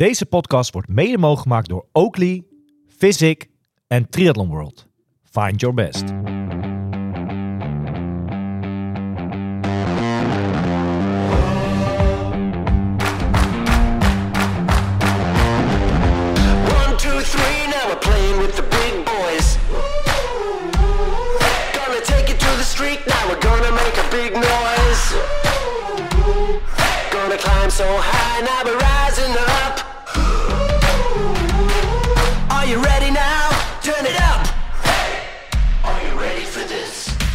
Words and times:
Deze 0.00 0.26
podcast 0.26 0.72
wordt 0.72 0.88
mede 0.88 1.18
mogelijk 1.18 1.42
gemaakt 1.42 1.68
door 1.68 1.86
Oakley, 1.92 2.44
Physic 2.98 3.48
en 3.86 4.08
Triathlon 4.08 4.48
World. 4.48 4.86
Find 5.30 5.60
your 5.60 5.74
best. 5.74 6.06
Two, 16.96 17.20
three, 17.20 17.66
now 17.66 17.88
we're 17.88 17.98
playing 17.98 18.40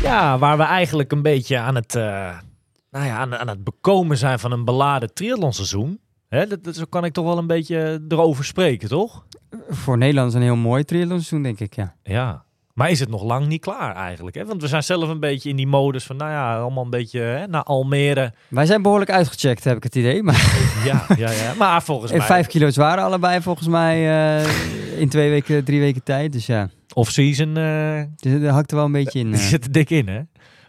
Ja, 0.06 0.38
waar 0.38 0.58
we 0.58 0.64
eigenlijk 0.64 1.12
een 1.12 1.22
beetje 1.22 1.58
aan 1.58 1.76
het, 1.76 1.96
eh, 1.96 2.38
nou 2.92 3.06
ja, 3.06 3.18
aan, 3.18 3.36
aan 3.36 3.48
het 3.48 3.64
bekomen 3.64 4.18
zijn 4.18 4.40
van 4.40 4.52
een 4.52 4.66
beladen 4.66 5.14
triathlonseizoen. 5.14 6.00
Hè, 6.28 6.48
dat, 6.48 6.64
dat, 6.64 6.76
zo 6.76 6.86
kan 6.90 7.06
ik 7.06 7.14
toch 7.14 7.26
wel 7.26 7.38
een 7.38 7.48
beetje 7.48 8.06
erover 8.08 8.46
spreken, 8.46 8.90
toch? 8.90 9.26
Voor 9.70 9.98
Nederland 9.98 10.30
is 10.30 10.36
een 10.36 10.42
heel 10.42 10.56
mooi 10.56 10.84
triathlonseizoen, 10.84 11.44
denk 11.44 11.60
ik, 11.60 11.76
ja. 11.76 11.96
Ja. 12.04 12.46
Maar 12.76 12.90
is 12.90 13.00
het 13.00 13.10
nog 13.10 13.24
lang 13.24 13.48
niet 13.48 13.62
klaar 13.62 13.96
eigenlijk? 13.96 14.36
Hè? 14.36 14.46
Want 14.46 14.62
we 14.62 14.68
zijn 14.68 14.84
zelf 14.84 15.10
een 15.10 15.20
beetje 15.20 15.50
in 15.50 15.56
die 15.56 15.68
modus 15.68 16.04
van, 16.04 16.16
nou 16.16 16.32
ja, 16.32 16.60
allemaal 16.60 16.84
een 16.84 16.90
beetje 16.90 17.20
hè, 17.20 17.48
naar 17.48 17.64
Almere. 17.64 18.34
Wij 18.48 18.66
zijn 18.66 18.82
behoorlijk 18.82 19.12
uitgecheckt, 19.12 19.64
heb 19.64 19.78
ik 19.78 19.84
het 19.84 19.96
idee. 19.96 20.24
Maar 20.24 20.72
Ja, 20.86 21.06
ja, 21.18 21.32
ja. 21.32 21.54
Maar 21.58 21.84
volgens 21.84 22.12
en 22.12 22.18
mij... 22.18 22.28
vijf 22.28 22.48
kilo 22.48 22.70
zware 22.70 23.02
allebei, 23.02 23.42
volgens 23.42 23.68
mij, 23.68 23.96
eh, 23.96 25.00
in 25.00 25.10
twee 25.10 25.30
weken, 25.30 25.64
drie 25.64 25.80
weken 25.80 26.04
tijd. 26.04 26.32
Dus 26.32 26.46
ja, 26.46 26.70
Off-season, 26.94 27.58
eh, 27.58 28.02
dus 28.16 28.42
daar 28.42 28.54
hakt 28.54 28.72
er 28.72 28.78
wel 28.78 28.86
een 28.86 28.92
beetje 28.92 29.20
in. 29.20 29.32
die 29.32 29.42
eh. 29.42 29.48
zit 29.48 29.66
er 29.66 29.72
dik 29.72 29.90
in, 29.90 30.08
hè? 30.08 30.22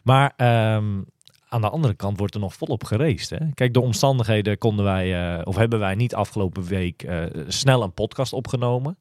Maar 0.03 0.33
ehm, 0.37 1.01
aan 1.49 1.61
de 1.61 1.71
andere 1.71 1.95
kant 1.95 2.19
wordt 2.19 2.35
er 2.35 2.41
nog 2.41 2.55
volop 2.55 2.85
geraced, 2.85 3.39
hè? 3.39 3.47
Kijk, 3.55 3.75
door 3.75 3.83
omstandigheden 3.83 4.59
konden 4.59 4.85
wij, 4.85 5.45
of 5.45 5.57
hebben 5.57 5.79
wij 5.79 5.95
niet 5.95 6.15
afgelopen 6.15 6.65
week 6.65 7.07
snel 7.47 7.83
een 7.83 7.95
podcast 7.95 8.33
opgenomen. 8.33 8.99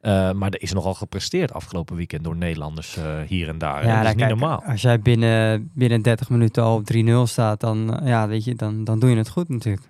Eh, 0.00 0.32
maar 0.32 0.50
er 0.50 0.62
is 0.62 0.72
nogal 0.72 0.94
gepresteerd 0.94 1.52
afgelopen 1.52 1.96
weekend 1.96 2.24
door 2.24 2.36
Nederlanders 2.36 2.96
eh, 2.96 3.04
hier 3.26 3.48
en 3.48 3.58
daar. 3.58 3.82
hè? 3.82 3.86
dat 3.86 3.88
is 3.88 3.94
nou, 4.02 4.06
niet 4.08 4.16
kijk, 4.16 4.28
normaal. 4.38 4.62
Als 4.64 4.82
jij 4.82 5.00
binnen, 5.00 5.70
binnen 5.74 6.02
30 6.02 6.28
minuten 6.30 6.62
al 6.62 6.74
op 6.76 6.84
3-0 6.94 7.08
staat, 7.22 7.60
dan, 7.60 7.98
eh, 8.00 8.08
ja, 8.08 8.28
weet 8.28 8.44
je, 8.44 8.54
dan, 8.54 8.84
dan 8.84 8.98
doe 8.98 9.10
je 9.10 9.16
het 9.16 9.28
goed 9.28 9.48
natuurlijk. 9.48 9.86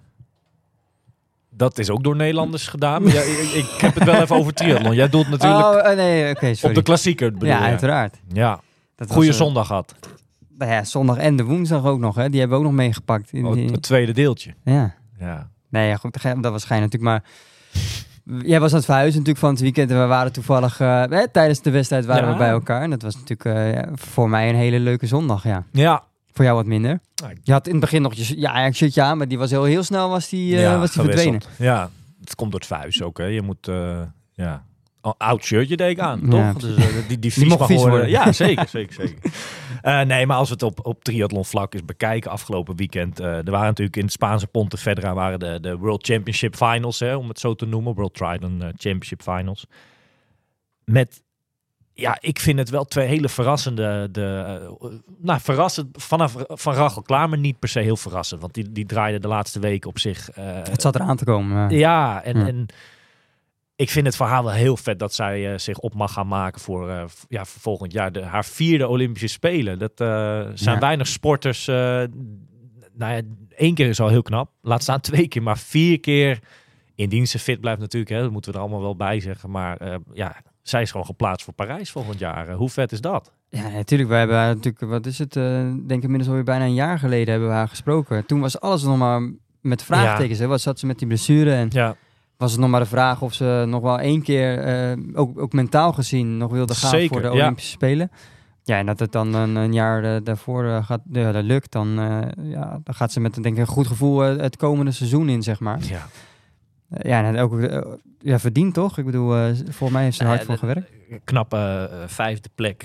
Dat 1.51 1.79
is 1.79 1.91
ook 1.91 2.03
door 2.03 2.17
Nederlanders 2.17 2.67
gedaan. 2.67 3.03
Maar 3.03 3.13
ja, 3.13 3.21
ik, 3.21 3.51
ik 3.65 3.81
heb 3.81 3.95
het 3.95 4.05
wel 4.05 4.21
even 4.23 4.37
over 4.37 4.55
triathlon. 4.55 4.95
Jij 4.95 5.09
doelt 5.09 5.29
natuurlijk 5.29 5.65
Oh, 5.65 5.91
eh, 5.91 5.97
nee, 5.97 6.31
oké, 6.35 6.49
op 6.49 6.55
sorry. 6.55 6.75
de 6.75 6.83
klassieker, 6.83 7.33
bedoel 7.33 7.49
ja, 7.49 7.59
je? 7.59 7.65
uiteraard. 7.65 8.21
Ja, 8.33 8.61
Dat 8.95 9.11
eh, 9.25 9.31
zondag 9.33 9.67
gehad. 9.67 9.95
Nou 10.59 10.73
ja, 10.73 10.85
zondag 10.85 11.17
en 11.17 11.37
de 11.37 11.45
woensdag 11.45 11.85
ook 11.85 11.99
nog, 11.99 12.15
hè. 12.15 12.31
Die 12.31 12.41
hebben 12.41 12.59
we 12.59 12.65
ook 12.65 12.71
nog 12.71 12.81
meegepakt. 12.81 13.33
in 13.33 13.47
Oh, 13.47 13.71
het 13.71 13.83
tweede 13.83 14.13
deeltje. 14.13 14.55
ja. 14.65 14.95
Ja. 15.19 15.51
Nee, 15.71 15.89
ja, 15.89 15.97
goed, 15.97 16.23
dat 16.23 16.53
was 16.53 16.63
schijn 16.63 16.81
natuurlijk, 16.81 17.11
maar... 17.11 17.23
Jij 18.43 18.61
was 18.61 18.71
aan 18.71 18.77
het 18.77 18.85
verhuizen 18.87 19.19
natuurlijk 19.19 19.45
van 19.45 19.51
het 19.51 19.61
weekend 19.61 19.91
en 19.91 20.01
we 20.01 20.07
waren 20.07 20.33
toevallig... 20.33 20.81
eh, 20.81 21.03
tijdens 21.33 21.63
de 21.63 21.71
wedstrijd 21.71 22.07
waren 22.07 22.25
Ja. 22.27 22.33
we 22.33 22.39
bij 22.39 22.49
elkaar. 22.49 22.83
En 22.83 22.91
dat 22.91 23.03
was 23.03 23.15
natuurlijk 23.25 23.77
eh, 23.77 23.83
voor 23.95 24.29
mij 24.31 24.49
een 24.49 24.55
hele 24.55 24.79
leuke 24.81 25.07
zondag, 25.07 25.43
ja. 25.45 25.65
Ja, 25.73 26.05
Voor 26.33 26.45
jou 26.45 26.57
wat 26.57 26.67
minder. 26.67 27.01
Je 27.43 27.53
had 27.53 27.67
in 27.67 27.73
het 27.73 27.81
begin 27.81 28.03
nog 28.03 28.15
je 28.15 28.41
ja, 28.41 28.53
Ajax 28.53 28.77
shirtje 28.77 29.03
aan, 29.03 29.19
maar 29.19 29.29
die 29.29 29.39
was 29.39 29.51
heel, 29.51 29.65
heel 29.65 29.83
snel 29.83 30.09
was 30.09 30.29
die, 30.29 30.57
eh, 30.57 30.63
ja, 30.63 30.79
was 30.79 30.93
die 30.93 31.03
verdwenen. 31.03 31.41
Ja, 31.59 31.91
het 32.21 32.35
komt 32.35 32.51
door 32.51 32.61
het 32.61 32.69
vuist 32.69 33.03
ook. 33.03 33.19
Hè. 33.19 33.25
Je 33.25 33.43
moet, 33.43 33.71
ja, 34.33 34.65
oud 35.19 35.45
shirtje 35.45 35.77
deed 35.77 35.91
ik 35.91 35.99
aan, 36.01 36.21
Ja, 36.31 36.53
toch? 36.53 36.63
Dus, 36.63 36.77
eh, 36.77 37.09
die, 37.09 37.19
die 37.19 37.33
vies 37.33 37.45
mocht 37.45 37.59
mag 37.59 37.69
vies 37.69 37.77
worden. 37.77 37.95
worden. 37.99 38.11
Ja, 38.11 38.33
zeker, 38.33 38.69
zeker, 38.69 38.95
zeker. 38.95 39.19
Eh, 39.83 40.01
nee, 40.01 40.27
maar 40.27 40.37
als 40.37 40.49
we 40.49 40.55
het 40.55 40.63
op, 40.63 40.87
op 40.87 41.05
triathlon 41.05 41.45
vlak 41.45 41.73
eens 41.75 41.85
bekijken 41.85 42.31
afgelopen 42.31 42.77
weekend. 42.77 43.21
eh, 43.21 43.27
er 43.37 43.51
waren 43.51 43.67
natuurlijk 43.67 43.97
in 43.97 44.03
het 44.03 44.13
Spaanse 44.13 44.47
Pontevedra 44.47 45.15
waren 45.15 45.39
de, 45.39 45.59
de 45.61 45.77
World 45.77 46.07
Championship 46.07 46.57
Finals, 46.57 46.99
hè, 47.01 47.15
om 47.17 47.29
het 47.29 47.39
zo 47.41 47.55
te 47.55 47.67
noemen. 47.67 47.95
World 47.95 48.15
Triathlon 48.15 48.59
Championship 48.61 49.23
Finals. 49.23 49.67
Met, 50.85 51.23
ja, 51.93 52.17
ik 52.21 52.39
vind 52.39 52.59
het 52.59 52.71
wel 52.71 52.85
twee 52.85 53.07
hele 53.07 53.29
verrassende, 53.29 54.09
de, 54.11 54.77
nou 55.19 55.41
verrassend 55.41 56.03
vanaf 56.03 56.35
van 56.49 56.75
Rachel 56.75 57.03
klaar, 57.03 57.29
maar 57.29 57.39
niet 57.39 57.59
per 57.59 57.69
se 57.69 57.81
heel 57.81 57.97
verrassend. 57.97 58.41
Want 58.41 58.55
die, 58.55 58.73
die 58.73 58.87
draaide 58.87 59.19
de 59.19 59.29
laatste 59.29 59.61
weken 59.61 59.91
op 59.91 59.99
zich 59.99 60.29
Het 60.35 60.83
zat 60.83 60.95
eraan 60.95 61.17
te 61.17 61.25
komen. 61.25 61.71
ja, 61.71 62.23
en, 62.23 62.39
Ja. 62.39 62.47
en 62.47 62.67
ik 63.79 63.91
vind 63.91 64.07
het 64.07 64.17
verhaal 64.17 64.45
wel 64.45 64.53
heel 64.53 64.77
vet 64.77 64.99
dat 64.99 65.15
zij 65.15 65.53
eh, 65.53 65.59
zich 65.59 65.79
op 65.79 65.95
mag 65.95 66.13
gaan 66.13 66.27
maken 66.29 66.61
voor, 66.61 66.89
eh, 66.91 67.05
ja, 67.29 67.45
voor 67.45 67.61
volgend 67.61 67.93
jaar. 67.93 68.13
De, 68.13 68.23
haar 68.23 68.45
vierde 68.45 68.89
Olympische 68.89 69.29
Spelen. 69.29 69.79
Dat 69.79 70.01
eh, 70.01 70.07
zijn 70.55 70.75
Ja. 70.75 70.79
weinig 70.81 71.07
sporters. 71.07 71.67
nou 71.67 72.09
ja, 72.97 73.21
één 73.57 73.75
keer 73.75 73.89
is 73.89 74.01
al 74.01 74.09
heel 74.09 74.23
knap. 74.23 74.51
Laat 74.63 74.83
staan 74.83 75.01
twee 75.01 75.29
keer, 75.29 75.43
maar 75.43 75.59
vier 75.59 76.01
keer. 76.01 76.39
Indien 76.95 77.27
ze 77.27 77.39
fit 77.39 77.61
blijft 77.61 77.81
natuurlijk, 77.81 78.13
hè, 78.13 78.21
dat 78.21 78.31
moeten 78.31 78.51
we 78.51 78.57
er 78.57 78.63
allemaal 78.63 78.83
wel 78.83 78.97
bij 78.97 79.21
zeggen. 79.21 79.51
Maar 79.51 79.99
ja, 80.13 80.37
zij 80.63 80.83
is 80.83 80.91
gewoon 80.91 81.07
geplaatst 81.07 81.45
voor 81.45 81.55
Parijs 81.55 81.91
volgend 81.91 82.19
jaar. 82.19 82.53
Hoe 82.53 82.71
vet 82.71 82.93
is 82.93 83.01
dat? 83.01 83.33
Ja, 83.49 83.69
natuurlijk. 83.69 84.11
We 84.11 84.17
hebben 84.17 84.37
haar 84.37 84.55
natuurlijk, 84.55 84.85
wat 84.85 85.07
is 85.07 85.19
het, 85.19 85.33
denk 85.33 85.91
ik 85.91 86.03
inmiddels 86.03 86.29
alweer 86.29 86.45
bijna 86.45 86.65
een 86.65 86.75
jaar 86.75 86.99
geleden 86.99 87.31
hebben 87.31 87.49
we 87.49 87.55
haar 87.55 87.69
gesproken. 87.69 88.27
Toen 88.27 88.41
was 88.41 88.61
alles 88.61 88.83
nog 88.83 88.97
maar 88.99 89.33
met 89.61 89.83
vraagtekens. 89.83 90.39
Hè? 90.39 90.47
Wat 90.47 90.61
zat 90.61 90.79
ze 90.79 90.87
met 90.87 90.99
die 90.99 91.07
blessure 91.09 91.53
en 91.55 91.69
Ja, 91.71 91.97
was 92.39 92.53
het 92.53 92.61
nog 92.61 92.71
maar 92.71 92.81
de 92.81 92.87
vraag 92.87 93.23
of 93.23 93.35
ze 93.35 93.65
nog 93.69 93.83
wel 93.83 93.99
één 93.99 94.23
keer, 94.23 94.59
eh, 94.59 94.99
ook, 95.15 95.39
ook 95.39 95.53
mentaal 95.53 95.93
gezien, 95.93 96.37
nog 96.37 96.51
wilde 96.51 96.75
gaan 96.75 96.91
Zeker, 96.91 97.09
voor 97.09 97.31
de 97.31 97.37
ja. 97.37 97.43
Olympische 97.43 97.71
Spelen. 97.71 98.11
Ja, 98.63 98.79
en 98.79 98.87
dat 98.87 98.99
het 98.99 99.13
dan 99.13 99.35
een, 99.35 99.57
een 99.57 99.73
jaar 99.73 100.05
eh, 100.05 100.21
daarvoor 100.25 100.65
eh, 100.65 100.85
gaat, 100.85 101.01
ja, 101.13 101.33
dat 101.33 101.45
lukt, 101.45 101.73
dan, 101.73 101.89
ja, 102.43 102.81
dan 102.85 102.95
gaat 102.95 103.13
ze 103.13 103.21
met 103.21 103.35
denk 103.35 103.47
ik, 103.55 103.59
een 103.59 103.67
goed 103.67 103.87
gevoel 103.87 104.21
het 104.21 104.57
komende 104.57 104.91
seizoen 104.91 105.29
in, 105.29 105.43
zeg 105.43 105.61
maar. 105.61 105.79
ja. 105.83 106.07
Ja, 107.03 107.25
en 107.25 107.39
ook 107.39 107.61
ja, 108.19 108.39
verdiend 108.39 108.75
toch? 108.75 108.99
Ik 108.99 109.05
bedoel, 109.05 109.55
voor 109.69 109.93
mij 109.93 110.03
heeft 110.03 110.17
ze 110.17 110.23
er 110.23 110.29
hard 110.29 110.45
voor 110.45 110.59
gewerkt. 110.59 110.91
knappe 111.25 111.91
vijfde 112.07 112.49
plek 112.55 112.85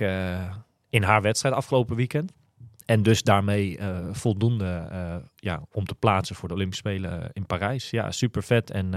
in 0.90 1.04
haar 1.04 1.22
wedstrijd 1.22 1.56
afgelopen 1.56 1.96
weekend. 1.96 2.32
En 2.86 3.04
dus 3.04 3.24
daarmee 3.24 3.78
eh, 3.78 3.98
voldoende 4.12 4.88
eh, 4.92 5.16
ja, 5.36 5.62
om 5.72 5.86
te 5.86 5.96
plaatsen 5.96 6.36
voor 6.36 6.48
de 6.48 6.54
Olympische 6.54 6.88
Spelen 6.88 7.22
eh, 7.24 7.30
in 7.34 7.46
Parijs. 7.46 7.90
Ja, 7.90 8.12
super 8.12 8.44
vet. 8.44 8.72
En 8.72 8.94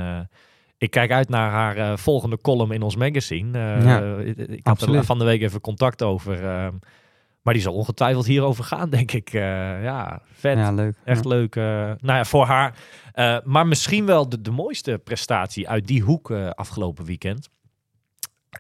ik 0.79 0.91
kijk 0.91 1.11
uit 1.13 1.29
naar 1.29 1.51
haar 1.51 1.99
volgende 1.99 2.39
column 2.41 2.73
in 2.73 2.83
ons 2.83 2.97
magazine. 2.97 3.59
Ja, 3.59 4.17
ik 4.17 4.37
ik 4.39 4.67
had 4.67 4.83
er 4.83 5.05
van 5.05 5.19
de 5.19 5.25
week 5.25 5.43
even 5.43 5.61
contact 5.61 6.03
over. 6.03 6.41
maar 7.43 7.55
die 7.55 7.63
zal 7.63 7.75
ongetwijfeld 7.75 8.27
hierover 8.27 8.65
gaan, 8.65 8.91
denk 8.99 9.13
ik. 9.13 9.33
Ja, 9.33 10.23
vet. 10.33 10.57
Ja, 10.57 10.73
leuk. 10.73 10.97
Echt 11.05 11.23
Ja. 11.25 11.29
leuk. 11.31 11.55
nou 11.55 11.97
ja, 12.01 12.25
voor 12.25 12.45
haar. 12.45 12.79
Maar 13.45 13.67
misschien 13.67 14.07
wel 14.07 14.29
de, 14.29 14.41
de 14.41 14.51
mooiste 14.51 15.01
prestatie 15.05 15.69
uit 15.69 15.87
die 15.87 16.03
hoek 16.03 16.31
afgelopen 16.31 17.05
weekend. 17.05 17.49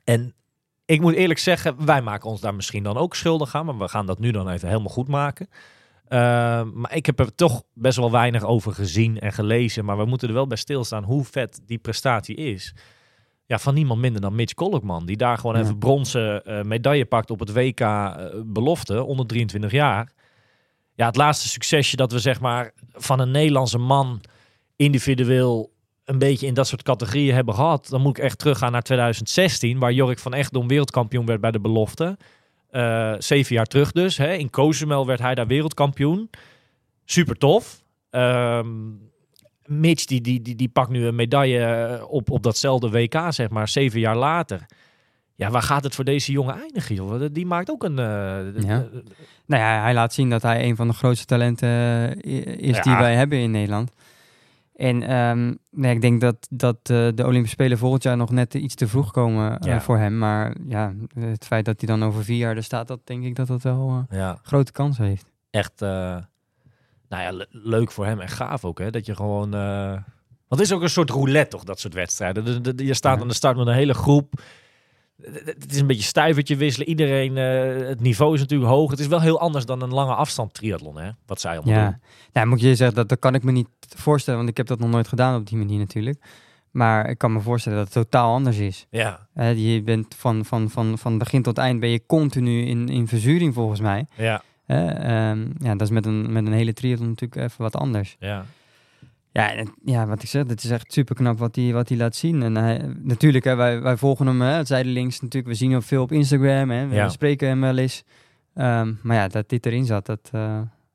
En 0.04 0.34
ik 0.86 1.00
moet 1.00 1.14
eerlijk 1.14 1.38
zeggen, 1.38 1.84
wij 1.86 2.02
maken 2.02 2.30
ons 2.30 2.40
daar 2.40 2.54
misschien 2.54 2.82
dan 2.82 2.96
ook 2.96 3.14
schuldig 3.14 3.54
aan. 3.54 3.66
Maar 3.66 3.78
we 3.78 3.88
gaan 3.88 4.06
dat 4.06 4.18
nu 4.18 4.30
dan 4.30 4.48
even 4.48 4.68
helemaal 4.68 4.92
goed 4.92 5.08
maken. 5.08 5.48
Eh, 6.08 6.18
maar 6.74 6.94
ik 6.96 7.06
heb 7.06 7.18
er 7.20 7.34
toch 7.34 7.62
best 7.74 7.96
wel 7.96 8.10
weinig 8.10 8.44
over 8.44 8.72
gezien 8.72 9.18
en 9.20 9.32
gelezen. 9.32 9.84
Maar 9.84 9.96
we 9.98 10.04
moeten 10.04 10.28
er 10.28 10.34
wel 10.34 10.46
bij 10.46 10.56
stilstaan 10.56 11.04
hoe 11.04 11.24
vet 11.24 11.60
die 11.66 11.78
prestatie 11.78 12.36
is. 12.36 12.74
Ja, 13.46 13.58
van 13.58 13.74
niemand 13.74 14.00
minder 14.00 14.20
dan 14.20 14.34
Mitch 14.34 14.54
Kolkman. 14.54 15.06
Die 15.06 15.16
daar 15.16 15.38
gewoon 15.38 15.56
Ja. 15.56 15.62
even 15.62 15.78
bronzen 15.78 16.44
eh, 16.44 16.62
medaille 16.62 17.04
pakt 17.04 17.30
op 17.30 17.40
het 17.40 17.52
WK 17.52 17.80
eh, 17.80 18.14
belofte 18.44 19.04
onder 19.04 19.26
23 19.26 19.70
jaar. 19.70 20.12
Ja, 20.94 21.06
het 21.06 21.16
laatste 21.16 21.48
succesje 21.48 21.96
dat 21.96 22.12
we 22.12 22.18
zeg 22.18 22.40
maar 22.40 22.72
van 22.92 23.20
een 23.20 23.30
Nederlandse 23.30 23.78
man 23.78 24.20
individueel 24.76 25.72
een 26.06 26.18
beetje 26.18 26.46
in 26.46 26.54
dat 26.54 26.66
soort 26.66 26.82
categorieën 26.82 27.34
hebben 27.34 27.54
gehad. 27.54 27.86
Dan 27.88 28.00
moet 28.00 28.18
ik 28.18 28.24
echt 28.24 28.38
teruggaan 28.38 28.72
naar 28.72 28.82
2016, 28.82 29.78
waar 29.78 29.92
Jorik 29.92 30.18
van 30.18 30.34
Echtdom 30.34 30.68
wereldkampioen 30.68 31.26
werd 31.26 31.40
bij 31.40 31.50
de 31.50 31.60
belofte. 31.60 32.16
Eh, 32.70 33.14
zeven 33.18 33.54
jaar 33.54 33.66
terug 33.66 33.92
dus. 33.92 34.16
Hè. 34.16 34.32
In 34.32 34.50
Cozumel 34.50 35.06
werd 35.06 35.20
hij 35.20 35.34
daar 35.34 35.46
wereldkampioen. 35.46 36.30
Super 37.04 37.36
tof. 37.38 37.82
Ehm, 38.10 38.66
Mitch 39.66 40.04
die, 40.04 40.20
die, 40.20 40.42
die, 40.42 40.54
die 40.56 40.68
pakt 40.68 40.90
nu 40.90 41.06
een 41.06 41.14
medaille 41.14 41.58
eh, 41.64 42.04
op, 42.08 42.30
op 42.30 42.42
datzelfde 42.42 42.90
WK, 42.90 43.22
zeg 43.28 43.48
maar, 43.50 43.68
zeven 43.68 44.00
jaar 44.00 44.16
later. 44.16 44.66
Ja, 45.34 45.50
waar 45.50 45.62
gaat 45.62 45.84
het 45.84 45.94
voor 45.94 46.04
deze 46.04 46.32
jongen 46.32 46.54
eindigen, 46.60 46.94
joh? 46.94 47.24
Die 47.32 47.46
maakt 47.46 47.70
ook 47.70 47.82
een... 47.84 47.98
eh, 47.98 48.62
Ja. 48.62 48.86
Nou 49.46 49.62
ja, 49.62 49.80
hij 49.82 49.94
laat 49.94 50.14
zien 50.14 50.30
dat 50.30 50.42
hij 50.42 50.64
een 50.64 50.76
van 50.76 50.88
de 50.88 50.94
grootste 50.94 51.26
talenten 51.26 51.68
eh, 51.68 52.46
is 52.46 52.80
die 52.80 52.94
wij 52.96 53.14
hebben 53.14 53.38
in 53.38 53.50
Nederland. 53.50 53.92
En 54.76 55.02
ehm, 55.02 55.54
nee, 55.70 55.94
ik 55.94 56.00
denk 56.00 56.20
dat, 56.20 56.46
dat 56.50 56.76
eh, 56.82 57.08
de 57.14 57.24
Olympische 57.26 57.48
Spelen 57.56 57.78
volgend 57.78 58.02
jaar 58.02 58.16
nog 58.16 58.30
net 58.30 58.54
iets 58.54 58.74
te 58.74 58.88
vroeg 58.88 59.10
komen 59.12 59.58
eh, 59.58 59.68
Ja. 59.68 59.80
voor 59.80 59.98
hem. 59.98 60.18
Maar 60.18 60.56
ja, 60.66 60.94
het 61.18 61.44
feit 61.44 61.64
dat 61.64 61.74
hij 61.80 61.88
dan 61.96 62.04
over 62.08 62.24
vier 62.24 62.36
jaar 62.36 62.56
er 62.56 62.62
staat, 62.64 62.88
dat 62.88 63.00
denk 63.04 63.24
ik 63.24 63.34
dat 63.34 63.46
dat 63.46 63.62
wel 63.62 64.04
eh, 64.08 64.18
ja. 64.18 64.38
grote 64.42 64.72
kans 64.72 64.98
heeft. 64.98 65.30
echt, 65.50 65.80
nou 65.80 67.22
ja, 67.22 67.30
le- 67.32 67.46
leuk 67.50 67.90
voor 67.90 68.06
hem 68.06 68.20
en 68.20 68.28
gaaf 68.28 68.64
ook, 68.64 68.78
hè? 68.78 68.90
Dat 68.90 69.06
je 69.06 69.14
gewoon, 69.14 69.50
Want 70.48 70.60
het 70.60 70.70
is 70.70 70.72
ook 70.72 70.82
een 70.82 70.90
soort 70.90 71.10
roulette, 71.10 71.50
toch, 71.56 71.64
dat 71.64 71.80
soort 71.80 71.94
wedstrijden. 71.94 72.44
De- 72.44 72.60
de- 72.60 72.74
de- 72.74 72.84
Je 72.86 72.94
staat 72.94 73.16
Ja. 73.16 73.22
aan 73.22 73.28
de 73.28 73.34
start 73.34 73.56
met 73.56 73.66
een 73.66 73.72
hele 73.74 73.94
groep. 73.94 74.32
Het 75.22 75.70
is 75.72 75.80
een 75.80 75.86
beetje 75.86 76.02
stuivertje 76.02 76.56
wisselen. 76.56 76.88
Iedereen, 76.88 77.36
eh, 77.36 77.88
het 77.88 78.00
niveau 78.00 78.34
is 78.34 78.40
natuurlijk 78.40 78.70
hoog. 78.70 78.90
Het 78.90 78.98
is 79.00 79.06
wel 79.06 79.20
heel 79.20 79.40
anders 79.40 79.64
dan 79.66 79.82
een 79.82 79.92
lange 79.92 80.14
afstand 80.14 80.54
triathlon, 80.54 80.98
hè? 80.98 81.10
Wat 81.26 81.40
zij 81.40 81.56
allemaal 81.56 81.74
Ja, 81.74 81.84
doen. 81.90 82.00
nou, 82.32 82.46
moet 82.46 82.60
je 82.60 82.74
zeggen, 82.74 82.96
dat, 82.96 83.08
dat 83.08 83.18
kan 83.18 83.34
ik 83.34 83.42
me 83.42 83.52
niet 83.52 83.68
voorstellen, 83.96 84.38
want 84.38 84.50
ik 84.50 84.56
heb 84.56 84.66
dat 84.66 84.78
nog 84.78 84.90
nooit 84.90 85.08
gedaan 85.08 85.40
op 85.40 85.46
die 85.46 85.58
manier 85.58 85.78
natuurlijk. 85.78 86.24
Maar 86.70 87.10
ik 87.10 87.18
kan 87.18 87.32
me 87.32 87.40
voorstellen 87.40 87.78
dat 87.78 87.94
het 87.94 88.02
totaal 88.04 88.32
anders 88.34 88.58
is. 88.58 88.86
Ja, 88.90 89.28
je 89.54 89.82
bent 89.82 90.14
van, 90.14 90.44
van, 90.44 90.70
van, 90.70 90.98
van 90.98 91.18
begin 91.18 91.42
tot 91.42 91.58
eind 91.58 91.80
ben 91.80 91.88
je 91.90 92.06
continu 92.06 92.62
in, 92.66 92.88
in 92.88 93.08
verzuring 93.08 93.54
volgens 93.54 93.80
mij. 93.80 94.06
ja, 94.16 94.42
ehm, 94.66 95.40
ja, 95.58 95.70
dat 95.72 95.80
is 95.80 95.90
met 95.90 96.06
een, 96.06 96.32
met 96.32 96.46
een 96.46 96.52
hele 96.52 96.72
triathlon 96.72 97.08
natuurlijk 97.08 97.40
even 97.42 97.62
wat 97.62 97.76
anders. 97.76 98.16
ja. 98.18 98.44
Ja, 99.36 99.52
en, 99.54 99.74
ja 99.84 100.06
wat 100.06 100.22
ik 100.22 100.28
zeg, 100.28 100.46
het 100.46 100.64
is 100.64 100.70
echt 100.70 100.92
super 100.92 101.14
knap 101.14 101.38
wat 101.38 101.56
hij 101.56 101.72
wat 101.72 101.88
hij 101.88 101.98
laat 101.98 102.16
zien. 102.16 102.42
En 102.42 102.54
hij, 102.56 102.94
natuurlijk, 103.02 103.44
hè, 103.44 103.54
wij, 103.54 103.80
wij 103.82 103.96
volgen 103.96 104.26
hem, 104.26 104.40
hè, 104.40 104.50
het 104.52 104.66
zijdelings 104.66 105.20
natuurlijk. 105.20 105.52
We 105.52 105.58
zien 105.58 105.70
hem 105.70 105.82
veel 105.82 106.02
op 106.02 106.12
Instagram, 106.12 106.70
hè, 106.70 106.86
we 106.86 106.94
Ja. 106.94 107.08
spreken 107.08 107.48
hem 107.48 107.60
wel 107.60 107.76
eens. 107.76 108.02
Ehm, 108.54 108.92
maar 109.02 109.16
ja, 109.16 109.28
dat 109.28 109.48
dit 109.48 109.66
erin 109.66 109.84
zat, 109.84 110.06
dat, 110.06 110.28
eh, 110.32 110.40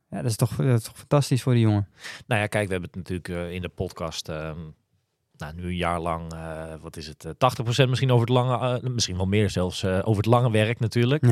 ja, 0.10 0.22
dat, 0.22 0.26
is 0.26 0.36
toch, 0.36 0.56
dat 0.56 0.80
is 0.80 0.84
toch 0.84 0.98
fantastisch 0.98 1.42
voor 1.42 1.54
die 1.54 1.62
jongen. 1.62 1.88
Nou 2.28 2.42
ja, 2.42 2.48
kijk, 2.48 2.66
we 2.66 2.72
hebben 2.72 2.90
het 2.94 2.98
natuurlijk 3.10 3.30
eh, 3.30 3.52
in 3.56 3.62
de 3.62 3.70
podcast... 3.70 4.30
ehm, 4.30 4.58
nou, 5.38 5.54
nu 5.56 5.64
een 5.64 5.76
jaar 5.76 6.00
lang, 6.00 6.34
eh, 6.34 6.64
wat 6.82 6.98
is 6.98 7.08
het, 7.08 7.26
eh, 7.26 7.32
80% 7.38 7.90
misschien 7.90 8.12
over 8.12 8.28
het 8.28 8.36
lange, 8.36 8.82
misschien 8.90 9.18
wel 9.18 9.26
meer 9.28 9.50
zelfs, 9.50 9.86
over 9.86 10.16
het 10.18 10.26
lange 10.26 10.52
werk 10.52 10.80
natuurlijk. 10.80 11.26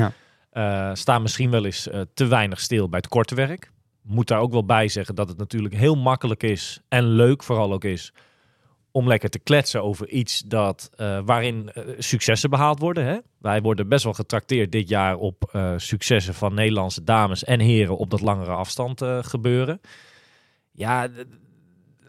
Ja. 0.52 0.94
Staan 0.94 1.22
misschien 1.22 1.50
wel 1.50 1.64
eens 1.64 1.88
te 2.14 2.26
weinig 2.26 2.60
stil 2.60 2.88
bij 2.88 2.98
het 2.98 3.08
korte 3.08 3.34
werk. 3.34 3.70
Moet 4.02 4.28
daar 4.28 4.40
ook 4.40 4.52
wel 4.52 4.64
bij 4.64 4.88
zeggen 4.88 5.14
dat 5.14 5.28
het 5.28 5.38
natuurlijk 5.38 5.74
heel 5.74 5.96
makkelijk 5.96 6.42
is 6.42 6.80
en 6.88 7.04
leuk 7.04 7.42
vooral 7.42 7.72
ook 7.72 7.84
is 7.84 8.12
om 8.92 9.08
lekker 9.08 9.28
te 9.28 9.38
kletsen 9.38 9.82
over 9.82 10.08
iets 10.08 10.40
dat, 10.40 10.90
eh, 10.96 11.20
waarin 11.24 11.70
eh, 11.70 11.84
successen 11.98 12.50
behaald 12.50 12.78
worden. 12.78 13.04
Hè? 13.04 13.18
Wij 13.38 13.62
worden 13.62 13.88
best 13.88 14.04
wel 14.04 14.12
getrakteerd 14.12 14.72
dit 14.72 14.88
jaar 14.88 15.16
op 15.16 15.48
eh, 15.52 15.72
successen 15.76 16.34
van 16.34 16.54
Nederlandse 16.54 17.04
dames 17.04 17.44
en 17.44 17.60
heren 17.60 17.96
op 17.96 18.10
dat 18.10 18.20
langere 18.20 18.50
afstand 18.50 19.02
gebeuren. 19.20 19.80
Ja, 20.72 21.08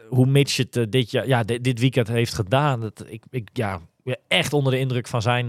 hoe 0.09 0.25
Mitch 0.25 0.57
het 0.57 0.91
dit, 0.91 1.11
jaar, 1.11 1.27
ja, 1.27 1.43
dit, 1.43 1.79
weekend 1.79 2.07
heeft 2.07 2.33
gedaan, 2.33 2.81
dat, 2.81 3.05
ik, 3.07 3.23
ik, 3.29 3.49
ja, 3.53 3.79
echt 4.27 4.53
onder 4.53 4.71
de 4.71 4.79
indruk 4.79 5.07
van 5.07 5.21
zijn 5.21 5.47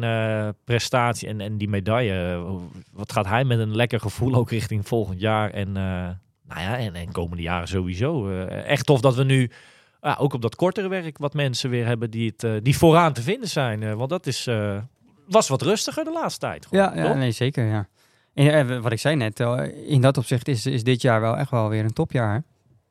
prestatie 0.64 1.28
en, 1.28 1.40
en 1.40 1.58
die 1.58 1.68
medaille. 1.68 2.44
Wat 2.92 3.12
gaat 3.12 3.26
hij 3.26 3.44
met 3.44 3.58
een 3.58 3.76
lekker 3.76 4.00
gevoel 4.00 4.34
ook 4.34 4.50
richting 4.50 4.88
volgend 4.88 5.20
jaar 5.20 5.50
en, 5.50 5.76
nou 6.54 6.60
ja, 6.66 6.78
en, 6.78 6.94
en 6.94 7.12
komende 7.12 7.42
jaren 7.42 7.68
sowieso. 7.68 8.28
Eh, 8.30 8.64
echt 8.66 8.86
tof 8.86 9.00
dat 9.00 9.14
we 9.14 9.24
nu 9.24 9.50
ja, 10.00 10.16
ook 10.18 10.32
op 10.32 10.42
dat 10.42 10.54
kortere 10.56 10.88
werk 10.88 11.18
wat 11.18 11.34
mensen 11.34 11.70
weer 11.70 11.86
hebben 11.86 12.10
die, 12.10 12.30
het, 12.30 12.44
eh, 12.44 12.52
die 12.62 12.76
vooraan 12.78 13.12
te 13.12 13.22
vinden 13.22 13.48
zijn. 13.48 13.82
Eh, 13.82 13.92
want 13.92 14.10
dat 14.10 14.26
is, 14.26 14.48
was 15.26 15.48
wat 15.48 15.62
rustiger 15.62 16.04
de 16.04 16.12
laatste 16.12 16.40
tijd. 16.40 16.66
gewoon, 16.66 16.84
Ja, 16.96 17.14
nee, 17.14 17.30
zeker, 17.30 17.64
ja. 17.64 17.88
En, 18.34 18.82
wat 18.82 18.92
ik 18.92 18.98
zei 18.98 19.16
net, 19.16 19.40
in 19.86 20.00
dat 20.00 20.18
opzicht 20.18 20.48
is, 20.48 20.66
is 20.66 20.84
dit 20.84 21.02
jaar 21.02 21.20
wel 21.20 21.36
echt 21.36 21.50
wel 21.50 21.68
weer 21.68 21.84
een 21.84 21.92
topjaar. 21.92 22.42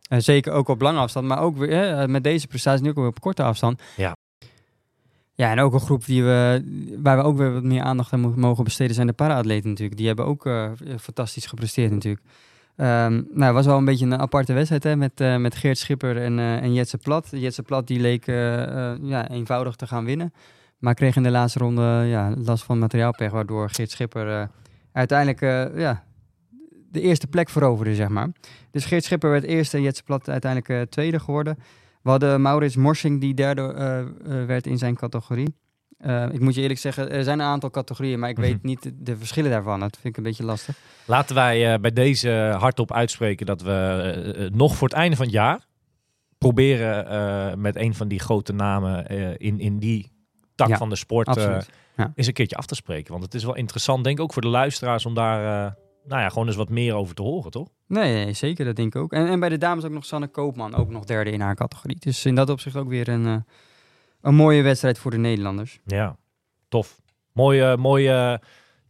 zeker 0.10 0.54
ook 0.54 0.68
op 0.68 0.81
lange 0.81 1.00
afstand, 1.00 1.28
maar 1.28 1.40
ook 1.40 1.58
weer 1.58 2.10
met 2.10 2.24
deze 2.24 2.48
prestatie 2.48 2.84
nu 2.84 2.90
ook 2.90 2.96
weer 2.96 3.06
op 3.08 3.19
korte 3.19 3.44
afstand. 3.44 3.81
Ja. 3.96 4.16
Ja, 5.34 5.52
en 5.52 5.60
ook 5.60 5.74
een 5.74 5.80
groep 5.80 6.06
die 6.06 6.24
we, 6.24 6.63
waar 7.02 7.18
we 7.18 7.24
ook 7.24 7.38
weer 7.38 7.54
wat 7.54 7.63
meer 7.63 7.81
aandacht 7.81 8.13
aan 8.13 8.19
mo- 8.19 8.34
mogen 8.36 8.63
besteden 8.63 8.96
zijn 8.96 9.08
de 9.08 9.13
para-atleten 9.13 9.69
natuurlijk. 9.69 9.98
Die 9.98 10.08
hebben 10.08 10.25
ook 10.25 10.50
fantastisch 11.00 11.46
gepresteerd 11.46 11.92
natuurlijk. 11.92 12.24
Ehm, 12.75 13.13
nou, 13.13 13.44
het 13.44 13.53
was 13.53 13.65
wel 13.65 13.77
een 13.77 13.85
beetje 13.85 14.06
een 14.06 14.19
aparte 14.19 14.53
wedstrijd 14.53 14.83
hè, 14.83 14.95
met, 14.95 15.21
eh, 15.21 15.38
met 15.38 15.56
Geert 15.56 15.77
Schipper 15.77 16.18
en, 16.18 16.39
eh 16.39 16.63
en 16.63 16.73
Jetse 16.73 16.97
Plat. 16.97 17.27
Jetse 17.31 17.63
Plat 17.63 17.88
die 17.88 18.00
leek 18.00 18.27
eh, 18.27 18.35
ja, 19.01 19.29
eenvoudig 19.29 19.75
te 19.75 19.88
gaan 19.88 20.06
winnen. 20.06 20.33
Maar 20.79 20.94
kreeg 20.94 21.15
in 21.15 21.23
de 21.23 21.31
laatste 21.31 21.59
ronde 21.59 22.03
ja, 22.07 22.33
last 22.38 22.63
van 22.63 22.79
materiaalpech, 22.79 23.31
waardoor 23.31 23.69
Geert 23.69 23.91
Schipper 23.91 24.50
uiteindelijk 24.91 25.39
ja, 25.77 26.03
de 26.91 27.01
eerste 27.01 27.27
plek 27.27 27.50
veroverde, 27.50 27.95
zeg 27.95 28.09
maar. 28.09 28.29
Dus 28.71 28.85
Geert 28.85 29.03
Schipper 29.03 29.29
werd 29.29 29.44
eerste 29.44 29.77
en 29.77 29.83
Jetse 29.83 30.03
Plat 30.03 30.29
uiteindelijk 30.29 30.91
tweede 30.91 31.19
geworden. 31.19 31.57
We 32.01 32.09
hadden 32.09 32.41
Maurits 32.41 32.75
Morsing 32.75 33.21
die 33.21 33.33
derde 33.33 33.74
werd 34.47 34.67
in 34.67 34.77
zijn 34.77 34.95
categorie. 34.95 35.56
Eh, 36.01 36.25
ik 36.31 36.39
moet 36.39 36.56
je 36.56 36.62
eerlijk 36.62 36.80
zeggen, 36.80 37.12
er 37.12 37.24
zijn 37.24 37.39
een 37.39 37.45
aantal 37.45 37.69
categorieën, 37.69 38.19
maar 38.19 38.30
ik 38.30 38.38
Mhm. 38.38 38.45
weet 38.45 38.63
niet 38.63 38.92
de, 38.95 39.18
verschillen 39.18 39.51
daarvan. 39.51 39.80
Dat 39.80 39.94
vind 40.01 40.06
ik 40.07 40.18
een 40.18 40.24
beetje 40.24 40.44
lastig. 40.44 40.77
Laten 41.06 41.36
wij 41.36 41.74
eh, 41.74 41.80
bij 41.80 41.92
deze 41.94 42.56
hardop 42.59 42.92
uitspreken 42.94 43.45
dat 43.45 43.62
we 43.62 43.71
eh, 44.38 44.50
nog 44.51 44.75
voor 44.75 44.88
het 44.88 44.98
einde 44.98 45.15
van 45.15 45.25
het 45.25 45.33
jaar 45.33 45.65
proberen 46.38 47.62
met 47.62 47.75
een 47.75 47.94
van 47.94 48.07
die 48.07 48.19
grote 48.19 48.53
namen 48.53 49.07
in, 49.38 49.59
in 49.59 49.77
die 49.80 50.12
tak 50.56 50.68
Ja, 50.68 50.77
van 50.77 50.89
de 50.89 50.95
sport. 50.95 51.36
Ja. 51.95 52.12
eens 52.15 52.27
een 52.27 52.33
keertje 52.33 52.56
af 52.56 52.65
te 52.65 52.75
spreken. 52.75 53.12
Want 53.12 53.24
het 53.24 53.33
is 53.33 53.44
wel 53.44 53.56
interessant, 53.56 54.03
denk 54.03 54.18
ik 54.18 54.24
ook 54.24 54.33
voor 54.33 54.42
de 54.42 54.48
luisteraars, 54.48 55.06
om 55.06 55.13
daar 55.13 55.42
nou 56.06 56.21
ja, 56.21 56.30
gewoon 56.30 56.48
eens 56.48 56.56
wat 56.56 56.69
meer 56.69 56.94
over 56.94 57.15
te 57.15 57.21
horen, 57.21 57.51
toch? 57.51 57.68
Nee, 57.88 58.13
nee, 58.25 58.33
zeker, 58.33 58.65
dat 58.65 58.75
denk 58.75 58.95
ik 58.95 59.01
ook. 59.01 59.13
En, 59.13 59.27
en 59.27 59.39
bij 59.39 59.50
de 59.50 59.57
dames 59.57 59.83
ook 59.83 59.92
nog 59.92 60.06
Sanne 60.06 60.27
Koopman, 60.27 60.75
ook 60.75 60.89
nog 60.89 61.03
derde 61.03 61.31
in 61.31 61.42
haar 61.42 61.56
categorie. 61.56 61.98
Dus 62.00 62.25
in 62.25 62.36
dat 62.36 62.50
opzicht 62.50 62.75
ook 62.75 62.89
weer 62.89 63.07
een, 63.09 63.45
een 64.21 64.35
mooie 64.35 64.62
wedstrijd 64.62 65.00
voor 65.00 65.12
de 65.12 65.18
Nederlanders. 65.18 65.79
Ja, 65.85 66.15
tof. 66.68 67.01
Mooie, 67.33 67.77
mooie 67.77 68.39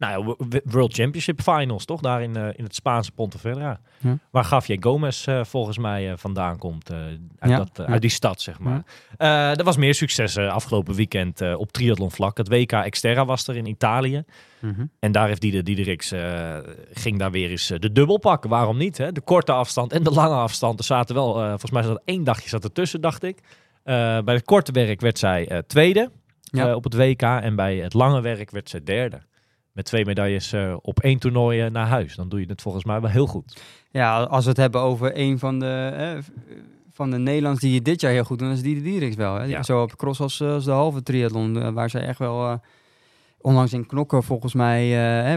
nou 0.02 0.36
ja, 0.38 0.60
World 0.64 0.94
Championship 0.94 1.42
Finals, 1.42 1.84
toch? 1.84 2.00
Daar 2.00 2.22
in, 2.22 2.36
eh, 2.36 2.48
in 2.52 2.64
het 2.64 2.74
Spaanse 2.74 3.12
Pontevedra. 3.12 3.80
Ja. 3.98 4.18
Waar 4.30 4.46
Javier 4.50 4.76
Gomez 4.80 5.26
eh, 5.26 5.44
volgens 5.44 5.78
mij 5.78 6.10
eh, 6.10 6.16
vandaan 6.16 6.58
komt. 6.58 6.90
uit, 6.92 7.20
Ja, 7.40 7.56
dat, 7.56 7.80
uit 7.80 8.00
die 8.00 8.10
stad, 8.10 8.40
zeg 8.40 8.58
maar. 8.58 8.84
Er 9.56 9.64
was 9.64 9.76
meer 9.76 9.94
succes 9.94 10.38
afgelopen 10.38 10.94
weekend 10.94 11.40
op 11.56 11.72
triathlonvlak. 11.72 12.36
Het 12.36 12.48
WK 12.48 12.86
Xterra 12.90 13.24
was 13.24 13.48
er 13.48 13.56
in 13.56 13.66
Italië. 13.66 14.24
Mhm. 14.60 14.84
En 14.98 15.12
daar 15.12 15.26
heeft 15.26 15.40
Dieder 15.40 15.96
ging 16.92 17.18
daar 17.18 17.30
weer 17.30 17.50
eens 17.50 17.66
de 17.66 17.92
dubbel 17.92 18.18
pakken. 18.18 18.50
Waarom 18.50 18.76
niet? 18.76 18.98
Hè? 18.98 19.12
De 19.12 19.20
korte 19.20 19.52
afstand 19.52 19.92
en 19.92 20.02
de 20.02 20.10
lange 20.10 20.34
afstand. 20.34 20.78
Er 20.78 20.84
zaten 20.84 21.14
wel, 21.14 21.34
volgens 21.34 21.70
mij 21.70 21.82
zat 21.82 22.02
één 22.04 22.24
dagje 22.24 22.48
zat 22.48 22.64
ertussen, 22.64 23.00
dacht 23.00 23.22
ik. 23.22 23.38
Eh, 23.84 24.18
bij 24.20 24.34
het 24.34 24.44
korte 24.44 24.72
werk 24.72 25.00
werd 25.00 25.18
zij 25.18 25.48
eh, 25.48 25.58
tweede 25.58 26.10
Ja. 26.42 26.68
eh, 26.68 26.74
op 26.74 26.84
het 26.84 26.94
WK. 26.94 27.22
En 27.22 27.56
bij 27.56 27.76
het 27.76 27.94
lange 27.94 28.20
werk 28.20 28.50
werd 28.50 28.68
zij 28.68 28.82
derde. 28.82 29.20
Met 29.72 29.84
twee 29.84 30.04
medailles 30.04 30.54
op 30.80 31.00
één 31.00 31.18
toernooi 31.18 31.70
naar 31.70 31.86
huis. 31.86 32.14
Dan 32.14 32.28
doe 32.28 32.40
je 32.40 32.46
het 32.46 32.62
volgens 32.62 32.84
mij 32.84 33.00
wel 33.00 33.10
heel 33.10 33.26
goed. 33.26 33.62
Ja, 33.90 34.22
als 34.22 34.42
we 34.44 34.50
het 34.50 34.58
hebben 34.58 34.80
over 34.80 35.18
een 35.18 35.38
van 35.38 35.58
de, 35.58 35.90
eh, 35.96 36.18
van 36.92 37.10
de 37.10 37.18
Nederlands 37.18 37.60
die 37.60 37.74
het 37.74 37.84
dit 37.84 38.00
jaar 38.00 38.12
heel 38.12 38.24
goed 38.24 38.38
doen, 38.38 38.48
dan 38.48 38.56
is 38.56 38.62
die 38.62 38.74
de 38.74 38.82
Dieriks 38.82 39.16
wel. 39.16 39.34
Hè? 39.34 39.44
Ja. 39.44 39.62
Zo 39.62 39.82
op 39.82 39.96
cross 39.96 40.20
als, 40.20 40.40
als 40.40 40.64
de 40.64 40.70
halve 40.70 41.02
triathlon, 41.02 41.72
waar 41.74 41.90
zij 41.90 42.00
echt 42.06 42.18
wel 42.18 42.60
onlangs 43.40 43.72
in 43.72 43.86
knokken 43.86 44.22
volgens 44.22 44.54
mij 44.54 44.88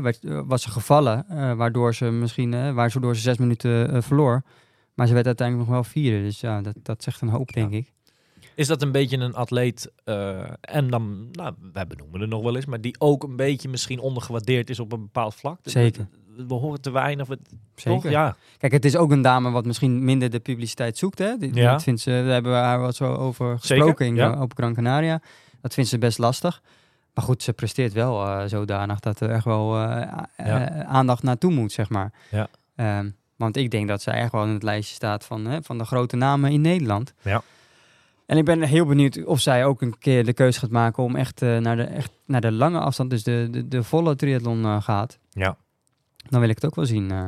werd, 0.01 0.19
was 0.23 0.61
ze 0.61 0.69
gevallen, 0.69 1.25
waardoor 1.57 1.93
ze 1.95 2.05
misschien, 2.05 2.73
waardoor 2.73 3.15
ze 3.15 3.21
zes 3.21 3.37
minuten 3.37 4.03
verloor. 4.03 4.43
Maar 4.93 5.07
ze 5.07 5.13
werd 5.13 5.25
uiteindelijk 5.25 5.67
nog 5.67 5.77
wel 5.77 5.85
vierde, 5.91 6.21
dus 6.23 6.39
ja, 6.39 6.61
dat, 6.61 6.75
dat 6.83 7.03
zegt 7.03 7.21
een 7.21 7.27
hoop, 7.29 7.53
denk 7.53 7.71
ik. 7.71 7.91
Is 8.55 8.67
dat 8.67 8.81
een 8.81 8.91
beetje 8.91 9.17
een 9.17 9.33
atleet, 9.35 9.91
eh, 10.03 10.39
en 10.61 10.89
dan, 10.89 11.27
nou, 11.31 11.53
wij 11.73 11.87
benoemen 11.87 12.21
het 12.21 12.29
nog 12.29 12.41
wel 12.43 12.55
eens, 12.55 12.65
maar 12.65 12.81
die 12.81 12.95
ook 12.99 13.23
een 13.23 13.35
beetje 13.35 13.69
misschien 13.69 13.99
ondergewaardeerd 13.99 14.69
is 14.69 14.79
op 14.79 14.91
een 14.91 15.01
bepaald 15.01 15.35
vlak? 15.35 15.59
Zeker. 15.63 16.07
We, 16.35 16.45
we 16.47 16.53
horen 16.53 16.81
te 16.81 16.91
weinig, 16.91 17.27
we- 17.27 17.39
Zeker. 17.75 18.01
toch? 18.01 18.11
Ja. 18.11 18.35
Kijk, 18.57 18.71
het 18.71 18.85
is 18.85 18.95
ook 18.95 19.11
een 19.11 19.21
dame 19.21 19.51
wat 19.51 19.65
misschien 19.65 20.03
minder 20.05 20.29
de 20.29 20.39
publiciteit 20.39 20.97
zoekt. 20.97 21.19
Hè? 21.19 21.37
Die, 21.37 21.53
Ja. 21.53 21.71
Dat 21.71 21.83
vindt 21.83 22.01
ze, 22.01 22.09
daar 22.09 22.23
hebben 22.25 22.51
we 22.51 22.57
haar 22.57 22.79
wat 22.79 22.95
zo 22.95 23.13
over 23.13 23.45
Zeker, 23.45 23.59
gesproken 23.75 24.05
in, 24.05 24.15
ja. 24.15 24.41
op 24.41 24.53
Gran 24.55 24.73
Canaria. 24.73 25.21
Dat 25.61 25.73
vindt 25.73 25.89
ze 25.89 25.97
best 25.97 26.17
lastig. 26.17 26.61
Maar 27.13 27.23
goed, 27.23 27.43
ze 27.43 27.53
presteert 27.53 27.93
wel 27.93 28.25
eh, 28.27 28.45
zodanig 28.45 28.99
dat 28.99 29.19
er 29.19 29.29
echt 29.29 29.45
wel 29.45 29.75
eh, 29.75 29.81
Ja. 30.37 30.69
eh, 30.69 30.79
aandacht 30.79 31.23
naartoe 31.23 31.51
moet, 31.51 31.71
zeg 31.71 31.89
maar. 31.89 32.11
Ja. 32.31 32.47
Ehm, 32.75 33.09
want 33.35 33.57
ik 33.57 33.71
denk 33.71 33.87
dat 33.87 34.01
zij 34.01 34.13
echt 34.13 34.31
wel 34.31 34.43
in 34.43 34.49
het 34.53 34.63
lijstje 34.63 34.95
staat 34.95 35.25
van, 35.25 35.45
hè, 35.45 35.63
van 35.63 35.77
de 35.77 35.85
grote 35.85 36.15
namen 36.15 36.51
in 36.51 36.61
Nederland. 36.61 37.13
Ja. 37.21 37.41
En 38.25 38.37
ik 38.37 38.45
ben 38.45 38.61
heel 38.61 38.85
benieuwd 38.85 39.25
of 39.25 39.39
zij 39.39 39.65
ook 39.65 39.81
een 39.81 39.97
keer 39.97 40.25
de 40.25 40.33
keuze 40.33 40.59
gaat 40.59 40.69
maken 40.69 41.03
om 41.03 41.15
echt, 41.15 41.41
eh, 41.41 41.57
naar, 41.57 41.75
de, 41.75 41.83
echt 41.83 42.11
naar 42.25 42.41
de 42.41 42.51
lange 42.51 42.79
afstand, 42.79 43.09
dus 43.09 43.23
de, 43.23 43.47
de, 43.51 43.67
de 43.67 43.83
volle 43.83 44.15
triathlon 44.15 44.63
eh, 44.63 44.81
gaat. 44.81 45.19
Ja. 45.29 45.57
Dan 46.29 46.39
wil 46.39 46.49
ik 46.49 46.55
het 46.55 46.65
ook 46.65 46.75
wel 46.75 46.85
zien. 46.85 47.11
eh. 47.11 47.27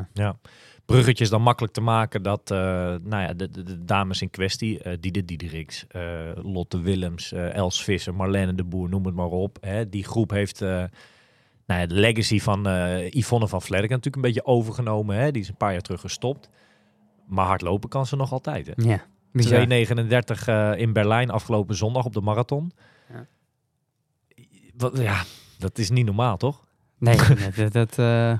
bruggetjes 0.86 1.30
dan 1.30 1.42
makkelijk 1.42 1.74
te 1.74 1.82
maken 1.82 2.24
dat 2.24 2.52
uh, 2.52 2.58
nou 3.04 3.22
ja, 3.22 3.34
de, 3.34 3.50
de, 3.50 3.64
de, 3.64 3.86
dames 3.86 4.22
in 4.22 4.30
kwestie, 4.30 4.84
uh, 4.84 4.94
Diede 5.00 5.26
Diedericks, 5.26 5.86
uh, 5.96 6.02
Lotte 6.36 6.82
Willems, 6.82 7.34
uh, 7.34 7.54
Els 7.54 7.84
Visser, 7.84 8.14
Marlene 8.16 8.56
de 8.56 8.64
Boer, 8.64 8.90
noem 8.90 9.06
het 9.06 9.16
maar 9.16 9.26
op. 9.26 9.58
Hè, 9.62 9.90
die 9.90 10.04
groep 10.04 10.30
heeft 10.30 10.62
uh, 10.62 10.70
nou 11.66 11.80
ja, 11.82 11.86
de 11.86 11.96
legacy 11.96 12.40
van 12.40 12.66
Yvonne 13.10 13.48
van 13.48 13.62
Vlerken 13.62 13.90
natuurlijk 13.90 14.16
een 14.16 14.22
beetje 14.22 14.46
overgenomen. 14.46 15.16
Hè. 15.16 15.32
Die 15.32 15.42
is 15.42 15.50
een 15.50 15.58
paar 15.58 15.72
jaar 15.72 15.82
terug 15.82 16.02
gestopt. 16.02 16.50
Maar 17.26 17.46
hardlopen 17.46 17.90
kan 17.90 18.06
ze 18.06 18.16
nog 18.16 18.32
altijd. 18.32 18.68
Hè. 18.68 18.74
Ja. 18.76 19.06
2,39 19.32 20.80
in 20.80 20.94
Berlijn 20.94 21.30
afgelopen 21.30 21.76
zondag 21.76 22.06
op 22.06 22.14
de 22.14 22.22
marathon. 22.22 22.72
Ja, 23.10 23.28
Wat, 24.78 24.98
ja 24.98 25.24
dat 25.58 25.78
is 25.78 25.90
niet 25.90 26.06
normaal, 26.06 26.38
toch? 26.38 26.66
Nee, 26.98 27.18
dat... 27.56 27.72
dat 27.72 27.98
uh... 27.98 28.38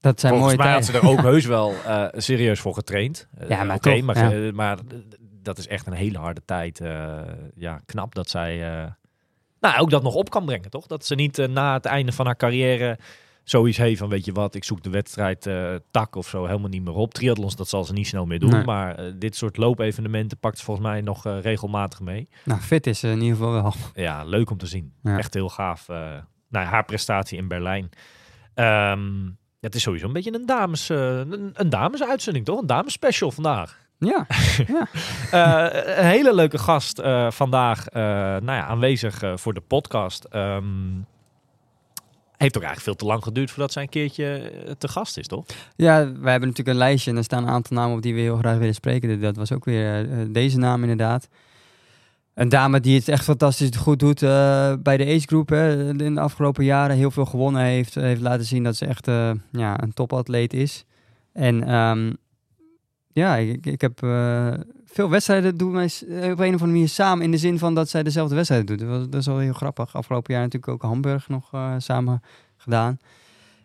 Dat 0.00 0.20
zijn 0.20 0.32
Volgens 0.32 0.56
mooie 0.56 0.68
mij 0.68 0.80
tijden. 0.80 0.94
had 0.94 1.02
ze 1.02 1.08
er 1.08 1.08
ook 1.08 1.32
heus 1.32 1.46
wel 1.46 1.72
uh, 1.72 2.06
serieus 2.12 2.60
voor 2.60 2.74
getraind. 2.74 3.28
Ja, 3.48 3.64
maar 3.64 3.76
Oké, 3.76 3.94
toch, 3.94 4.02
maar, 4.02 4.36
ja. 4.36 4.52
maar 4.52 4.78
dat 5.42 5.58
is 5.58 5.66
echt 5.66 5.86
een 5.86 5.92
hele 5.92 6.18
harde 6.18 6.42
tijd. 6.44 6.80
Eh, 6.80 7.20
ja, 7.54 7.80
knap 7.86 8.14
dat 8.14 8.30
zij 8.30 8.82
eh, 8.82 8.90
nou, 9.60 9.80
ook 9.80 9.90
dat 9.90 10.02
nog 10.02 10.14
op 10.14 10.30
kan 10.30 10.44
brengen, 10.44 10.70
toch? 10.70 10.86
Dat 10.86 11.06
ze 11.06 11.14
niet 11.14 11.38
eh, 11.38 11.48
na 11.48 11.74
het 11.74 11.84
einde 11.84 12.12
van 12.12 12.26
haar 12.26 12.36
carrière 12.36 12.98
zoiets 13.44 13.76
heeft 13.78 13.98
van, 13.98 14.08
weet 14.08 14.24
je 14.24 14.32
wat, 14.32 14.54
ik 14.54 14.64
zoek 14.64 14.82
de 14.82 14.90
wedstrijd 14.90 15.46
eh, 15.46 15.74
tak 15.90 16.16
of 16.16 16.28
zo 16.28 16.46
helemaal 16.46 16.68
niet 16.68 16.84
meer 16.84 16.94
op. 16.94 17.14
Triathlons, 17.14 17.56
dat 17.56 17.68
zal 17.68 17.84
ze 17.84 17.92
niet 17.92 18.06
snel 18.06 18.26
meer 18.26 18.38
doen. 18.38 18.50
Nee. 18.50 18.64
Maar 18.64 18.94
eh, 18.94 19.12
dit 19.16 19.36
soort 19.36 19.56
loopevenementen 19.56 20.38
pakt 20.38 20.58
ze 20.58 20.64
volgens 20.64 20.86
mij 20.86 21.00
nog 21.00 21.26
eh, 21.26 21.40
regelmatig 21.40 22.00
mee. 22.00 22.28
Nou, 22.44 22.60
fit 22.60 22.86
is 22.86 22.98
ze 22.98 23.08
in 23.08 23.20
ieder 23.20 23.36
geval 23.36 23.52
wel. 23.52 23.74
Ja, 23.94 24.24
leuk 24.24 24.50
om 24.50 24.58
te 24.58 24.66
zien. 24.66 24.92
Ja. 25.02 25.18
Echt 25.18 25.34
heel 25.34 25.48
gaaf. 25.48 25.86
nou, 26.48 26.66
haar 26.66 26.84
prestatie 26.84 27.38
in 27.38 27.48
Berlijn. 27.48 27.88
Ehm, 28.54 29.10
het 29.60 29.74
is 29.74 29.82
sowieso 29.82 30.06
een 30.06 30.12
beetje 30.12 30.34
een 30.34 30.46
dames, 30.46 30.88
een, 30.88 31.50
een 31.52 31.70
damesuitzending, 31.70 32.44
toch? 32.44 32.60
Een 32.60 32.66
damespecial 32.66 33.30
vandaag. 33.30 33.80
Ja, 34.12 34.26
Eh, 35.30 35.96
een 35.98 36.04
hele 36.04 36.34
leuke 36.34 36.58
gast 36.58 37.00
vandaag 37.28 37.90
nou 37.90 38.44
ja, 38.44 38.66
aanwezig 38.66 39.22
voor 39.34 39.54
de 39.54 39.60
podcast. 39.60 40.24
Ehm, 40.24 40.64
heeft 42.42 42.56
ook 42.56 42.62
eigenlijk 42.62 42.82
veel 42.82 42.94
te 42.94 43.12
lang 43.12 43.22
geduurd 43.22 43.50
voordat 43.50 43.72
zij 43.72 43.82
een 43.82 43.88
keertje 43.88 44.24
eh, 44.26 44.72
te 44.78 44.88
gast 44.88 45.18
is, 45.18 45.26
toch? 45.26 45.46
ja, 45.76 45.96
wij 45.96 46.30
hebben 46.30 46.48
natuurlijk 46.48 46.68
een 46.68 46.84
lijstje 46.84 47.10
en 47.10 47.16
er 47.16 47.24
staan 47.24 47.42
een 47.42 47.48
aantal 47.48 47.76
namen 47.76 47.96
op 47.96 48.02
die 48.02 48.14
we 48.14 48.20
heel 48.20 48.36
graag 48.36 48.58
willen 48.58 48.74
spreken. 48.74 49.20
Dat 49.20 49.36
was 49.36 49.52
ook 49.52 49.64
weer 49.64 50.10
eh, 50.10 50.18
deze 50.28 50.58
naam 50.58 50.82
inderdaad. 50.82 51.28
Een 52.34 52.48
dame 52.48 52.80
die 52.80 52.98
het 52.98 53.08
echt 53.08 53.24
fantastisch 53.24 53.76
goed 53.76 53.98
doet 53.98 54.22
eh, 54.22 54.72
bij 54.78 54.96
de 54.96 55.04
age 55.04 55.26
group. 55.26 55.52
In 55.52 56.14
de 56.14 56.20
afgelopen 56.20 56.64
jaren 56.64 56.96
heel 56.96 57.10
veel 57.10 57.24
gewonnen 57.24 57.62
heeft. 57.62 57.94
Heeft 57.94 58.20
laten 58.20 58.46
zien 58.46 58.62
dat 58.62 58.76
ze 58.76 58.86
echt 58.86 59.08
eh, 59.08 59.30
ja, 59.50 59.82
een 59.82 59.92
topatleet 59.92 60.52
is. 60.52 60.84
En 61.32 61.62
ehm, 61.62 62.12
ja, 63.12 63.36
ik, 63.36 63.66
ik 63.66 63.80
heb 63.80 64.02
eh, 64.02 64.52
veel 64.92 65.10
wedstrijden 65.10 65.56
doen 65.56 65.72
wij 65.72 65.90
eh, 66.08 66.16
op 66.16 66.22
een 66.22 66.30
of 66.32 66.38
andere 66.40 66.66
manier 66.66 66.88
samen. 66.88 67.24
In 67.24 67.30
de 67.30 67.36
zin 67.36 67.58
van 67.58 67.74
dat 67.74 67.88
zij 67.88 68.02
dezelfde 68.02 68.34
wedstrijden 68.34 68.66
doet. 68.66 68.78
Dat, 68.78 68.88
was, 68.88 69.08
dat 69.08 69.20
is 69.20 69.26
wel 69.26 69.38
heel 69.38 69.52
grappig. 69.52 69.94
Afgelopen 69.94 70.34
jaar 70.34 70.42
natuurlijk 70.42 70.72
ook 70.72 70.82
Hamburg 70.82 71.28
nog 71.28 71.48
eh, 71.52 71.74
samen 71.78 72.22
gedaan. 72.56 72.98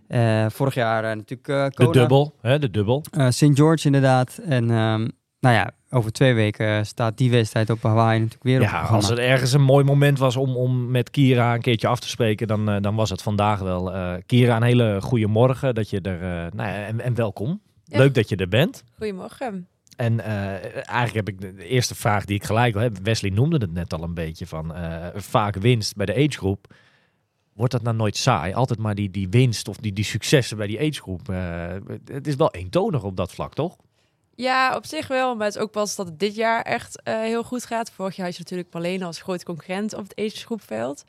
Eh, 0.08 0.46
vorig 0.50 0.74
jaar 0.74 1.16
natuurlijk 1.16 1.48
eh 1.48 1.66
De 1.70 1.92
dubbel, 1.92 2.34
hè, 2.42 2.60
de 2.60 2.70
dubbel. 2.72 3.04
Eh, 3.12 3.30
St. 3.30 3.50
George 3.54 3.86
inderdaad. 3.86 4.38
En 4.38 4.64
ehm, 4.72 5.08
nou 5.40 5.56
ja, 5.56 5.72
over 5.90 6.12
twee 6.12 6.34
weken 6.34 6.86
staat 6.86 7.18
die 7.18 7.32
wedstrijd 7.32 7.70
op 7.70 7.84
Hawaii 7.84 8.20
natuurlijk 8.20 8.44
weer 8.44 8.56
op 8.56 8.62
het 8.62 8.72
Ja, 8.72 8.78
programma. 8.78 9.08
als 9.08 9.18
er 9.18 9.26
ergens 9.26 9.54
een 9.54 9.62
mooi 9.64 9.86
moment 9.86 10.20
was 10.20 10.36
om, 10.36 10.56
om 10.56 10.92
met 10.92 11.10
Kira 11.10 11.54
een 11.54 11.62
keertje 11.62 11.88
af 11.88 12.00
te 12.00 12.10
spreken, 12.10 12.48
dan, 12.48 12.70
eh, 12.70 12.82
dan 12.82 12.96
was 12.96 13.10
het 13.10 13.22
vandaag 13.22 13.60
wel. 13.60 13.94
Eh, 13.94 14.14
Kira, 14.26 14.56
een 14.56 14.64
hele 14.64 14.98
goede 15.02 15.28
morgen. 15.28 15.76
Dat 15.76 15.90
je 15.90 16.02
er, 16.02 16.22
eh, 16.22 16.52
nou 16.52 16.70
ja, 16.70 16.86
en, 16.86 17.02
en 17.02 17.16
welkom. 17.16 17.62
Ja. 17.84 17.98
Leuk 17.98 18.14
dat 18.14 18.30
je 18.30 18.36
er 18.36 18.48
bent. 18.50 18.84
Goedemorgen. 18.98 19.68
En 19.98 20.20
eh, 20.20 20.88
eigenlijk 20.90 21.14
heb 21.14 21.30
ik 21.30 21.42
de, 21.42 21.64
eerste 21.64 21.96
vraag 21.96 22.26
die 22.26 22.36
ik 22.36 22.44
gelijk 22.44 22.76
al 22.76 22.82
heb. 22.82 22.98
Wesley 22.98 23.32
noemde 23.32 23.58
het 23.58 23.74
net 23.74 23.94
al 23.94 24.04
een 24.04 24.14
beetje 24.14 24.48
van 24.48 24.76
eh, 24.76 25.08
vaak 25.16 25.56
winst 25.56 25.96
bij 25.96 26.06
de 26.06 26.16
agegroep. 26.16 26.74
Wordt 27.54 27.72
dat 27.72 27.82
nou 27.82 27.96
nooit 27.96 28.18
saai? 28.18 28.54
Altijd 28.54 28.80
maar 28.80 28.96
die, 28.96 29.12
die 29.12 29.30
winst 29.30 29.68
of 29.68 29.78
die, 29.78 29.94
die 29.94 30.04
successen 30.04 30.58
bij 30.58 30.68
die 30.68 30.80
agegroep. 30.80 31.30
Eh, 31.30 31.74
het 32.06 32.28
is 32.28 32.36
wel 32.36 32.52
eentonig 32.52 33.04
op 33.04 33.18
dat 33.18 33.32
vlak, 33.32 33.54
toch? 33.54 33.76
Ja, 34.36 34.76
op 34.76 34.86
zich 34.86 35.08
wel, 35.08 35.36
maar 35.36 35.46
het 35.46 35.56
is 35.56 35.62
ook 35.62 35.72
pas 35.72 35.96
dat 35.96 36.06
het 36.06 36.20
dit 36.20 36.36
jaar 36.36 36.62
echt 36.62 37.02
heel 37.04 37.44
goed 37.44 37.66
gaat. 37.66 37.92
Vorig 37.92 38.16
jaar 38.16 38.26
had 38.26 38.36
je 38.36 38.42
natuurlijk 38.42 38.74
Marlene 38.74 39.06
als 39.06 39.22
grote 39.22 39.46
concurrent 39.46 39.94
op 39.94 40.04
het 40.04 40.20
agesgroepveld. 40.20 41.04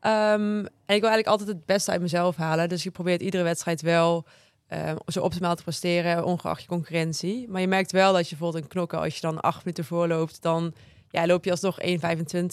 Ehm 0.00 0.66
en 0.86 0.94
ik 0.94 1.00
wil 1.00 1.10
eigenlijk 1.10 1.26
altijd 1.26 1.48
het 1.48 1.66
beste 1.66 1.90
uit 1.90 2.00
mezelf 2.00 2.36
halen. 2.36 2.68
Dus 2.68 2.82
je 2.82 2.90
probeert 2.90 3.22
iedere 3.22 3.42
wedstrijd 3.42 3.80
wel 3.80 4.26
ehm, 4.72 4.96
zo 5.06 5.20
optimaal 5.20 5.54
te 5.54 5.62
presteren, 5.62 6.24
ongeacht 6.24 6.60
je 6.62 6.68
concurrentie. 6.68 7.46
Maar 7.48 7.60
je 7.60 7.66
merkt 7.66 7.92
wel 7.92 8.12
dat 8.12 8.28
je 8.28 8.36
bijvoorbeeld 8.36 8.64
een 8.64 8.70
knokken, 8.70 8.98
als 8.98 9.14
je 9.14 9.20
dan 9.20 9.40
acht 9.40 9.64
minuten 9.64 9.84
voorloopt, 9.84 10.42
dan 10.42 10.72
ja, 11.10 11.26
loop 11.26 11.44
je 11.44 11.50
alsnog 11.50 11.78
1,25 11.80 11.86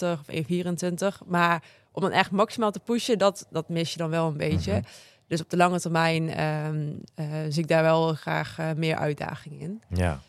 of 0.02 0.22
1,24. 1.22 1.26
Maar 1.28 1.64
om 1.92 2.02
dan 2.02 2.12
echt 2.12 2.32
maximaal 2.32 2.72
te 2.72 2.80
pushen, 2.80 3.18
dat, 3.18 3.48
dat 3.50 3.70
mis 3.70 3.92
je 3.92 3.98
dan 3.98 4.10
wel 4.10 4.28
een 4.28 4.38
beetje. 4.38 4.72
Mhm. 4.72 4.82
Dus 5.28 5.42
op 5.42 5.50
de 5.50 5.58
lange 5.58 5.80
termijn 5.80 6.30
ehm, 6.30 6.88
eh, 7.16 7.26
zie 7.50 7.62
ik 7.64 7.68
daar 7.68 7.84
wel 7.84 8.14
graag 8.14 8.60
eh, 8.60 8.70
meer 8.76 8.96
uitdaging 8.96 9.62
in. 9.62 9.82
Ja, 9.94 10.20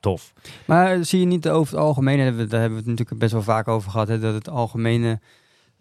tof. 0.00 0.32
Maar 0.64 1.04
zie 1.04 1.20
je 1.20 1.26
niet 1.26 1.48
over 1.48 1.72
het 1.72 1.82
we- 2.36 2.46
daar 2.46 2.60
hebben 2.60 2.78
we 2.78 2.84
het 2.84 2.90
natuurlijk 2.98 3.20
best 3.20 3.32
wel 3.32 3.42
vaak 3.42 3.68
over 3.68 3.90
gehad, 3.90 4.08
hè, 4.08 4.18
dat 4.18 4.34
het 4.34 4.48
algemene 4.48 5.20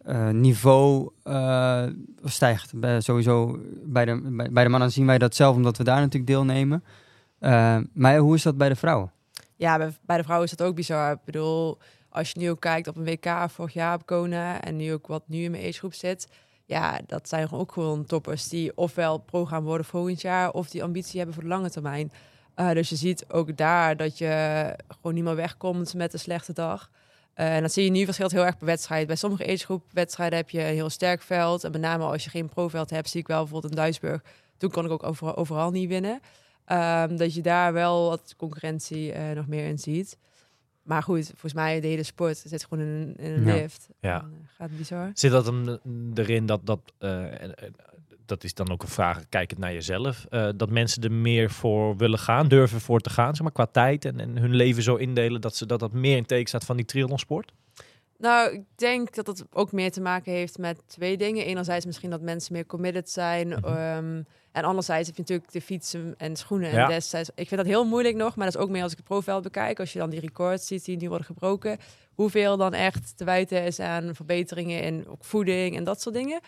eh, 0.08 0.30
niveau 0.30 1.10
eh, 1.24 1.84
stijgt. 2.24 2.80
Bij, 2.80 3.02
sowieso 3.02 3.60
bij 3.84 4.06
de, 4.06 4.48
bij, 4.52 4.64
de 4.64 4.70
mannen 4.70 4.92
zien 4.92 5.06
wij 5.06 5.18
dat 5.18 5.36
zelf, 5.36 5.56
omdat 5.56 5.78
we 5.78 5.84
daar 5.84 6.00
natuurlijk 6.00 6.28
deelnemen. 6.28 6.84
Eh, 7.40 7.78
maar 7.94 8.18
hoe 8.18 8.36
is 8.36 8.44
dat 8.44 8.58
bij 8.58 8.70
de 8.70 8.76
vrouwen? 8.76 9.12
Ja, 9.56 9.78
bij, 9.78 10.18
de 10.18 10.24
vrouwen 10.24 10.50
is 10.50 10.56
dat 10.56 10.68
ook 10.68 10.76
bizar. 10.76 11.12
Ik 11.12 11.24
bedoel, 11.26 11.78
als 12.10 12.32
je 12.32 12.40
nu 12.40 12.50
ook 12.50 12.60
kijkt 12.60 12.88
op 12.88 12.96
een 12.96 13.04
WK 13.04 13.50
vorig 13.50 13.74
jaar 13.74 13.96
op 13.96 14.06
Kona 14.06 14.62
en 14.62 14.76
nu 14.76 14.94
ook 14.94 15.08
wat 15.08 15.24
nu 15.26 15.44
in 15.44 15.52
mijn 15.52 15.64
agegroep 15.64 15.94
zit. 15.94 16.28
Ja, 16.66 17.00
dat 17.06 17.30
zijn 17.30 17.52
ook 17.52 17.72
gewoon 17.72 18.06
toppers 18.06 18.48
die 18.48 18.78
ofwel 18.78 19.18
pro 19.18 19.46
gaan 19.46 19.64
worden 19.64 19.86
volgend 19.86 20.22
jaar 20.22 20.52
of 20.52 20.70
die 20.70 20.84
ambitie 20.84 21.18
hebben 21.18 21.36
voor 21.36 21.44
de 21.44 21.50
lange 21.50 21.70
termijn. 21.70 22.12
Dus 22.56 22.90
je 22.90 22.96
ziet 22.96 23.26
ook 23.28 23.58
daar 23.58 23.98
dat 23.98 24.18
je 24.18 24.74
gewoon 24.88 25.14
niet 25.14 25.24
meer 25.24 25.36
wegkomt 25.36 25.94
met 25.94 26.14
een 26.14 26.20
slechte 26.20 26.54
dag. 26.54 26.90
Eh, 27.38 27.56
en 27.56 27.62
dat 27.62 27.74
zie 27.74 27.84
je 27.84 27.89
nu 27.91 28.06
verschilt 28.06 28.32
heel 28.32 28.46
erg 28.46 28.58
per 28.58 28.65
wedstrijd. 28.65 29.08
Bij 29.08 29.15
sommige 29.15 29.48
agegroep 29.48 29.84
wedstrijden 29.91 30.38
heb 30.38 30.50
je 30.50 30.60
een 30.60 30.74
heel 30.74 30.89
sterk 30.89 31.22
veld. 31.22 31.63
En 31.63 31.72
met 31.72 31.82
name 31.82 32.03
als 32.03 32.24
je 32.24 32.29
geen 32.29 32.50
pro-veld 32.50 32.89
hebt, 32.89 33.10
zie 33.10 33.20
ik 33.20 33.27
wel 33.27 33.41
bijvoorbeeld 33.41 33.72
in 33.74 33.79
Duisburg. 33.79 34.22
Toen 34.58 34.72
kon 34.72 34.86
ik 34.86 34.91
ook 34.91 35.03
overal, 35.03 35.36
overal 35.36 35.72
niet 35.72 35.88
winnen. 35.89 36.20
Ehm, 36.65 37.15
dat 37.15 37.34
je 37.34 37.41
daar 37.41 37.74
wel 37.74 38.10
wat 38.10 38.34
concurrentie 38.38 39.12
eh, 39.12 39.36
nog 39.36 39.48
meer 39.48 39.67
in 39.67 39.79
ziet. 39.79 40.17
Maar 40.84 41.03
goed, 41.03 41.25
volgens 41.27 41.53
mij 41.53 41.79
de 41.82 41.88
hele 41.88 42.03
sport 42.03 42.38
zit 42.46 42.65
gewoon 42.70 42.84
in, 42.86 42.91
een- 42.94 43.15
in 43.25 43.32
een 43.32 43.46
Ja. 43.46 43.53
lift. 43.53 43.88
Ja. 44.00 44.20
En, 44.22 44.34
eh, 44.41 44.48
gaat 44.58 44.77
bizar. 44.77 45.12
Zit 45.13 45.32
dat 45.32 45.46
hem 45.46 45.79
erin 46.13 46.46
dat 46.46 46.60
dat, 46.63 46.79
eh, 46.98 47.24
dat 48.27 48.43
is 48.43 48.53
dan 48.53 48.72
ook 48.72 48.81
een 48.81 48.88
vraag, 48.88 49.29
kijkend 49.29 49.60
naar 49.60 49.74
jezelf, 49.74 50.25
eh, 50.29 50.50
dat 50.55 50.69
mensen 50.69 51.03
er 51.03 51.12
meer 51.12 51.51
voor 51.51 51.98
willen 51.98 52.19
gaan, 52.19 52.48
durven 52.48 52.81
voor 52.81 53.00
te 53.00 53.10
gaan, 53.10 53.36
zeg 53.36 53.41
maar, 53.41 53.51
qua 53.51 53.65
tijd 53.65 54.05
en, 54.05 54.19
en 54.19 54.38
hun 54.38 54.55
leven 54.55 54.84
zo 54.84 54.96
indelen 54.96 55.41
dat 55.41 55.55
ze 55.55 55.65
dat, 55.65 55.79
dat 55.79 55.93
meer 55.93 56.17
in 56.17 56.25
teken 56.25 56.48
staat 56.48 56.65
van 56.65 56.75
die 56.75 56.86
triathlonsport? 56.86 57.51
Nou, 58.17 58.53
ik 58.53 58.63
denk 58.75 59.15
dat 59.15 59.27
het 59.27 59.43
ook 59.51 59.72
meer 59.72 59.91
te 59.91 60.01
maken 60.01 60.31
heeft 60.31 60.57
met 60.57 60.81
twee 60.88 61.17
dingen. 61.17 61.46
Enerzijds 61.46 61.86
misschien 61.86 62.10
dat 62.10 62.22
mensen 62.22 62.53
meer 62.53 62.65
committed 62.65 63.10
zijn. 63.10 63.48
Mhm. 63.48 63.65
ehm, 63.65 64.22
en 64.51 64.63
anderzijds 64.63 65.07
heb 65.07 65.15
je 65.15 65.22
natuurlijk 65.22 65.51
de 65.51 65.62
fietsen 65.62 66.13
en 66.17 66.36
schoenen. 66.36 66.72
Ja. 66.72 66.84
En 66.84 66.89
destijds, 66.89 67.29
ik 67.36 67.48
vind 67.48 67.62
dat 67.62 67.69
heel 67.69 67.86
moeilijk 67.86 68.15
nog, 68.15 68.36
maar 68.36 68.46
dat 68.46 68.55
is 68.55 68.62
ook 68.62 68.69
meer 68.69 68.84
als 68.84 68.91
ik 68.91 68.98
het 68.98 69.07
profveld 69.07 69.43
bekijk. 69.43 69.79
Als 69.79 69.93
je 69.93 70.00
dan 70.00 70.10
die 70.10 70.19
records 70.19 70.67
ziet 70.67 70.86
die 70.86 70.98
nu 70.98 71.07
worden 71.07 71.25
gebroken. 71.25 71.77
Hoeveel 72.13 72.57
dan 72.57 72.74
echt 72.74 73.17
te 73.17 73.24
wijten 73.24 73.63
is 73.63 73.79
aan 73.79 74.15
verbeteringen 74.15 74.81
in 74.81 75.07
ook 75.07 75.25
voeding 75.25 75.75
en 75.75 75.84
dat 75.84 76.01
soort 76.01 76.15
dingen. 76.15 76.39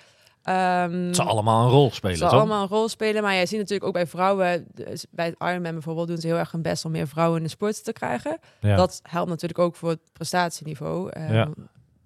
Ehm, 0.44 0.92
Het 0.94 1.16
zal 1.16 1.26
allemaal 1.28 1.64
een 1.66 1.72
rol 1.72 1.92
spelen, 1.92 2.10
het 2.12 2.20
zal 2.20 2.30
toch? 2.30 2.40
allemaal 2.40 2.62
een 2.62 2.68
rol 2.70 2.90
spelen, 2.90 3.24
maar 3.24 3.34
jij 3.34 3.46
ziet 3.46 3.58
natuurlijk 3.60 3.88
ook 3.88 3.94
bij 3.94 4.08
vrouwen, 4.08 4.66
dus 4.74 5.06
bij 5.10 5.26
het 5.26 5.36
Ironman 5.40 5.72
bijvoorbeeld, 5.74 6.08
doen 6.08 6.18
ze 6.18 6.28
heel 6.28 6.38
erg 6.38 6.52
hun 6.52 6.62
best 6.62 6.86
om 6.86 6.92
meer 6.92 7.08
vrouwen 7.08 7.38
in 7.38 7.44
de 7.44 7.50
sport 7.50 7.84
te 7.84 7.94
krijgen. 7.94 8.40
Ja. 8.60 8.76
Dat 8.76 9.00
helpt 9.04 9.30
natuurlijk 9.30 9.60
ook 9.60 9.76
voor 9.76 9.90
het 9.90 10.00
prestatieniveau. 10.14 11.10
Ehm, 11.10 11.34
Ja. 11.34 11.50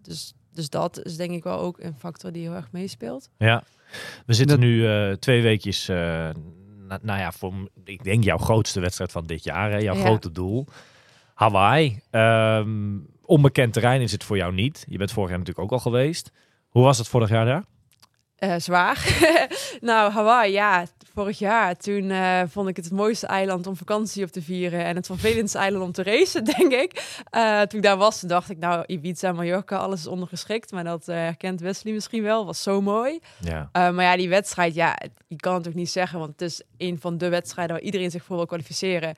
dus, 0.02 0.34
dus 0.54 0.70
dat 0.70 1.04
is 1.06 1.16
denk 1.18 1.32
ik 1.32 1.44
wel 1.44 1.60
ook 1.60 1.80
een 1.80 1.96
factor 1.98 2.32
die 2.32 2.42
heel 2.42 2.54
erg 2.56 2.72
meespeelt. 2.72 3.30
Ja, 3.38 3.64
we 4.26 4.34
zitten 4.34 4.60
Dat- 4.60 4.66
nu 4.66 4.88
eh, 4.88 5.12
twee 5.12 5.42
weekjes, 5.42 5.90
eh, 5.90 5.96
na- 6.88 7.00
nou 7.02 7.20
ja, 7.20 7.32
voor 7.32 7.54
ik 7.84 8.04
denk 8.04 8.24
jouw 8.24 8.38
grootste 8.38 8.80
wedstrijd 8.80 9.12
van 9.12 9.26
dit 9.26 9.44
jaar, 9.44 9.72
hè, 9.72 9.78
jouw 9.78 9.96
Ja. 9.96 10.02
grote 10.02 10.32
doel. 10.32 10.66
Hawaii. 11.34 12.02
Ehm, 12.10 12.98
onbekend 13.26 13.74
terrein 13.74 14.02
is 14.02 14.12
het 14.12 14.24
voor 14.24 14.38
jou 14.38 14.54
niet. 14.54 14.86
Je 14.90 14.98
bent 14.98 15.12
vorig 15.12 15.30
jaar 15.30 15.38
natuurlijk 15.40 15.66
ook 15.66 15.72
al 15.80 15.84
geweest. 15.92 16.32
Hoe 16.70 16.84
was 16.84 16.98
het 16.98 17.08
vorig 17.08 17.30
jaar 17.30 17.46
daar? 17.46 17.64
Eh, 18.44 18.56
zwaar. 18.58 19.20
nou, 19.82 20.12
Hawaii, 20.12 20.54
ja, 20.54 20.86
vorig 21.14 21.40
jaar. 21.40 21.78
Toen 21.78 22.12
eh, 22.12 22.42
vond 22.48 22.70
ik 22.70 22.76
het 22.76 22.86
het 22.86 22.94
mooiste 22.94 23.28
eiland 23.28 23.68
om 23.68 23.76
vakantie 23.76 24.24
op 24.24 24.32
te 24.32 24.42
vieren. 24.42 24.86
En 24.86 24.96
het 24.96 25.06
vervelendste 25.06 25.58
eiland 25.58 25.84
om 25.86 25.92
te 25.92 26.04
racen, 26.04 26.44
denk 26.58 26.72
ik. 26.72 27.22
Eh, 27.30 27.62
toen 27.62 27.80
ik 27.80 27.86
daar 27.86 27.98
was, 27.98 28.22
dacht 28.22 28.50
ik, 28.50 28.58
nou, 28.58 28.84
Ibiza, 28.88 29.32
Mallorca, 29.32 29.78
alles 29.78 30.00
is 30.00 30.08
ondergeschikt. 30.08 30.72
Maar 30.72 30.84
dat 30.84 31.06
herkent 31.06 31.62
Wesley 31.62 31.94
misschien 31.94 32.24
wel. 32.24 32.46
Was 32.46 32.64
zo 32.64 32.82
mooi. 32.82 33.20
Ja. 33.40 33.70
Maar 33.72 34.04
ja, 34.04 34.16
die 34.16 34.30
wedstrijd, 34.30 34.74
ja, 34.74 34.98
je 35.28 35.36
kan 35.36 35.54
het 35.54 35.68
ook 35.68 35.74
niet 35.74 35.92
zeggen, 35.92 36.20
want 36.20 36.32
het 36.32 36.42
is 36.42 36.62
een 36.78 37.00
van 37.00 37.18
de 37.18 37.30
wedstrijden 37.30 37.76
waar 37.76 37.86
iedereen 37.86 38.12
zich 38.12 38.24
voor 38.24 38.36
wil 38.36 38.46
kwalificeren. 38.46 39.16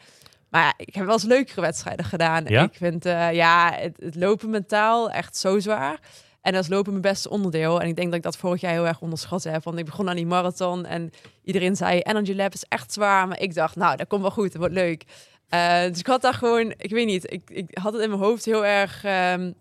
Maar 0.50 0.64
ja, 0.64 0.74
ik 0.78 0.96
heb 0.96 1.06
wel 1.06 1.14
eens 1.14 1.24
leukere 1.24 1.62
wedstrijden 1.62 2.06
gedaan. 2.06 2.46
Ja? 2.48 2.64
Ik 2.64 2.74
vind 2.74 3.04
ja, 3.32 3.74
het, 3.76 3.98
het 4.00 4.16
lopen 4.16 4.50
mentaal 4.50 5.12
echt 5.12 5.38
zo 5.38 5.60
zwaar. 5.60 6.00
En 6.46 6.54
dat 6.54 6.64
is 6.64 6.70
lopen 6.70 6.92
mijn 6.92 7.02
beste 7.02 7.30
onderdeel. 7.30 7.82
En 7.82 7.88
ik 7.88 7.96
denk 7.96 8.08
dat 8.08 8.18
ik 8.18 8.24
dat 8.24 8.38
vorig 8.38 8.62
jaar 8.62 8.72
heel 8.72 8.88
erg 8.88 9.02
onderschat 9.02 9.44
heb. 9.44 9.64
Want 9.64 9.78
ik 9.78 9.86
begon 9.86 10.10
aan 10.10 10.16
die 10.16 10.26
marathon 10.26 10.86
en 10.86 11.12
iedereen 11.44 11.76
zei 11.76 12.00
Energy 12.00 12.34
Lab 12.34 12.54
is 12.54 12.66
echt 12.68 12.94
zwaar. 12.94 13.28
Maar 13.28 13.40
ik 13.40 13.54
dacht, 13.54 13.76
nou, 13.76 13.98
dat 13.98 14.08
komt 14.08 14.22
wel 14.22 14.32
goed, 14.32 14.44
het 14.44 14.58
wordt 14.58 14.74
leuk. 14.74 15.04
Uh, 15.50 15.82
dus 15.82 16.00
ik 16.00 16.08
had 16.08 16.22
daar 16.22 16.34
gewoon, 16.34 16.74
ik 16.78 16.90
weet 16.90 17.06
niet, 17.06 17.32
ik, 17.32 17.50
ik 17.50 17.78
had 17.78 17.94
het 17.94 18.02
in 18.02 18.10
mijn 18.10 18.22
hoofd 18.22 18.46
heel 18.46 18.66
erg... 18.66 19.04
Um, 19.04 19.56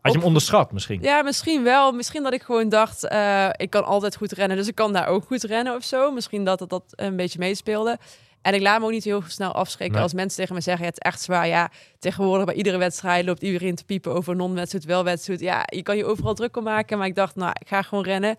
had 0.00 0.12
je 0.12 0.18
hem 0.18 0.26
onderschat 0.26 0.72
misschien? 0.72 1.02
Ja, 1.02 1.22
misschien 1.22 1.62
wel. 1.62 1.92
Misschien 1.92 2.22
dat 2.22 2.32
ik 2.32 2.42
gewoon 2.42 2.68
dacht, 2.68 3.04
uh, 3.04 3.48
ik 3.56 3.70
kan 3.70 3.84
altijd 3.84 4.16
goed 4.16 4.32
rennen, 4.32 4.56
dus 4.56 4.68
ik 4.68 4.74
kan 4.74 4.92
daar 4.92 5.06
ook 5.06 5.24
goed 5.24 5.42
rennen 5.42 5.74
of 5.74 5.84
zo. 5.84 6.12
Misschien 6.12 6.44
dat 6.44 6.60
het 6.60 6.70
dat 6.70 6.84
een 6.90 7.16
beetje 7.16 7.38
meespeelde. 7.38 7.98
En 8.42 8.54
ik 8.54 8.60
laat 8.60 8.78
me 8.78 8.84
ook 8.84 8.90
niet 8.90 9.04
heel 9.04 9.22
snel 9.26 9.52
afschrikken 9.52 9.94
Nee. 9.94 10.02
als 10.02 10.14
mensen 10.14 10.38
tegen 10.38 10.54
me 10.54 10.60
zeggen, 10.60 10.82
ja, 10.84 10.90
het 10.90 10.98
is 11.04 11.10
echt 11.10 11.20
zwaar. 11.20 11.46
Ja, 11.46 11.70
tegenwoordig 11.98 12.44
bij 12.46 12.54
iedere 12.54 12.78
wedstrijd 12.78 13.24
loopt 13.24 13.42
iedereen 13.42 13.74
te 13.74 13.84
piepen 13.84 14.12
over 14.12 14.36
non-wedstrijd, 14.36 14.84
wel 14.84 15.04
wedstrijd. 15.04 15.40
Ja, 15.40 15.62
je 15.66 15.82
kan 15.82 15.96
je 15.96 16.04
overal 16.04 16.34
druk 16.34 16.56
om 16.56 16.64
maken. 16.64 16.98
Maar 16.98 17.06
ik 17.06 17.14
dacht, 17.14 17.36
nou, 17.36 17.52
ik 17.60 17.68
ga 17.68 17.82
gewoon 17.82 18.04
rennen. 18.04 18.36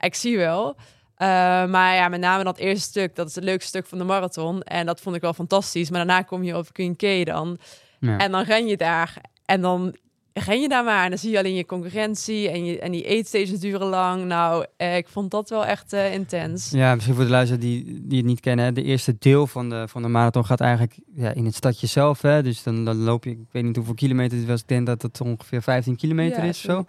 Ik 0.00 0.14
zie 0.14 0.36
wel. 0.36 0.76
Eh, 1.16 1.28
maar 1.64 1.94
ja, 1.94 2.08
met 2.08 2.20
name 2.20 2.44
dat 2.44 2.58
eerste 2.58 2.88
stuk, 2.88 3.16
dat 3.16 3.28
is 3.28 3.34
het 3.34 3.44
leukste 3.44 3.68
stuk 3.68 3.86
van 3.86 3.98
de 3.98 4.04
marathon. 4.04 4.62
En 4.62 4.86
dat 4.86 5.00
vond 5.00 5.16
ik 5.16 5.22
wel 5.22 5.32
fantastisch. 5.34 5.90
Maar 5.90 6.06
daarna 6.06 6.22
kom 6.22 6.42
je 6.42 6.56
op 6.56 6.72
Queen 6.72 6.96
K 6.96 7.26
dan. 7.26 7.58
Ja. 8.00 8.18
En 8.18 8.30
dan 8.30 8.42
ren 8.42 8.66
je 8.66 8.76
daar. 8.76 9.14
En 9.44 9.60
dan 9.60 9.96
ren 10.32 10.60
je 10.60 10.68
daar 10.68 10.84
maar. 10.84 11.04
En 11.04 11.10
dan 11.10 11.18
zie 11.18 11.30
je 11.30 11.38
alleen 11.38 11.54
je 11.54 11.66
concurrentie. 11.66 12.48
En, 12.50 12.64
je, 12.64 12.78
en 12.78 12.92
die 12.92 13.02
eetstations 13.04 13.60
duren 13.60 13.86
lang. 13.86 14.24
Nou, 14.24 14.64
eh, 14.76 14.96
ik 14.96 15.08
vond 15.08 15.30
dat 15.30 15.50
wel 15.50 15.66
echt 15.66 15.92
eh, 15.92 16.12
intens. 16.14 16.70
Ja, 16.70 16.94
misschien 16.94 17.14
voor 17.14 17.24
de 17.24 17.30
luisteraars 17.30 17.64
die, 17.64 18.00
die 18.06 18.16
het 18.18 18.26
niet 18.26 18.40
kennen. 18.40 18.64
hè. 18.64 18.72
De 18.72 18.82
eerste 18.82 19.16
deel 19.18 19.46
van 19.46 19.68
de, 19.70 19.88
van 19.88 20.02
de 20.02 20.08
marathon 20.08 20.44
gaat 20.44 20.60
eigenlijk 20.60 20.98
ja, 21.14 21.32
in 21.34 21.44
het 21.44 21.54
stadje 21.54 21.86
zelf. 21.86 22.22
Hè. 22.22 22.42
Dus 22.42 22.62
dan, 22.62 22.84
dan 22.84 22.96
loop 22.96 23.24
je, 23.24 23.30
ik 23.30 23.38
weet 23.50 23.64
niet 23.64 23.76
hoeveel 23.76 23.94
kilometer 23.94 24.38
het 24.38 24.46
was. 24.46 24.60
Ik 24.60 24.68
denk 24.68 24.86
dat 24.86 25.02
het 25.02 25.20
ongeveer 25.20 25.62
15 25.62 25.96
kilometer 25.96 26.42
Ja, 26.42 26.48
is 26.48 26.60
zo. 26.60 26.84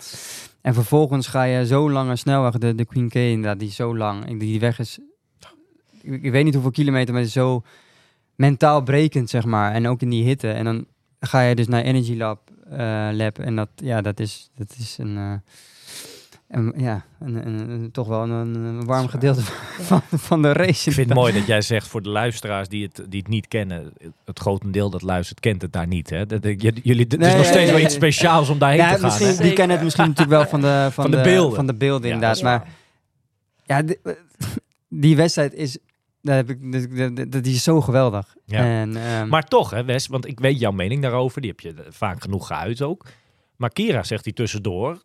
En 0.62 0.74
vervolgens 0.74 1.28
ga 1.28 1.44
je 1.44 1.66
zo 1.66 1.92
lange 1.92 2.16
snelweg, 2.16 2.58
de, 2.58 2.76
de 2.76 2.86
Queen 2.86 3.10
K 3.10 3.14
inderdaad, 3.16 3.60
die 3.60 3.68
is 3.68 3.76
zo 3.76 3.98
lang. 3.98 4.30
Ik- 4.30 4.40
Die 4.40 4.60
weg 4.60 4.80
is, 4.80 5.00
ik, 6.02 6.24
ik 6.24 6.32
weet 6.32 6.44
niet 6.44 6.54
hoeveel 6.54 6.72
kilometer, 6.72 7.14
maar 7.14 7.24
zo 7.24 7.62
mentaal 8.36 8.82
brekend, 8.84 9.30
zeg 9.30 9.46
maar. 9.46 9.74
En 9.74 9.88
ook 9.88 10.02
in 10.02 10.10
die 10.10 10.24
hitte. 10.24 10.52
En 10.52 10.64
dan 10.66 10.86
ga 11.20 11.42
je 11.42 11.56
dus 11.56 11.68
naar 11.68 11.82
Energy 11.84 12.16
Lab, 12.18 12.40
lab 13.12 13.40
en 13.40 13.56
dat, 13.56 13.70
ja, 13.76 14.02
dat 14.02 14.20
is, 14.20 14.50
dat 14.56 14.76
is 14.78 14.98
een, 15.00 15.18
eh, 15.18 15.34
een- 16.48 16.74
ja, 16.78 17.06
een, 17.20 17.48
een, 17.48 17.70
een- 17.70 17.92
toch 17.92 18.08
wel 18.08 18.22
een, 18.24 18.56
een 18.56 18.86
warm 18.86 19.08
gedeelte 19.08 19.42
van, 19.80 20.02
van 20.12 20.42
de 20.42 20.54
race. 20.54 20.90
Ik 20.90 20.96
vind 20.96 21.10
het 21.10 21.18
mooi 21.24 21.34
dat 21.34 21.46
jij 21.48 21.62
zegt 21.62 21.88
voor 21.88 22.02
de 22.02 22.10
luisteraars 22.10 22.68
die 22.70 22.84
het, 22.84 23.02
die 23.10 23.20
het 23.20 23.30
niet 23.30 23.48
kennen. 23.48 23.94
Het 24.26 24.40
grotendeel 24.40 24.90
dat 24.90 25.02
luistert 25.02 25.40
kent 25.40 25.62
het 25.62 25.74
daar 25.74 25.88
niet. 25.88 26.10
Hè? 26.10 26.26
Dat, 26.26 26.44
jullie, 26.44 26.82
het 26.84 27.18
Nee, 27.20 27.30
is 27.30 27.36
nog 27.36 27.44
ja, 27.46 27.52
steeds 27.52 27.70
ja, 27.70 27.76
wel 27.76 27.86
iets 27.86 27.94
speciaals 27.94 28.50
om 28.50 28.58
daarheen 28.58 28.80
Ja, 28.80 28.96
te 28.96 29.00
gaan. 29.10 29.28
hè? 29.28 29.36
die 29.44 29.54
kennen 29.54 29.76
het 29.76 29.86
misschien 29.86 30.08
natuurlijk 30.08 30.38
wel 30.38 30.48
van 30.48 30.62
de, 30.62 30.88
van, 30.92 31.04
Van 31.04 31.12
de 31.12 31.22
beelden. 31.22 31.56
Van 31.56 31.68
de 31.68 31.74
beelden, 31.74 32.12
inderdaad. 32.12 32.38
Ja. 32.40 32.44
Maar 32.44 32.68
ja, 33.66 33.82
di- 33.82 33.98
die 34.90 35.16
wedstrijd 35.16 35.54
is, 35.54 35.78
daar 36.24 36.36
heb 36.36 36.50
ik, 36.50 36.72
dat- 36.72 37.16
dat- 37.16 37.32
dat- 37.32 37.44
die 37.44 37.56
is 37.56 37.64
zo 37.64 37.82
geweldig. 37.82 38.36
Ja. 38.46 38.58
En, 38.60 38.96
ehm, 38.96 39.28
Maar 39.28 39.44
toch, 39.44 39.70
hè, 39.70 39.84
Wes, 39.84 40.08
want 40.08 40.28
ik 40.28 40.40
weet 40.40 40.60
jouw 40.60 40.72
mening 40.72 41.02
daarover. 41.02 41.42
Die 41.42 41.50
heb 41.50 41.60
je 41.60 41.74
vaak 41.90 42.22
genoeg 42.22 42.48
geuit 42.48 42.82
ook. 42.82 43.06
Maar 43.56 43.70
Kira 43.70 44.04
zegt 44.04 44.26
hier 44.26 44.34
tussendoor 44.34 45.02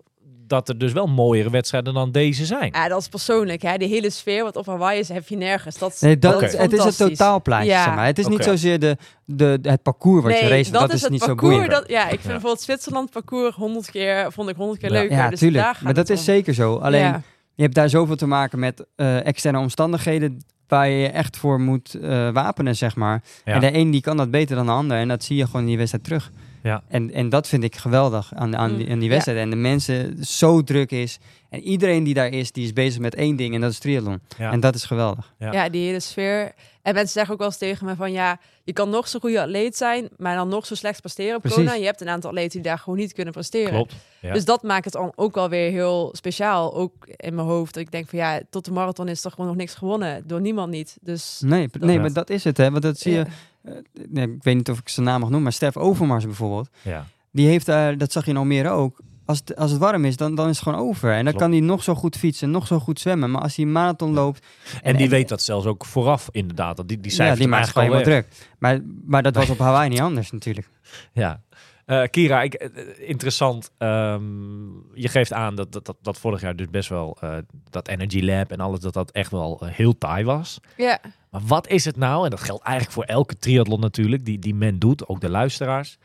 dat 0.46 0.68
er 0.68 0.78
dus 0.78 0.92
wel 0.92 1.06
mooiere 1.06 1.50
wedstrijden 1.50 1.94
dan 1.94 2.12
deze 2.12 2.46
zijn. 2.46 2.70
Ja, 2.72 2.88
dat 2.88 3.00
is 3.00 3.08
persoonlijk. 3.08 3.62
Hè? 3.62 3.76
Die 3.76 3.88
hele 3.88 4.10
sfeer 4.10 4.42
wat 4.44 4.56
op 4.56 4.66
Hawaii 4.66 4.98
is, 4.98 5.08
heb 5.08 5.28
je 5.28 5.36
nergens. 5.36 5.78
Dat, 5.78 5.92
is- 5.92 6.00
nee, 6.00 6.18
dat, 6.18 6.42
is 6.42 6.56
het 6.56 6.72
is 6.72 6.84
het 6.84 6.96
totaalplaatje, 6.96 7.68
Ja. 7.70 7.84
zeg 7.84 7.94
maar. 7.94 8.06
Het 8.06 8.18
is 8.18 8.26
niet 8.26 8.44
zozeer 8.44 8.78
de, 8.78 8.96
de, 9.24 9.58
het 9.62 9.82
parcours 9.82 10.22
wat 10.24 10.38
je 10.38 10.48
race, 10.48 10.70
dat, 10.70 10.92
is, 10.92 11.02
het 11.02 11.10
niet 11.10 11.20
zo 11.20 11.26
parcours. 11.26 11.52
boeiend. 11.54 11.72
Dat, 11.72 11.88
ja, 11.88 12.02
ik 12.02 12.08
vind 12.08 12.22
Ja. 12.22 12.28
bijvoorbeeld 12.28 12.60
Zwitserland 12.60 13.10
parcours 13.10 13.54
honderd 13.54 13.90
keer, 13.90 14.32
vond 14.32 14.48
ik 14.48 14.56
honderd 14.56 14.80
keer 14.80 14.92
Ja. 14.92 14.98
leuker. 14.98 15.16
ja, 15.16 15.28
dus 15.30 15.38
tuurlijk. 15.38 15.80
Maar 15.82 15.94
dat 15.94 16.08
is 16.08 16.18
om. 16.18 16.24
zeker 16.24 16.54
zo. 16.54 16.76
Alleen, 16.76 17.00
Ja. 17.00 17.22
je 17.54 17.62
hebt 17.62 17.74
daar 17.74 17.88
zoveel 17.88 18.16
te 18.16 18.26
maken 18.26 18.58
met 18.58 18.86
eh, 18.96 19.26
externe 19.26 19.58
omstandigheden 19.58 20.44
waar 20.68 20.88
je 20.88 20.96
je 20.96 21.08
echt 21.08 21.36
voor 21.36 21.60
moet 21.60 21.94
eh, 21.94 22.30
wapenen, 22.30 22.76
zeg 22.76 22.96
maar. 22.96 23.22
Ja. 23.44 23.54
En 23.54 23.60
de 23.60 23.74
een 23.74 23.90
die 23.90 24.00
kan 24.00 24.16
dat 24.16 24.30
beter 24.30 24.56
dan 24.56 24.66
de 24.66 24.72
ander. 24.72 24.98
En 24.98 25.08
dat 25.08 25.24
zie 25.24 25.36
je 25.36 25.46
gewoon 25.46 25.60
in 25.60 25.66
die 25.66 25.76
wedstrijd 25.76 26.04
terug. 26.04 26.30
Ja. 26.62 26.82
En, 26.88 27.12
en 27.12 27.28
dat 27.28 27.48
vind 27.48 27.64
ik 27.64 27.76
geweldig 27.76 28.34
aan, 28.34 28.56
aan, 28.56 28.76
die, 28.76 28.86
Mm, 28.86 28.92
aan 28.92 28.98
die 28.98 29.08
ja. 29.08 29.12
wedstrijd. 29.14 29.38
En 29.38 29.50
de 29.50 29.56
mensen 29.56 30.24
zo 30.24 30.62
druk 30.62 30.90
is. 30.90 31.18
En 31.50 31.60
iedereen 31.62 32.04
die 32.04 32.14
daar 32.14 32.28
is, 32.28 32.52
die 32.52 32.64
is 32.64 32.72
bezig 32.72 33.00
met 33.00 33.14
één 33.14 33.36
ding. 33.36 33.54
En 33.54 33.60
dat 33.60 33.70
is 33.70 33.78
triathlon. 33.78 34.20
Ja. 34.38 34.52
En 34.52 34.60
dat 34.60 34.74
is 34.74 34.84
geweldig. 34.84 35.34
Ja. 35.38 35.52
Ja. 35.52 35.68
die 35.68 35.86
hele 35.86 36.00
sfeer. 36.00 36.52
En 36.82 36.94
mensen 36.94 37.12
zeggen 37.12 37.32
ook 37.32 37.38
wel 37.38 37.48
eens 37.48 37.58
tegen 37.58 37.86
me 37.86 37.96
van 37.96 38.12
ja, 38.12 38.38
je 38.64 38.72
kan 38.72 38.90
nog 38.90 39.08
zo'n 39.08 39.20
goede 39.20 39.40
atleet 39.42 39.76
zijn, 39.76 40.08
maar 40.16 40.36
dan 40.36 40.48
nog 40.48 40.66
zo 40.66 40.74
slecht 40.74 41.00
presteren 41.00 41.34
op 41.36 41.40
Precies. 41.42 41.58
Kona. 41.64 41.74
Je 41.74 41.84
hebt 41.84 42.00
een 42.00 42.08
aantal 42.08 42.30
atleten 42.30 42.50
die 42.50 42.62
daar 42.70 42.78
gewoon 42.78 42.98
niet 42.98 43.12
kunnen 43.12 43.32
presteren. 43.32 43.70
Klopt. 43.72 43.94
Ja. 44.20 44.32
Dus 44.32 44.44
dat 44.44 44.62
maakt 44.62 44.84
het 44.84 44.92
dan 44.92 45.12
ook 45.14 45.34
wel 45.34 45.48
weer 45.48 45.70
heel 45.70 46.08
speciaal. 46.12 46.74
Ook 46.74 47.06
in 47.16 47.34
mijn 47.34 47.46
hoofd. 47.46 47.74
Dat 47.74 47.82
ik 47.82 47.90
denk 47.90 48.08
van 48.08 48.18
ja, 48.18 48.40
tot 48.50 48.64
de 48.64 48.70
marathon 48.70 49.08
is 49.08 49.20
toch 49.20 49.32
gewoon 49.32 49.46
nog 49.48 49.56
niks 49.56 49.74
gewonnen. 49.74 50.22
Door 50.26 50.40
niemand 50.40 50.70
niet. 50.70 50.96
Dus 51.00 51.40
Nee, 51.44 51.68
nee 51.80 51.94
Ja. 51.94 52.00
maar 52.00 52.12
dat 52.12 52.30
is 52.30 52.44
het. 52.44 52.56
Hè? 52.56 52.70
Want 52.70 52.82
dat 52.82 52.98
zie 52.98 53.12
je. 53.12 53.26
Eh, 53.68 54.04
nee, 54.08 54.26
ik 54.26 54.42
weet 54.42 54.56
niet 54.56 54.70
of 54.70 54.78
ik 54.78 54.88
zijn 54.88 55.06
naam 55.06 55.14
mag 55.14 55.28
noemen. 55.28 55.42
Maar 55.42 55.52
Stef 55.52 55.76
Overmars 55.76 56.24
bijvoorbeeld. 56.24 56.68
ja. 56.82 57.06
Die 57.30 57.46
heeft 57.46 57.66
daar, 57.66 57.98
dat 57.98 58.12
zag 58.12 58.24
je 58.24 58.30
in 58.30 58.36
Almere 58.36 58.68
ook. 58.68 59.00
Als 59.24 59.38
het, 59.38 59.56
als 59.56 59.70
het 59.70 59.80
warm 59.80 60.04
is, 60.04 60.16
dan, 60.16 60.34
dan 60.34 60.48
is 60.48 60.54
het 60.54 60.68
gewoon 60.68 60.80
over. 60.88 61.08
En 61.10 61.14
dan 61.14 61.24
Klopt. 61.24 61.38
kan 61.38 61.50
hij 61.50 61.60
nog 61.60 61.82
zo 61.82 61.94
goed 61.94 62.16
fietsen, 62.16 62.50
nog 62.50 62.66
zo 62.66 62.78
goed 62.78 63.00
zwemmen. 63.00 63.30
Maar 63.30 63.42
als 63.42 63.56
hij 63.56 63.64
een 63.64 63.72
marathon 63.72 64.14
loopt... 64.14 64.46
En 64.82 64.96
die 64.96 65.08
weet 65.08 65.28
dat 65.28 65.42
zelfs 65.42 65.66
ook 65.66 65.84
vooraf, 65.84 66.28
inderdaad. 66.32 66.76
Dat 66.76 66.88
die, 66.88 67.00
die 67.00 67.10
ja, 67.10 67.16
cijfers 67.16 67.38
die 67.38 67.48
maakt 67.48 67.68
gewoon 67.68 68.02
druk. 68.02 68.28
Maar, 68.58 68.80
maar 69.06 69.22
dat 69.22 69.34
was 69.34 69.50
op 69.50 69.58
Hawaii 69.68 69.88
niet 69.88 70.00
anders 70.00 70.30
natuurlijk. 70.30 70.68
Ja. 71.12 71.40
Eh, 71.88 72.02
Kira, 72.10 72.42
ik, 72.42 72.54
eh, 72.54 73.08
interessant. 73.08 73.70
ehm, 73.78 74.66
je 74.94 75.08
geeft 75.08 75.32
aan 75.32 75.54
dat, 75.54 75.72
dat, 75.72 75.86
dat, 75.86 75.96
dat 76.02 76.18
vorig 76.18 76.40
jaar 76.40 76.56
dus 76.56 76.70
best 76.70 76.88
wel 76.88 77.16
eh, 77.20 77.36
dat 77.70 77.88
Energy 77.88 78.20
Lab 78.22 78.50
en 78.50 78.60
alles, 78.60 78.80
dat 78.80 78.92
dat 78.92 79.10
echt 79.10 79.30
wel 79.30 79.60
eh, 79.60 79.68
heel 79.68 79.98
taai 79.98 80.24
was. 80.24 80.60
ja. 80.76 81.00
Maar 81.30 81.40
wat 81.46 81.68
is 81.68 81.84
het 81.84 81.96
nou, 81.96 82.24
en 82.24 82.30
dat 82.30 82.40
geldt 82.40 82.64
eigenlijk 82.64 82.94
voor 82.94 83.04
elke 83.04 83.38
triathlon 83.38 83.80
natuurlijk, 83.80 84.24
die, 84.24 84.38
die 84.38 84.54
men 84.54 84.78
doet, 84.78 85.08
ook 85.08 85.20
de 85.20 85.28
luisteraars, 85.28 85.98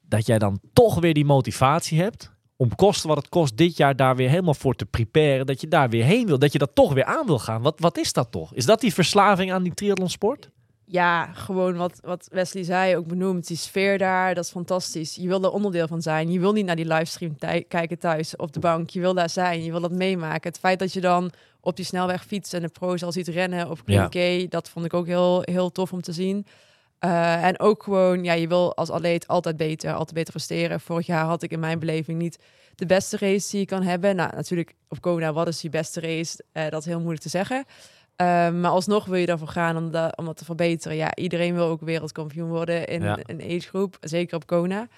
dat 0.00 0.26
jij 0.26 0.38
dan 0.38 0.60
toch 0.72 1.00
weer 1.00 1.14
die 1.14 1.24
motivatie 1.24 2.00
hebt 2.00 2.32
om 2.56 2.74
kosten 2.74 3.08
wat 3.08 3.18
het 3.18 3.28
kost 3.28 3.56
dit 3.56 3.76
jaar 3.76 3.96
daar 3.96 4.16
weer 4.16 4.28
helemaal 4.28 4.54
voor 4.54 4.74
te 4.74 4.86
preparen, 4.86 5.46
dat 5.46 5.60
je 5.60 5.68
daar 5.68 5.90
weer 5.90 6.04
heen 6.04 6.26
wil, 6.26 6.38
dat 6.38 6.52
je 6.52 6.58
dat 6.58 6.74
toch 6.74 6.92
weer 6.92 7.04
aan 7.04 7.26
wil 7.26 7.38
gaan. 7.38 7.62
Wat, 7.62 7.80
wat 7.80 7.98
is 7.98 8.12
dat 8.12 8.30
toch? 8.30 8.54
Is 8.54 8.64
dat 8.64 8.80
die 8.80 8.94
verslaving 8.94 9.52
aan 9.52 9.62
die 9.62 9.74
triathlonsport? 9.74 10.50
Ja, 10.90 11.26
gewoon 11.32 11.76
wat, 11.76 11.98
wat 12.02 12.28
Wesley 12.32 12.62
zei, 12.64 12.96
ook 12.96 13.06
benoemd. 13.06 13.46
Die 13.46 13.56
sfeer 13.56 13.98
daar, 13.98 14.34
dat 14.34 14.44
is 14.44 14.50
fantastisch. 14.50 15.14
Je 15.14 15.28
wil 15.28 15.42
er 15.44 15.50
onderdeel 15.50 15.86
van 15.88 16.02
zijn. 16.02 16.32
Je 16.32 16.40
wil 16.40 16.52
niet 16.52 16.64
naar 16.66 16.76
die 16.76 16.86
livestream 16.86 17.38
tij- 17.38 17.64
kijken 17.68 17.98
thuis 17.98 18.36
op 18.36 18.52
de 18.52 18.60
bank. 18.60 18.90
Je 18.90 19.00
wil 19.00 19.14
daar 19.14 19.30
zijn. 19.30 19.64
Je 19.64 19.70
wil 19.70 19.80
dat 19.80 19.90
meemaken. 19.92 20.50
Het 20.50 20.58
feit 20.58 20.78
dat 20.78 20.92
je 20.92 21.00
dan 21.00 21.30
op 21.60 21.76
die 21.76 21.84
snelweg 21.84 22.24
fietst 22.24 22.54
en 22.54 22.62
de 22.62 22.68
pro's 22.68 23.02
al 23.02 23.12
ziet 23.12 23.28
rennen 23.28 23.70
op 23.70 23.80
Ja. 23.84 24.06
Green 24.10 24.46
dat 24.48 24.68
vond 24.68 24.84
ik 24.84 24.94
ook 24.94 25.06
heel, 25.06 25.42
heel 25.44 25.72
tof 25.72 25.92
om 25.92 26.02
te 26.02 26.12
zien. 26.12 26.46
Eh, 26.98 27.44
en 27.44 27.60
ook 27.60 27.82
gewoon, 27.82 28.24
ja, 28.24 28.32
je 28.32 28.48
wil 28.48 28.76
als 28.76 28.90
atleet 28.90 29.26
altijd 29.26 29.56
beter, 29.56 29.92
altijd 29.92 30.14
beter 30.14 30.32
presteren. 30.32 30.80
Vorig 30.80 31.06
jaar 31.06 31.24
had 31.24 31.42
ik 31.42 31.50
in 31.50 31.60
mijn 31.60 31.78
beleving 31.78 32.18
niet 32.18 32.38
de 32.74 32.86
beste 32.86 33.16
race 33.16 33.50
die 33.50 33.60
je 33.60 33.66
kan 33.66 33.82
hebben. 33.82 34.16
Nou, 34.16 34.30
natuurlijk 34.34 34.74
op 34.88 35.00
Kona, 35.00 35.32
wat 35.32 35.48
is 35.48 35.60
die 35.60 35.70
beste 35.70 36.00
race? 36.00 36.44
Eh, 36.52 36.68
dat 36.68 36.80
is 36.80 36.86
heel 36.86 36.98
moeilijk 36.98 37.22
te 37.22 37.28
zeggen. 37.28 37.64
Eh, 38.18 38.50
maar 38.50 38.70
alsnog 38.70 39.04
wil 39.04 39.16
je 39.18 39.26
daarvoor 39.26 39.48
gaan 39.48 39.76
om, 39.76 39.90
dat 39.90 40.16
om 40.16 40.24
dat 40.24 40.36
te 40.36 40.44
verbeteren. 40.44 40.96
Ja, 40.96 41.14
iedereen 41.14 41.54
wil 41.54 41.66
ook 41.66 41.80
wereldkampioen 41.80 42.48
worden 42.48 42.86
in 42.86 43.02
Ja. 43.02 43.18
een 43.22 43.42
agegroep, 43.42 43.96
zeker 44.00 44.36
op 44.36 44.46
Kona. 44.46 44.88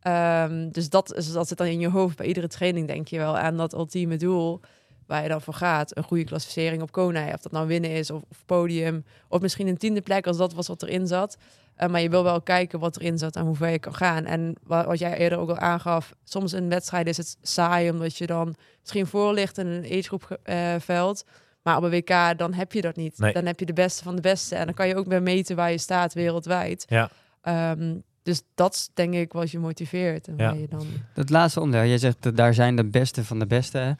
Ehm, 0.00 0.68
dus 0.70 0.88
dat, 0.88 1.14
is, 1.14 1.32
dat 1.32 1.48
zit 1.48 1.58
dan 1.58 1.66
in 1.66 1.80
je 1.80 1.88
hoofd 1.88 2.16
bij 2.16 2.26
iedere 2.26 2.48
training, 2.48 2.86
denk 2.86 3.08
je 3.08 3.18
wel, 3.18 3.38
aan 3.38 3.56
dat 3.56 3.72
ultieme 3.74 4.16
doel 4.16 4.60
waar 5.06 5.22
je 5.22 5.28
dan 5.28 5.40
voor 5.40 5.54
gaat. 5.54 5.96
Een 5.96 6.02
goede 6.02 6.24
klassificering 6.24 6.82
op 6.82 6.92
Kona, 6.92 7.32
of 7.32 7.40
dat 7.40 7.52
nou 7.52 7.66
winnen 7.66 7.90
is 7.90 8.10
of, 8.10 8.22
of 8.30 8.42
podium, 8.46 9.04
of 9.28 9.40
misschien 9.40 9.66
een 9.66 9.76
tiende 9.78 10.00
plek 10.00 10.26
als 10.26 10.36
dat 10.36 10.54
was 10.54 10.66
wat 10.68 10.82
erin 10.82 11.06
zat. 11.06 11.36
Eh, 11.74 11.88
maar 11.88 12.00
je 12.00 12.10
wil 12.10 12.22
wel 12.22 12.40
kijken 12.42 12.78
wat 12.78 12.96
erin 12.96 13.18
zat 13.18 13.36
en 13.36 13.44
hoe 13.44 13.56
ver 13.56 13.70
je 13.70 13.78
kan 13.78 13.94
gaan. 13.94 14.24
En 14.24 14.54
wat, 14.62 14.86
wat 14.86 14.98
jij 14.98 15.16
eerder 15.18 15.38
ook 15.38 15.48
al 15.48 15.58
aangaf, 15.58 16.14
soms 16.24 16.52
in 16.52 16.68
wedstrijden 16.68 17.10
is 17.10 17.16
het 17.16 17.36
saai 17.42 17.90
omdat 17.90 18.16
je 18.16 18.26
dan 18.26 18.54
misschien 18.80 19.06
voor 19.06 19.32
ligt 19.32 19.58
in 19.58 19.66
een 19.66 19.84
agegroep 19.84 20.38
eh, 20.42 20.74
veld. 20.78 21.24
Maar 21.66 21.76
op 21.76 21.82
een 21.82 21.90
WK, 21.90 22.38
dan 22.38 22.52
heb 22.54 22.72
je 22.72 22.80
dat 22.80 22.96
niet. 22.96 23.18
Nee. 23.18 23.32
Dan 23.32 23.46
heb 23.46 23.60
je 23.60 23.66
de 23.66 23.72
beste 23.72 24.02
van 24.02 24.14
de 24.16 24.20
beste. 24.22 24.54
En 24.54 24.64
dan 24.64 24.74
kan 24.74 24.88
je 24.88 24.96
ook 24.96 25.06
weer 25.06 25.22
meten 25.22 25.56
waar 25.56 25.70
je 25.70 25.78
staat 25.78 26.14
wereldwijd. 26.14 26.84
Ja. 26.88 27.10
Ehm, 27.42 27.94
dus 28.22 28.42
dat 28.54 28.74
is 28.74 28.90
denk 28.94 29.14
ik 29.14 29.32
wat 29.32 29.50
je 29.50 29.58
motiveert. 29.58 30.28
En 30.28 30.34
Ja. 30.36 30.52
je 30.52 30.66
dan... 30.68 30.86
Dat 31.14 31.30
laatste 31.30 31.60
onderdeel, 31.60 31.88
jij 31.88 31.98
zegt 31.98 32.22
dat 32.22 32.36
daar 32.36 32.54
zijn 32.54 32.76
de 32.76 32.84
beste 32.84 33.24
van 33.24 33.38
de 33.38 33.46
beste. 33.46 33.96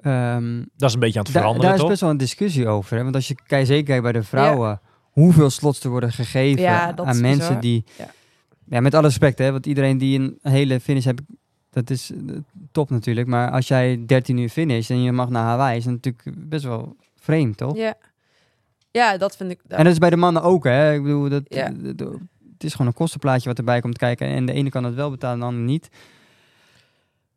Ehm, 0.00 0.62
Dat 0.76 0.88
is 0.88 0.94
een 0.94 1.00
beetje 1.00 1.18
aan 1.18 1.24
het 1.24 1.32
da- 1.34 1.38
veranderen, 1.40 1.60
daar 1.66 1.74
is 1.74 1.80
toch? 1.80 1.88
best 1.88 2.00
wel 2.00 2.10
een 2.10 2.16
discussie 2.16 2.68
over. 2.68 2.96
Hè? 2.96 3.02
Want 3.02 3.14
als 3.14 3.28
je 3.28 3.34
kijkt, 3.46 3.66
zeker 3.66 3.84
kijkt 3.84 4.02
bij 4.02 4.12
de 4.12 4.22
vrouwen, 4.22 4.80
hoeveel 5.10 5.50
slots 5.50 5.84
er 5.84 5.90
worden 5.90 6.12
gegeven 6.12 6.62
Ja, 6.62 6.96
aan 6.96 7.20
mensen 7.20 7.38
bizar. 7.46 7.60
die... 7.60 7.84
Ja. 7.98 8.10
Ja. 8.64 8.80
met 8.80 8.94
alle 8.94 9.06
respect, 9.06 9.38
hè, 9.38 9.52
want 9.52 9.66
iedereen 9.66 9.98
die 9.98 10.18
een 10.18 10.38
hele 10.42 10.80
finish 10.80 11.04
heeft, 11.04 11.20
dat 11.70 11.90
is 11.90 12.10
eh, 12.10 12.18
top 12.72 12.90
natuurlijk. 12.90 13.26
Maar 13.26 13.50
als 13.50 13.68
jij 13.68 14.02
13 14.06 14.36
uur 14.38 14.48
finish 14.48 14.90
en 14.90 15.02
je 15.02 15.12
mag 15.12 15.28
naar 15.28 15.44
Hawaii, 15.44 15.76
is 15.78 15.84
dat 15.84 15.92
natuurlijk 15.92 16.48
best 16.48 16.64
wel 16.64 16.96
vreemd, 17.16 17.56
toch? 17.56 17.76
Ja. 17.76 17.94
ja, 18.90 19.16
dat 19.16 19.36
vind 19.36 19.50
ik... 19.50 19.60
En 19.68 19.84
dat 19.84 19.92
is 19.92 19.98
bij 19.98 20.10
de 20.10 20.16
mannen 20.16 20.42
ook, 20.42 20.64
hè? 20.64 20.94
Ik 20.94 21.02
bedoel, 21.02 21.28
dat, 21.28 21.42
Ja. 21.48 21.72
het 22.52 22.64
is 22.64 22.72
gewoon 22.72 22.86
een 22.86 22.92
kostenplaatje 22.92 23.48
wat 23.48 23.58
erbij 23.58 23.80
komt 23.80 23.98
kijken. 23.98 24.26
En 24.26 24.46
de 24.46 24.52
ene 24.52 24.70
kan 24.70 24.84
het 24.84 24.94
wel 24.94 25.10
betalen, 25.10 25.38
de 25.38 25.44
ander 25.44 25.62
niet. 25.62 25.88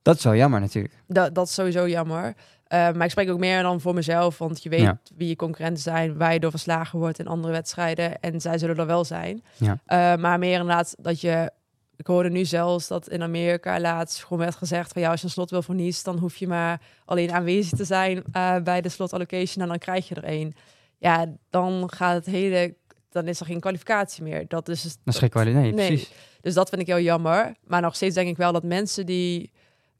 Dat 0.02 0.16
is 0.18 0.24
wel 0.24 0.36
jammer 0.36 0.60
natuurlijk. 0.60 0.94
Dat, 1.08 1.36
dat 1.36 1.48
is 1.48 1.54
sowieso 1.54 1.88
jammer. 1.88 2.34
Eh, 2.68 2.80
maar 2.92 3.04
ik 3.04 3.12
spreek 3.12 3.30
ook 3.30 3.40
meer 3.40 3.62
dan 3.62 3.82
voor 3.82 3.94
mezelf, 3.94 4.38
want 4.38 4.64
je 4.64 4.70
weet 4.70 4.80
Ja. 4.80 5.00
wie 5.16 5.28
je 5.28 5.36
concurrenten 5.36 5.84
zijn, 5.84 6.18
waar 6.18 6.34
je 6.34 6.40
door 6.40 6.52
verslagen 6.52 7.00
wordt 7.00 7.20
in 7.20 7.28
andere 7.28 7.54
wedstrijden. 7.54 8.20
En 8.20 8.42
zij 8.42 8.58
zullen 8.58 8.78
er 8.78 8.86
wel 8.86 9.06
zijn. 9.06 9.44
Ja. 9.58 9.80
Eh, 9.86 10.22
maar 10.22 10.40
meer 10.40 10.52
inderdaad 10.60 10.96
dat 11.00 11.22
je... 11.22 11.52
Ik 11.96 12.08
hoorde 12.08 12.30
nu 12.30 12.46
zelfs 12.46 12.88
dat 12.88 13.10
in 13.10 13.22
Amerika 13.22 13.80
laatst 13.80 14.24
gewoon 14.24 14.40
werd 14.40 14.56
gezegd 14.56 14.94
van 14.94 15.02
ja, 15.02 15.12
als 15.12 15.20
je 15.20 15.26
een 15.26 15.32
slot 15.32 15.50
wil 15.50 15.62
voor 15.62 15.76
dan 16.04 16.18
hoef 16.18 16.36
je 16.36 16.48
maar 16.48 16.82
alleen 17.06 17.32
aanwezig 17.32 17.78
te 17.78 17.86
zijn 17.86 18.24
eh, 18.32 18.58
bij 18.58 18.82
de 18.82 18.90
slot 18.90 19.14
allocation 19.14 19.64
en 19.64 19.70
dan 19.70 19.78
krijg 19.78 20.08
je 20.08 20.16
er 20.16 20.24
één. 20.24 20.54
Ja, 20.98 21.34
dan 21.50 21.90
gaat 21.92 22.16
het 22.16 22.26
hele 22.26 22.76
dan 23.14 23.28
is 23.28 23.40
er 23.40 23.46
geen 23.46 23.60
kwalificatie 23.60 24.24
meer. 24.24 24.48
Dat 24.48 24.70
is, 24.70 24.84
Dat 24.84 25.14
is 25.14 25.18
geen 25.18 25.30
kwaliteit. 25.30 25.76
Nee, 25.76 25.88
precies. 25.88 26.12
Dus 26.42 26.54
dat 26.54 26.70
vind 26.70 26.82
ik 26.82 26.88
heel 26.88 27.00
jammer. 27.00 27.56
Maar 27.64 27.82
nog 27.82 27.96
steeds 27.96 28.16
denk 28.16 28.30
ik 28.30 28.38
wel 28.38 28.52
dat 28.52 28.64
mensen 28.64 29.06
die, 29.06 29.52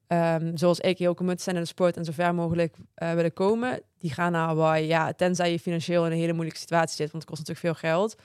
ehm, 0.08 0.56
zoals 0.56 0.80
ik, 0.80 0.98
heel 0.98 1.14
committed 1.14 1.44
zijn 1.44 1.56
in 1.56 1.62
de 1.62 1.68
sport 1.68 1.98
en 1.98 2.06
zo 2.06 2.12
ver 2.12 2.36
mogelijk 2.36 2.76
eh, 2.94 3.14
willen 3.14 3.34
komen, 3.34 3.82
die 3.98 4.14
gaan 4.14 4.32
naar 4.32 4.48
Hawaii. 4.48 4.88
Ja, 4.88 5.14
tenzij 5.14 5.52
je 5.52 5.60
financieel 5.60 6.06
in 6.06 6.12
een 6.12 6.18
hele 6.18 6.34
moeilijke 6.34 6.60
situatie 6.60 6.96
zit, 6.96 7.12
want 7.12 7.24
het 7.24 7.32
kost 7.32 7.48
natuurlijk 7.48 7.78
veel 7.80 7.90
geld. 7.90 8.16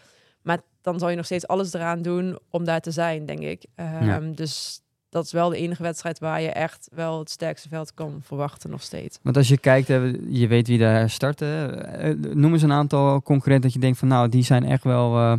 Maar 0.48 0.60
dan 0.82 0.98
zal 0.98 1.08
je 1.10 1.16
nog 1.16 1.24
steeds 1.24 1.46
alles 1.46 1.72
eraan 1.72 2.02
doen 2.02 2.38
om 2.50 2.64
daar 2.64 2.80
te 2.80 2.90
zijn, 2.90 3.26
denk 3.26 3.38
ik. 3.40 3.64
Ehm, 3.74 4.04
Ja. 4.06 4.18
Dus 4.34 4.80
dat 5.08 5.24
is 5.24 5.32
wel 5.32 5.48
de 5.48 5.56
enige 5.56 5.82
wedstrijd 5.82 6.18
waar 6.18 6.40
je 6.42 6.48
echt 6.48 6.88
wel 6.94 7.18
het 7.18 7.30
sterkste 7.30 7.68
veld 7.68 7.94
kan 7.94 8.20
verwachten 8.22 8.70
nog 8.70 8.82
steeds. 8.82 9.18
Want 9.22 9.36
als 9.36 9.48
je 9.48 9.58
kijkt, 9.58 9.86
je 10.28 10.46
weet 10.48 10.66
wie 10.68 10.78
daar 10.78 11.10
starten. 11.10 11.84
eh, 11.98 12.14
Noem 12.34 12.52
eens 12.52 12.62
een 12.62 12.72
aantal 12.72 13.22
concurrenten 13.22 13.62
dat 13.64 13.72
je 13.72 13.78
denkt 13.80 13.98
van 13.98 14.08
nou, 14.08 14.28
die 14.28 14.42
zijn 14.44 14.64
echt 14.64 14.84
wel... 14.84 15.16
eh, 15.16 15.32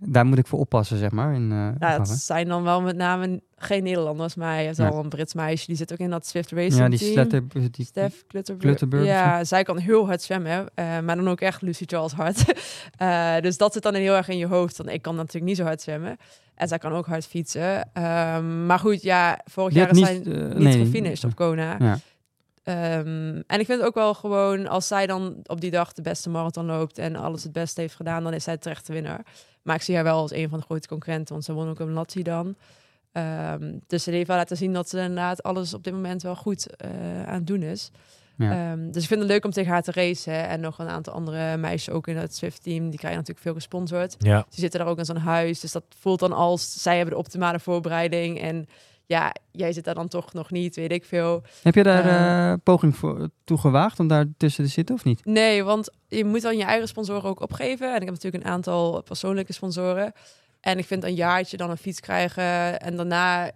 daar 0.00 0.26
moet 0.26 0.38
ik 0.38 0.46
voor 0.46 0.58
oppassen, 0.58 0.98
zeg 0.98 1.10
maar. 1.10 1.34
In, 1.34 1.52
eh, 1.52 1.66
het 1.66 1.82
Hawaii. 1.82 2.16
zijn 2.18 2.48
dan 2.48 2.62
wel 2.62 2.80
met 2.80 2.96
name 2.96 3.40
geen 3.56 3.82
Nederlanders, 3.82 4.34
maar 4.34 4.56
hebt 4.56 4.76
Ja. 4.76 4.88
al 4.88 4.98
een 4.98 5.08
Brits 5.08 5.34
meisje, 5.34 5.66
die 5.66 5.76
zit 5.76 5.92
ook 5.92 5.98
in 5.98 6.10
dat 6.10 6.26
Swift 6.26 6.50
Racing 6.50 6.74
ja, 6.82 6.88
die 6.88 6.98
sletter, 6.98 7.48
die, 7.48 7.88
of 8.92 9.04
Ja, 9.04 9.44
zij 9.44 9.62
kan 9.62 9.78
heel 9.78 10.06
hard 10.06 10.22
zwemmen, 10.22 10.66
eh, 10.74 10.98
maar 11.00 11.16
dan 11.16 11.28
ook 11.28 11.40
echt 11.40 11.62
Lucy 11.62 11.84
Charles 11.86 12.12
hard. 12.12 12.44
Eh, 12.96 13.40
dus 13.40 13.56
dat 13.56 13.72
zit 13.72 13.82
dan 13.82 13.94
heel 13.94 14.14
erg 14.14 14.28
in 14.28 14.38
je 14.38 14.46
hoofd. 14.46 14.76
Want 14.76 14.90
ik 14.90 15.02
kan 15.02 15.14
natuurlijk 15.16 15.44
niet 15.44 15.56
zo 15.56 15.62
hard 15.64 15.80
zwemmen. 15.80 16.16
En 16.54 16.68
zij 16.68 16.78
kan 16.78 16.92
ook 16.92 17.06
hard 17.06 17.26
fietsen. 17.26 17.92
Ehm, 17.92 18.66
maar 18.66 18.78
goed, 18.78 19.02
ja, 19.02 19.40
vorig 19.44 19.72
die 19.72 19.78
jaar 19.82 19.90
is 19.90 19.98
zij 19.98 20.18
niet, 20.18 20.58
nee, 20.58 20.78
gefinished 20.78 21.24
op 21.24 21.34
Kona. 21.34 21.76
Ja. 21.78 21.98
Ehm, 22.62 23.42
en 23.46 23.60
ik 23.60 23.66
vind 23.66 23.78
het 23.78 23.82
ook 23.82 23.94
wel 23.94 24.14
gewoon, 24.14 24.66
als 24.66 24.86
zij 24.86 25.06
dan 25.06 25.36
op 25.46 25.60
die 25.60 25.70
dag 25.70 25.92
de 25.92 26.02
beste 26.02 26.30
marathon 26.30 26.66
loopt 26.66 26.98
en 26.98 27.16
alles 27.16 27.42
het 27.42 27.52
beste 27.52 27.80
heeft 27.80 27.94
gedaan, 27.94 28.22
dan 28.22 28.32
is 28.32 28.44
zij 28.44 28.56
terecht 28.56 28.86
de 28.86 28.92
winnaar. 28.92 29.24
Maar 29.68 29.76
ik 29.76 29.82
zie 29.82 29.94
haar 29.94 30.04
wel 30.04 30.20
als 30.20 30.32
een 30.32 30.48
van 30.48 30.58
de 30.58 30.64
grote 30.64 30.88
concurrenten, 30.88 31.32
want 31.32 31.44
ze 31.44 31.52
won 31.52 31.68
ook 31.68 31.80
een 31.80 31.92
Lazio 31.92 32.22
dan. 32.22 32.56
Ehm, 33.12 33.78
dus 33.86 34.02
ze 34.02 34.10
heeft 34.10 34.28
wel 34.28 34.36
laten 34.36 34.56
zien 34.56 34.72
dat 34.72 34.88
ze 34.88 34.98
inderdaad 34.98 35.42
alles 35.42 35.74
op 35.74 35.84
dit 35.84 35.92
moment 35.92 36.22
wel 36.22 36.36
goed 36.36 36.76
eh, 36.76 36.90
aan 37.26 37.34
het 37.34 37.46
doen 37.46 37.62
is. 37.62 37.90
Ja. 38.36 38.70
Ehm, 38.70 38.90
dus 38.90 39.02
ik 39.02 39.08
vind 39.08 39.20
het 39.20 39.28
leuk 39.28 39.44
om 39.44 39.50
tegen 39.50 39.72
haar 39.72 39.82
te 39.82 39.92
racen. 39.92 40.48
En 40.48 40.60
nog 40.60 40.78
een 40.78 40.88
aantal 40.88 41.12
andere 41.12 41.56
meisjes 41.56 41.94
ook 41.94 42.06
in 42.06 42.16
het 42.16 42.34
Swift-team. 42.36 42.90
Die 42.90 42.98
krijgen 42.98 43.18
natuurlijk 43.18 43.46
veel 43.46 43.54
gesponsord. 43.54 44.14
Ja. 44.18 44.46
Die 44.48 44.60
zitten 44.60 44.80
daar 44.80 44.88
ook 44.88 44.98
in 44.98 45.04
zo'n 45.04 45.16
huis. 45.16 45.60
Dus 45.60 45.72
dat 45.72 45.84
voelt 45.98 46.20
dan 46.20 46.32
als 46.32 46.82
zij 46.82 46.96
hebben 46.96 47.14
de 47.14 47.20
optimale 47.20 47.60
voorbereiding. 47.60 48.40
En 48.40 48.68
ja, 49.08 49.34
jij 49.50 49.72
zit 49.72 49.84
daar 49.84 49.94
dan 49.94 50.08
toch 50.08 50.32
nog 50.32 50.50
niet, 50.50 50.76
weet 50.76 50.92
ik 50.92 51.04
veel. 51.04 51.42
Heb 51.62 51.74
je 51.74 51.82
daar 51.82 52.04
eh, 52.52 52.58
poging 52.62 52.96
voor 52.96 53.28
toe 53.44 53.58
gewaagd 53.58 54.00
om 54.00 54.08
daar 54.08 54.24
tussen 54.36 54.64
te 54.64 54.70
zitten 54.70 54.94
of 54.94 55.04
niet? 55.04 55.24
Nee, 55.24 55.64
want 55.64 55.90
je 56.08 56.24
moet 56.24 56.42
dan 56.42 56.56
je 56.56 56.64
eigen 56.64 56.88
sponsoren 56.88 57.30
ook 57.30 57.40
opgeven. 57.40 57.88
En 57.88 58.00
ik 58.00 58.04
heb 58.04 58.14
natuurlijk 58.14 58.44
een 58.44 58.50
aantal 58.50 59.02
persoonlijke 59.02 59.52
sponsoren. 59.52 60.12
En 60.60 60.78
ik 60.78 60.84
vind 60.84 61.04
een 61.04 61.14
jaartje 61.14 61.56
dan 61.56 61.70
een 61.70 61.76
fiets 61.76 62.00
krijgen. 62.00 62.80
En 62.80 62.96
daarna 62.96 63.50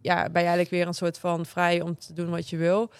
ja, 0.00 0.14
ben 0.14 0.42
je 0.42 0.48
eigenlijk 0.48 0.70
weer 0.70 0.86
een 0.86 0.94
soort 0.94 1.18
van 1.18 1.46
vrij 1.46 1.80
om 1.80 1.98
te 1.98 2.12
doen 2.12 2.30
wat 2.30 2.48
je 2.48 2.56
wil. 2.56 2.90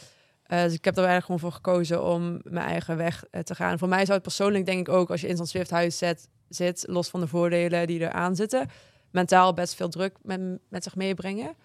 Eh, 0.43 0.63
dus 0.63 0.73
ik 0.75 0.85
heb 0.85 0.97
er 0.97 1.05
eigenlijk 1.05 1.25
gewoon 1.25 1.41
voor 1.41 1.53
gekozen 1.53 2.05
om 2.05 2.41
mijn 2.43 2.67
eigen 2.67 2.97
weg 2.97 3.25
te 3.43 3.55
gaan. 3.55 3.79
Voor 3.79 3.89
mij 3.89 4.03
zou 4.03 4.13
het 4.13 4.23
persoonlijk 4.23 4.67
denk 4.67 4.89
ik 4.89 4.95
ook, 4.95 5.11
als 5.11 5.21
je 5.21 5.29
in 5.29 5.37
zo'n 5.37 5.47
Swift-huis 5.47 5.99
zit, 5.99 6.29
zit, 6.49 6.85
los 6.87 7.09
van 7.09 7.21
de 7.21 7.27
voordelen 7.27 7.87
die 7.87 8.01
eraan 8.01 8.37
zitten, 8.37 8.69
mentaal 9.11 9.55
best 9.55 9.75
veel 9.75 9.89
druk 9.89 10.17
met, 10.23 10.41
met 10.69 10.83
zich 10.83 10.97
meebrengen. 10.97 11.57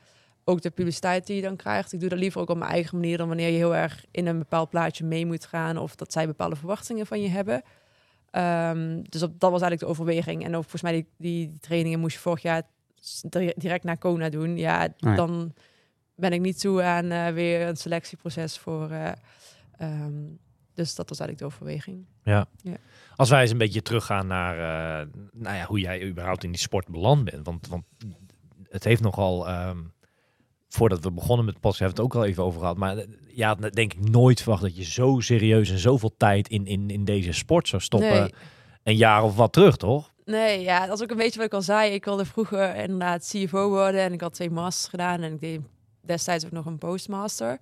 Ook 0.45 0.61
de 0.61 0.69
publiciteit 0.69 1.27
die 1.27 1.35
je 1.35 1.41
dan 1.41 1.55
krijgt. 1.55 1.93
Ik 1.93 1.99
doe 1.99 2.09
dat 2.09 2.19
liever 2.19 2.41
ook 2.41 2.49
op 2.49 2.57
mijn 2.57 2.71
eigen 2.71 2.97
manier 2.97 3.17
dan 3.17 3.27
wanneer 3.27 3.49
je 3.49 3.57
heel 3.57 3.75
erg 3.75 4.05
in 4.11 4.27
een 4.27 4.37
bepaald 4.37 4.69
plaatje 4.69 5.05
mee 5.05 5.25
moet 5.25 5.45
gaan 5.45 5.77
of 5.77 5.95
dat 5.95 6.11
zij 6.11 6.25
bepaalde 6.27 6.55
verwachtingen 6.55 7.05
van 7.05 7.21
je 7.21 7.29
hebben. 7.29 7.61
Ehm, 8.31 9.01
dus 9.09 9.21
dat 9.21 9.31
was 9.39 9.61
eigenlijk 9.61 9.79
de 9.79 9.85
overweging. 9.87 10.43
En 10.43 10.55
ook 10.55 10.61
volgens 10.61 10.81
mij 10.81 10.91
die, 10.91 11.07
die, 11.17 11.59
trainingen 11.59 11.99
moest 11.99 12.15
je 12.15 12.21
vorig 12.21 12.41
jaar 12.41 12.63
direct 13.55 13.83
naar 13.83 13.97
Kona 13.97 14.29
doen. 14.29 14.57
Ja, 14.57 14.87
Nee. 14.97 15.15
dan 15.15 15.53
ben 16.15 16.33
ik 16.33 16.41
niet 16.41 16.59
toe 16.59 16.81
aan 16.83 17.11
eh, 17.11 17.27
weer 17.27 17.67
een 17.67 17.75
selectieproces 17.77 18.57
voor. 18.57 18.89
eh, 18.89 19.11
ehm, 19.77 20.13
dus 20.73 20.95
dat 20.95 21.09
was 21.09 21.19
eigenlijk 21.19 21.39
de 21.39 21.45
overweging. 21.45 22.05
Als 23.15 23.29
wij 23.29 23.41
eens 23.41 23.51
een 23.51 23.57
beetje 23.57 23.81
teruggaan 23.81 24.27
naar 24.27 24.55
eh, 25.01 25.07
nou 25.33 25.55
ja, 25.55 25.65
hoe 25.65 25.79
jij 25.79 26.07
überhaupt 26.07 26.43
in 26.43 26.51
die 26.51 26.59
sport 26.59 26.87
beland 26.87 27.23
bent. 27.23 27.45
Want, 27.45 27.67
want 27.67 27.83
het 28.69 28.83
heeft 28.83 29.01
nogal, 29.01 29.47
ehm, 29.47 29.77
voordat 30.73 31.03
we 31.03 31.11
begonnen 31.11 31.45
met 31.45 31.53
podcast, 31.59 31.79
hebben 31.79 31.97
we 31.97 32.03
het 32.03 32.13
ook 32.13 32.21
al 32.21 32.27
even 32.29 32.43
over 32.43 32.59
gehad. 32.59 32.77
Maar 32.77 32.97
eh, 32.97 33.45
had 33.45 33.61
denk 33.73 33.93
ik 33.93 34.09
nooit 34.09 34.41
verwacht 34.41 34.61
dat 34.61 34.75
je 34.77 34.83
zo 34.83 35.19
serieus 35.19 35.69
en 35.69 35.77
zoveel 35.77 36.13
tijd 36.17 36.47
in, 36.47 36.65
in, 36.65 36.89
in 36.89 37.05
deze 37.05 37.31
sport 37.31 37.67
zou 37.67 37.81
stoppen. 37.81 38.09
Nee, 38.09 38.33
Een 38.83 38.95
jaar 38.95 39.23
of 39.23 39.35
wat 39.35 39.53
terug, 39.53 39.77
toch? 39.77 40.11
nee, 40.25 40.61
ja, 40.61 40.85
dat 40.85 40.97
is 40.97 41.03
ook 41.03 41.11
een 41.11 41.17
beetje 41.17 41.37
wat 41.37 41.47
ik 41.47 41.53
al 41.53 41.61
zei. 41.61 41.93
Ik 41.93 42.05
wilde 42.05 42.25
vroeger 42.25 42.75
inderdaad 42.75 43.27
CFO 43.33 43.69
worden 43.69 44.01
en 44.01 44.13
ik 44.13 44.21
had 44.21 44.33
twee 44.33 44.49
masters 44.49 44.87
gedaan 44.89 45.21
en 45.21 45.33
ik 45.33 45.39
deed 45.39 45.61
destijds 46.01 46.45
ook 46.45 46.51
nog 46.51 46.65
een 46.65 46.77
postmaster. 46.77 47.57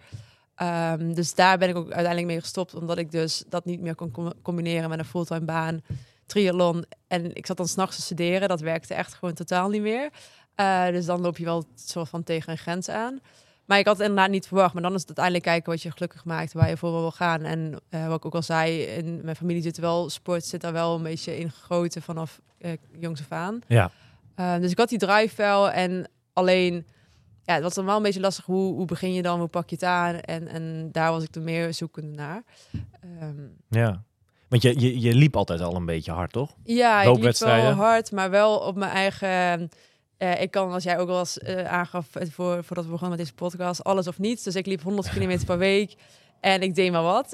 Ehm, 0.56 1.14
dus 1.14 1.34
daar 1.36 1.58
ben 1.58 1.70
ik 1.70 1.76
ook 1.76 1.86
uiteindelijk 1.86 2.28
mee 2.28 2.40
gestopt, 2.40 2.74
omdat 2.76 2.98
ik 2.98 3.12
dus 3.12 3.44
dat 3.50 3.66
niet 3.66 3.82
meer 3.82 3.96
kon 3.96 4.12
com- 4.12 4.34
combineren 4.42 4.90
met 4.90 5.00
een 5.00 5.06
fulltime 5.06 5.46
baan, 5.46 5.82
triathlon. 6.26 6.86
En 7.08 7.36
ik 7.36 7.46
zat 7.46 7.58
dan 7.58 7.68
s'nachts 7.68 7.96
te 7.96 8.02
studeren, 8.02 8.48
dat 8.48 8.62
werkte 8.62 8.94
echt 8.94 9.14
gewoon 9.14 9.34
totaal 9.34 9.70
niet 9.70 9.82
meer. 9.82 10.10
Eh, 10.62 10.94
dus 10.94 11.06
dan 11.06 11.22
loop 11.22 11.38
je 11.38 11.46
wel 11.46 11.64
soort 11.76 12.10
van 12.10 12.24
tegen 12.24 12.52
een 12.52 12.58
grens 12.58 12.90
aan. 12.90 13.20
Maar 13.66 13.80
ik 13.80 13.86
had 13.86 13.98
het 13.98 14.08
inderdaad 14.08 14.32
niet 14.32 14.48
verwacht. 14.48 14.74
Maar 14.74 14.84
dan 14.84 14.94
is 14.94 15.00
het 15.00 15.08
uiteindelijk 15.08 15.46
kijken 15.46 15.72
wat 15.72 15.82
je 15.82 15.92
gelukkig 15.92 16.26
maakt, 16.26 16.54
waar 16.54 16.70
je 16.70 16.78
voor 16.78 16.92
wil 16.92 17.12
gaan. 17.12 17.44
En 17.44 17.82
eh, 17.90 18.08
wat 18.08 18.18
ik 18.18 18.26
ook 18.26 18.36
al 18.36 18.42
zei, 18.42 18.82
in 18.82 19.20
mijn 19.24 19.36
familie 19.36 19.62
zit 19.62 19.78
wel, 19.78 20.10
sport 20.10 20.46
zit 20.46 20.62
daar 20.62 20.74
wel 20.74 20.96
een 20.96 21.04
beetje 21.04 21.38
in 21.38 21.52
gegoten 21.52 22.02
vanaf 22.02 22.40
eh 22.58 22.72
jongs 23.00 23.22
af 23.22 23.32
aan. 23.32 23.60
Ja. 23.68 23.92
Dus 24.60 24.72
ik 24.72 24.78
had 24.78 24.90
die 24.90 25.00
drive 25.00 25.36
wel 25.36 25.72
en 25.72 26.10
alleen, 26.34 26.88
ja, 27.44 27.54
het 27.54 27.64
was 27.64 27.74
dan 27.74 27.86
wel 27.86 27.96
een 27.98 28.04
beetje 28.04 28.20
lastig. 28.20 28.46
Hoe, 28.46 28.74
hoe 28.74 28.86
begin 28.86 29.14
je 29.14 29.22
dan? 29.22 29.40
Hoe 29.40 29.48
pak 29.48 29.70
je 29.70 29.76
het 29.76 29.84
aan? 29.84 30.16
En, 30.16 30.48
en 30.48 30.90
daar 30.92 31.12
was 31.12 31.24
ik 31.24 31.36
er 31.36 31.42
meer 31.42 31.74
zoekende 31.74 32.12
naar. 32.12 32.44
Ehm, 33.02 33.48
Ja. 33.70 34.04
Want 34.52 34.64
je, 34.64 34.80
je, 34.80 35.00
je 35.00 35.14
liep 35.14 35.36
altijd 35.36 35.62
al 35.62 35.76
een 35.76 35.86
beetje 35.86 36.12
hard, 36.12 36.32
toch? 36.32 36.56
ja, 36.64 37.02
ik 37.02 37.18
liep 37.18 37.38
wel 37.38 37.72
hard, 37.72 38.12
maar 38.12 38.30
wel 38.30 38.58
op 38.58 38.76
mijn 38.76 38.92
eigen... 38.92 39.70
eh, 40.22 40.42
ik 40.42 40.52
kan, 40.52 40.72
als 40.72 40.84
jij 40.84 41.00
ook 41.00 41.08
wel 41.08 41.20
eens 41.20 41.40
eh, 41.40 41.66
aangaf 41.72 42.16
eh, 42.16 42.28
voor, 42.30 42.64
voordat 42.64 42.86
we 42.86 42.92
begonnen 42.92 43.10
met 43.10 43.20
deze 43.20 43.34
podcast, 43.34 43.84
alles 43.84 44.08
of 44.08 44.20
niets. 44.20 44.44
Dus 44.44 44.56
ik 44.56 44.66
liep 44.66 44.82
100 44.82 45.10
kilometer 45.14 45.46
per 45.46 45.58
week 45.58 45.96
en 46.40 46.62
ik 46.62 46.76
deed 46.76 46.92
maar 46.92 47.04
wat. 47.04 47.30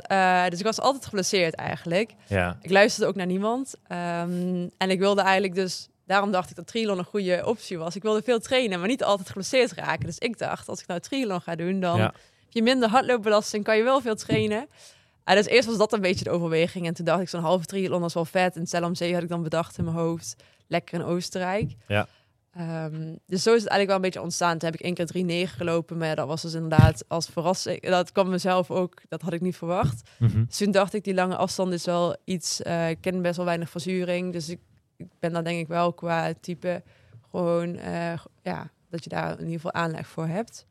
Dus 0.50 0.60
ik 0.60 0.66
was 0.66 0.80
altijd 0.80 1.06
geblesseerd 1.06 1.56
eigenlijk. 1.56 2.12
Ja. 2.28 2.58
Ik 2.62 2.70
luisterde 2.70 3.10
ook 3.10 3.16
naar 3.16 3.26
niemand. 3.26 3.76
Ehm, 3.88 4.68
en 4.78 4.90
ik 4.90 5.00
wilde 5.00 5.22
eigenlijk 5.22 5.56
dus... 5.56 5.88
Daarom 6.06 6.32
dacht 6.32 6.50
ik 6.50 6.56
dat 6.56 6.68
triathlon 6.68 6.98
een 6.98 7.04
goede 7.04 7.42
optie 7.46 7.78
was. 7.78 7.96
Ik 7.96 8.02
wilde 8.02 8.22
veel 8.22 8.40
trainen, 8.40 8.80
maar 8.80 8.88
niet 8.88 9.04
altijd 9.04 9.28
geblesseerd 9.28 9.72
raken. 9.72 10.06
Dus 10.06 10.18
ik 10.18 10.38
dacht, 10.38 10.70
als 10.70 10.82
ik 10.82 10.88
nou 10.88 11.00
triathlon 11.00 11.42
ga 11.42 11.56
doen, 11.56 11.80
dan 11.80 11.98
Ja. 11.98 12.04
heb 12.04 12.16
je 12.50 12.62
minder 12.64 12.90
hardloopbelasting, 12.90 13.64
kan 13.64 13.78
je 13.78 13.84
wel 13.84 14.02
veel 14.02 14.16
trainen. 14.16 14.68
Dus 15.24 15.46
eerst 15.46 15.68
was 15.68 15.78
dat 15.78 15.94
een 15.94 16.02
beetje 16.02 16.24
de 16.24 16.30
overweging. 16.30 16.88
En 16.88 16.94
toen 16.94 17.06
dacht 17.06 17.22
ik, 17.22 17.30
zo'n 17.30 17.42
halve 17.42 17.66
triathlon 17.66 18.04
is 18.06 18.14
wel 18.14 18.26
vet. 18.26 18.56
En 18.56 18.68
Cel 18.68 18.84
om 18.84 18.96
Zee 18.96 19.14
had 19.14 19.24
ik 19.24 19.30
dan 19.30 19.44
bedacht 19.44 19.78
in 19.78 19.84
mijn 19.84 19.96
hoofd. 19.96 20.36
Lekker 20.68 21.00
in 21.00 21.06
Oostenrijk. 21.06 21.72
Ja. 21.88 22.08
Ehm, 22.58 23.16
dus 23.26 23.44
zo 23.44 23.54
is 23.56 23.62
het 23.62 23.70
eigenlijk 23.72 23.88
wel 23.88 23.96
een 23.96 24.02
beetje 24.02 24.22
ontstaan. 24.22 24.58
Toen 24.58 24.70
heb 24.72 24.80
ik 24.80 24.86
één 24.86 24.94
keer 24.94 25.48
3-9 25.48 25.52
gelopen. 25.58 25.98
Maar 25.98 26.16
dat 26.16 26.28
was 26.28 26.42
dus 26.42 26.54
inderdaad 26.54 27.04
als 27.08 27.28
verrassing. 27.28 27.82
Dat 27.82 28.12
kwam 28.12 28.30
mezelf 28.30 28.72
ook, 28.72 29.02
dat 29.10 29.22
had 29.22 29.34
ik 29.34 29.42
niet 29.42 29.56
verwacht. 29.58 30.10
Mhm. 30.20 30.44
Dus 30.46 30.58
toen 30.58 30.72
dacht 30.72 30.94
ik, 30.94 31.04
die 31.04 31.14
lange 31.14 31.36
afstand 31.36 31.74
is 31.74 31.86
wel 31.86 32.16
iets... 32.24 32.62
eh, 32.62 32.90
ik 32.90 32.98
ken 33.02 33.22
best 33.22 33.36
wel 33.38 33.46
weinig 33.46 33.70
verzuring. 33.70 34.34
Dus 34.34 34.50
ik, 34.50 34.60
ik 34.98 35.06
ben 35.20 35.34
daar 35.34 35.44
denk 35.44 35.60
ik 35.60 35.68
wel 35.68 35.94
qua 35.94 36.34
type 36.42 36.84
gewoon... 37.32 37.76
eh, 37.76 38.14
ja, 38.42 38.70
dat 38.90 39.04
je 39.04 39.10
daar 39.10 39.32
in 39.32 39.40
ieder 39.40 39.54
geval 39.54 39.74
aanleg 39.74 40.08
voor 40.08 40.28
hebt. 40.28 40.66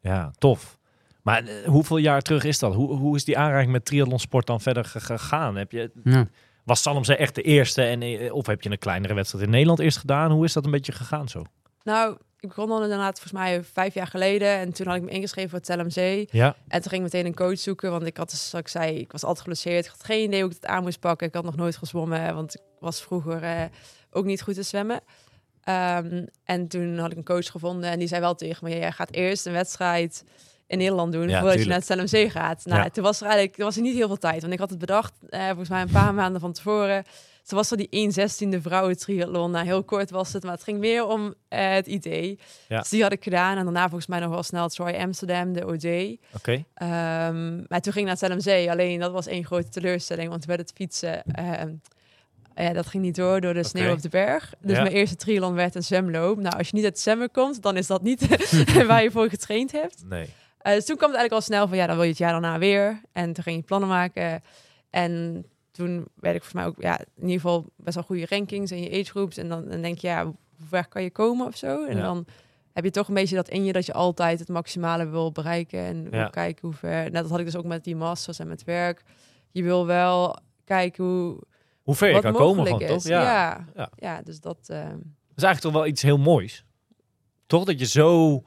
Ja, 0.00 0.30
tof. 0.38 0.78
Maar 1.22 1.44
eh, 1.44 1.64
hoeveel 1.68 1.96
jaar 1.96 2.22
terug 2.22 2.44
is 2.44 2.58
dat? 2.58 2.74
Hoe, 2.74 2.94
hoe 2.96 3.16
is 3.16 3.24
die 3.24 3.38
aanraking 3.38 3.72
met 3.72 3.84
triathlonsport 3.84 4.46
dan 4.46 4.60
verder 4.60 4.84
ge- 4.84 5.00
gegaan? 5.00 5.56
Heb 5.56 5.72
je, 5.72 5.90
Ja. 6.04 6.28
Was 6.68 6.82
Salomzee 6.82 7.16
echt 7.16 7.34
de 7.34 7.42
eerste? 7.42 7.82
En, 7.82 8.02
eh, 8.02 8.34
of 8.34 8.46
heb 8.46 8.62
je 8.62 8.70
een 8.70 8.78
kleinere 8.78 9.14
wedstrijd 9.14 9.44
in 9.44 9.50
Nederland 9.50 9.78
eerst 9.78 9.98
gedaan? 9.98 10.30
Hoe 10.30 10.44
is 10.44 10.52
dat 10.52 10.64
een 10.64 10.70
beetje 10.70 10.92
gegaan 10.92 11.28
zo? 11.28 11.44
Nou, 11.82 12.16
ik 12.40 12.48
begon 12.48 12.68
dan 12.68 12.82
inderdaad 12.82 13.20
volgens 13.20 13.32
mij 13.32 13.64
vijf 13.64 13.94
jaar 13.94 14.06
geleden. 14.06 14.48
En 14.48 14.72
toen 14.72 14.86
had 14.86 14.96
ik 14.96 15.02
me 15.02 15.10
ingeschreven 15.10 15.50
voor 15.50 15.58
het 15.58 15.96
LMC. 15.96 16.28
Ja, 16.32 16.56
En 16.68 16.80
toen 16.80 16.90
ging 16.90 17.06
ik 17.06 17.12
meteen 17.12 17.26
een 17.26 17.34
coach 17.34 17.58
zoeken. 17.58 17.90
Want 17.90 18.06
ik 18.06 18.16
had 18.16 18.30
dus, 18.30 18.48
zoals 18.48 18.64
ik 18.64 18.70
zei, 18.70 18.98
ik 18.98 19.12
was 19.12 19.22
altijd 19.22 19.40
geblesseerd. 19.40 19.84
Ik 19.84 19.90
had 19.90 20.04
geen 20.04 20.24
idee 20.24 20.40
hoe 20.40 20.50
ik 20.50 20.56
het 20.60 20.66
aan 20.66 20.82
moest 20.82 21.00
pakken. 21.00 21.26
Ik 21.26 21.34
had 21.34 21.44
nog 21.44 21.56
nooit 21.56 21.76
gezwommen, 21.76 22.34
want 22.34 22.54
ik 22.54 22.60
was 22.80 23.02
vroeger 23.02 23.42
eh, 23.42 23.64
ook 24.10 24.24
niet 24.24 24.42
goed 24.42 24.54
te 24.54 24.62
zwemmen. 24.62 25.00
Ehm, 25.62 26.24
en 26.44 26.68
toen 26.68 26.98
had 26.98 27.10
ik 27.10 27.16
een 27.16 27.24
coach 27.24 27.50
gevonden 27.50 27.90
en 27.90 27.98
die 27.98 28.08
zei 28.08 28.20
wel 28.20 28.34
tegen 28.34 28.68
me: 28.68 28.78
jij 28.78 28.92
gaat 28.92 29.12
eerst 29.12 29.46
een 29.46 29.52
wedstrijd 29.52 30.24
in 30.68 30.78
Nederland 30.78 31.12
doen 31.12 31.28
Ja, 31.28 31.40
voordat 31.40 31.58
je 31.62 31.66
naar 31.68 31.82
het 31.86 32.12
LMC 32.12 32.30
gaat. 32.30 32.64
Nou, 32.64 32.82
Ja. 32.82 32.88
toen 32.90 33.02
was 33.04 33.20
er 33.20 33.26
eigenlijk 33.26 33.56
was 33.56 33.76
er 33.76 33.82
niet 33.82 33.94
heel 33.94 34.06
veel 34.06 34.16
tijd, 34.16 34.40
want 34.40 34.52
ik 34.52 34.58
had 34.58 34.70
het 34.70 34.78
bedacht 34.78 35.12
eh, 35.28 35.46
volgens 35.46 35.68
mij 35.68 35.80
een 35.82 35.90
paar 35.90 36.14
maanden 36.14 36.40
van 36.40 36.52
tevoren. 36.52 37.04
Toen 37.46 37.58
was 37.58 37.70
er 37.70 37.76
die 37.76 37.86
1 37.90 38.10
16e 38.12 38.60
vrouwen 38.62 38.96
triathlon. 38.98 39.50
Nou, 39.50 39.64
heel 39.66 39.84
kort 39.84 40.10
was 40.10 40.32
het, 40.32 40.42
maar 40.42 40.52
het 40.52 40.62
ging 40.62 40.78
meer 40.78 41.06
om 41.06 41.34
eh, 41.48 41.70
het 41.72 41.86
idee. 41.86 42.38
Ja. 42.68 42.78
Dus 42.78 42.88
die 42.88 43.02
had 43.02 43.12
ik 43.12 43.22
gedaan 43.22 43.56
en 43.56 43.64
daarna 43.64 43.82
volgens 43.88 44.06
mij 44.06 44.20
nog 44.20 44.30
wel 44.30 44.42
snel 44.42 44.68
Troy 44.68 44.92
Amsterdam, 44.94 45.52
de 45.52 45.66
OJ. 45.66 46.18
oké. 46.34 46.64
Ehm, 46.74 47.56
maar 47.68 47.80
toen 47.80 47.92
ging 47.92 48.08
ik 48.10 48.20
naar 48.20 48.30
het 48.30 48.46
LMC. 48.46 48.68
Alleen 48.68 49.00
dat 49.00 49.12
was 49.12 49.26
één 49.26 49.44
grote 49.44 49.68
teleurstelling, 49.68 50.28
want 50.28 50.40
toen 50.40 50.56
werd 50.56 50.68
het 50.68 50.76
fietsen 50.78 51.22
ehm, 51.24 51.72
Ja, 52.54 52.72
dat 52.72 52.86
ging 52.86 53.02
niet 53.02 53.14
door 53.16 53.40
door 53.40 53.54
de 53.54 53.62
sneeuw 53.62 53.92
op 53.92 54.02
de 54.02 54.08
berg. 54.08 54.54
Dus 54.60 54.76
Ja. 54.76 54.82
mijn 54.82 54.94
eerste 54.94 55.16
triathlon 55.16 55.54
werd 55.54 55.74
een 55.74 55.82
zwemloop. 55.84 56.38
Nou, 56.40 56.56
als 56.58 56.68
je 56.68 56.74
niet 56.74 56.84
uit 56.84 56.92
het 56.92 57.02
zwemmen 57.02 57.30
komt, 57.30 57.62
dan 57.62 57.76
is 57.76 57.86
dat 57.86 58.02
niet 58.02 58.26
waar 58.86 59.02
je 59.02 59.10
voor 59.10 59.28
getraind 59.28 59.72
hebt. 59.72 60.02
Nee. 60.08 60.28
Eh, 60.58 60.72
dus 60.74 60.84
toen 60.84 60.96
kwam 60.96 61.10
het 61.10 61.18
eigenlijk 61.18 61.32
al 61.32 61.40
snel 61.40 61.68
van, 61.68 61.76
ja, 61.76 61.86
dan 61.86 61.94
wil 61.94 62.04
je 62.04 62.10
het 62.10 62.18
jaar 62.18 62.32
daarna 62.32 62.58
weer. 62.58 63.00
En 63.12 63.32
toen 63.32 63.42
ging 63.44 63.56
je 63.56 63.62
plannen 63.62 63.88
maken. 63.88 64.42
En 64.90 65.44
toen 65.70 66.06
werd 66.14 66.36
ik 66.36 66.42
volgens 66.42 66.52
mij 66.52 66.66
ook, 66.66 66.76
ja, 66.82 66.98
in 67.00 67.06
ieder 67.22 67.40
geval 67.40 67.66
best 67.76 67.94
wel 67.94 68.04
goede 68.04 68.26
rankings 68.28 68.70
en 68.70 68.82
je 68.82 68.90
age 68.90 69.10
groups. 69.10 69.36
En 69.36 69.48
dan, 69.48 69.68
dan 69.68 69.80
denk 69.82 69.98
je, 69.98 70.06
ja, 70.06 70.24
hoe 70.24 70.34
ver 70.68 70.88
kan 70.88 71.02
je 71.02 71.10
komen 71.10 71.46
of 71.46 71.56
zo? 71.56 71.84
En 71.86 71.96
Ja. 71.96 72.02
dan 72.02 72.26
heb 72.72 72.84
je 72.84 72.90
toch 72.90 73.08
een 73.08 73.14
beetje 73.14 73.34
dat 73.36 73.48
in 73.48 73.64
je 73.64 73.72
dat 73.72 73.86
je 73.86 73.92
altijd 73.92 74.38
het 74.38 74.48
maximale 74.48 75.08
wil 75.08 75.32
bereiken. 75.32 75.78
En 75.80 76.10
wil 76.10 76.20
Ja. 76.20 76.28
kijken 76.28 76.68
hoe 76.68 76.76
ver. 76.76 76.90
Nou, 77.00 77.10
dat 77.10 77.30
had 77.30 77.38
ik 77.38 77.44
dus 77.44 77.56
ook 77.56 77.64
met 77.64 77.84
die 77.84 77.96
masters 77.96 78.38
en 78.38 78.48
met 78.48 78.64
werk. 78.64 79.02
Je 79.50 79.62
wil 79.62 79.86
wel 79.86 80.36
kijken 80.64 81.04
hoe 81.04 81.38
Hoe 81.82 81.94
ver 81.94 82.14
je 82.14 82.20
kan 82.20 82.32
komen 82.32 82.80
is. 82.80 82.86
toch? 82.88 83.02
Ja. 83.02 83.22
Ja. 83.22 83.64
Ja. 83.74 83.90
Ja. 83.96 84.22
dus 84.22 84.40
dat... 84.40 84.58
eh, 84.66 84.78
Dat 84.78 85.36
is 85.36 85.42
eigenlijk 85.44 85.60
toch 85.60 85.72
wel 85.72 85.86
iets 85.86 86.02
heel 86.02 86.18
moois. 86.18 86.64
Toch 87.46 87.64
dat 87.64 87.78
je 87.78 87.86
zo, 87.86 88.42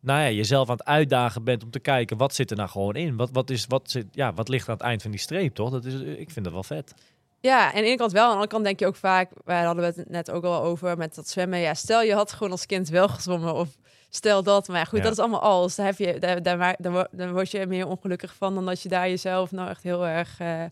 nou 0.00 0.20
ja, 0.22 0.30
jezelf 0.30 0.68
aan 0.70 0.76
het 0.76 0.84
uitdagen 0.86 1.44
bent 1.44 1.64
om 1.64 1.70
te 1.70 1.78
kijken 1.80 2.16
wat 2.16 2.34
zit 2.34 2.50
er 2.50 2.56
nou 2.56 2.68
gewoon 2.68 2.94
in. 2.96 3.16
Wat, 3.16 3.30
wat, 3.32 3.50
is, 3.50 3.66
wat, 3.66 3.90
zit, 3.90 4.06
ja, 4.12 4.32
wat 4.32 4.48
ligt 4.48 4.68
aan 4.68 4.74
het 4.74 4.82
eind 4.84 5.02
van 5.02 5.10
die 5.10 5.20
streep, 5.20 5.54
toch? 5.54 5.70
Dat 5.70 5.84
is, 5.84 5.94
ik 6.00 6.30
vind 6.30 6.44
dat 6.44 6.54
wel 6.54 6.62
vet. 6.62 6.94
Ja, 7.40 7.60
en 7.70 7.74
aan 7.76 7.80
de 7.82 7.86
ene 7.88 7.96
kant 7.96 8.12
wel. 8.12 8.22
Aan 8.22 8.28
de 8.28 8.34
andere 8.34 8.50
kant 8.52 8.64
denk 8.64 8.78
je 8.80 8.86
ook 8.86 8.96
vaak, 8.96 9.30
wij 9.44 9.62
hadden 9.64 9.84
we 9.94 10.00
het 10.00 10.08
net 10.10 10.30
ook 10.30 10.44
al 10.44 10.62
over 10.62 10.96
met 10.96 11.14
dat 11.14 11.28
zwemmen. 11.28 11.58
Ja, 11.58 11.74
stel 11.74 12.02
je 12.02 12.14
had 12.14 12.32
gewoon 12.32 12.50
als 12.52 12.66
kind 12.66 12.88
wel 12.88 13.08
gezwommen 13.08 13.54
of 13.54 13.68
stel 14.10 14.42
dat. 14.42 14.68
Maar 14.68 14.76
ja, 14.78 14.84
goed, 14.84 14.98
Ja. 14.98 15.04
dat 15.04 15.12
is 15.12 15.18
allemaal 15.18 15.40
als. 15.40 15.74
Daar, 15.74 15.86
heb 15.86 15.98
je, 15.98 16.18
daar, 16.18 16.42
daar, 16.42 16.58
waar- 16.58 16.76
daar, 16.78 16.92
wo- 16.92 17.06
daar 17.10 17.32
word 17.32 17.50
je 17.50 17.66
meer 17.66 17.86
ongelukkig 17.86 18.34
van 18.34 18.54
dan 18.54 18.66
dat 18.66 18.82
je 18.82 18.88
daar 18.88 19.08
jezelf 19.08 19.50
nou 19.52 19.68
echt 19.68 19.82
heel 19.82 20.06
erg 20.06 20.40
eh, 20.40 20.62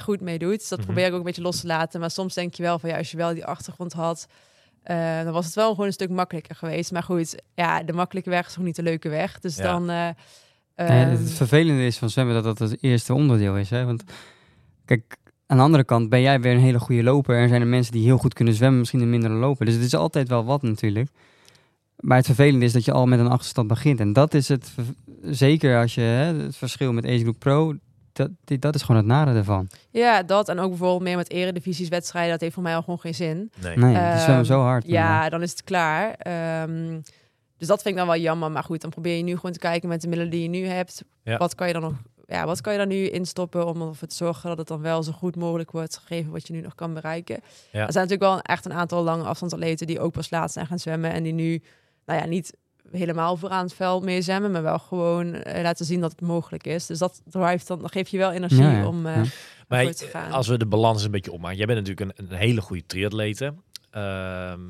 goed 0.00 0.20
mee 0.20 0.38
doet. 0.38 0.58
Dus 0.58 0.68
dat 0.68 0.78
Mhm. 0.78 0.86
probeer 0.86 1.06
ik 1.06 1.12
ook 1.12 1.18
een 1.18 1.24
beetje 1.24 1.42
los 1.42 1.60
te 1.60 1.66
laten. 1.66 2.00
Maar 2.00 2.10
soms 2.10 2.34
denk 2.34 2.54
je 2.54 2.62
wel 2.62 2.78
van 2.78 2.88
ja, 2.90 2.96
als 2.96 3.10
je 3.10 3.16
wel 3.16 3.34
die 3.34 3.44
achtergrond 3.44 3.92
had, 3.92 4.26
eh, 4.88 5.22
dan 5.24 5.32
was 5.32 5.46
het 5.46 5.54
wel 5.54 5.70
gewoon 5.70 5.86
een 5.86 5.92
stuk 5.92 6.10
makkelijker 6.10 6.54
geweest. 6.56 6.92
Maar 6.92 7.02
goed, 7.02 7.42
ja, 7.54 7.82
de 7.82 7.92
makkelijke 7.92 8.30
weg 8.30 8.46
is 8.46 8.58
ook 8.58 8.64
niet 8.64 8.76
de 8.76 8.82
leuke 8.82 9.08
weg. 9.08 9.38
Dus 9.40 9.56
Ja. 9.56 9.62
dan... 9.62 9.82
eh, 9.90 9.96
Ja, 9.96 10.14
ehm, 10.74 11.10
het 11.10 11.30
vervelende 11.30 11.86
is 11.86 11.98
van 11.98 12.10
zwemmen 12.10 12.34
dat 12.42 12.44
dat 12.44 12.70
het 12.70 12.82
eerste 12.82 13.14
onderdeel 13.14 13.56
is. 13.56 13.70
Hè? 13.70 13.84
Want 13.84 14.02
kijk, 14.84 15.16
aan 15.46 15.56
de 15.56 15.62
andere 15.62 15.84
kant 15.84 16.08
ben 16.08 16.20
jij 16.20 16.40
weer 16.40 16.52
een 16.52 16.58
hele 16.60 16.78
goede 16.78 17.02
loper. 17.02 17.36
En 17.38 17.48
zijn 17.48 17.60
er 17.60 17.66
mensen 17.66 17.92
die 17.92 18.04
heel 18.04 18.18
goed 18.18 18.34
kunnen 18.34 18.54
zwemmen, 18.54 18.78
misschien 18.78 19.00
een 19.00 19.10
mindere 19.10 19.34
loper. 19.34 19.64
Dus 19.66 19.74
het 19.74 19.84
is 19.84 19.94
altijd 19.94 20.28
wel 20.28 20.44
wat 20.44 20.62
natuurlijk. 20.62 21.08
Maar 21.96 22.16
het 22.16 22.26
vervelende 22.26 22.64
is 22.64 22.72
dat 22.72 22.84
je 22.84 22.92
al 22.92 23.06
met 23.06 23.18
een 23.18 23.28
achterstand 23.28 23.68
begint. 23.68 24.00
En 24.00 24.12
dat 24.12 24.34
is 24.34 24.48
het, 24.48 24.74
zeker 25.22 25.78
als 25.80 25.94
je 25.94 26.00
hè, 26.00 26.34
het 26.42 26.56
verschil 26.56 26.92
met 26.92 27.04
Ace 27.04 27.18
Group 27.18 27.38
Pro, 27.38 27.74
dat, 28.18 28.30
die- 28.44 28.58
dat 28.58 28.74
is 28.74 28.82
gewoon 28.82 28.96
het 28.96 29.06
nare 29.06 29.34
ervan. 29.34 29.68
ja, 29.90 30.22
dat. 30.22 30.48
En 30.48 30.58
ook 30.58 30.68
bijvoorbeeld 30.68 31.02
meer 31.02 31.16
met 31.16 31.30
eredivisieswedstrijden. 31.30 32.30
Dat 32.30 32.40
heeft 32.40 32.54
voor 32.54 32.62
mij 32.62 32.74
al 32.74 32.82
gewoon 32.82 33.00
geen 33.00 33.14
zin. 33.14 33.50
Nee. 33.62 33.76
Nee, 33.76 33.94
die 33.94 34.02
Ehm, 34.02 34.18
zwemmen 34.18 34.46
zo 34.46 34.60
hard. 34.60 34.86
Ja, 34.86 35.28
dan 35.28 35.42
is 35.42 35.50
het 35.50 35.64
klaar. 35.64 36.10
Ehm, 36.14 37.00
dus 37.56 37.68
dat 37.68 37.82
vind 37.82 37.94
ik 37.94 38.00
dan 38.00 38.06
wel 38.06 38.16
jammer. 38.20 38.50
Maar 38.50 38.64
goed, 38.64 38.80
dan 38.80 38.90
probeer 38.90 39.16
je 39.16 39.22
nu 39.22 39.34
gewoon 39.36 39.52
te 39.52 39.58
kijken 39.58 39.88
met 39.88 40.00
de 40.00 40.08
middelen 40.08 40.30
die 40.32 40.42
je 40.42 40.48
nu 40.48 40.66
hebt. 40.66 41.02
Ja. 41.22 41.36
Wat 41.36 41.54
kan 41.54 41.66
je 41.66 41.72
dan 41.72 41.82
nog? 41.82 41.92
Ja, 42.26 42.46
wat 42.46 42.60
kan 42.60 42.72
je 42.72 42.78
dan 42.78 42.88
nu 42.88 43.08
instoppen 43.08 43.66
om 43.66 43.80
ervoor 43.82 44.08
te 44.08 44.14
zorgen 44.14 44.48
dat 44.48 44.58
het 44.58 44.66
dan 44.68 44.80
wel 44.80 45.02
zo 45.02 45.12
goed 45.12 45.36
mogelijk 45.36 45.70
wordt 45.70 45.96
gegeven 45.98 46.32
wat 46.32 46.46
je 46.46 46.52
nu 46.52 46.60
nog 46.60 46.74
kan 46.74 46.94
bereiken? 46.94 47.34
Er 47.36 47.42
zijn 47.72 47.84
natuurlijk 48.08 48.20
wel 48.20 48.40
echt 48.40 48.64
een 48.64 48.72
aantal 48.72 49.02
lange 49.02 49.22
afstandsatleten 49.24 49.86
die 49.86 50.00
ook 50.00 50.12
pas 50.12 50.30
laat 50.30 50.52
zijn 50.52 50.66
gaan 50.66 50.78
zwemmen 50.78 51.10
en 51.12 51.22
die 51.22 51.32
nu, 51.32 51.62
nou 52.06 52.20
ja, 52.20 52.26
niet 52.26 52.56
helemaal 52.92 53.36
vooraan 53.36 53.64
het 53.64 53.74
veld 53.74 54.04
mee 54.04 54.22
zwemmen, 54.22 54.50
maar 54.50 54.62
wel 54.62 54.78
gewoon 54.78 55.34
eh, 55.34 55.62
laten 55.62 55.84
zien 55.86 56.00
dat 56.00 56.10
het 56.10 56.20
mogelijk 56.20 56.66
is. 56.66 56.86
Dus 56.86 56.98
dat 56.98 57.20
drive 57.30 57.66
dan, 57.66 57.78
dan 57.78 57.90
geeft 57.90 58.10
je 58.10 58.18
wel 58.18 58.32
energie 58.32 58.62
Ja, 58.62 58.70
ja, 58.72 58.86
om 58.86 59.06
eh 59.06 59.14
ja. 59.16 59.22
Maar 59.68 59.78
ervoor 59.78 59.94
te 59.94 60.06
gaan. 60.06 60.30
als 60.32 60.48
we 60.48 60.58
de 60.58 60.66
balans 60.66 61.04
een 61.04 61.10
beetje 61.10 61.32
opmaken. 61.32 61.56
Jij 61.56 61.66
bent 61.66 61.78
natuurlijk 61.86 62.18
een, 62.18 62.26
een 62.30 62.36
hele 62.36 62.60
goede 62.60 62.86
triatlete. 62.86 63.54
Ehm, 63.90 64.60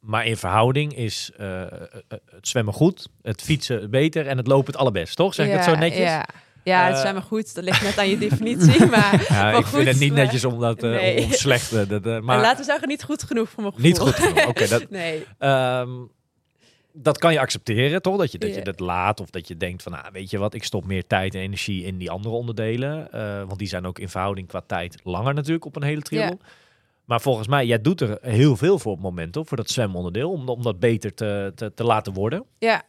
maar 0.00 0.26
in 0.26 0.36
verhouding 0.36 0.96
is 0.96 1.30
eh, 1.36 1.62
het 2.08 2.48
zwemmen 2.48 2.74
goed, 2.74 3.08
het 3.22 3.42
fietsen 3.42 3.90
beter 3.90 4.26
en 4.26 4.36
het 4.36 4.46
lopen 4.46 4.66
het 4.66 4.76
allerbest, 4.76 5.16
toch? 5.16 5.34
Zeg 5.34 5.46
ik 5.46 5.52
het 5.52 5.64
zo 5.64 5.74
netjes? 5.74 6.08
Ja, 6.08 6.26
ja 6.64 6.86
het 6.88 6.98
zwemmen 6.98 7.22
goed. 7.22 7.54
Dat 7.54 7.64
ligt 7.64 7.82
net 7.82 7.98
aan 7.98 8.08
je 8.08 8.18
definitie, 8.18 8.86
maar 8.96 9.24
Ja, 9.28 9.42
Maar 9.42 9.58
ik 9.58 9.66
vind 9.66 9.86
het 9.86 9.98
niet 9.98 10.12
maar- 10.12 10.22
netjes 10.22 10.44
om 10.44 10.60
dat 10.60 10.82
eh, 10.82 10.90
Nee. 10.90 11.24
om 11.24 11.30
slecht 11.32 11.68
te... 11.68 12.00
dat, 12.00 12.22
maar, 12.22 12.40
laten 12.40 12.58
we 12.58 12.64
zeggen 12.64 12.88
niet 12.88 13.02
goed 13.04 13.22
genoeg 13.22 13.48
voor 13.48 13.62
mijn 13.62 13.74
gevoel. 13.74 13.88
niet 13.90 13.98
goed 13.98 14.14
genoeg. 14.14 14.46
Oké, 14.46 14.68
dat, 14.68 14.90
Nee, 15.00 15.24
Ehm, 15.38 15.90
dat 16.96 17.18
kan 17.18 17.32
je 17.32 17.40
accepteren, 17.40 18.02
toch? 18.02 18.16
Dat 18.16 18.32
je, 18.32 18.38
dat 18.38 18.54
je 18.54 18.62
dat 18.62 18.80
laat 18.80 19.20
of 19.20 19.30
dat 19.30 19.48
je 19.48 19.56
denkt 19.56 19.82
van, 19.82 19.92
nou, 19.92 20.04
weet 20.12 20.30
je 20.30 20.38
wat, 20.38 20.54
ik 20.54 20.64
stop 20.64 20.84
meer 20.86 21.06
tijd 21.06 21.34
en 21.34 21.40
energie 21.40 21.84
in 21.84 21.98
die 21.98 22.10
andere 22.10 22.34
onderdelen. 22.34 23.12
Eh, 23.12 23.42
want 23.42 23.58
die 23.58 23.68
zijn 23.68 23.86
ook 23.86 23.98
in 23.98 24.08
verhouding 24.08 24.48
qua 24.48 24.60
tijd 24.66 25.00
langer 25.02 25.34
natuurlijk 25.34 25.64
op 25.64 25.76
een 25.76 25.82
hele 25.82 26.02
triathlon. 26.02 26.40
Maar 27.04 27.20
volgens 27.20 27.48
mij, 27.48 27.66
jij 27.66 27.80
doet 27.80 28.00
er 28.00 28.18
heel 28.20 28.56
veel 28.56 28.78
voor 28.78 28.92
op 28.92 28.98
het 28.98 29.06
moment, 29.06 29.32
toch? 29.32 29.48
Voor 29.48 29.56
dat 29.56 29.70
zwemonderdeel, 29.70 30.30
om, 30.30 30.48
om 30.48 30.62
dat 30.62 30.78
beter 30.78 31.14
te, 31.14 31.52
te, 31.54 31.74
te 31.74 31.84
laten 31.84 32.12
worden. 32.12 32.44
ja. 32.58 32.82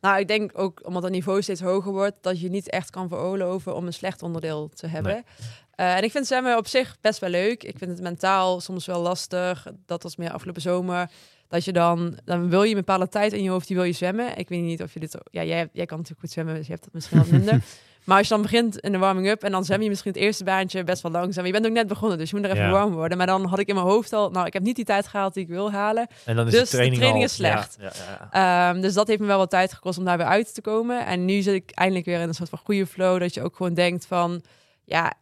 Nou, 0.00 0.18
ik 0.18 0.28
denk 0.28 0.50
ook 0.54 0.80
omdat 0.86 1.02
het 1.02 1.12
niveau 1.12 1.42
steeds 1.42 1.60
hoger 1.60 1.92
wordt, 1.92 2.16
dat 2.20 2.40
je 2.40 2.48
niet 2.48 2.70
echt 2.70 2.90
kan 2.90 3.08
veroorloven 3.08 3.74
om 3.74 3.86
een 3.86 3.92
slecht 3.92 4.22
onderdeel 4.22 4.68
te 4.68 4.86
hebben. 4.86 5.12
Nee. 5.12 5.22
Eh, 5.70 5.96
en 5.96 6.02
ik 6.02 6.10
vind 6.10 6.26
zwemmen 6.26 6.56
op 6.56 6.66
zich 6.66 6.96
best 7.00 7.18
wel 7.18 7.30
leuk. 7.30 7.62
Ik 7.62 7.78
vind 7.78 7.90
het 7.90 8.00
mentaal 8.00 8.60
soms 8.60 8.86
wel 8.86 9.00
lastig. 9.00 9.66
Dat 9.86 10.02
was 10.02 10.16
meer 10.16 10.32
afgelopen 10.32 10.62
zomer. 10.62 11.10
Dat 11.48 11.64
je 11.64 11.72
dan, 11.72 12.18
dan 12.24 12.48
wil 12.48 12.62
je 12.62 12.68
een 12.70 12.74
bepaalde 12.76 13.08
tijd 13.08 13.32
in 13.32 13.42
je 13.42 13.50
hoofd, 13.50 13.66
die 13.66 13.76
wil 13.76 13.84
je 13.84 13.92
zwemmen. 13.92 14.36
Ik 14.36 14.48
weet 14.48 14.62
niet 14.62 14.82
of 14.82 14.92
je 14.94 15.00
dit, 15.00 15.18
ja, 15.30 15.42
jij, 15.44 15.68
jij 15.72 15.86
kan 15.86 15.96
natuurlijk 15.96 16.20
goed 16.20 16.30
zwemmen, 16.30 16.54
dus 16.54 16.66
je 16.66 16.72
hebt 16.72 16.84
dat 16.84 16.92
misschien 16.94 17.18
wat 17.18 17.30
minder. 17.30 17.60
maar 18.04 18.18
als 18.18 18.28
je 18.28 18.32
dan 18.34 18.42
begint 18.42 18.78
in 18.78 18.92
de 18.92 18.98
warming-up 18.98 19.42
en 19.42 19.50
dan 19.52 19.64
zwem 19.64 19.82
je 19.82 19.88
misschien 19.88 20.12
het 20.12 20.20
eerste 20.20 20.44
baantje 20.44 20.84
best 20.84 21.02
wel 21.02 21.12
langzaam. 21.12 21.46
Je 21.46 21.52
bent 21.52 21.66
ook 21.66 21.72
net 21.72 21.86
begonnen, 21.86 22.18
dus 22.18 22.30
je 22.30 22.36
moet 22.36 22.44
er 22.44 22.50
even 22.50 22.64
Ja. 22.64 22.70
warm 22.70 22.92
worden. 22.92 23.18
Maar 23.18 23.26
dan 23.26 23.44
had 23.44 23.58
ik 23.58 23.68
in 23.68 23.74
mijn 23.74 23.86
hoofd 23.86 24.12
al, 24.12 24.30
nou, 24.30 24.46
ik 24.46 24.52
heb 24.52 24.62
niet 24.62 24.76
die 24.76 24.84
tijd 24.84 25.06
gehaald 25.06 25.34
die 25.34 25.42
ik 25.42 25.48
wil 25.48 25.72
halen. 25.72 26.06
En 26.24 26.36
dan 26.36 26.46
is 26.46 26.52
Dus 26.52 26.60
de 26.60 26.64
de 26.66 26.70
training, 26.70 26.96
training 27.00 27.24
is 27.24 27.34
slecht. 27.34 27.76
Ja, 27.80 27.92
ja, 27.94 28.28
ja. 28.32 28.70
Ehm, 28.72 28.80
dus 28.80 28.94
dat 28.94 29.06
heeft 29.06 29.20
me 29.20 29.26
wel 29.26 29.38
wat 29.38 29.50
tijd 29.50 29.72
gekost 29.72 29.98
om 29.98 30.04
daar 30.04 30.16
weer 30.18 30.26
uit 30.26 30.54
te 30.54 30.60
komen. 30.60 31.06
En 31.06 31.24
nu 31.24 31.40
zit 31.42 31.54
ik 31.54 31.70
eindelijk 31.70 32.06
weer 32.06 32.20
in 32.20 32.28
een 32.28 32.34
soort 32.34 32.48
van 32.48 32.58
goede 32.58 32.86
flow. 32.86 33.20
Dat 33.20 33.34
je 33.34 33.42
ook 33.42 33.56
gewoon 33.56 33.74
denkt 33.74 34.06
van, 34.06 34.42
ja, 34.84 35.12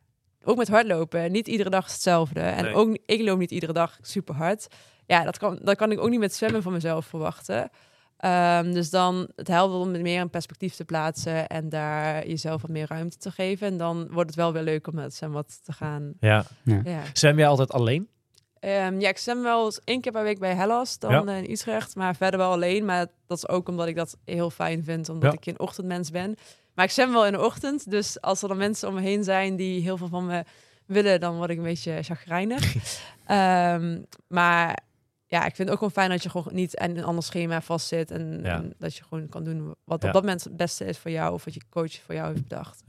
ook 0.45 0.57
met 0.57 0.69
hardlopen. 0.69 1.33
Niet 1.33 1.49
iedere 1.49 1.71
dag 1.71 1.87
is 1.87 1.93
hetzelfde. 1.93 2.41
En 2.41 2.65
Nee. 2.65 2.75
ook, 2.75 2.99
ik 3.07 3.21
loop 3.23 3.39
niet 3.39 3.51
iedere 3.51 3.73
dag 3.73 3.99
super 4.03 4.35
hard. 4.35 4.67
Ja, 5.07 5.25
dat 5.25 5.38
kan, 5.38 5.59
dat 5.62 5.77
kan 5.77 5.92
ik 5.92 6.01
ook 6.01 6.09
niet 6.11 6.21
met 6.21 6.35
zwemmen 6.35 6.62
van 6.62 6.73
mezelf 6.73 7.07
verwachten. 7.07 7.71
Ehm, 8.16 8.73
dus 8.73 8.90
dan, 8.90 9.29
het 9.37 9.49
helpt 9.49 9.75
om 9.75 9.92
het 9.92 10.03
meer 10.03 10.21
in 10.21 10.31
perspectief 10.31 10.75
te 10.75 10.85
plaatsen 10.85 11.47
en 11.47 11.69
daar 11.69 12.27
jezelf 12.29 12.62
wat 12.62 12.71
meer 12.71 12.87
ruimte 12.88 13.16
te 13.19 13.31
geven. 13.31 13.66
En 13.66 13.77
dan 13.77 14.09
wordt 14.11 14.31
het 14.31 14.38
wel 14.38 14.53
weer 14.53 14.62
leuk 14.62 14.87
om 14.87 14.95
met 14.95 15.14
zwemmen 15.14 15.38
wat 15.38 15.61
te 15.64 15.73
gaan. 15.73 16.12
ja. 16.21 16.45
Ja. 16.64 17.03
Zwem 17.12 17.38
jij 17.38 17.47
altijd 17.49 17.73
alleen? 17.73 18.09
Ehm, 18.61 19.01
ja, 19.01 19.09
ik 19.09 19.19
zwem 19.19 19.42
wel 19.42 19.64
eens 19.64 19.81
één 19.85 20.01
keer 20.01 20.12
per 20.12 20.23
week 20.23 20.38
bij 20.38 20.55
Hellas, 20.55 20.99
dan 20.99 21.11
Ja. 21.11 21.25
eh, 21.25 21.37
in 21.42 21.51
Utrecht. 21.51 21.95
Maar 21.97 22.16
verder 22.16 22.38
wel 22.40 22.53
alleen. 22.53 22.85
Maar 22.85 23.07
dat 23.27 23.37
is 23.38 23.49
ook 23.49 23.69
omdat 23.69 23.87
ik 23.87 23.97
dat 23.97 24.16
heel 24.25 24.51
fijn 24.51 24.85
vind, 24.85 25.09
omdat 25.09 25.33
Ja. 25.33 25.38
ik 25.38 25.47
een 25.47 25.61
ochtendmens 25.61 26.11
ben. 26.11 26.35
Maar 26.75 26.85
ik 26.85 26.90
zwem 26.90 27.12
wel 27.12 27.27
in 27.27 27.33
de 27.33 27.45
ochtend. 27.45 27.90
Dus 27.90 28.21
als 28.21 28.42
er 28.42 28.49
dan 28.49 28.57
mensen 28.57 28.88
om 28.88 28.95
me 28.95 29.01
heen 29.01 29.25
zijn 29.25 29.57
die 29.57 29.83
heel 29.83 29.97
veel 29.97 30.09
van 30.09 30.27
me 30.27 30.45
willen, 30.87 31.21
dan 31.21 31.37
word 31.37 31.51
ik 31.51 31.57
een 31.57 31.62
beetje 31.62 32.03
chagrijnig. 32.03 32.75
Ehm, 33.27 33.99
maar 34.29 34.79
ja, 35.29 35.39
ik 35.39 35.55
vind 35.55 35.59
het 35.59 35.69
ook 35.69 35.77
gewoon 35.77 35.91
fijn 35.91 36.11
dat 36.11 36.23
je 36.23 36.31
gewoon 36.31 36.55
niet 36.55 36.77
aan 36.77 36.91
een 36.97 37.05
ander 37.05 37.25
schema 37.25 37.61
vastzit. 37.61 38.11
En, 38.11 38.41
Ja. 38.43 38.55
en 38.55 38.75
dat 38.79 38.95
je 38.97 39.03
gewoon 39.05 39.29
kan 39.29 39.45
doen 39.45 39.67
wat 39.85 40.03
Ja. 40.03 40.09
op 40.09 40.15
dat 40.15 40.23
moment 40.23 40.45
het 40.45 40.57
beste 40.57 40.85
is 40.85 40.99
voor 40.99 41.11
jou. 41.11 41.33
Of 41.33 41.45
wat 41.45 41.55
je 41.55 41.61
coach 41.71 41.93
voor 41.93 42.15
jou 42.15 42.29
heeft 42.29 42.49
bedacht. 42.49 42.83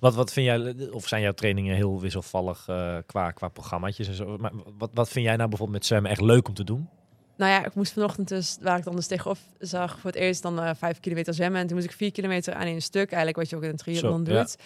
Wat, 0.00 0.14
wat 0.14 0.32
vind 0.32 0.46
jij, 0.46 0.90
of 0.90 1.08
zijn 1.08 1.22
jouw 1.22 1.32
trainingen 1.32 1.74
heel 1.74 2.00
wisselvallig 2.00 2.68
eh, 2.68 2.96
qua, 3.06 3.30
qua 3.30 3.48
programmaatjes 3.48 4.08
en 4.08 4.14
zo? 4.14 4.36
Maar 4.38 4.52
wat, 4.78 4.90
wat 4.94 5.08
vind 5.08 5.24
jij 5.24 5.36
nou 5.36 5.48
bijvoorbeeld 5.48 5.78
met 5.78 5.86
zwemmen 5.86 6.10
echt 6.10 6.20
leuk 6.20 6.48
om 6.48 6.54
te 6.54 6.64
doen? 6.64 6.88
Nou 7.36 7.50
ja, 7.50 7.64
ik 7.64 7.74
moest 7.74 7.92
vanochtend 7.92 8.28
dus, 8.28 8.58
waar 8.60 8.78
ik 8.78 8.84
dan 8.84 8.96
dus 8.96 9.06
tegenop 9.06 9.38
zag, 9.58 9.98
voor 9.98 10.10
het 10.10 10.18
eerst 10.18 10.42
dan 10.42 10.60
eh, 10.60 10.70
vijf 10.76 11.00
kilometer 11.00 11.34
zwemmen. 11.34 11.60
En 11.60 11.66
toen 11.66 11.76
moest 11.76 11.88
ik 11.88 11.96
vier 11.96 12.12
kilometer 12.12 12.54
aan 12.54 12.66
één 12.66 12.82
stuk, 12.82 13.06
eigenlijk 13.08 13.36
wat 13.36 13.48
je 13.50 13.56
ook 13.56 13.62
in 13.62 13.68
een 13.68 13.76
triathlon 13.76 14.24
ja. 14.24 14.38
doet. 14.38 14.56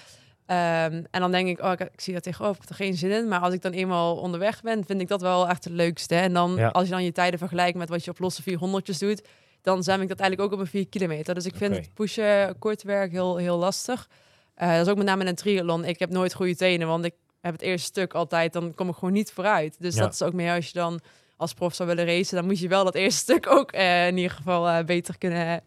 Ehm, 0.47 1.05
en 1.11 1.21
dan 1.21 1.31
denk 1.31 1.49
ik, 1.49 1.61
oh, 1.63 1.73
ik, 1.73 1.81
ik 1.81 2.01
zie 2.01 2.15
dat 2.15 2.23
tegenop, 2.23 2.55
ik 2.55 2.61
heb 2.61 2.69
er 2.69 2.75
geen 2.75 2.95
zin 2.95 3.11
in. 3.11 3.29
Maar 3.29 3.41
als 3.41 3.55
ik 3.55 3.63
dan 3.63 3.73
eenmaal 3.73 4.17
onderweg 4.17 4.63
ben, 4.63 4.85
vind 4.87 5.01
ik 5.01 5.09
dat 5.09 5.21
wel 5.21 5.49
echt 5.49 5.65
het 5.65 5.73
leukste. 5.73 6.15
En 6.15 6.33
dan, 6.33 6.55
Ja. 6.57 6.69
als 6.69 6.85
je 6.85 6.91
dan 6.91 7.05
je 7.05 7.13
tijden 7.13 7.39
vergelijkt 7.39 7.79
met 7.79 7.89
wat 7.89 8.05
je 8.05 8.11
op 8.11 8.19
losse 8.19 8.43
400'tjes 8.43 8.99
doet, 8.99 9.23
dan 9.63 9.83
zwem 9.83 10.01
ik 10.01 10.09
dat 10.09 10.21
eigenlijk 10.21 10.53
ook 10.53 10.59
op 10.59 10.65
een 10.65 10.71
vier 10.71 10.89
kilometer. 10.89 11.35
Dus 11.35 11.47
ik 11.47 11.57
vind 11.57 11.77
het 11.77 11.95
pushen, 11.95 12.59
kort 12.59 12.83
werk 12.83 13.11
heel, 13.13 13.37
heel 13.37 13.57
lastig. 13.57 14.09
Eh, 14.55 14.71
dat 14.77 14.81
is 14.87 14.89
ook 14.93 14.97
met 14.97 15.07
name 15.07 15.23
in 15.23 15.29
een 15.29 15.35
triathlon. 15.35 15.85
Ik 15.85 15.99
heb 15.99 16.11
nooit 16.11 16.35
goede 16.35 16.57
tenen, 16.57 16.87
want 16.89 17.05
ik 17.05 17.15
heb 17.41 17.53
het 17.53 17.63
eerste 17.63 17.87
stuk 17.87 18.15
altijd, 18.15 18.53
dan 18.53 18.75
kom 18.75 18.89
ik 18.89 18.95
gewoon 18.95 19.13
niet 19.13 19.33
vooruit. 19.33 19.77
Dus 19.79 19.95
Ja. 19.95 20.01
dat 20.01 20.13
is 20.13 20.23
ook 20.23 20.33
meer 20.33 20.55
als 20.55 20.67
je 20.67 20.73
dan 20.73 21.01
als 21.37 21.53
prof 21.55 21.75
zou 21.75 21.89
willen 21.89 22.05
racen, 22.07 22.37
dan 22.37 22.45
moet 22.47 22.59
je 22.59 22.69
wel 22.69 22.85
dat 22.85 22.95
eerste 22.95 23.21
stuk 23.21 23.47
ook 23.51 23.73
eh, 23.73 24.07
in 24.07 24.17
ieder 24.17 24.31
geval 24.37 24.69
eh, 24.69 24.85
beter 24.85 25.19
kunnen, 25.19 25.47
Ja. 25.47 25.61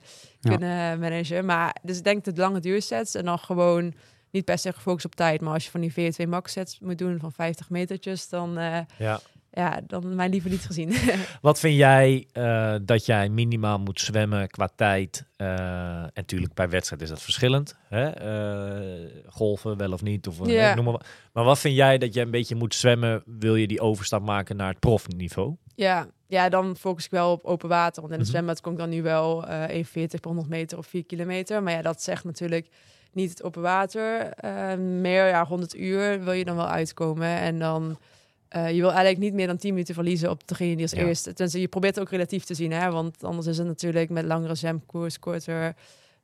kunnen 0.56 1.00
managen. 1.00 1.46
Maar 1.46 1.76
dus 1.82 1.98
ik 1.98 2.04
denk 2.04 2.24
de 2.24 2.32
lange 2.36 2.60
duursets 2.60 3.16
en 3.16 3.26
dan 3.26 3.40
gewoon 3.40 3.94
niet 4.32 4.46
per 4.46 4.58
se 4.58 4.74
gefocust 4.74 5.06
op 5.06 5.16
tijd. 5.16 5.42
Maar 5.42 5.54
als 5.54 5.66
je 5.66 5.72
van 5.72 5.82
die 5.82 5.92
VO2 5.92 6.28
max 6.30 6.52
sets 6.52 6.80
moet 6.80 6.98
doen 6.98 7.20
van 7.20 7.32
50 7.32 7.70
metertjes, 7.70 8.30
dan, 8.30 8.58
eh, 8.58 8.80
Ja. 8.98 9.20
ja, 9.52 9.82
dan 9.88 10.16
mij 10.16 10.30
liever 10.30 10.50
niet 10.50 10.66
gezien. 10.66 10.96
Wat 11.42 11.60
vind 11.60 11.76
jij 11.78 12.28
eh, 12.32 12.76
dat 12.82 13.06
jij 13.06 13.30
minimaal 13.30 13.80
moet 13.80 14.00
zwemmen 14.00 14.48
qua 14.50 14.70
tijd? 14.76 15.26
Eh, 15.36 15.48
en 16.04 16.12
natuurlijk 16.14 16.54
bij 16.54 16.70
wedstrijd 16.70 17.02
is 17.02 17.10
dat 17.10 17.22
verschillend. 17.22 17.78
Hè? 17.88 18.12
Golven 19.28 19.78
wel 19.78 19.92
of 19.92 20.02
niet. 20.02 20.28
Of, 20.28 20.48
Ja. 20.48 20.76
noem 20.76 20.84
maar, 20.84 20.94
wat. 20.94 21.08
maar 21.34 21.44
wat 21.44 21.60
vind 21.60 21.76
jij 21.76 21.98
dat 21.98 22.14
jij 22.14 22.24
een 22.24 22.32
beetje 22.32 22.56
moet 22.56 22.76
zwemmen? 22.76 23.24
Wil 23.26 23.56
je 23.56 23.68
die 23.68 23.82
overstap 23.82 24.22
maken 24.26 24.56
naar 24.56 24.70
het 24.70 24.80
profniveau? 24.80 25.56
ja, 25.76 26.08
ja, 26.28 26.50
dan 26.50 26.76
focus 26.78 27.06
ik 27.06 27.12
wel 27.12 27.32
op 27.32 27.46
open 27.46 27.70
water. 27.70 28.02
Want 28.02 28.14
in 28.14 28.20
het 28.20 28.28
Mhm. 28.28 28.38
zwembad 28.38 28.62
kom 28.62 28.72
ik 28.72 28.78
dan 28.78 28.90
nu 28.90 29.02
wel 29.02 29.48
eh 29.48 29.76
1,40 29.76 30.20
per 30.20 30.30
100 30.30 30.50
meter 30.50 30.78
of 30.78 30.88
4 30.88 31.06
kilometer. 31.06 31.64
Maar 31.64 31.74
ja, 31.74 31.82
dat 31.82 32.02
zegt 32.02 32.24
natuurlijk 32.24 32.68
niet 33.12 33.30
het 33.30 33.44
open 33.44 33.62
water. 33.62 34.20
Eh, 34.34 34.74
meer, 34.76 35.28
ja, 35.28 35.46
100 35.46 35.76
uur 35.76 36.24
wil 36.24 36.34
je 36.34 36.46
dan 36.46 36.56
wel 36.56 36.68
uitkomen. 36.68 37.28
En 37.28 37.60
dan, 37.60 37.98
eh, 38.48 38.70
je 38.72 38.80
wil 38.80 38.88
eigenlijk 38.90 39.18
niet 39.20 39.34
meer 39.34 39.48
dan 39.48 39.58
10 39.58 39.72
minuten 39.74 39.94
verliezen 39.94 40.30
op 40.30 40.48
degene 40.48 40.74
die 40.76 40.82
als 40.82 40.92
Ja. 40.92 41.06
eerste. 41.06 41.30
Tenminste, 41.30 41.62
je 41.62 41.68
probeert 41.68 41.96
het 41.96 42.04
ook 42.04 42.12
relatief 42.12 42.44
te 42.44 42.54
zien, 42.54 42.72
hè. 42.72 42.92
Want 42.92 43.24
anders 43.24 43.48
is 43.48 43.58
het 43.58 43.68
natuurlijk 43.68 44.10
met 44.10 44.26
langere 44.26 44.56
zwemkoers, 44.56 45.20
korter 45.20 45.74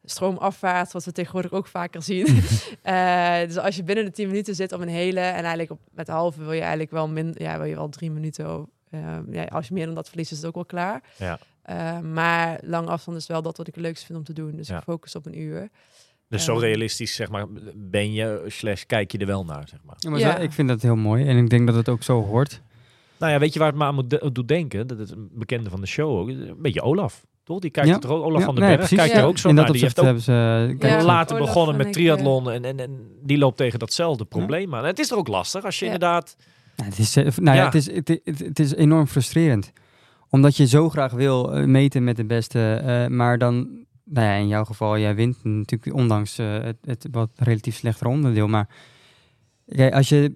stroomafwaarts, 0.03 0.93
wat 0.93 1.03
we 1.05 1.11
tegenwoordig 1.11 1.51
ook 1.51 1.67
vaker 1.67 2.03
zien. 2.03 2.27
Eh, 2.81 3.39
dus 3.39 3.57
als 3.57 3.75
je 3.75 3.83
binnen 3.83 4.05
de 4.05 4.11
10 4.11 4.27
minuten 4.27 4.55
zit 4.55 4.71
op 4.71 4.81
een 4.81 4.87
hele 4.87 5.19
en 5.19 5.33
eigenlijk 5.41 5.71
op, 5.71 5.79
met 5.91 6.05
de 6.05 6.11
halve 6.11 6.39
wil 6.39 6.51
je 6.51 6.59
eigenlijk 6.59 6.91
wel 6.91 7.07
min, 7.07 7.35
ja, 7.37 7.57
wil 7.57 7.65
je 7.67 7.75
wel 7.75 7.89
drie 7.89 8.11
minuten. 8.11 8.67
eh, 8.89 9.17
ja, 9.31 9.43
als 9.43 9.67
je 9.67 9.73
meer 9.73 9.85
dan 9.85 9.95
dat 9.95 10.07
verliest, 10.07 10.31
is 10.31 10.37
het 10.37 10.45
ook 10.45 10.53
wel 10.55 10.65
klaar. 10.65 11.03
Ja. 11.17 11.39
Eh, 11.61 11.99
maar 11.99 12.59
lang 12.63 12.87
afstand 12.87 13.17
is 13.17 13.27
wel 13.27 13.41
dat 13.41 13.57
wat 13.57 13.67
ik 13.67 13.75
het 13.75 13.83
leukste 13.83 14.05
vind 14.05 14.17
om 14.17 14.23
te 14.25 14.33
doen. 14.33 14.55
Dus 14.55 14.67
Ja. 14.67 14.77
ik 14.77 14.83
focus 14.83 15.15
op 15.15 15.25
een 15.25 15.39
uur. 15.39 15.69
Dus 16.29 16.43
zo 16.43 16.55
Eh. 16.55 16.61
realistisch, 16.61 17.15
zeg 17.15 17.29
maar, 17.29 17.45
ben 17.75 18.13
je, 18.13 18.43
slash 18.47 18.83
kijk 18.83 19.11
je 19.11 19.17
er 19.17 19.25
wel 19.25 19.45
naar, 19.45 19.67
zeg 19.67 19.79
maar. 19.85 19.95
Ja, 19.99 20.09
maar 20.09 20.19
Ja. 20.19 20.35
zo- 20.35 20.41
ik 20.41 20.51
vind 20.51 20.67
dat 20.67 20.81
heel 20.81 20.95
mooi 20.95 21.25
en 21.27 21.37
ik 21.37 21.49
denk 21.49 21.65
dat 21.67 21.75
het 21.75 21.89
ook 21.89 22.03
zo 22.03 22.23
hoort. 22.23 22.61
Nou 23.19 23.31
ja, 23.31 23.39
weet 23.39 23.53
je 23.53 23.59
waar 23.59 23.67
het 23.67 23.77
me 23.77 23.83
aan 23.83 23.95
moet 23.95 24.09
de- 24.09 24.29
doet 24.33 24.47
denken? 24.47 24.87
Dat 24.87 24.99
is 24.99 25.09
een 25.09 25.29
bekende 25.31 25.69
van 25.69 25.81
de 25.81 25.87
show 25.87 26.19
ook. 26.19 26.27
Een 26.29 26.55
beetje 26.57 26.81
Olaf, 26.81 27.25
toch? 27.43 27.59
Die 27.59 27.69
kijkt 27.69 27.89
Ja. 27.89 27.99
er 28.01 28.11
ook, 28.13 28.23
Olaf 28.23 28.39
Ja, 28.39 28.45
van 28.45 28.55
den 28.55 28.63
nee, 28.63 28.75
Berg, 28.77 28.87
precies. 28.89 29.05
kijkt 29.05 29.21
er 29.21 29.27
ook 29.29 29.37
zo 29.37 29.49
In 29.49 29.55
naar. 29.55 29.63
dat 29.65 29.73
Die 29.73 29.83
heeft 29.83 29.99
ook 29.99 30.05
hebben 30.05 30.23
ze... 30.23 30.31
later 31.05 31.35
Olaf 31.35 31.47
begonnen 31.47 31.71
en 31.71 31.77
met 31.77 31.87
ik, 31.87 31.93
triathlon 31.93 32.51
en, 32.51 32.65
en, 32.65 32.79
en 32.79 32.99
die 33.23 33.37
loopt 33.37 33.57
tegen 33.57 33.79
datzelfde 33.79 34.25
probleem 34.25 34.75
aan. 34.75 34.81
En 34.81 34.87
het 34.87 34.99
is 34.99 35.11
er 35.11 35.17
ook 35.17 35.27
lastig 35.27 35.65
als 35.65 35.79
je 35.79 35.85
Ja. 35.85 35.91
inderdaad... 35.91 36.35
Nou, 36.75 36.89
het, 36.89 36.99
is, 36.99 37.15
eh, 37.15 37.27
nou 37.35 37.57
ja. 37.57 37.65
Het, 37.65 37.75
is, 37.75 37.91
het, 37.91 38.07
het, 38.23 38.39
het 38.39 38.59
is 38.59 38.73
enorm 38.75 39.07
frustrerend. 39.07 39.71
Omdat 40.29 40.57
je 40.57 40.67
zo 40.67 40.89
graag 40.89 41.11
wil 41.11 41.53
eh, 41.53 41.63
meten 41.65 42.03
met 42.03 42.15
de 42.17 42.25
beste. 42.25 42.73
eh, 42.73 43.07
maar 43.07 43.37
dan, 43.37 43.67
nou 44.05 44.27
ja, 44.27 44.33
in 44.33 44.47
jouw 44.47 44.63
geval, 44.63 44.99
jij 44.99 45.15
wint 45.15 45.43
natuurlijk 45.43 45.95
ondanks 45.95 46.37
eh, 46.37 46.53
het, 46.63 46.77
het 46.81 47.07
wat 47.11 47.29
relatief 47.35 47.75
slechtere 47.75 48.09
onderdeel. 48.09 48.47
Maar 48.47 48.67
kijk, 49.67 49.93
als 49.93 50.09
je 50.09 50.33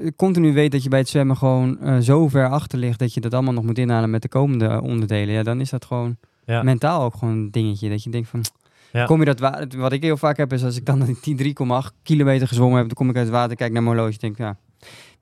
eh, 0.00 0.08
continu 0.16 0.52
weet 0.52 0.72
dat 0.72 0.82
je 0.82 0.88
bij 0.88 0.98
het 0.98 1.08
zwemmen 1.08 1.36
gewoon 1.36 1.80
eh, 1.80 1.98
zo 1.98 2.28
ver 2.28 2.48
achter 2.48 2.78
ligt 2.78 2.98
dat 2.98 3.14
je 3.14 3.20
dat 3.20 3.34
allemaal 3.34 3.52
nog 3.52 3.64
moet 3.64 3.78
inhalen 3.78 4.10
met 4.10 4.22
de 4.22 4.28
komende 4.28 4.80
onderdelen, 4.82 5.34
ja, 5.34 5.42
dan 5.42 5.60
is 5.60 5.70
dat 5.70 5.84
gewoon 5.84 6.16
Ja. 6.46 6.62
mentaal 6.62 7.02
ook 7.02 7.14
gewoon 7.14 7.34
een 7.34 7.50
dingetje. 7.50 7.88
Dat 7.88 8.02
je 8.02 8.10
denkt 8.10 8.28
van, 8.28 8.44
Ja. 8.92 9.04
kom 9.04 9.18
je 9.18 9.24
dat 9.24 9.38
wa- 9.38 9.66
Wat 9.76 9.92
ik 9.92 10.02
heel 10.02 10.16
vaak 10.16 10.36
heb 10.36 10.52
is 10.52 10.64
als 10.64 10.76
ik 10.76 10.84
dan 10.86 11.16
die 11.22 11.34
3,8 11.36 11.92
kilometer 12.02 12.48
gezwommen 12.48 12.78
heb, 12.78 12.86
dan 12.86 12.96
kom 12.96 13.08
ik 13.10 13.16
uit 13.16 13.24
het 13.26 13.34
water, 13.34 13.56
kijk 13.56 13.72
naar 13.72 13.82
mijn 13.82 13.96
horloge, 13.96 14.18
denk 14.18 14.38
ja, 14.38 14.56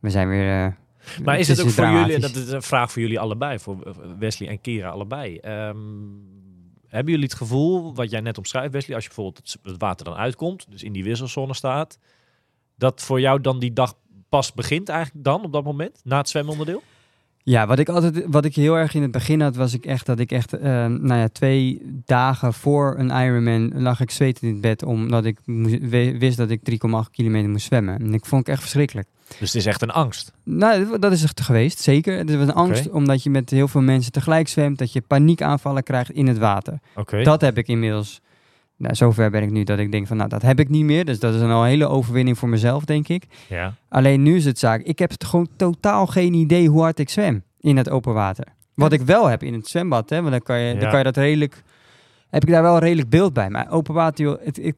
we 0.00 0.10
zijn 0.10 0.28
weer. 0.28 0.76
Maar 1.24 1.38
is 1.38 1.48
het 1.48 1.60
ook 1.62 1.70
voor 1.70 1.86
jullie, 1.88 2.18
dat 2.18 2.34
is 2.34 2.50
een 2.50 2.62
vraag 2.62 2.92
voor 2.92 3.02
jullie 3.02 3.20
allebei, 3.20 3.58
voor 3.58 3.96
Wesley 4.18 4.48
en 4.48 4.60
Kira 4.60 4.88
allebei. 4.88 5.36
Ehm, 5.36 5.76
hebben 6.90 7.12
jullie 7.12 7.29
het 7.29 7.38
gevoel, 7.38 7.94
wat 7.94 8.11
jij 8.11 8.20
net 8.20 8.38
omschrijft 8.38 8.72
Wesley, 8.72 8.94
als 8.94 9.05
je 9.05 9.11
bijvoorbeeld 9.14 9.59
het, 9.62 9.79
water 9.79 10.05
dan 10.05 10.14
uitkomt, 10.14 10.66
dus 10.68 10.83
in 10.83 10.92
die 10.92 11.05
wisselzone 11.05 11.55
staat, 11.55 11.98
dat 12.76 13.03
voor 13.03 13.20
jou 13.20 13.40
dan 13.40 13.59
die 13.59 13.72
dag 13.72 13.94
pas 14.29 14.53
begint 14.53 14.88
eigenlijk 14.88 15.24
dan 15.24 15.44
op 15.44 15.53
dat 15.53 15.64
moment, 15.64 16.00
na 16.05 16.18
het 16.18 16.29
zwemonderdeel? 16.29 16.83
Ja, 17.42 17.66
wat 17.66 17.79
ik 17.79 17.88
altijd, 17.88 18.24
wat 18.26 18.44
ik 18.44 18.55
heel 18.55 18.74
erg 18.74 18.94
in 18.94 19.03
het 19.03 19.11
begin 19.11 19.40
had, 19.40 19.57
was 19.57 19.74
ik 19.74 19.87
echt 19.87 20.07
dat 20.07 20.18
ik 20.18 20.33
echt, 20.33 20.53
eh, 20.53 20.62
nou 20.87 21.14
ja, 21.14 21.29
twee 21.29 21.83
dagen 22.05 22.55
voor 22.55 22.94
een 22.98 23.11
Ironman 23.11 23.83
lag 23.83 24.00
ik 24.00 24.11
zwetend 24.11 24.42
in 24.42 24.53
het 24.53 24.61
bed, 24.61 24.83
omdat 24.83 25.24
ik 25.24 25.38
wist 26.18 26.37
dat 26.37 26.50
ik 26.50 26.62
3,8 26.62 27.11
kilometer 27.11 27.50
moest 27.50 27.66
zwemmen. 27.66 28.00
En 28.00 28.14
ik 28.14 28.24
vond 28.24 28.40
ik 28.40 28.48
echt 28.48 28.61
verschrikkelijk. 28.61 29.09
Dus 29.38 29.52
het 29.52 29.54
is 29.60 29.66
echt 29.66 29.82
een 29.82 29.90
angst. 29.90 30.32
Nou, 30.44 30.98
dat 30.98 31.12
is 31.12 31.22
het 31.22 31.40
geweest, 31.40 31.78
zeker. 31.78 32.16
Het 32.18 32.30
was 32.34 32.40
een 32.42 32.54
angst, 32.54 32.90
omdat 32.90 33.22
je 33.22 33.30
met 33.30 33.50
heel 33.50 33.68
veel 33.68 33.80
mensen 33.80 34.12
tegelijk 34.12 34.48
zwemt, 34.48 34.78
dat 34.78 34.92
je 34.92 35.00
paniekaanvallen 35.00 35.82
krijgt 35.82 36.10
in 36.10 36.26
het 36.26 36.38
water. 36.38 36.78
Oké. 36.94 37.22
Dat 37.22 37.40
heb 37.40 37.58
ik 37.58 37.68
inmiddels, 37.68 38.20
nou, 38.76 38.94
zover 38.94 39.30
ben 39.30 39.42
ik 39.42 39.50
nu 39.50 39.64
dat 39.64 39.78
ik 39.78 39.92
denk 39.92 40.06
van, 40.06 40.16
nou, 40.16 40.28
dat 40.28 40.42
heb 40.42 40.60
ik 40.60 40.68
niet 40.68 40.84
meer. 40.84 41.04
Dus 41.04 41.18
dat 41.18 41.34
is 41.34 41.40
een 41.40 41.50
al 41.50 41.64
hele 41.64 41.86
overwinning 41.88 42.38
voor 42.38 42.48
mezelf, 42.48 42.84
denk 42.84 43.08
ik. 43.08 43.24
Ja. 43.48 43.74
Alleen 43.88 44.22
nu 44.22 44.36
is 44.36 44.44
het 44.44 44.58
zaak, 44.58 44.82
ik 44.82 44.98
heb 44.98 45.12
gewoon 45.24 45.48
totaal 45.56 46.06
geen 46.06 46.34
idee 46.34 46.68
hoe 46.68 46.82
hard 46.82 46.98
ik 46.98 47.08
zwem 47.08 47.42
in 47.60 47.76
het 47.76 47.90
open 47.90 48.14
water. 48.14 48.44
Wat 48.74 48.92
ik 48.92 49.00
wel 49.00 49.26
heb 49.26 49.42
in 49.42 49.54
het 49.54 49.68
zwembad, 49.68 50.10
hè, 50.10 50.18
want 50.18 50.30
dan 50.30 50.42
kan 50.42 50.58
je, 50.60 50.74
Ja. 50.74 50.80
dan 50.80 50.88
kan 50.88 50.98
je 50.98 51.04
dat 51.04 51.16
redelijk, 51.16 51.62
heb 52.30 52.42
ik 52.42 52.50
daar 52.50 52.62
wel 52.62 52.78
redelijk 52.78 53.08
beeld 53.08 53.32
bij. 53.32 53.50
Maar 53.50 53.70
open 53.70 53.94
water, 53.94 54.24
joh, 54.24 54.44
het, 54.44 54.58
ik, 54.58 54.74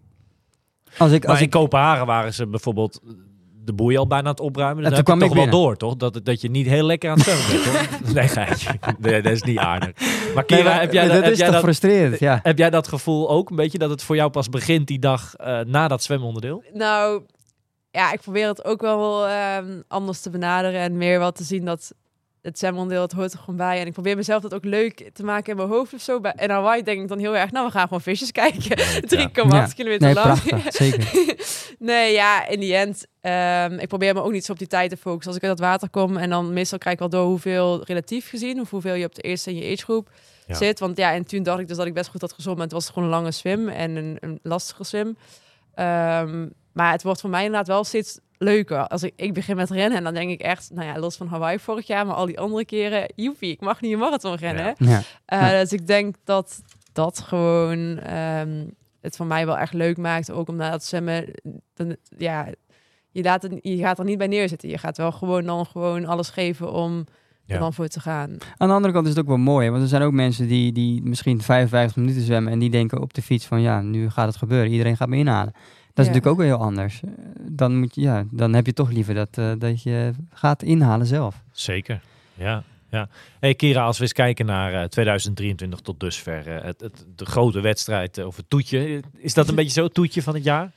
als 0.99 1.13
ik, 1.13 1.21
Maar 1.23 1.31
als 1.31 1.39
in 1.39 1.45
ik, 1.45 1.51
Kopenhagen 1.51 2.07
waren 2.07 2.35
ze 2.35 2.47
bijvoorbeeld 2.47 3.01
de 3.65 3.73
boei 3.73 3.97
al 3.97 4.07
bijna 4.07 4.25
aan 4.25 4.31
het 4.31 4.41
opruimen. 4.41 4.85
En 4.85 4.91
Dan 4.91 5.05
toen 5.05 5.13
heb 5.13 5.21
je 5.23 5.27
kwam 5.29 5.37
toch 5.39 5.45
ik 5.47 5.53
wel 5.53 5.61
door, 5.63 5.77
toch? 5.77 5.97
Dat, 5.97 6.21
dat 6.25 6.41
je 6.41 6.51
niet 6.51 6.67
heel 6.67 6.85
lekker 6.87 7.11
aan 7.11 7.19
het 7.19 7.27
zwemmen 7.27 7.73
bent? 7.73 8.15
Nee, 8.15 8.29
geitje. 8.29 8.71
Nee, 8.99 9.23
dat 9.23 9.33
is 9.33 9.43
niet 9.43 9.59
aardig. 9.59 9.91
Maar 10.35 10.45
Kira, 10.45 10.61
Nee, 10.61 10.69
maar 10.71 10.81
heb 10.81 10.93
jij, 10.93 11.03
dat 11.05 11.13
dat, 11.13 11.23
heb, 11.23 11.33
is 11.33 11.39
jij 11.39 11.47
toch 11.47 11.55
dat, 11.55 11.65
frustrerend, 11.65 12.19
ja. 12.19 12.41
heb 12.43 12.59
jij 12.59 12.71
dat 12.71 12.89
gevoel 12.89 13.31
ook 13.31 13.51
een 13.51 13.57
beetje? 13.57 13.79
Dat 13.79 13.91
het 13.91 14.03
voor 14.03 14.17
jou 14.17 14.31
pas 14.31 14.49
begint 14.49 14.87
die 14.87 14.99
dag 14.99 15.35
eh, 15.37 15.61
na 15.61 15.89
dat 15.89 16.03
zwemonderdeel? 16.03 16.63
Nou, 16.73 17.23
ja, 17.91 18.13
ik 18.13 18.21
probeer 18.21 18.47
het 18.49 18.65
ook 18.65 18.81
wel 18.81 19.27
ehm, 19.29 19.81
anders 19.89 20.21
te 20.21 20.31
benaderen 20.31 20.81
en 20.81 20.97
meer 20.97 21.19
wel 21.19 21.33
te 21.33 21.45
zien 21.45 21.65
dat 21.65 21.93
het 22.43 22.59
zwemondeel, 22.59 23.03
het 23.03 23.13
hoort 23.13 23.33
er 23.33 23.39
gewoon 23.39 23.57
bij. 23.57 23.81
En 23.81 23.87
ik 23.87 23.93
probeer 23.93 24.17
mezelf 24.17 24.43
dat 24.43 24.55
ook 24.55 24.65
leuk 24.65 25.11
te 25.13 25.25
maken 25.25 25.51
in 25.51 25.57
mijn 25.57 25.69
hoofd 25.69 25.95
of 25.95 26.01
zo. 26.01 26.21
Bij- 26.21 26.33
En 26.37 26.51
Hawaii 26.51 26.83
denk 26.83 27.01
ik 27.03 27.09
dan 27.09 27.19
heel 27.19 27.37
erg, 27.37 27.51
nou, 27.51 27.67
we 27.67 27.73
gaan 27.73 27.83
gewoon 27.83 28.01
visjes 28.01 28.33
kijken. 28.33 28.79
3,8 28.79 29.75
kilometer 29.75 30.07
Nee, 30.07 30.15
lang. 30.15 30.43
prachtig, 30.43 30.73
zeker. 30.75 31.11
nee, 31.83 32.13
ja, 32.13 32.47
in 32.49 32.61
die 32.61 32.75
end, 32.77 33.07
ehm, 33.21 33.79
ik 33.79 33.89
probeer 33.89 34.15
me 34.15 34.23
ook 34.23 34.33
niet 34.33 34.45
zo 34.45 34.53
op 34.53 34.59
die 34.59 34.67
tijd 34.67 34.91
te 34.91 34.97
focussen. 34.97 35.33
Als 35.33 35.37
ik 35.43 35.49
uit 35.49 35.59
dat 35.59 35.67
water 35.69 35.91
kom 35.91 36.17
en 36.17 36.31
dan 36.31 36.53
meestal 36.53 36.79
krijg 36.79 36.95
ik 36.95 37.01
wel 37.01 37.09
door 37.21 37.27
hoeveel 37.27 37.85
relatief 37.85 38.29
gezien, 38.29 38.61
of 38.61 38.71
hoeveel 38.71 38.95
je 38.95 39.07
op 39.07 39.15
de 39.15 39.23
eerste 39.23 39.51
in 39.51 39.57
je 39.57 39.73
agegroep 39.73 40.11
Ja. 40.47 40.55
zit. 40.55 40.79
Want 40.79 40.97
ja, 40.97 41.13
en 41.13 41.25
toen 41.27 41.43
dacht 41.43 41.59
ik 41.61 41.69
dus 41.69 41.77
dat 41.77 41.87
ik 41.87 41.95
best 41.95 42.11
goed 42.11 42.21
had 42.21 42.33
gezond, 42.33 42.57
maar 42.57 42.65
het 42.65 42.75
was 42.75 42.89
gewoon 42.89 43.05
een 43.05 43.11
lange 43.15 43.31
swim 43.33 43.69
en 43.69 43.97
een, 43.97 44.17
een 44.21 44.39
lastige 44.43 44.85
swim. 44.85 45.17
Ehm, 45.75 46.49
maar 46.73 46.93
het 46.93 47.03
wordt 47.03 47.21
voor 47.21 47.31
mij 47.31 47.41
inderdaad 47.45 47.67
wel 47.67 47.85
steeds 47.85 48.19
leuker. 48.39 48.87
Als 48.89 49.03
ik, 49.03 49.13
ik 49.17 49.35
begin 49.35 49.57
met 49.57 49.71
rennen 49.71 49.99
en 49.99 50.05
dan 50.05 50.15
denk 50.15 50.31
ik 50.31 50.41
echt, 50.41 50.71
nou 50.73 50.87
ja, 50.89 50.99
los 50.99 51.17
van 51.17 51.27
Hawaii 51.27 51.59
vorig 51.59 51.87
jaar, 51.87 52.07
maar 52.07 52.15
al 52.15 52.27
die 52.27 52.41
andere 52.41 52.65
keren, 52.65 53.13
joepie, 53.17 53.51
ik 53.53 53.61
mag 53.61 53.81
niet 53.81 53.93
een 53.93 53.99
marathon 53.99 54.35
rennen. 54.35 54.75
Ja. 54.79 55.03
Ja. 55.27 55.53
Eh. 55.53 55.61
Dus 55.61 55.73
ik 55.73 55.87
denk 55.87 56.15
dat 56.25 56.61
dat 56.93 57.19
gewoon 57.19 57.99
ehm, 57.99 58.65
het 59.03 59.17
voor 59.17 59.27
mij 59.27 59.47
wel 59.47 59.59
echt 59.59 59.73
leuk 59.73 59.97
maakt. 59.97 60.31
Ook 60.31 60.49
omdat 60.49 60.71
dat 60.71 60.85
zwemmen, 60.85 61.25
dan, 61.75 61.97
ja, 62.17 62.49
je, 63.11 63.23
laat 63.23 63.43
het, 63.43 63.59
je 63.63 63.77
gaat 63.79 63.99
er 63.99 64.05
niet 64.05 64.19
bij 64.19 64.27
neerzitten. 64.27 64.69
Je 64.69 64.79
gaat 64.79 64.97
wel 64.97 65.13
gewoon 65.13 65.45
dan 65.45 65.67
gewoon 65.67 66.05
alles 66.07 66.31
geven 66.31 66.73
om 66.73 67.05
Ja. 67.45 67.55
er 67.55 67.61
dan 67.61 67.73
voor 67.75 67.89
te 67.89 68.01
gaan. 68.01 68.31
Aan 68.57 68.69
de 68.69 68.75
andere 68.75 68.93
kant 68.93 69.05
is 69.07 69.11
het 69.13 69.21
ook 69.21 69.29
wel 69.29 69.37
mooi, 69.37 69.71
want 69.71 69.83
er 69.83 69.89
zijn 69.89 70.03
ook 70.03 70.13
mensen 70.13 70.49
die, 70.49 70.73
die 70.73 71.03
misschien 71.03 71.41
55 71.43 71.97
minuten 71.97 72.23
zwemmen 72.23 72.53
en 72.53 72.59
die 72.59 72.71
denken 72.71 73.01
op 73.01 73.15
de 73.15 73.23
fiets 73.23 73.47
van 73.47 73.61
ja, 73.61 73.81
nu 73.81 74.11
gaat 74.11 74.27
het 74.27 74.37
gebeuren, 74.37 74.71
iedereen 74.71 74.97
gaat 74.97 75.09
me 75.09 75.17
inhalen. 75.17 75.53
Dat 75.53 76.05
is 76.05 76.11
Ja. 76.11 76.13
natuurlijk 76.13 76.27
ook 76.27 76.37
weer 76.37 76.57
heel 76.57 76.67
anders. 76.67 77.01
Eh, 77.03 77.11
Dan, 77.51 77.79
moet 77.79 77.95
je, 77.95 78.01
ja, 78.01 78.25
dan 78.31 78.55
heb 78.55 78.67
je 78.67 78.73
toch 78.73 78.91
liever 78.91 79.15
dat, 79.15 79.39
eh, 79.39 79.53
dat 79.59 79.83
je 79.83 80.13
gaat 80.31 80.63
inhalen 80.63 81.07
zelf. 81.07 81.43
Zeker, 81.53 82.01
ja. 82.35 82.63
Ja. 82.93 83.09
Hey 83.41 83.55
Kira, 83.55 83.85
als 83.85 83.97
we 83.97 84.03
eens 84.03 84.13
kijken 84.13 84.47
naar 84.47 84.73
eh, 84.83 84.89
2023 84.89 85.81
tot 85.81 86.01
dusver. 86.01 86.49
eh, 86.57 86.65
het, 86.65 86.81
het, 86.81 87.05
de 87.17 87.25
grote 87.27 87.61
wedstrijd 87.61 88.19
eh, 88.19 88.27
of 88.27 88.37
het 88.37 88.51
toetje. 88.51 89.03
Is 89.17 89.35
dat 89.35 89.49
een 89.49 89.55
beetje 89.61 89.73
zo, 89.73 89.85
het 89.85 89.95
toetje 89.95 90.23
van 90.23 90.35
het 90.35 90.45
jaar? 90.45 90.71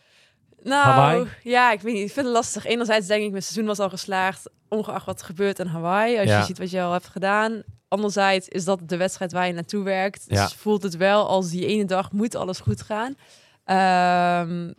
Nou, 0.64 0.86
Hawaii? 0.86 1.26
ja, 1.44 1.72
ik 1.72 1.82
weet 1.82 1.94
niet. 1.94 2.08
Ik 2.08 2.12
vind 2.14 2.26
het 2.26 2.36
lastig. 2.36 2.66
Enerzijds 2.66 3.08
denk 3.08 3.24
ik, 3.24 3.32
mijn 3.32 3.44
seizoen 3.44 3.66
was 3.66 3.80
al 3.80 3.90
geslaagd, 3.90 4.50
ongeacht 4.70 5.06
wat 5.06 5.20
er 5.20 5.26
gebeurt 5.26 5.60
in 5.60 5.66
Hawaii. 5.68 6.18
Als 6.20 6.28
Ja. 6.30 6.40
je 6.40 6.46
ziet 6.46 6.58
wat 6.58 6.72
je 6.72 6.82
al 6.82 6.92
hebt 6.92 7.08
gedaan. 7.08 7.64
Anderzijds 7.88 8.48
is 8.48 8.64
dat 8.66 8.80
de 8.90 8.98
wedstrijd 8.98 9.32
waar 9.32 9.48
je 9.48 9.54
naartoe 9.54 9.84
werkt. 9.84 10.30
Dus 10.30 10.38
Ja. 10.38 10.48
voelt 10.50 10.84
het 10.84 10.98
wel 10.98 11.28
als 11.28 11.50
die 11.50 11.66
ene 11.66 11.86
dag 11.86 12.12
moet 12.12 12.36
alles 12.36 12.60
goed 12.60 12.82
gaan. 12.82 13.16
Ehm, 13.64 14.72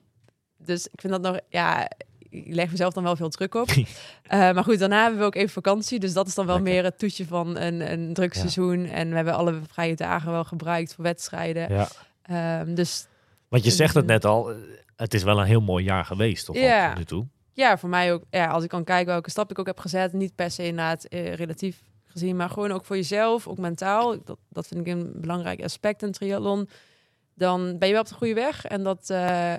dus 0.59 0.87
ik 0.87 1.01
vind 1.01 1.13
dat 1.13 1.23
nog, 1.23 1.41
ja, 1.49 1.91
ik 2.37 2.55
leg 2.55 2.71
mezelf 2.71 2.93
dan 2.95 3.03
wel 3.03 3.17
veel 3.17 3.29
druk 3.29 3.55
op. 3.55 3.69
Eh, 4.27 4.39
maar 4.39 4.65
goed, 4.65 4.79
daarna 4.79 5.03
hebben 5.03 5.21
we 5.21 5.27
ook 5.27 5.35
even 5.35 5.49
vakantie. 5.51 5.99
Dus 5.99 6.13
dat 6.13 6.27
is 6.27 6.35
dan 6.35 6.47
wel 6.47 6.55
Lekker. 6.55 6.73
meer 6.75 6.85
het 6.85 6.99
toetje 6.99 7.27
van 7.27 7.57
een, 7.57 7.93
een 7.93 8.15
druk 8.15 8.35
Ja. 8.35 8.39
seizoen. 8.41 8.85
En 8.85 9.09
we 9.11 9.15
hebben 9.17 9.35
alle 9.35 9.61
vrije 9.71 9.95
dagen 9.95 10.31
wel 10.31 10.45
gebruikt 10.45 10.95
voor 10.95 11.05
wedstrijden. 11.05 11.73
Ja. 11.73 11.89
Ehm, 12.23 12.75
dus 12.75 13.07
Want 13.49 13.65
je 13.65 13.71
zegt 13.71 13.95
het 13.95 14.07
net 14.07 14.25
al, 14.25 14.51
eh, 14.51 14.57
het 14.97 15.15
is 15.15 15.23
wel 15.23 15.41
een 15.41 15.47
heel 15.47 15.61
mooi 15.61 15.85
jaar 15.85 16.05
geweest, 16.05 16.45
toch? 16.47 16.57
Ja. 16.57 16.89
Tot 16.89 16.99
nu 16.99 17.05
toe. 17.05 17.27
ja, 17.53 17.79
voor 17.79 17.89
mij 17.89 18.13
ook. 18.13 18.23
Ja, 18.31 18.47
als 18.47 18.63
ik 18.65 18.69
kan 18.69 18.85
kijken 18.85 19.07
welke 19.13 19.31
stap 19.31 19.51
ik 19.51 19.59
ook 19.59 19.67
heb 19.67 19.79
gezet, 19.79 20.13
niet 20.13 20.35
per 20.35 20.51
se 20.51 20.63
inderdaad 20.67 21.05
eh, 21.05 21.35
relatief 21.35 21.83
gezien, 22.05 22.37
maar 22.37 22.51
gewoon 22.51 22.73
ook 22.73 22.85
voor 22.85 22.97
jezelf, 22.97 23.47
ook 23.49 23.59
mentaal. 23.59 24.17
Dat, 24.25 24.39
dat 24.49 24.67
vind 24.67 24.87
ik 24.87 24.93
een 24.93 25.13
belangrijk 25.17 25.63
aspect 25.63 26.03
in 26.03 26.13
triathlon. 26.13 26.69
Dan 27.35 27.79
ben 27.79 27.87
je 27.89 27.95
wel 27.95 28.03
op 28.03 28.09
de 28.09 28.15
goede 28.15 28.35
weg 28.35 28.65
en 28.65 28.83
dat 28.83 29.11
eh, 29.11 29.53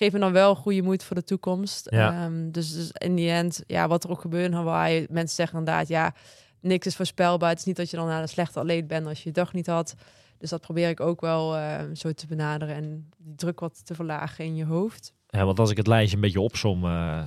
geeft 0.00 0.12
me 0.12 0.18
dan 0.18 0.32
wel 0.32 0.54
goede 0.54 0.82
moed 0.82 1.04
voor 1.04 1.16
de 1.16 1.24
toekomst. 1.24 1.86
Ja. 1.90 2.24
Ehm, 2.24 2.50
dus, 2.50 2.72
dus 2.72 2.90
in 2.92 3.14
die 3.14 3.30
end, 3.30 3.62
ja, 3.66 3.88
wat 3.88 4.04
er 4.04 4.10
ook 4.10 4.20
gebeurt 4.20 4.46
in 4.46 4.52
Hawaii, 4.52 5.06
mensen 5.10 5.34
zeggen 5.36 5.58
inderdaad, 5.58 5.88
ja, 5.88 6.14
niks 6.60 6.86
is 6.86 6.96
voorspelbaar. 6.96 7.48
Het 7.48 7.58
is 7.58 7.64
niet 7.64 7.76
dat 7.76 7.90
je 7.90 7.96
dan 7.96 8.08
aan 8.08 8.22
een 8.22 8.28
slechte 8.28 8.58
atleet 8.58 8.86
bent 8.86 9.06
als 9.06 9.18
je 9.18 9.28
je 9.28 9.34
dag 9.34 9.52
niet 9.52 9.66
had. 9.66 9.94
Dus 10.38 10.50
dat 10.50 10.60
probeer 10.60 10.88
ik 10.88 11.00
ook 11.00 11.20
wel 11.20 11.56
eh, 11.56 11.80
zo 11.94 12.12
te 12.12 12.26
benaderen 12.26 12.74
en 12.74 13.08
die 13.18 13.34
druk 13.34 13.60
wat 13.60 13.86
te 13.86 13.94
verlagen 13.94 14.44
in 14.44 14.56
je 14.56 14.64
hoofd. 14.64 15.12
Ja, 15.26 15.44
want 15.44 15.58
als 15.58 15.70
ik 15.70 15.76
het 15.76 15.86
lijstje 15.86 16.16
een 16.16 16.22
beetje 16.22 16.40
opsom, 16.40 16.84
eh, 16.84 17.22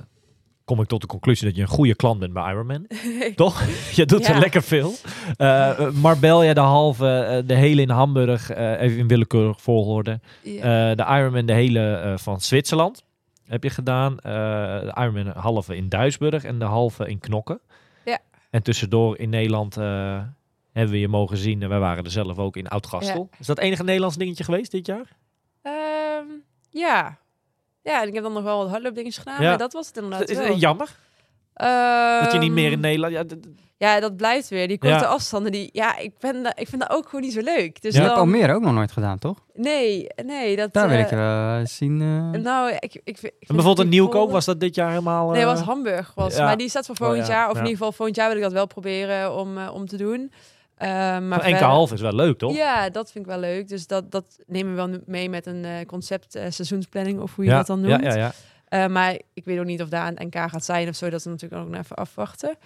kom 0.64 0.80
ik 0.80 0.86
tot 0.86 1.00
de 1.00 1.06
conclusie 1.06 1.46
dat 1.46 1.56
je 1.56 1.62
een 1.62 1.68
goede 1.68 1.94
klant 1.94 2.18
bent 2.20 2.32
bij 2.32 2.50
Ironman. 2.50 2.86
Toch? 3.34 3.62
je 3.92 4.06
doet 4.06 4.26
er 4.26 4.34
Ja. 4.34 4.38
lekker 4.40 4.62
veel. 4.62 4.92
Eh 5.36 5.70
eh, 5.70 5.90
Marbella, 5.90 6.54
de 6.54 6.60
halve, 6.60 7.08
eh, 7.18 7.48
de 7.48 7.54
hele 7.54 7.82
in 7.82 7.90
Hamburg, 7.90 8.50
eh, 8.50 8.80
even 8.80 8.98
in 8.98 9.08
willekeurig 9.08 9.60
volgorde. 9.62 10.20
Ja. 10.42 10.94
De 10.94 11.02
Ironman, 11.02 11.46
de 11.46 11.52
hele 11.52 12.14
van 12.18 12.40
Zwitserland 12.40 13.04
heb 13.46 13.62
je 13.62 13.70
gedaan. 13.70 14.16
De 14.16 14.94
Ironman 14.98 15.26
halve 15.36 15.76
in 15.76 15.88
Duisburg 15.88 16.44
en 16.44 16.58
de 16.58 16.64
halve 16.64 17.08
in 17.08 17.18
Knokken. 17.18 17.60
Ja. 18.04 18.18
En 18.50 18.62
tussendoor 18.62 19.18
in 19.18 19.28
Nederland 19.28 19.74
hebben 19.74 20.92
we 20.92 21.00
je 21.00 21.08
mogen 21.08 21.36
zien. 21.36 21.62
En 21.62 21.68
wij 21.68 21.78
waren 21.78 22.04
er 22.04 22.10
zelf 22.10 22.38
ook 22.38 22.56
in 22.56 22.68
Oud-Gastel. 22.68 23.28
Is 23.38 23.46
dat 23.46 23.56
het 23.56 23.66
enige 23.66 23.84
Nederlands 23.84 24.16
dingetje 24.16 24.44
geweest 24.44 24.70
dit 24.70 24.86
jaar? 24.86 25.16
Ehm, 25.62 26.26
ja. 26.70 27.18
Ja, 27.84 28.02
en 28.02 28.08
ik 28.08 28.14
heb 28.14 28.22
dan 28.22 28.32
nog 28.32 28.42
wel 28.42 28.58
wat 28.58 28.68
hardloopdingetjes 28.68 29.22
gedaan, 29.22 29.42
Ja. 29.42 29.48
maar 29.48 29.58
dat 29.58 29.72
was 29.72 29.86
het 29.86 29.96
inderdaad 29.96 30.28
Is- 30.28 30.38
is- 30.38 30.46
wel. 30.48 30.56
jammer 30.56 30.96
dat 32.22 32.32
je 32.32 32.38
niet 32.38 32.52
meer 32.52 32.66
in 32.66 32.72
Ehm, 32.72 32.80
Nederland... 32.80 33.34
Ja, 33.78 34.00
dat 34.00 34.16
blijft 34.16 34.48
weer. 34.48 34.68
Die 34.68 34.78
korte 34.78 34.94
Ja. 34.96 35.02
afstanden, 35.04 35.52
die, 35.52 35.68
ja, 35.72 35.96
ik, 35.98 36.18
ben, 36.18 36.42
da- 36.42 36.56
ik 36.56 36.68
vind 36.68 36.80
dat 36.82 36.90
ook 36.90 37.04
gewoon 37.04 37.20
niet 37.20 37.32
zo 37.32 37.40
leuk. 37.40 37.82
Dus 37.82 37.92
Ja. 37.94 38.00
Je 38.00 38.04
hebt 38.06 38.18
dan, 38.18 38.24
Almere 38.24 38.54
ook 38.54 38.62
nog 38.62 38.72
nooit 38.72 38.92
gedaan, 38.92 39.18
toch? 39.18 39.38
Nee, 39.54 40.06
nee. 40.24 40.56
Dat, 40.56 40.72
Daar 40.72 40.88
wil 40.88 40.96
eh, 40.98 41.04
ik 41.04 41.10
eh, 41.10 41.58
zien. 41.64 42.00
eh, 42.34 42.40
Nou, 42.40 42.70
ik, 42.78 42.94
ik, 42.94 43.00
ik, 43.04 43.20
en 43.22 43.30
bijvoorbeeld 43.54 43.78
een 43.78 43.88
Nieuwkoop, 43.88 44.30
was 44.30 44.44
dat 44.44 44.60
dit 44.60 44.74
jaar 44.74 44.88
helemaal... 44.88 45.30
Nee, 45.30 45.40
eh, 45.40 45.46
was 45.46 45.60
Hamburg. 45.60 46.12
Was, 46.14 46.36
ja. 46.36 46.44
Maar 46.44 46.56
die 46.56 46.68
staat 46.68 46.86
voor 46.86 46.96
volgend 46.96 47.20
Oh, 47.20 47.26
ja. 47.26 47.32
jaar. 47.32 47.44
Of 47.48 47.52
Ja. 47.52 47.58
in 47.58 47.64
ieder 47.64 47.78
geval 47.78 47.92
volgend 47.92 48.16
jaar 48.16 48.28
wil 48.28 48.36
ik 48.36 48.42
dat 48.42 48.52
wel 48.52 48.66
proberen 48.66 49.34
om, 49.36 49.58
eh, 49.58 49.74
om 49.74 49.86
te 49.86 49.96
doen. 49.96 50.32
Eh, 50.76 50.88
maar 51.18 51.40
verder- 51.42 51.62
half 51.62 51.92
is 51.92 52.00
wel 52.00 52.14
leuk, 52.14 52.38
toch? 52.38 52.54
Ja, 52.54 52.90
dat 52.90 53.10
vind 53.12 53.24
ik 53.24 53.30
wel 53.30 53.40
leuk. 53.40 53.68
Dus 53.68 53.86
dat, 53.86 54.10
dat 54.10 54.38
nemen 54.46 54.74
we 54.74 54.86
wel 54.86 54.98
mee 55.06 55.28
met 55.28 55.46
een 55.46 55.64
eh, 55.64 55.86
concept 55.86 56.34
eh, 56.34 56.44
seizoensplanning 56.50 57.20
of 57.20 57.34
hoe 57.34 57.44
je 57.44 57.50
ja, 57.50 57.56
dat 57.56 57.66
dan 57.66 57.80
noemt. 57.80 58.02
Ja, 58.04 58.14
ja, 58.14 58.32
ja. 58.70 58.88
Maar 58.88 59.18
ik 59.34 59.44
weet 59.44 59.58
ook 59.58 59.64
niet 59.64 59.82
of 59.82 59.88
daar 59.88 60.06
een 60.16 60.26
NK 60.26 60.50
gaat 60.50 60.64
zijn 60.64 60.88
of 60.88 60.94
zo. 60.94 61.10
Dat 61.10 61.18
is 61.18 61.24
natuurlijk 61.26 61.62
ook 61.62 61.68
nog 61.68 61.80
even 61.80 61.96
afwachten. 61.96 62.56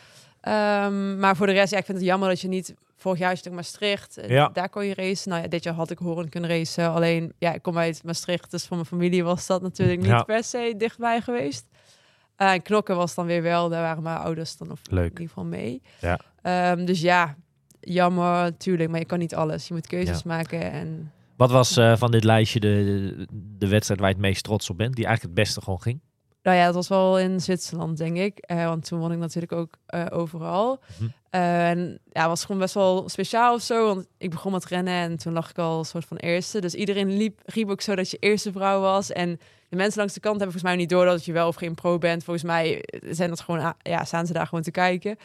Ehm, 0.41 1.19
maar 1.19 1.37
voor 1.37 1.47
de 1.47 1.53
rest, 1.53 1.73
ja, 1.73 1.79
ik 1.79 1.85
vind 1.85 1.99
het 1.99 2.07
jammer 2.07 2.29
dat 2.29 2.41
je 2.41 2.49
niet... 2.49 2.75
Vorig 2.97 3.19
jaar 3.19 3.33
is 3.33 3.39
het 3.39 3.49
ook 3.49 3.55
Maastricht. 3.55 4.19
Ja. 4.27 4.49
Daar 4.53 4.69
kon 4.69 4.87
je 4.87 4.95
racen. 4.95 5.31
Nou 5.31 5.43
ja, 5.43 5.49
dit 5.49 5.63
jaar 5.65 5.75
had 5.75 5.91
ik 5.91 5.99
horen 5.99 6.29
kunnen 6.29 6.51
racen. 6.51 6.91
Alleen, 6.91 7.33
ja, 7.39 7.53
ik 7.55 7.63
kom 7.63 7.79
uit 7.79 8.05
Maastricht. 8.05 8.51
Dus 8.51 8.67
voor 8.67 8.77
mijn 8.77 8.89
familie 8.89 9.25
was 9.25 9.47
dat 9.47 9.63
natuurlijk 9.63 9.99
niet 9.99 10.09
Ja. 10.09 10.23
per 10.23 10.45
se 10.45 10.75
dichtbij 10.77 11.21
geweest. 11.21 11.67
En 12.37 12.63
knokken 12.63 12.97
was 12.97 13.15
dan 13.15 13.27
weer 13.27 13.43
wel. 13.43 13.69
Daar 13.69 13.83
waren 13.83 14.03
mijn 14.03 14.19
ouders 14.19 14.57
dan 14.57 14.71
of 14.71 14.81
Leuk. 14.91 15.05
in 15.05 15.11
ieder 15.11 15.29
geval 15.29 15.45
mee. 15.45 15.83
Ja. 16.01 16.19
Ehm, 16.43 16.85
dus 16.85 17.01
ja, 17.01 17.37
jammer, 17.93 18.57
tuurlijk. 18.57 18.91
Maar 18.91 18.99
je 19.01 19.05
kan 19.07 19.19
niet 19.19 19.35
alles. 19.35 19.69
Je 19.69 19.75
moet 19.75 19.87
keuzes 19.87 20.17
Ja. 20.17 20.23
maken. 20.25 20.73
En 20.73 21.13
Wat 21.37 21.51
was 21.51 21.77
eh, 21.77 21.97
van 21.97 22.11
dit 22.11 22.25
lijstje 22.25 22.61
de, 22.61 23.27
de 23.59 23.69
wedstrijd 23.69 24.01
waar 24.01 24.09
je 24.09 24.15
het 24.15 24.25
meest 24.25 24.45
trots 24.45 24.71
op 24.71 24.77
bent? 24.77 24.95
Die 24.97 25.07
eigenlijk 25.07 25.37
het 25.37 25.45
beste 25.45 25.63
gewoon 25.63 25.83
ging? 25.83 26.01
Nou 26.43 26.57
ja, 26.57 26.65
dat 26.65 26.75
was 26.75 26.89
wel 26.89 27.19
in 27.19 27.41
Zwitserland, 27.41 27.99
denk 27.99 28.17
ik. 28.17 28.39
Eh, 28.39 28.65
want 28.65 28.85
toen 28.85 28.99
won 28.99 29.13
ik 29.13 29.19
natuurlijk 29.19 29.53
ook 29.53 29.75
eh, 29.87 30.07
overal. 30.11 30.81
Mhm. 30.99 31.09
Eh, 31.31 31.71
en 31.71 31.79
ja, 32.13 32.21
het 32.21 32.29
was 32.29 32.45
gewoon 32.45 32.61
best 32.61 32.75
wel 32.75 33.09
speciaal 33.09 33.55
of 33.55 33.63
zo. 33.63 33.87
Want 33.95 34.07
ik 34.19 34.31
begon 34.31 34.53
met 34.53 34.65
rennen 34.65 34.95
en 34.95 35.17
toen 35.17 35.33
lag 35.33 35.51
ik 35.51 35.59
al 35.59 35.79
een 35.79 35.85
soort 35.85 36.05
van 36.05 36.17
eerste. 36.17 36.61
Dus 36.61 36.75
iedereen 36.75 37.17
liep, 37.17 37.41
riep 37.45 37.71
ook 37.71 37.81
zo 37.81 37.95
dat 37.95 38.11
je 38.11 38.17
eerste 38.21 38.53
vrouw 38.53 38.81
was. 38.81 39.13
En 39.13 39.41
de 39.69 39.77
mensen 39.77 39.99
langs 39.99 40.15
de 40.15 40.21
kant 40.21 40.41
hebben 40.41 40.53
volgens 40.53 40.73
mij 40.73 40.83
niet 40.83 40.91
door 40.91 41.05
dat 41.05 41.25
je 41.25 41.33
wel 41.33 41.49
of 41.49 41.55
geen 41.57 41.75
pro 41.75 41.99
bent. 41.99 42.25
Volgens 42.25 42.45
mij 42.47 42.85
zijn 43.11 43.29
dat 43.29 43.41
gewoon, 43.41 43.75
ja, 43.83 44.05
staan 44.05 44.27
ze 44.27 44.33
daar 44.33 44.47
gewoon 44.47 44.65
te 44.65 44.71
kijken. 44.71 45.17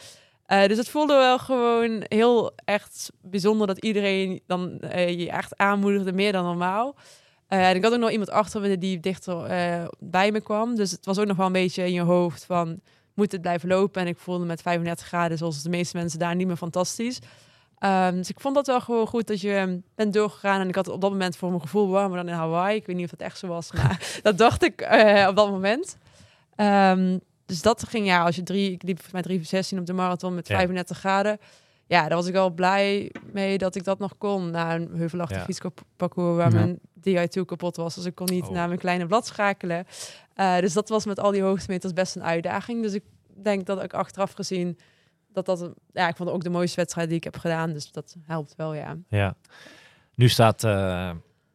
Eh, 0.45 0.67
dus 0.67 0.77
het 0.77 0.89
voelde 0.89 1.13
wel 1.13 1.39
gewoon 1.39 2.03
heel 2.07 2.51
echt 2.55 3.11
bijzonder 3.21 3.67
dat 3.67 3.77
iedereen 3.77 4.41
dan 4.47 4.79
eh, 4.79 5.19
je 5.19 5.29
echt 5.29 5.57
aanmoedigde, 5.57 6.13
meer 6.13 6.31
dan 6.31 6.43
normaal. 6.43 6.95
Eh, 7.47 7.69
en 7.69 7.75
ik 7.75 7.83
had 7.83 7.93
ook 7.93 7.99
nog 7.99 8.11
iemand 8.11 8.29
achter 8.29 8.61
me 8.61 8.77
die 8.77 8.99
dichter 8.99 9.47
bij 9.99 10.31
me 10.31 10.41
kwam. 10.41 10.75
Dus 10.75 10.91
het 10.91 11.05
was 11.05 11.19
ook 11.19 11.25
nog 11.25 11.37
wel 11.37 11.45
een 11.45 11.51
beetje 11.51 11.85
in 11.85 11.93
je 11.93 12.01
hoofd 12.01 12.45
van... 12.45 12.79
moet 13.13 13.31
het 13.31 13.41
blijven 13.41 13.69
lopen? 13.69 14.01
En 14.01 14.07
ik 14.07 14.17
voelde 14.17 14.45
met 14.45 14.61
35 14.61 15.07
graden, 15.07 15.37
zoals 15.37 15.61
de 15.61 15.69
meeste 15.69 15.97
mensen 15.97 16.19
daar, 16.19 16.35
niet 16.35 16.47
meer 16.47 16.55
fantastisch. 16.55 17.19
Ehm, 17.77 18.15
dus 18.15 18.29
ik 18.29 18.39
vond 18.39 18.55
dat 18.55 18.67
wel 18.67 18.81
gewoon 18.81 19.07
goed 19.07 19.27
dat 19.27 19.41
je 19.41 19.81
bent 19.95 20.13
doorgegaan. 20.13 20.61
En 20.61 20.67
ik 20.67 20.75
had 20.75 20.87
op 20.87 21.01
dat 21.01 21.11
moment 21.11 21.35
voor 21.35 21.49
mijn 21.49 21.61
gevoel 21.61 21.89
warmer 21.89 22.17
dan 22.17 22.27
in 22.27 22.33
Hawaii. 22.33 22.77
Ik 22.77 22.85
weet 22.85 22.95
niet 22.95 23.05
of 23.05 23.11
dat 23.11 23.27
echt 23.27 23.37
zo 23.37 23.47
was, 23.47 23.71
maar 23.73 24.19
dat 24.21 24.37
dacht 24.37 24.63
ik 24.63 24.81
op 25.27 25.35
dat 25.35 25.49
moment. 25.49 25.97
Ehm, 26.55 27.17
dus 27.45 27.61
dat 27.61 27.87
ging, 27.87 28.05
ja, 28.05 28.23
als 28.23 28.35
je 28.35 28.43
drie... 28.43 28.71
Ik 28.71 28.83
liep 28.83 28.95
volgens 28.95 29.13
mij 29.13 29.21
3 29.21 29.43
16 29.43 29.79
op 29.79 29.85
de 29.85 29.93
marathon 29.93 30.35
met 30.35 30.47
Ja. 30.47 30.55
35 30.55 30.97
graden. 30.97 31.37
Ja, 31.87 32.07
daar 32.07 32.17
was 32.17 32.27
ik 32.27 32.33
wel 32.33 32.49
blij 32.49 33.11
mee 33.31 33.57
dat 33.57 33.75
ik 33.75 33.83
dat 33.83 33.99
nog 33.99 34.17
kon. 34.17 34.51
Na 34.51 34.75
een 34.75 34.89
heuvelachtig 34.95 35.37
Ja. 35.37 35.43
fietsparcours 35.43 36.35
waar 36.37 36.51
Ja. 36.53 36.59
mijn 36.59 36.79
DI2 36.99 37.45
kapot 37.45 37.75
was. 37.75 37.95
Dus 37.95 38.05
ik 38.05 38.15
kon 38.15 38.27
niet 38.31 38.43
Oh. 38.45 38.51
naar 38.51 38.67
mijn 38.67 38.79
kleine 38.79 39.05
blad 39.05 39.27
schakelen. 39.27 39.85
Eh, 40.33 40.57
dus 40.59 40.73
dat 40.73 40.89
was 40.89 41.05
met 41.05 41.19
al 41.19 41.31
die 41.31 41.41
hoogtemeters 41.41 41.93
best 41.93 42.15
een 42.15 42.23
uitdaging. 42.23 42.81
Dus 42.81 42.93
ik 42.93 43.03
denk 43.43 43.65
dat 43.65 43.83
ik 43.83 43.93
achteraf 43.93 44.31
gezien... 44.31 44.79
dat 45.33 45.45
dat... 45.45 45.61
een- 45.61 45.73
Ja, 45.93 46.07
ik 46.07 46.15
vond 46.15 46.29
het 46.29 46.37
ook 46.37 46.43
de 46.43 46.49
mooiste 46.49 46.75
wedstrijd 46.75 47.07
die 47.07 47.17
ik 47.17 47.23
heb 47.23 47.37
gedaan. 47.37 47.73
Dus 47.73 47.91
dat 47.91 48.15
helpt 48.25 48.53
wel, 48.57 48.73
ja. 48.73 48.97
Ja. 49.07 49.35
Nu 50.15 50.29
staat, 50.29 50.63
eh, 50.63 50.71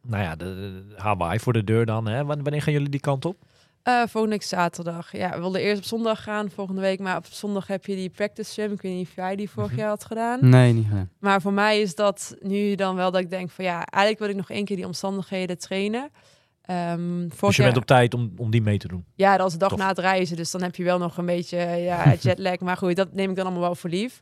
nou 0.01 0.23
ja, 0.23 0.35
de, 0.35 0.45
de 0.45 0.93
Hawaii 1.01 1.39
voor 1.39 1.53
de 1.53 1.63
deur 1.63 1.85
dan. 1.85 2.07
Hè? 2.07 2.25
Wan- 2.25 2.43
Wanneer 2.43 2.61
gaan 2.61 2.73
jullie 2.73 2.89
die 2.89 2.99
kant 2.99 3.25
op? 3.25 3.37
Eh 3.83 3.93
volgende 4.07 4.29
week 4.29 4.43
zaterdag. 4.43 5.11
Ja, 5.17 5.29
we 5.31 5.39
wilden 5.39 5.61
eerst 5.61 5.77
op 5.81 5.87
zondag 5.87 6.23
gaan 6.23 6.49
volgende 6.49 6.81
week. 6.81 6.99
Maar 6.99 7.17
op 7.17 7.25
zondag 7.25 7.67
heb 7.67 7.85
je 7.85 7.95
die 7.95 8.09
practice 8.09 8.51
swim. 8.51 8.71
Ik 8.71 8.81
weet 8.81 8.93
niet 8.95 9.07
of 9.07 9.15
jij 9.15 9.35
die 9.35 9.49
vorig 9.49 9.69
Mhm. 9.71 9.79
jaar 9.79 9.89
had 9.89 10.05
gedaan. 10.05 10.49
Nee, 10.49 10.73
niet 10.73 10.87
gedaan. 10.87 11.09
Maar 11.19 11.41
voor 11.41 11.53
mij 11.53 11.81
is 11.81 11.95
dat 11.95 12.35
nu 12.41 12.75
dan 12.75 12.95
wel 12.95 13.11
dat 13.11 13.21
ik 13.21 13.29
denk 13.29 13.49
van... 13.49 13.65
ja, 13.65 13.75
eigenlijk 13.85 14.19
wil 14.19 14.29
ik 14.29 14.35
nog 14.35 14.49
één 14.49 14.65
keer 14.65 14.75
die 14.75 14.85
omstandigheden 14.85 15.57
trainen. 15.57 16.09
Ehm 16.61 17.19
vorig 17.29 17.39
Dus 17.39 17.55
je 17.55 17.63
bent 17.63 17.77
op 17.77 17.85
tijd 17.85 18.13
om, 18.13 18.33
om 18.37 18.51
die 18.51 18.61
mee 18.61 18.77
te 18.77 18.87
doen. 18.87 19.05
Ja, 19.15 19.37
dat 19.37 19.47
is 19.47 19.53
de 19.53 19.59
dag 19.59 19.69
Tof. 19.69 19.77
na 19.79 19.87
het 19.87 19.97
reizen. 19.97 20.35
Dus 20.37 20.51
dan 20.51 20.61
heb 20.61 20.75
je 20.75 20.83
wel 20.83 20.97
nog 20.97 21.17
een 21.17 21.25
beetje 21.25 21.57
ja, 21.57 22.13
jetlag. 22.21 22.59
maar 22.59 22.77
goed, 22.77 22.95
dat 22.95 23.13
neem 23.13 23.29
ik 23.29 23.35
dan 23.35 23.45
allemaal 23.45 23.63
wel 23.63 23.75
voor 23.75 23.89
lief. 23.89 24.21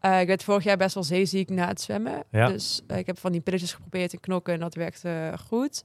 Eh, 0.00 0.20
ik 0.20 0.26
werd 0.26 0.42
vorig 0.44 0.64
jaar 0.64 0.76
best 0.76 0.94
wel 0.94 1.04
zeeziek 1.04 1.50
na 1.50 1.66
het 1.68 1.80
zwemmen. 1.80 2.22
Ja. 2.30 2.48
Dus 2.48 2.80
eh, 2.86 2.98
ik 2.98 3.06
heb 3.06 3.18
van 3.18 3.32
die 3.32 3.40
pilletjes 3.40 3.72
geprobeerd 3.72 4.12
in 4.12 4.20
knokken 4.20 4.54
en 4.54 4.60
dat 4.60 4.74
werkte 4.74 5.32
goed. 5.46 5.82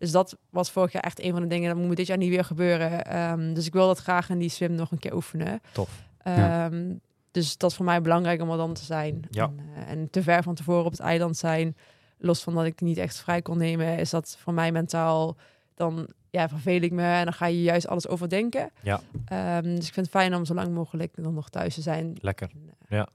Dus 0.00 0.10
dat 0.10 0.36
was 0.50 0.70
vorig 0.70 0.92
jaar 0.92 1.02
echt 1.02 1.20
een 1.22 1.32
van 1.32 1.40
de 1.40 1.46
dingen. 1.46 1.76
Dat 1.76 1.86
moet 1.86 1.96
dit 1.96 2.06
jaar 2.06 2.16
niet 2.16 2.28
weer 2.28 2.44
gebeuren. 2.44 3.04
Ehm, 3.04 3.54
dus 3.54 3.66
ik 3.66 3.72
wil 3.72 3.86
dat 3.86 3.98
graag 3.98 4.28
in 4.30 4.38
die 4.38 4.48
swim 4.48 4.72
nog 4.72 4.90
een 4.90 4.98
keer 4.98 5.14
oefenen. 5.14 5.60
Tof. 5.72 5.90
Ja. 6.24 6.64
Ehm, 6.64 6.94
Dus 7.32 7.56
dat 7.56 7.70
is 7.70 7.76
voor 7.76 7.84
mij 7.84 8.00
belangrijk 8.02 8.42
om 8.42 8.50
er 8.50 8.56
dan 8.56 8.74
te 8.74 8.84
zijn. 8.84 9.22
Ja. 9.30 9.44
En, 9.44 9.58
eh, 9.74 9.90
en 9.90 10.10
te 10.10 10.22
ver 10.22 10.42
van 10.42 10.54
tevoren 10.54 10.84
op 10.84 10.90
het 10.90 11.00
eiland 11.00 11.36
zijn. 11.36 11.76
Los 12.18 12.42
van 12.42 12.54
dat 12.54 12.64
ik 12.64 12.80
niet 12.80 12.96
echt 12.98 13.18
vrij 13.18 13.42
kon 13.42 13.58
nemen, 13.58 13.98
is 13.98 14.10
dat 14.10 14.36
voor 14.38 14.52
mij 14.54 14.72
mentaal 14.72 15.36
dan 15.74 16.08
ja, 16.30 16.48
verveel 16.48 16.80
ik 16.80 16.92
me 16.92 17.02
en 17.02 17.24
dan 17.24 17.32
ga 17.32 17.46
je 17.46 17.62
juist 17.62 17.86
alles 17.88 18.08
overdenken. 18.08 18.70
Ja. 18.82 19.00
Ehm, 19.24 19.62
dus 19.62 19.86
ik 19.86 19.92
vind 19.94 20.06
het 20.06 20.14
fijn 20.14 20.34
om 20.34 20.44
zo 20.44 20.54
lang 20.54 20.74
mogelijk 20.74 21.12
dan 21.22 21.34
nog 21.34 21.48
thuis 21.48 21.74
te 21.74 21.80
zijn. 21.82 22.16
Lekker. 22.20 22.50
Ja. 22.88 23.08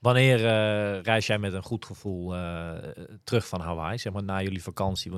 Wanneer 0.00 0.46
eh, 0.46 1.02
reis 1.02 1.26
jij 1.26 1.38
met 1.38 1.52
een 1.52 1.62
goed 1.62 1.84
gevoel 1.84 2.34
eh, 2.34 2.70
terug 3.24 3.48
van 3.48 3.60
Hawaii, 3.60 3.98
zeg 3.98 4.12
maar 4.12 4.22
na 4.22 4.42
jullie 4.42 4.62
vakantie? 4.62 5.12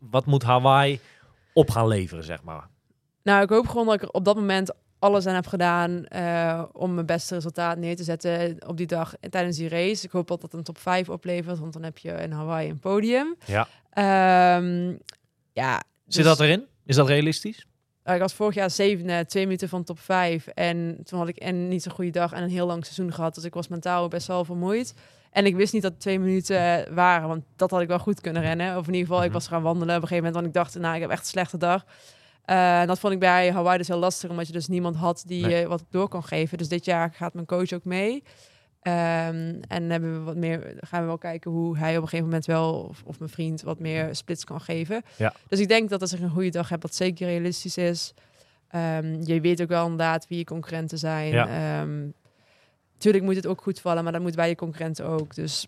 Wat 0.00 0.26
moet 0.26 0.42
Hawaii 0.42 1.00
op 1.52 1.70
gaan 1.70 1.88
leveren, 1.88 2.24
zeg 2.24 2.42
maar? 2.42 2.68
Nou, 3.22 3.42
ik 3.42 3.48
hoop 3.48 3.68
gewoon 3.68 3.86
dat 3.86 3.94
ik 3.94 4.02
er 4.02 4.10
op 4.10 4.24
dat 4.24 4.36
moment 4.36 4.72
alles 4.98 5.26
aan 5.26 5.34
heb 5.34 5.46
gedaan 5.46 6.04
eh, 6.04 6.64
om 6.72 6.94
mijn 6.94 7.06
beste 7.06 7.34
resultaat 7.34 7.78
neer 7.78 7.96
te 7.96 8.04
zetten 8.04 8.56
op 8.66 8.76
die 8.76 8.86
dag 8.86 9.14
tijdens 9.30 9.56
die 9.56 9.68
race. 9.68 10.04
Ik 10.06 10.10
hoop 10.10 10.28
dat 10.28 10.40
dat 10.40 10.52
een 10.52 10.62
top 10.62 10.78
5 10.78 11.08
oplevert, 11.08 11.58
want 11.58 11.72
dan 11.72 11.82
heb 11.82 11.98
je 11.98 12.10
in 12.10 12.32
Hawaii 12.32 12.70
een 12.70 12.78
podium. 12.78 13.36
Ja. 13.46 13.68
Ehm, 13.90 14.96
ja. 15.52 15.82
Zit 16.06 16.24
dus- 16.24 16.24
dat 16.24 16.40
erin? 16.40 16.66
Is 16.84 16.96
dat 16.96 17.08
realistisch? 17.08 17.66
Uh, 18.10 18.16
ik 18.16 18.22
was 18.22 18.32
vorig 18.34 18.54
jaar 18.54 18.70
zevende, 18.70 19.26
twee 19.26 19.44
minuten 19.44 19.68
van 19.68 19.84
top 19.84 19.98
vijf. 20.00 20.46
En 20.46 20.98
toen 21.04 21.18
had 21.18 21.28
ik 21.28 21.36
en 21.36 21.68
niet 21.68 21.82
zo'n 21.82 21.92
goede 21.92 22.10
dag 22.10 22.32
en 22.32 22.42
een 22.42 22.48
heel 22.50 22.66
lang 22.66 22.84
seizoen 22.84 23.12
gehad. 23.12 23.34
Dus 23.34 23.44
ik 23.44 23.54
was 23.54 23.68
mentaal 23.68 24.08
best 24.08 24.26
wel 24.26 24.44
vermoeid. 24.44 24.94
En 25.30 25.46
ik 25.46 25.56
wist 25.56 25.72
niet 25.72 25.82
dat 25.82 25.92
het 25.92 26.00
twee 26.00 26.18
minuten 26.18 26.58
eh, 26.86 26.94
waren, 26.94 27.28
want 27.28 27.44
dat 27.56 27.70
had 27.70 27.80
ik 27.80 27.88
wel 27.88 27.98
goed 27.98 28.20
kunnen 28.20 28.42
rennen. 28.42 28.76
Of 28.76 28.86
in 28.86 28.92
ieder 28.92 29.06
geval, 29.08 29.20
ik 29.22 29.28
Mhm. 29.30 29.34
was 29.38 29.48
gaan 29.48 29.62
wandelen 29.62 29.96
op 29.96 30.02
een 30.02 30.08
gegeven 30.08 30.24
moment. 30.32 30.34
Want 30.34 30.46
ik 30.46 30.52
dacht, 30.62 30.78
nou, 30.82 30.94
ik 30.94 31.00
heb 31.00 31.10
echt 31.10 31.20
een 31.20 31.26
slechte 31.26 31.56
dag. 31.56 31.84
Eh, 32.44 32.80
en 32.80 32.86
dat 32.86 32.98
vond 32.98 33.12
ik 33.12 33.18
bij 33.18 33.52
Hawaii 33.52 33.78
dus 33.78 33.88
heel 33.88 33.98
lastig, 33.98 34.30
omdat 34.30 34.46
je 34.46 34.52
dus 34.52 34.68
niemand 34.68 34.96
had 34.96 35.22
die 35.26 35.46
Nee. 35.46 35.66
wat 35.68 35.84
door 35.90 36.08
kon 36.08 36.24
geven. 36.24 36.58
Dus 36.58 36.68
dit 36.68 36.84
jaar 36.84 37.12
gaat 37.14 37.34
mijn 37.34 37.46
coach 37.46 37.72
ook 37.72 37.84
mee. 37.84 38.22
Ehm, 38.82 39.60
en 39.68 39.90
hebben 39.90 40.18
we 40.18 40.20
wat 40.20 40.36
meer, 40.36 40.74
gaan 40.80 41.00
we 41.00 41.06
wel 41.06 41.18
kijken 41.18 41.50
hoe 41.50 41.78
hij 41.78 41.96
op 41.96 42.02
een 42.02 42.08
gegeven 42.08 42.24
moment 42.24 42.46
wel, 42.46 42.86
of, 42.88 43.02
of 43.04 43.18
mijn 43.18 43.30
vriend, 43.30 43.62
wat 43.62 43.78
meer 43.78 44.14
splits 44.14 44.44
kan 44.44 44.60
geven. 44.60 45.02
Ja. 45.16 45.32
Dus 45.48 45.58
ik 45.58 45.68
denk 45.68 45.90
dat 45.90 46.00
als 46.00 46.12
ik 46.12 46.20
een 46.20 46.30
goede 46.30 46.50
dag 46.50 46.68
heb, 46.68 46.80
dat 46.80 46.94
zeker 46.94 47.26
realistisch 47.26 47.76
is. 47.76 48.14
Ehm, 48.68 49.22
je 49.22 49.40
weet 49.40 49.62
ook 49.62 49.68
wel 49.68 49.82
inderdaad 49.82 50.28
wie 50.28 50.38
je 50.38 50.44
concurrenten 50.44 50.98
zijn. 50.98 51.32
Ja. 51.32 51.80
Ehm, 51.80 52.08
tuurlijk 52.98 53.24
moet 53.24 53.36
het 53.36 53.46
ook 53.46 53.62
goed 53.62 53.80
vallen, 53.80 54.02
maar 54.02 54.12
dat 54.12 54.22
moet 54.22 54.34
bij 54.34 54.48
je 54.48 54.54
concurrenten 54.54 55.06
ook. 55.06 55.34
Dus 55.34 55.66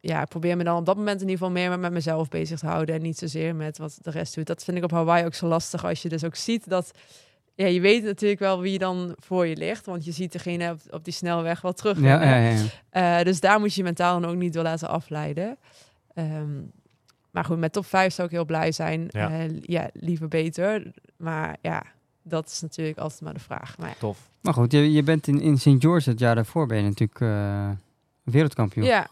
ja, 0.00 0.22
ik 0.22 0.28
probeer 0.28 0.56
me 0.56 0.64
dan 0.64 0.76
op 0.76 0.86
dat 0.86 0.96
moment 0.96 1.20
in 1.20 1.28
ieder 1.28 1.38
geval 1.38 1.60
meer 1.60 1.70
met, 1.70 1.80
met 1.80 1.92
mezelf 1.92 2.28
bezig 2.28 2.58
te 2.58 2.66
houden 2.66 2.94
en 2.94 3.02
niet 3.02 3.18
zozeer 3.18 3.54
met 3.54 3.78
wat 3.78 3.98
de 4.02 4.10
rest 4.10 4.34
doet. 4.34 4.46
Dat 4.46 4.64
vind 4.64 4.76
ik 4.76 4.84
op 4.84 4.90
Hawaii 4.90 5.24
ook 5.24 5.34
zo 5.34 5.46
lastig 5.46 5.84
als 5.84 6.02
je 6.02 6.08
dus 6.08 6.24
ook 6.24 6.36
ziet 6.36 6.68
dat 6.68 6.92
ja, 7.58 7.66
je 7.66 7.80
weet 7.80 8.04
natuurlijk 8.04 8.40
wel 8.40 8.60
wie 8.60 8.78
dan 8.78 9.14
voor 9.18 9.46
je 9.46 9.56
ligt. 9.56 9.86
Want 9.86 10.04
je 10.04 10.12
ziet 10.12 10.32
degene 10.32 10.70
op, 10.70 10.80
op 10.90 11.04
die 11.04 11.12
snelweg 11.12 11.60
wel 11.60 11.72
terug. 11.72 12.00
Ja, 12.00 12.22
ja, 12.22 12.36
ja. 12.36 12.50
ja. 12.50 13.18
Eh, 13.18 13.24
dus 13.24 13.40
daar 13.40 13.60
moet 13.60 13.74
je 13.74 13.80
je 13.80 13.86
mentaal 13.86 14.20
dan 14.20 14.30
ook 14.30 14.36
niet 14.36 14.52
door 14.52 14.62
laten 14.62 14.88
afleiden. 14.88 15.58
Ehm, 16.14 16.60
maar 17.30 17.44
goed, 17.44 17.58
met 17.58 17.72
top 17.72 17.86
5 17.86 18.14
zou 18.14 18.28
ik 18.28 18.34
heel 18.34 18.44
blij 18.44 18.72
zijn. 18.72 19.06
Ja. 19.08 19.28
Ja, 19.30 19.48
ja 19.60 19.90
liever 19.92 20.28
beter. 20.28 20.92
Maar 21.16 21.56
ja, 21.62 21.82
dat 22.22 22.46
is 22.46 22.60
natuurlijk 22.60 22.98
altijd 22.98 23.20
maar 23.20 23.34
de 23.34 23.40
vraag. 23.40 23.78
Maar 23.78 23.96
Tof. 23.98 24.30
Maar 24.40 24.54
goed, 24.54 24.72
je, 24.72 24.92
je 24.92 25.02
bent 25.02 25.26
in, 25.26 25.40
in 25.40 25.58
St. 25.58 25.76
George 25.78 26.10
het 26.10 26.18
jaar 26.18 26.34
daarvoor 26.34 26.66
ben 26.66 26.76
je 26.76 26.82
natuurlijk 26.82 27.20
eh, 27.20 27.70
wereldkampioen 28.22 28.86
Ja. 28.86 29.08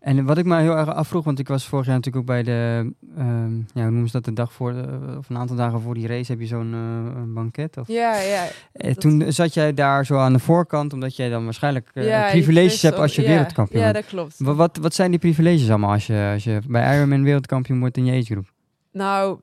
En 0.00 0.24
wat 0.24 0.38
ik 0.38 0.44
me 0.44 0.60
heel 0.60 0.76
erg 0.76 0.88
afvroeg, 0.88 1.24
want 1.24 1.38
ik 1.38 1.48
was 1.48 1.66
vorig 1.66 1.86
jaar 1.86 1.94
natuurlijk 1.94 2.22
ook 2.22 2.34
bij 2.34 2.42
de, 2.42 2.92
ehm, 3.16 3.54
ja, 3.56 3.62
hoe 3.82 3.90
noemen 3.90 4.06
ze 4.06 4.12
dat, 4.12 4.24
de 4.24 4.32
dag 4.32 4.52
voor, 4.52 4.72
de- 4.72 5.14
of 5.18 5.28
een 5.28 5.36
aantal 5.36 5.56
dagen 5.56 5.80
voor 5.80 5.94
die 5.94 6.06
race 6.06 6.32
heb 6.32 6.40
je 6.40 6.46
zo'n 6.46 6.72
eh, 6.74 7.22
banket. 7.34 7.76
Of, 7.76 7.88
ja, 7.88 8.20
ja. 8.20 8.44
Eh, 8.72 8.92
toen 8.94 9.32
zat 9.32 9.54
jij 9.54 9.74
daar 9.74 10.06
zo 10.06 10.16
aan 10.18 10.32
de 10.32 10.38
voorkant, 10.38 10.92
omdat 10.92 11.16
jij 11.16 11.28
dan 11.28 11.44
waarschijnlijk 11.44 11.90
eh, 11.94 12.06
ja, 12.06 12.30
privileges 12.30 12.82
hebt 12.82 12.98
als 12.98 13.14
je 13.14 13.22
ja, 13.22 13.28
wereldkampioen 13.28 13.82
Ja, 13.82 13.92
dat 13.92 14.06
klopt. 14.06 14.34
Wa- 14.38 14.54
Wat, 14.54 14.76
wat 14.76 14.94
zijn 14.94 15.10
die 15.10 15.20
privileges 15.20 15.68
allemaal 15.68 15.92
als 15.92 16.06
je, 16.06 16.30
als 16.32 16.44
je 16.44 16.58
bij 16.68 16.96
Ironman 16.96 17.22
wereldkampioen 17.22 17.78
wordt 17.80 17.96
in 17.96 18.04
je 18.04 18.12
age 18.12 18.24
group? 18.24 18.52
Nou, 18.92 19.38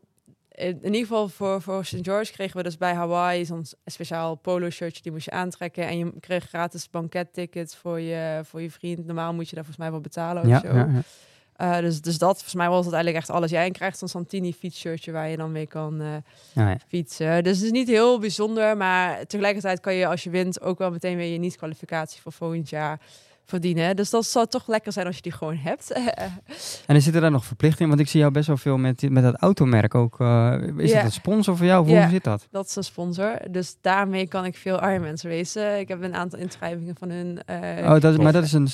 in, 0.57 0.83
ieder 0.83 0.99
geval 1.01 1.29
voor, 1.29 1.61
voor 1.61 1.85
St. 1.85 1.97
George 2.01 2.31
kregen 2.31 2.57
we 2.57 2.63
dus 2.63 2.77
bij 2.77 2.93
Hawaii 2.93 3.45
zo'n 3.45 3.65
speciaal 3.85 4.35
polo 4.35 4.69
shirtje. 4.69 5.01
Die 5.01 5.11
moest 5.11 5.25
je 5.25 5.31
aantrekken. 5.31 5.87
En 5.87 5.97
je 5.97 6.13
kreeg 6.19 6.47
gratis 6.47 6.89
bankettickets 6.89 7.75
voor 7.75 7.99
je, 7.99 8.41
voor 8.43 8.61
je 8.61 8.71
vriend. 8.71 9.05
Normaal 9.05 9.33
moet 9.33 9.49
je 9.49 9.55
daar 9.55 9.63
volgens 9.65 9.83
mij 9.83 9.91
wel 9.91 10.01
betalen 10.01 10.43
of 10.43 10.49
Ja, 10.49 10.59
zo. 10.59 10.67
ja, 10.67 10.75
ja. 10.93 11.01
Eh, 11.57 11.79
dus, 11.79 12.01
dus 12.01 12.17
dat, 12.17 12.33
volgens 12.33 12.53
mij 12.53 12.69
was 12.69 12.85
het 12.85 12.93
eigenlijk 12.93 13.23
echt 13.25 13.35
alles. 13.35 13.51
Jij 13.51 13.71
krijgt 13.71 13.97
zo'n 13.97 14.07
Santini 14.07 14.53
fietsshirtje 14.53 15.11
waar 15.11 15.29
je 15.29 15.37
dan 15.37 15.51
mee 15.51 15.67
kan 15.67 16.01
eh, 16.53 16.71
fietsen. 16.87 17.43
Dus 17.43 17.55
het 17.55 17.65
is 17.65 17.71
niet 17.71 17.87
heel 17.87 18.19
bijzonder. 18.19 18.77
Maar 18.77 19.25
tegelijkertijd 19.25 19.79
kan 19.79 19.93
je 19.93 20.07
als 20.07 20.23
je 20.23 20.29
wint 20.29 20.61
ook 20.61 20.77
wel 20.77 20.91
meteen 20.91 21.17
weer 21.17 21.31
je 21.31 21.37
niet-kwalificatie 21.39 22.21
voor 22.21 22.31
volgend 22.31 22.69
jaar 22.69 22.99
verdienen. 23.47 23.95
Dus 23.95 24.09
dat 24.09 24.25
zou 24.25 24.47
toch 24.47 24.67
lekker 24.67 24.91
zijn 24.91 25.05
als 25.05 25.15
je 25.15 25.21
die 25.21 25.31
gewoon 25.31 25.55
hebt. 25.55 25.91
En 26.87 26.95
er 26.95 27.01
zitten 27.01 27.21
daar 27.21 27.31
nog 27.31 27.45
verplichtingen, 27.45 27.89
want 27.89 28.01
ik 28.01 28.07
zie 28.07 28.19
jou 28.19 28.31
best 28.31 28.47
wel 28.47 28.57
veel 28.57 28.77
met, 28.77 29.09
met 29.09 29.23
dat 29.23 29.35
automerk 29.35 29.95
ook. 29.95 30.19
eh, 30.19 30.53
is 30.77 30.89
Ja. 30.89 30.95
dat 30.95 31.05
een 31.05 31.11
sponsor 31.11 31.57
voor 31.57 31.65
jou? 31.65 31.81
Of 31.83 31.89
Ja. 31.89 32.01
Hoe 32.01 32.09
zit 32.11 32.23
dat? 32.23 32.47
Dat 32.51 32.65
is 32.65 32.75
een 32.75 32.83
sponsor. 32.83 33.37
Dus 33.51 33.75
daarmee 33.81 34.27
kan 34.27 34.45
ik 34.45 34.55
veel 34.57 34.81
Ironmans 34.83 35.23
racen. 35.23 35.79
Ik 35.79 35.87
heb 35.87 36.01
een 36.03 36.15
aantal 36.15 36.39
inschrijvingen 36.39 36.95
van 36.99 37.09
hun. 37.09 37.43
eh, 37.45 37.83
Oh, 37.93 37.99
dat, 37.99 38.13
is- 38.13 38.17
maar 38.17 38.33
dat 38.33 38.43
is 38.43 38.53
een, 38.53 38.67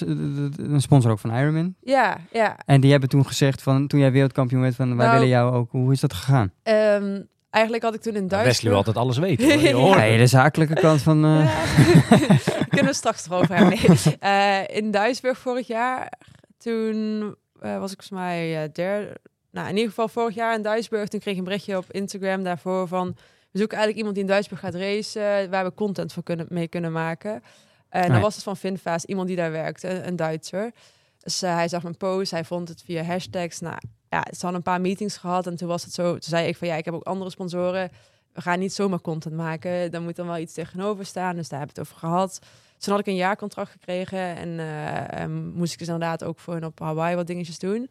een 0.58 0.82
sponsor 0.82 1.12
ook 1.12 1.20
van 1.20 1.36
Ironman. 1.36 1.76
Ja, 1.82 2.18
ja. 2.32 2.58
En 2.66 2.82
die 2.82 2.92
hebben 2.92 3.10
toen 3.10 3.26
gezegd, 3.26 3.62
van, 3.62 3.88
toen 3.88 4.00
jij 4.00 4.12
wereldkampioen 4.12 4.62
werd, 4.62 4.76
van 4.76 4.88
wij 4.88 5.06
Nou, 5.06 5.12
willen 5.12 5.28
jou 5.34 5.54
ook. 5.54 5.72
Hoe 5.72 5.92
is 5.92 6.00
dat 6.00 6.14
gegaan? 6.14 6.52
Ehm, 6.64 7.22
eigenlijk 7.54 7.84
had 7.84 7.94
ik 7.94 8.02
toen 8.02 8.16
in 8.16 8.22
Wesley 8.28 8.44
Duitsland. 8.44 8.68
wil 8.68 8.76
altijd 8.76 8.98
alles 8.98 9.18
weten. 9.18 9.72
hoor. 9.74 9.98
Ja, 10.06 10.18
de 10.18 10.28
zakelijke 10.28 10.74
kant 10.74 11.02
van... 11.02 11.26
eh, 11.26 11.64
Kunnen 12.70 12.92
we 12.92 12.94
straks 12.94 13.26
erover 13.26 13.56
hebben. 13.56 13.78
Nee. 13.80 14.18
Eh, 14.20 14.76
in 14.78 14.92
Duisburg 14.92 15.38
vorig 15.38 15.68
jaar, 15.68 16.12
toen 16.58 17.22
eh, 17.62 17.80
was 17.80 17.92
ik 17.92 18.02
volgens 18.04 18.10
mij 18.10 18.64
eh, 18.64 18.70
derde. 18.74 19.16
Nou, 19.52 19.68
in 19.68 19.74
ieder 19.76 19.90
geval 19.90 20.08
vorig 20.08 20.36
jaar 20.36 20.56
in 20.56 20.62
Duisburg. 20.62 21.08
Toen 21.08 21.20
kreeg 21.20 21.34
ik 21.34 21.40
een 21.40 21.46
berichtje 21.46 21.78
op 21.78 21.86
Instagram 21.92 22.44
daarvoor 22.44 22.88
van... 22.88 23.16
We 23.52 23.60
zoeken 23.60 23.78
eigenlijk 23.78 23.98
iemand 23.98 24.16
die 24.16 24.24
in 24.24 24.30
Duisburg 24.30 24.60
gaat 24.60 24.76
racen, 24.76 25.50
waar 25.50 25.64
we 25.66 25.74
content 25.74 26.14
voor 26.14 26.24
kunnen, 26.24 26.46
mee 26.50 26.68
kunnen 26.68 26.92
maken. 26.92 27.44
En 27.90 28.02
dan 28.02 28.12
Nee. 28.12 28.22
was 28.22 28.36
het 28.36 28.44
van 28.44 28.58
Finfast, 28.58 29.06
iemand 29.06 29.28
die 29.28 29.36
daar 29.38 29.52
werkte, 29.52 29.88
een, 29.90 30.16
Duitser. 30.16 30.72
Dus 31.20 31.42
hij 31.42 31.68
zag 31.68 31.84
mijn 31.84 31.98
post, 31.98 32.32
hij 32.32 32.44
vond 32.44 32.70
het 32.70 32.82
via 32.86 33.04
hashtags. 33.04 33.60
Nou 33.60 33.78
ja, 34.14 34.26
ze 34.32 34.40
hadden 34.40 34.56
een 34.56 34.62
paar 34.62 34.82
meetings 34.82 35.18
gehad 35.18 35.48
en 35.48 35.56
toen 35.56 35.68
was 35.68 35.84
het 35.84 35.94
zo. 35.94 36.12
Toen 36.12 36.22
zei 36.22 36.48
ik 36.48 36.58
van 36.58 36.68
ja, 36.68 36.76
ik 36.76 36.86
heb 36.86 36.94
ook 36.94 37.04
andere 37.04 37.30
sponsoren. 37.30 37.92
We 38.34 38.42
gaan 38.42 38.60
niet 38.60 38.74
zomaar 38.74 39.02
content 39.02 39.36
maken. 39.36 39.92
Daar 39.92 40.02
moet 40.02 40.16
dan 40.16 40.28
wel 40.28 40.38
iets 40.38 40.54
tegenover 40.54 41.06
staan. 41.06 41.36
Dus 41.36 41.50
daar 41.50 41.60
heb 41.60 41.70
ik 41.70 41.76
het 41.76 41.86
over 41.86 42.00
gehad. 42.00 42.40
Toen 42.78 42.92
had 42.92 43.02
ik 43.02 43.08
een 43.08 43.16
jaarcontract 43.16 43.72
gekregen 43.72 44.20
en 44.20 44.60
eh, 44.60 45.22
ehm, 45.22 45.48
moest 45.48 45.74
ik 45.74 45.80
dus 45.80 45.88
inderdaad 45.88 46.24
ook 46.24 46.40
voor 46.40 46.54
hun 46.54 46.66
op 46.66 46.80
Hawaii 46.80 47.16
wat 47.16 47.28
dingetjes 47.28 47.60
doen. 47.60 47.90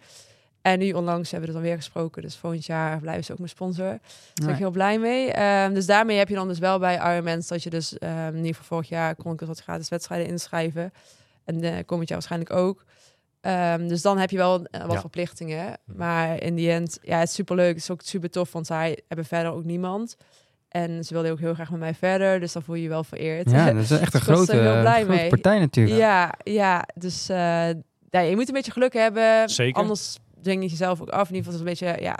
En 0.63 0.79
nu 0.79 0.93
onlangs 0.93 1.31
hebben 1.31 1.49
we 1.49 1.55
er 1.55 1.61
dan 1.61 1.71
weer 1.71 1.81
gesproken. 1.81 2.23
Dus 2.23 2.37
volgend 2.37 2.67
jaar 2.67 3.01
blijven 3.01 3.25
ze 3.25 3.33
ook 3.33 3.39
mijn 3.39 3.51
sponsor. 3.51 3.85
Daar 3.87 4.01
ben 4.35 4.49
ik 4.49 4.57
heel 4.57 4.71
blij 4.71 4.99
mee. 4.99 5.33
Ehm, 5.33 5.75
dus 5.75 5.87
daarmee 5.87 6.19
heb 6.19 6.29
je 6.29 6.35
dan 6.35 6.49
dus 6.49 6.59
wel 6.59 6.79
bij 6.79 6.95
Ironman 6.95 7.43
dat 7.47 7.63
je 7.63 7.71
dus 7.71 7.99
ehm 7.99 8.29
in 8.29 8.37
ieder 8.37 8.55
geval 8.55 8.65
vorig 8.65 8.89
jaar 8.89 9.15
kon 9.15 9.33
ik 9.33 9.39
dus 9.39 9.49
wat 9.49 9.61
gratis 9.61 9.89
wedstrijden 9.89 10.27
inschrijven. 10.27 10.93
En 11.45 11.65
uh, 11.65 11.75
komend 11.87 12.09
jaar 12.09 12.19
waarschijnlijk 12.19 12.53
ook. 12.53 12.85
Ehm, 13.43 13.89
dus 13.89 14.03
dan 14.03 14.19
heb 14.19 14.31
je 14.31 14.37
wel 14.37 14.65
eh, 14.65 14.81
wat 14.83 14.93
Ja. 14.93 15.01
verplichtingen. 15.01 15.79
Maar 15.85 16.43
in 16.43 16.55
die 16.55 16.71
end, 16.71 16.99
ja, 17.03 17.19
het 17.19 17.29
is 17.29 17.35
super 17.35 17.57
leuk. 17.57 17.69
Het 17.75 17.77
is 17.83 17.91
ook 17.91 18.01
super 18.03 18.31
tof, 18.31 18.53
want 18.53 18.67
zij 18.67 18.99
hebben 19.09 19.27
verder 19.27 19.53
ook 19.53 19.65
niemand. 19.65 20.17
En 20.69 21.05
ze 21.05 21.13
wilden 21.15 21.33
ook 21.33 21.39
heel 21.39 21.55
graag 21.55 21.71
met 21.71 21.81
mij 21.81 21.95
verder. 21.95 22.41
Dus 22.41 22.53
dan 22.53 22.63
voel 22.63 22.75
je 22.75 22.83
je 22.83 22.89
wel 22.89 23.05
vereerd. 23.05 23.51
Ja, 23.51 23.65
dat 23.73 23.83
is 23.83 23.91
echt 23.91 24.15
een 24.15 24.21
grote, 24.21 24.53
heel 24.57 24.81
blij 24.81 25.03
grote 25.05 25.19
mee. 25.21 25.29
partij 25.29 25.59
natuurlijk. 25.59 25.97
Ja, 25.99 26.33
ja. 26.43 26.85
Dus 26.95 27.29
eh, 27.29 27.37
ja, 28.11 28.21
je 28.21 28.35
moet 28.37 28.49
een 28.49 28.55
beetje 28.55 28.73
geluk 28.73 28.93
hebben. 28.93 29.49
Zeker. 29.51 29.83
Anders 29.83 30.17
dwing 30.43 30.63
je 30.63 30.69
jezelf 30.69 31.01
ook 31.01 31.09
af. 31.11 31.29
In 31.29 31.35
ieder 31.35 31.53
geval 31.53 31.67
is 31.67 31.73
het 31.73 31.81
een 31.83 31.89
beetje, 31.91 32.05
ja, 32.05 32.19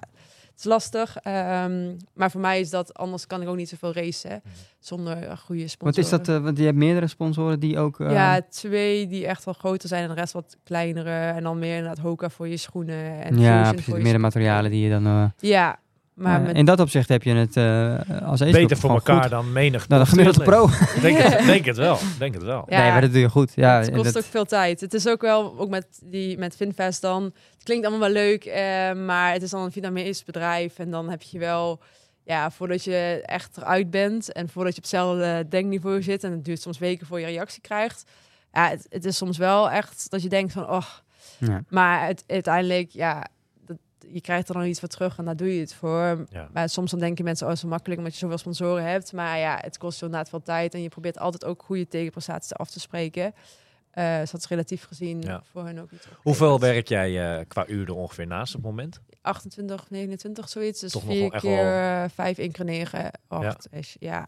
het 0.53 0.59
is 0.59 0.65
lastig. 0.65 1.17
Ehm, 1.17 1.97
maar 2.15 2.31
voor 2.31 2.41
mij 2.41 2.61
is 2.61 2.71
dat, 2.71 2.95
anders 2.95 3.27
kan 3.27 3.43
ik 3.43 3.49
ook 3.49 3.57
niet 3.57 3.69
zoveel 3.69 3.93
racen 3.93 4.43
zonder 4.79 5.29
een 5.31 5.39
goede 5.39 5.61
Wat 5.63 5.71
sponsoren. 5.71 6.05
is 6.05 6.11
dat? 6.11 6.29
eh, 6.37 6.43
want 6.43 6.59
je 6.59 6.65
hebt 6.65 6.77
meerdere 6.77 7.07
sponsoren 7.07 7.61
die 7.61 7.79
ook... 7.79 8.01
eh, 8.01 8.11
ja, 8.13 8.41
twee 8.51 9.07
die 9.07 9.27
echt 9.27 9.45
wel 9.45 9.55
groter 9.55 9.89
zijn 9.89 10.03
en 10.03 10.09
de 10.09 10.15
rest 10.15 10.33
wat 10.33 10.57
kleinere. 10.65 11.11
En 11.11 11.43
dan 11.43 11.59
meer 11.59 11.77
inderdaad 11.77 11.99
Hoka 12.05 12.31
voor 12.31 12.49
je 12.49 12.57
schoenen. 12.57 13.23
En 13.23 13.39
ja, 13.39 13.55
Fusion 13.57 13.63
precies. 13.69 13.85
voor 13.85 13.97
je 13.97 14.03
Meerdere 14.03 14.29
scho- 14.31 14.39
materialen 14.39 14.71
die 14.71 14.83
je 14.85 14.91
dan... 14.91 15.07
eh, 15.07 15.25
Ja, 15.39 15.79
maar 16.23 16.41
eh, 16.41 16.47
met, 16.47 16.57
In 16.57 16.65
dat 16.65 16.81
opzicht 16.81 17.09
heb 17.09 17.23
je 17.23 17.35
het 17.35 17.57
eh, 17.57 18.29
als 18.29 18.41
Beter 18.41 18.77
voor 18.77 18.91
elkaar 18.91 19.23
goed. 19.23 19.31
dan 19.31 19.53
menig. 19.53 19.89
Nou, 19.89 20.03
de 20.03 20.09
gemiddelde 20.09 20.43
pro. 20.43 20.69
Denk 21.01 21.19
het, 21.19 21.47
denk 21.55 21.65
het 21.65 21.77
wel. 21.77 21.99
Denk 22.19 22.35
het 22.35 22.43
wel. 22.43 22.65
Ja. 22.69 22.83
Nee, 22.83 22.91
maar 22.91 23.01
dat 23.01 23.13
doe 23.13 23.21
je 23.21 23.29
goed. 23.31 23.53
Ja, 23.55 23.79
het 23.79 23.91
kost 23.91 24.05
dat- 24.05 24.17
ook 24.25 24.31
veel 24.31 24.45
tijd. 24.45 24.81
Het 24.81 24.95
is 24.95 25.09
ook 25.09 25.21
wel, 25.21 25.59
ook 25.59 25.69
met, 25.69 25.87
die, 26.05 26.39
met 26.39 26.57
Finfest 26.57 27.01
dan, 27.01 27.23
het 27.25 27.63
klinkt 27.63 27.87
allemaal 27.87 28.13
wel 28.13 28.23
leuk, 28.23 28.45
eh, 28.45 28.93
maar 28.93 29.33
het 29.33 29.43
is 29.43 29.51
dan 29.51 29.63
een 29.63 29.73
Vietnamees 29.73 30.25
bedrijf 30.25 30.79
en 30.79 30.91
dan 30.91 31.11
heb 31.11 31.23
je 31.23 31.39
wel, 31.39 31.81
ja, 32.25 32.51
voordat 32.51 32.85
je 32.85 33.23
echt 33.27 33.57
eruit 33.57 33.91
bent 33.91 34.33
en 34.33 34.49
voordat 34.49 34.73
je 34.73 34.79
op 34.79 34.85
hetzelfde 34.85 35.47
denkniveau 35.49 36.03
zit 36.03 36.25
en 36.25 36.31
het 36.31 36.45
duurt 36.45 36.61
soms 36.61 36.79
weken 36.79 37.07
voor 37.07 37.21
je 37.21 37.27
reactie 37.27 37.61
krijgt, 37.61 38.05
ja, 38.53 38.69
het, 38.69 38.87
het 38.91 39.05
is 39.05 39.17
soms 39.17 39.39
wel 39.39 39.71
echt 39.71 40.11
dat 40.11 40.23
je 40.23 40.29
denkt 40.29 40.53
van, 40.53 40.69
oh, 40.71 40.85
ja. 41.39 41.63
maar 41.69 42.07
het, 42.07 42.25
uiteindelijk, 42.27 42.91
ja, 42.91 43.27
je 44.09 44.21
krijgt 44.21 44.49
er 44.49 44.55
dan 44.55 44.65
iets 44.65 44.79
voor 44.81 44.89
terug 44.89 45.19
en 45.19 45.25
daar 45.25 45.37
doe 45.37 45.55
je 45.55 45.61
het 45.61 45.75
voor. 45.75 46.25
Ja. 46.31 46.49
Maar 46.53 46.69
soms 46.69 46.91
dan 46.91 47.01
denken 47.01 47.25
mensen, 47.25 47.49
oh, 47.49 47.55
zo 47.55 47.69
makkelijk 47.69 47.99
omdat 47.99 48.13
je 48.15 48.19
zoveel 48.21 48.39
sponsoren 48.39 48.85
hebt. 48.85 49.13
Maar 49.13 49.39
ja, 49.39 49.59
het 49.61 49.79
kost 49.79 49.99
je 49.99 50.05
inderdaad 50.05 50.29
veel 50.29 50.43
tijd 50.43 50.75
en 50.75 50.83
je 50.83 50.89
probeert 50.89 51.19
altijd 51.19 51.45
ook 51.45 51.63
goede 51.63 51.89
tegenprestaties 51.89 52.55
af 52.55 52.71
te 52.71 52.81
spreken. 52.81 53.35
Eh 53.91 54.19
dus 54.19 54.31
dat 54.31 54.41
is 54.41 54.49
relatief 54.49 54.85
gezien 54.85 55.23
Ja. 55.23 55.43
voor 55.53 55.65
hun 55.65 55.81
ook 55.81 55.91
iets. 55.91 56.07
Hoeveel 56.23 56.61
werk 56.61 56.89
jij 56.89 57.39
eh, 57.39 57.45
qua 57.49 57.67
uur 57.67 57.87
er 57.89 57.95
ongeveer 57.95 58.27
naast 58.27 58.55
op 58.55 58.63
het 58.63 58.71
moment? 58.71 59.01
28, 59.21 59.91
29, 59.91 60.49
zoiets. 60.49 60.81
Dus 60.81 60.93
Toch 60.93 61.05
nog 61.05 61.13
vier 61.15 61.31
keer 61.31 61.65
wel- 61.65 62.03
eh, 62.05 62.11
vijf, 62.15 62.39
één 62.39 62.53
keer 62.53 62.65
negen, 62.65 63.11
acht. 63.29 63.69
is- 63.71 63.97
Ja. 63.99 64.27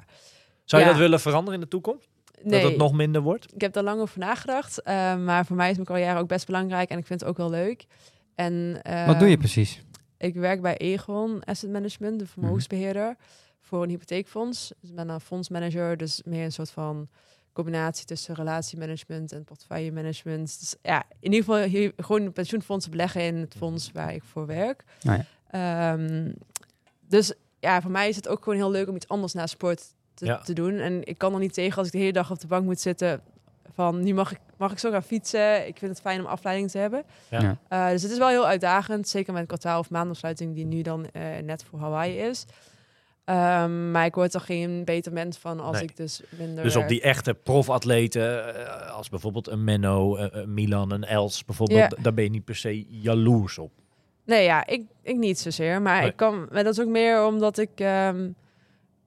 Zou 0.64 0.82
je 0.82 0.88
Ja. 0.88 0.94
dat 0.94 1.02
willen 1.02 1.20
veranderen 1.20 1.54
in 1.54 1.60
de 1.60 1.68
toekomst? 1.70 2.08
Nee, 2.42 2.60
Dat 2.62 2.70
het 2.70 2.78
nog 2.78 2.92
minder 2.92 3.20
wordt? 3.22 3.54
ik 3.54 3.60
heb 3.60 3.72
daar 3.72 3.82
lang 3.82 4.00
over 4.00 4.18
nagedacht. 4.18 4.80
maar 5.24 5.46
voor 5.46 5.56
mij 5.56 5.68
is 5.70 5.74
mijn 5.74 5.86
carrière 5.88 6.18
ook 6.18 6.28
best 6.28 6.46
belangrijk 6.46 6.90
en 6.90 6.98
ik 6.98 7.06
vind 7.06 7.20
het 7.20 7.28
ook 7.28 7.36
wel 7.36 7.50
leuk. 7.50 7.86
En, 8.34 8.72
Wat 9.06 9.18
doe 9.18 9.26
je 9.28 9.32
ehm, 9.32 9.38
precies? 9.38 9.82
Ik 10.18 10.34
werk 10.34 10.60
bij 10.62 10.76
Egon 10.76 11.44
Asset 11.44 11.70
Management, 11.70 12.18
de 12.18 12.26
vermogensbeheerder, 12.26 13.16
voor 13.60 13.82
een 13.82 13.88
hypotheekfonds. 13.88 14.72
Dus 14.80 14.90
ik 14.90 14.96
ben 14.96 15.08
een 15.08 15.20
fondsmanager, 15.20 15.96
dus 15.96 16.22
meer 16.24 16.44
een 16.44 16.52
soort 16.52 16.70
van 16.70 17.08
combinatie 17.52 18.06
tussen 18.06 18.34
relatiemanagement 18.34 19.32
en 19.32 19.44
portefeuillemanagement. 19.44 20.58
Dus 20.60 20.74
ja, 20.82 21.02
in 21.20 21.32
ieder 21.32 21.44
geval 21.44 21.62
hier, 21.68 21.92
gewoon 21.96 22.32
pensioenfondsen 22.32 22.90
beleggen 22.90 23.22
in 23.22 23.36
het 23.36 23.54
fonds 23.58 23.90
waar 23.92 24.14
ik 24.14 24.22
voor 24.22 24.46
werk. 24.46 24.84
Nou 25.02 25.18
ja. 25.18 25.24
Ehm, 25.92 26.32
dus 27.08 27.32
ja, 27.60 27.82
voor 27.82 27.90
mij 27.90 28.08
is 28.08 28.16
het 28.16 28.28
ook 28.28 28.42
gewoon 28.44 28.58
heel 28.58 28.70
leuk 28.70 28.88
om 28.88 28.96
iets 28.96 29.08
anders 29.08 29.32
na 29.32 29.46
sport 29.46 29.94
te, 30.14 30.26
Ja. 30.26 30.40
te 30.40 30.52
doen. 30.52 30.74
En 30.78 31.04
ik 31.04 31.18
kan 31.18 31.32
er 31.34 31.38
niet 31.40 31.52
tegen 31.54 31.76
als 31.78 31.86
ik 31.86 31.92
de 31.92 31.98
hele 31.98 32.12
dag 32.12 32.30
op 32.30 32.40
de 32.40 32.46
bank 32.46 32.64
moet 32.64 32.80
zitten. 32.80 33.20
Van 33.74 34.02
nu 34.02 34.14
mag 34.14 34.32
ik, 34.32 34.38
mag 34.58 34.72
ik 34.72 34.78
zo 34.78 34.90
gaan 34.90 35.02
fietsen. 35.02 35.66
Ik 35.66 35.78
vind 35.78 35.90
het 35.90 36.00
fijn 36.00 36.20
om 36.20 36.26
afleiding 36.26 36.70
te 36.70 36.78
hebben. 36.78 37.04
Ja. 37.30 37.58
Uh, 37.72 37.88
dus 37.90 38.02
het 38.02 38.10
is 38.12 38.18
wel 38.18 38.28
heel 38.28 38.46
uitdagend, 38.46 39.08
zeker 39.08 39.32
met 39.32 39.46
kwartaal- 39.46 39.78
of 39.78 39.90
maandafsluiting 39.90 40.54
die 40.54 40.64
nu 40.66 40.82
dan 40.82 41.06
uh, 41.12 41.22
net 41.42 41.64
voor 41.70 41.78
Hawaii 41.78 42.18
is. 42.18 42.44
Um, 43.26 43.90
maar 43.90 44.04
ik 44.04 44.14
word 44.14 44.34
er 44.34 44.40
geen 44.40 44.84
beter 44.84 45.12
mens 45.12 45.38
van 45.38 45.60
als 45.60 45.76
Nee. 45.76 45.82
ik 45.84 45.96
dus 45.96 46.22
minder... 46.38 46.64
Dus 46.64 46.76
op 46.76 46.88
die 46.88 47.00
echte 47.00 47.34
profatleten, 47.34 48.54
eh, 48.66 48.90
als 48.94 49.08
bijvoorbeeld 49.08 49.48
een 49.48 49.64
Menno, 49.64 50.16
eh, 50.16 50.26
een 50.30 50.54
Milan, 50.54 50.90
een 50.90 51.04
Els 51.04 51.44
bijvoorbeeld, 51.44 51.96
Ja. 51.96 52.02
daar 52.02 52.14
ben 52.14 52.24
je 52.24 52.30
niet 52.30 52.44
per 52.44 52.56
se 52.56 52.84
jaloers 52.88 53.58
op. 53.58 53.72
Nee, 54.24 54.44
ja, 54.44 54.66
ik, 54.66 54.82
ik 55.02 55.16
niet 55.16 55.38
zozeer. 55.38 55.82
Maar 55.82 56.00
Nee. 56.00 56.10
ik 56.10 56.16
kan, 56.16 56.46
maar 56.52 56.64
dat 56.64 56.72
is 56.78 56.80
ook 56.84 56.90
meer 56.90 57.26
omdat 57.26 57.58
ik 57.58 57.80
um, 57.80 58.34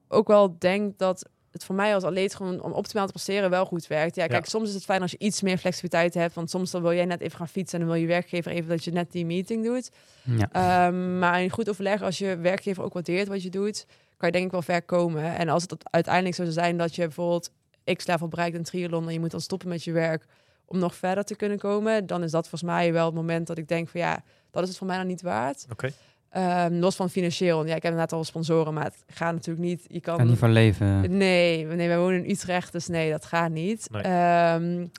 ook 0.08 0.28
wel 0.28 0.56
denk 0.60 0.98
dat 0.98 1.30
voor 1.64 1.76
mij 1.76 1.94
als 1.94 2.04
atleet 2.04 2.36
gewoon 2.36 2.62
om 2.62 2.72
optimaal 2.72 3.06
te 3.06 3.12
presteren 3.12 3.50
wel 3.50 3.66
goed 3.66 3.88
werkt. 3.88 4.16
Ja, 4.16 4.28
kijk, 4.28 4.44
Ja. 4.44 4.50
soms 4.50 4.68
is 4.70 4.74
het 4.76 4.84
fijn 4.84 5.02
als 5.02 5.12
je 5.12 5.18
iets 5.20 5.42
meer 5.42 5.58
flexibiliteit 5.58 6.14
hebt. 6.14 6.34
Want 6.36 6.50
soms 6.50 6.72
dan 6.72 6.82
wil 6.82 6.94
jij 6.94 7.06
net 7.06 7.22
even 7.22 7.38
gaan 7.38 7.48
fietsen 7.48 7.80
en 7.80 7.86
dan 7.86 7.94
wil 7.94 8.04
je 8.04 8.08
werkgever 8.08 8.52
even 8.52 8.70
dat 8.70 8.84
je 8.84 8.92
net 8.92 9.12
die 9.12 9.26
meeting 9.26 9.66
doet. 9.66 9.90
Ja. 10.24 10.50
Ehm, 10.52 11.20
maar 11.20 11.42
in 11.42 11.50
goed 11.50 11.70
overleg, 11.70 12.02
als 12.02 12.18
je 12.18 12.38
werkgever 12.38 12.84
ook 12.84 12.94
waardeert 12.94 13.28
wat 13.28 13.44
je 13.44 13.50
doet, 13.50 13.86
kan 14.18 14.28
je 14.28 14.34
denk 14.34 14.46
ik 14.46 14.52
wel 14.52 14.62
ver 14.62 14.82
komen. 14.82 15.36
En 15.38 15.50
als 15.50 15.62
het 15.62 15.76
uiteindelijk 15.84 16.36
zo 16.36 16.42
zou 16.44 16.54
zijn 16.54 16.78
dat 16.78 16.96
je 16.96 17.02
bijvoorbeeld 17.02 17.52
x-level 17.94 18.28
bereikt 18.28 18.56
in 18.56 18.64
triathlon 18.64 19.08
en 19.08 19.14
je 19.14 19.20
moet 19.20 19.32
dan 19.32 19.42
stoppen 19.42 19.68
met 19.68 19.84
je 19.84 19.92
werk 19.92 20.26
om 20.66 20.78
nog 20.80 20.96
verder 20.96 21.24
te 21.24 21.36
kunnen 21.36 21.58
komen, 21.58 22.06
dan 22.06 22.24
is 22.24 22.32
dat 22.32 22.42
volgens 22.48 22.72
mij 22.72 22.94
wel 22.94 23.06
het 23.06 23.16
moment 23.16 23.48
dat 23.48 23.58
ik 23.58 23.68
denk 23.68 23.90
van 23.90 24.00
ja, 24.02 24.24
dat 24.52 24.64
is 24.64 24.70
het 24.70 24.78
voor 24.78 24.88
mij 24.88 24.98
dan 24.98 25.08
niet 25.08 25.22
waard. 25.22 25.66
Oké. 25.72 25.92
Ehm, 26.38 26.74
los 26.74 26.96
van 26.96 27.10
financieel. 27.10 27.66
Ja, 27.66 27.76
ik 27.76 27.84
heb 27.84 27.92
inderdaad 27.92 28.12
al 28.12 28.24
sponsoren, 28.24 28.74
maar 28.74 28.84
het 28.84 29.04
gaat 29.08 29.34
natuurlijk 29.34 29.66
niet. 29.66 29.86
Je 29.88 30.00
kan 30.00 30.18
Kan 30.18 30.28
niet 30.28 30.38
van 30.38 30.52
leven. 30.52 31.18
Nee, 31.18 31.66
nee, 31.66 31.88
wij 31.88 31.98
wonen 31.98 32.24
in 32.24 32.32
Utrecht, 32.32 32.72
dus 32.72 32.88
nee, 32.88 33.12
dat 33.12 33.26
gaat 33.26 33.52
niet. 33.52 33.88
Nee. 33.92 34.04
Nee, 34.04 34.90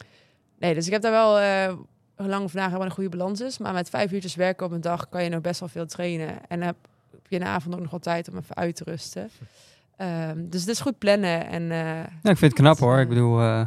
nee 0.59 0.75
dus 0.75 0.87
ik 0.87 0.93
heb 0.93 1.03
daar 1.03 1.13
wel 1.13 1.39
eh 1.39 1.73
lang 2.17 2.43
over 2.43 2.57
nagedacht 2.57 2.79
wat 2.79 2.89
een 2.89 2.95
goede 2.95 3.17
balans 3.17 3.41
is. 3.41 3.59
Maar 3.59 3.73
met 3.73 3.89
vijf 3.91 4.13
uurtjes 4.13 4.35
werken 4.35 4.67
op 4.67 4.73
een 4.73 4.81
dag 4.81 5.09
kan 5.09 5.25
je 5.25 5.31
nog 5.31 5.41
best 5.41 5.61
wel 5.61 5.69
veel 5.69 5.87
trainen. 5.87 6.47
En 6.49 6.63
heb 6.63 6.77
je 7.29 7.35
in 7.35 7.41
de 7.41 7.47
avond 7.47 7.75
ook 7.75 7.81
nog 7.81 7.91
wel 7.91 8.01
tijd 8.01 8.31
om 8.31 8.37
even 8.37 8.57
uit 8.57 8.77
te 8.77 8.85
rusten. 8.85 9.31
Ehm, 9.97 10.49
dus 10.49 10.61
het 10.61 10.71
is 10.71 10.81
goed 10.81 10.99
plannen. 10.99 11.47
En, 11.47 11.63
eh, 11.63 11.79
Ja, 12.23 12.31
ik 12.31 12.37
vind 12.37 12.41
het 12.41 12.55
knap 12.55 12.79
hoor. 12.79 12.99
Ik 12.99 13.09
bedoel, 13.09 13.41
eh, 13.41 13.67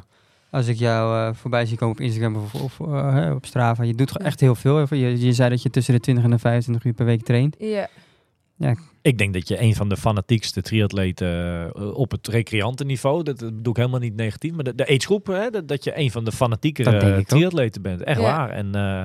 als 0.51 0.67
ik 0.67 0.77
jou 0.77 1.27
eh, 1.27 1.33
voorbij 1.35 1.65
zie 1.65 1.77
komen 1.77 1.95
op 1.95 2.01
Instagram 2.01 2.35
of, 2.35 2.53
of 2.55 2.79
eh, 2.79 3.13
hè, 3.13 3.31
op 3.31 3.45
Strava, 3.45 3.83
je 3.83 3.95
doet 3.95 4.17
echt 4.17 4.39
heel 4.39 4.55
veel. 4.55 4.93
Je, 4.95 5.25
je 5.25 5.33
zei 5.33 5.49
dat 5.49 5.61
je 5.61 5.69
tussen 5.69 5.93
de 5.93 5.99
20 5.99 6.23
en 6.23 6.29
de 6.29 6.39
25 6.39 6.85
uur 6.85 6.93
per 6.93 7.05
week 7.05 7.23
traint. 7.23 7.55
ja. 7.59 7.87
Ik 9.01 9.17
denk 9.17 9.33
dat 9.33 9.47
je 9.47 9.61
een 9.61 9.75
van 9.75 9.89
de 9.89 9.97
fanatiekste 9.97 10.61
triatleten 10.61 11.27
eh, 11.75 11.93
op 11.97 12.11
het 12.11 12.27
recreantenniveau, 12.27 13.23
dat, 13.23 13.39
dat 13.39 13.55
bedoel 13.55 13.71
ik 13.71 13.77
helemaal 13.77 13.99
niet 13.99 14.15
negatief, 14.15 14.51
maar 14.53 14.63
de, 14.63 14.75
de 14.75 14.87
agegroep, 14.87 15.27
hè, 15.27 15.49
dat, 15.49 15.67
dat 15.67 15.83
je 15.83 15.97
een 15.99 16.11
van 16.11 16.23
de 16.25 16.31
fanatiekere 16.31 17.23
triatleten 17.23 17.81
bent. 17.81 18.03
Echt 18.03 18.19
Ja. 18.19 18.23
waar. 18.23 18.49
En 18.49 18.75
eh, 18.75 19.03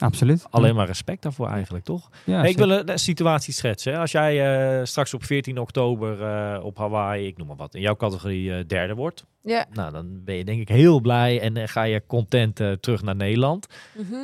Absoluut. 0.00 0.46
alleen 0.50 0.74
maar 0.74 0.86
respect 0.86 1.22
daarvoor 1.22 1.48
eigenlijk, 1.48 1.84
toch? 1.84 2.08
Ja, 2.24 2.40
Hey, 2.40 2.50
ik 2.50 2.56
wil 2.56 2.70
een, 2.70 2.90
een 2.90 2.98
situatie 2.98 3.52
schetsen. 3.54 3.92
hè. 3.92 3.98
Als 3.98 4.12
jij 4.12 4.78
eh, 4.78 4.84
straks 4.84 5.14
op 5.14 5.24
14 5.24 5.58
oktober 5.58 6.22
eh, 6.22 6.64
op 6.64 6.76
Hawaii, 6.78 7.26
ik 7.26 7.36
noem 7.36 7.46
maar 7.46 7.56
wat, 7.56 7.74
in 7.74 7.80
jouw 7.80 7.96
categorie 7.96 8.54
eh, 8.54 8.64
derde 8.66 8.94
wordt, 8.94 9.24
Ja. 9.42 9.66
nou 9.72 9.92
dan 9.92 10.24
ben 10.24 10.34
je 10.34 10.44
denk 10.44 10.60
ik 10.60 10.68
heel 10.68 11.00
blij 11.00 11.40
en 11.40 11.68
ga 11.68 11.82
je 11.82 12.02
content 12.06 12.56
terug 12.80 13.02
naar 13.02 13.16
Nederland. 13.16 13.66
Mhm. 13.96 14.14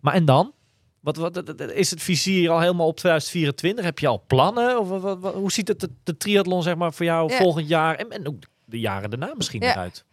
Maar 0.00 0.14
en 0.14 0.24
dan? 0.24 0.52
Wat, 1.00 1.16
wat, 1.16 1.60
is 1.74 1.90
het 1.90 2.02
vizier 2.02 2.50
al 2.50 2.60
helemaal 2.60 2.86
op 2.86 2.96
2024? 2.96 3.84
Heb 3.84 3.98
je 3.98 4.06
al 4.06 4.24
plannen? 4.26 4.80
Of 4.80 4.88
wat, 4.88 5.00
wat- 5.02 5.20
wat- 5.20 5.34
hoe 5.34 5.52
ziet 5.52 5.68
het 5.68 5.80
de, 5.80 5.90
de 6.04 6.16
triathlon 6.16 6.62
zeg 6.62 6.74
maar, 6.76 6.92
voor 6.92 7.04
jou 7.06 7.30
Ja. 7.30 7.36
volgend 7.36 7.68
jaar 7.68 7.94
en, 7.94 8.10
en 8.10 8.28
ook 8.28 8.36
de 8.64 8.80
jaren 8.80 9.10
daarna 9.10 9.32
misschien 9.36 9.60
Ja. 9.62 9.70
eruit? 9.72 10.04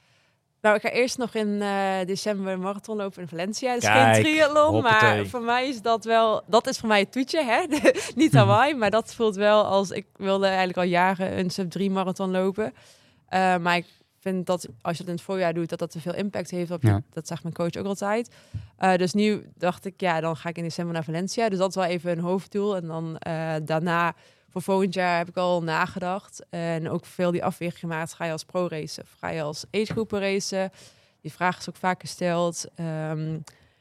Nou, 0.62 0.76
ik 0.76 0.82
ga 0.82 0.90
eerst 0.90 1.18
nog 1.18 1.34
in 1.34 1.62
eh, 1.62 2.06
december 2.06 2.54
een 2.54 2.60
marathon 2.60 2.98
lopen 2.98 3.22
in 3.22 3.28
Valencia. 3.28 3.74
Het 3.74 3.84
is 3.84 3.90
Kijk, 3.90 4.14
geen 4.14 4.24
triathlon, 4.24 4.82
maar 4.82 5.26
voor 5.26 5.42
mij 5.42 5.68
is 5.68 5.82
dat 5.82 6.06
wel... 6.06 6.44
Dat 6.48 6.68
is 6.68 6.78
voor 6.78 6.88
mij 6.88 7.00
het 7.00 7.12
toetje, 7.12 7.44
hè? 7.44 7.66
Niet 8.16 8.32
Mhm. 8.32 8.38
Hawaii, 8.38 8.76
maar 8.76 8.92
dat 8.92 9.14
voelt 9.14 9.36
wel 9.36 9.64
als... 9.64 9.90
Ik 9.92 10.06
wilde 10.16 10.46
eigenlijk 10.46 10.78
al 10.78 10.84
jaren 10.84 11.40
een 11.40 11.50
sub-3 11.50 11.92
marathon 11.92 12.32
lopen. 12.32 12.74
Eh, 13.28 13.58
maar 13.58 13.76
ik 13.76 13.86
vind 14.20 14.46
dat 14.46 14.68
als 14.82 14.98
je 14.98 15.02
het 15.02 15.12
in 15.12 15.16
het 15.16 15.24
voorjaar 15.24 15.54
doet, 15.54 15.70
dat 15.70 15.80
dat 15.80 15.92
te 15.92 16.02
veel 16.02 16.16
impact 16.16 16.52
heeft 16.52 16.72
op 16.72 16.82
je. 16.82 16.88
Ja. 16.88 17.02
Dat 17.14 17.28
zegt 17.28 17.44
mijn 17.44 17.56
coach 17.56 17.76
ook 17.76 17.86
altijd. 17.86 18.36
Eh, 18.78 18.96
dus 18.96 19.14
nu 19.14 19.50
dacht 19.56 19.86
ik, 19.86 19.94
ja, 20.02 20.20
dan 20.20 20.36
ga 20.38 20.50
ik 20.50 20.58
in 20.58 20.64
december 20.64 20.94
naar 20.94 21.04
Valencia. 21.04 21.50
Dus 21.50 21.58
dat 21.58 21.70
is 21.70 21.76
wel 21.76 21.84
even 21.86 22.12
een 22.12 22.20
hoofddoel. 22.20 22.76
En 22.76 22.88
dan 22.88 23.18
daarna, 23.66 24.16
voor 24.50 24.62
volgend 24.62 24.94
jaar, 24.94 25.18
heb 25.18 25.28
ik 25.30 25.38
al 25.38 25.64
nagedacht. 25.64 26.46
En 26.50 26.90
ook 26.90 27.06
veel 27.06 27.32
die 27.32 27.44
afweging 27.44 27.80
gemaakt. 27.80 28.14
Ga 28.14 28.26
je 28.26 28.32
als 28.32 28.44
pro 28.44 28.68
racen 28.68 29.04
of 29.04 29.10
ga 29.20 29.30
je 29.30 29.42
als 29.42 29.66
agegroepen 29.72 30.20
racen? 30.20 30.72
Die 31.22 31.32
vraag 31.32 31.58
is 31.60 31.70
ook 31.70 31.76
vaak 31.76 32.02
gesteld. 32.02 32.66
Ehm 32.76 33.38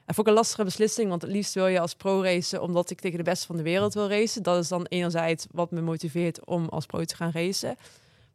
en 0.07 0.15
vond 0.15 0.27
ik 0.27 0.33
een 0.33 0.39
lastige 0.39 0.65
beslissing, 0.65 1.09
want 1.09 1.23
het 1.23 1.31
liefst 1.31 1.55
wil 1.55 1.67
je 1.67 1.81
als 1.81 1.95
pro 1.95 2.23
racen 2.23 2.63
omdat 2.63 2.91
ik 2.91 3.01
tegen 3.01 3.19
de 3.19 3.25
beste 3.25 3.47
van 3.47 3.57
de 3.57 3.63
wereld 3.63 3.95
wil 3.95 4.09
racen. 4.09 4.43
Dat 4.43 4.63
is 4.63 4.69
dan 4.69 4.87
enerzijds 4.89 5.47
wat 5.51 5.71
me 5.71 5.81
motiveert 5.81 6.45
om 6.45 6.69
als 6.69 6.87
pro 6.87 7.05
te 7.05 7.17
gaan 7.17 7.31
racen. 7.31 7.77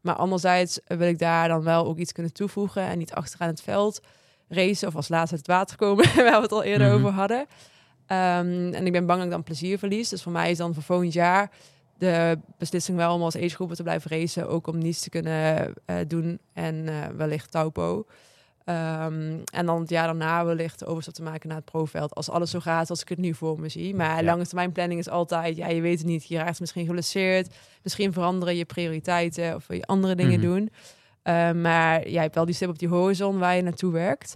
Maar 0.01 0.15
anderzijds 0.15 0.79
wil 0.87 1.07
ik 1.07 1.19
daar 1.19 1.47
dan 1.47 1.63
wel 1.63 1.85
ook 1.85 1.97
iets 1.97 2.11
kunnen 2.11 2.33
toevoegen 2.33 2.81
en 2.83 2.97
niet 2.97 3.13
achteraan 3.13 3.47
het 3.47 3.61
veld 3.61 4.01
racen 4.47 4.87
of 4.87 4.95
als 4.95 5.07
laatste 5.09 5.35
uit 5.35 5.45
het 5.47 5.55
water 5.55 5.77
komen, 5.77 6.05
waar 6.15 6.35
we 6.35 6.41
het 6.41 6.51
al 6.51 6.63
eerder 6.63 6.87
Mhm. 6.87 6.95
over 6.95 7.09
hadden. 7.11 7.45
Ehm, 8.05 8.73
en 8.73 8.85
ik 8.85 8.91
ben 8.91 9.05
bang 9.05 9.17
dat 9.17 9.27
ik 9.27 9.33
dan 9.33 9.43
plezier 9.43 9.77
verlies. 9.79 10.09
Dus 10.09 10.23
voor 10.23 10.31
mij 10.31 10.51
is 10.51 10.57
dan 10.57 10.73
voor 10.73 10.83
volgend 10.83 11.13
jaar 11.13 11.51
de 12.01 12.37
beslissing 12.57 12.97
wel 12.97 13.13
om 13.15 13.21
als 13.21 13.35
agegroepen 13.35 13.75
te 13.75 13.83
blijven 13.83 14.11
racen. 14.11 14.47
Ook 14.49 14.67
om 14.67 14.77
niets 14.77 15.01
te 15.01 15.09
kunnen 15.09 15.73
eh, 15.85 15.95
doen 16.07 16.39
en 16.53 16.87
eh, 16.89 16.95
wellicht 17.15 17.51
Taupo. 17.51 18.05
Ehm, 18.65 19.37
en 19.53 19.65
dan 19.65 19.79
het 19.79 19.89
jaar 19.89 20.05
daarna 20.05 20.45
wellicht 20.45 20.85
overstap 20.85 21.13
te 21.13 21.23
maken 21.23 21.47
naar 21.47 21.57
het 21.57 21.65
profveld. 21.65 22.15
Als 22.15 22.29
alles 22.29 22.49
zo 22.51 22.59
gaat 22.59 22.89
als 22.89 23.01
ik 23.01 23.09
het 23.09 23.17
nu 23.17 23.33
voor 23.33 23.59
me 23.59 23.69
zie. 23.69 23.95
Maar 23.95 24.17
Ja. 24.17 24.23
lange 24.23 24.45
termijn 24.45 24.71
planning 24.71 24.99
is 24.99 25.09
altijd, 25.09 25.55
ja, 25.57 25.67
je 25.67 25.81
weet 25.81 25.97
het 25.97 26.07
niet. 26.07 26.27
Je 26.27 26.37
raakt 26.37 26.59
misschien 26.59 26.85
geblesseerd. 26.85 27.53
Misschien 27.83 28.13
veranderen 28.13 28.55
je 28.55 28.65
prioriteiten 28.65 29.55
of 29.55 29.67
wil 29.67 29.77
je 29.77 29.85
andere 29.85 30.15
dingen 30.15 30.39
Mhm. 30.39 30.47
doen. 30.49 30.69
Eh, 31.21 31.51
maar 31.51 32.09
jij 32.09 32.21
hebt 32.21 32.35
wel 32.35 32.45
die 32.45 32.55
stip 32.55 32.69
op 32.69 32.79
die 32.79 32.87
horizon 32.89 33.39
waar 33.39 33.55
je 33.55 33.61
naartoe 33.61 33.91
werkt. 33.91 34.35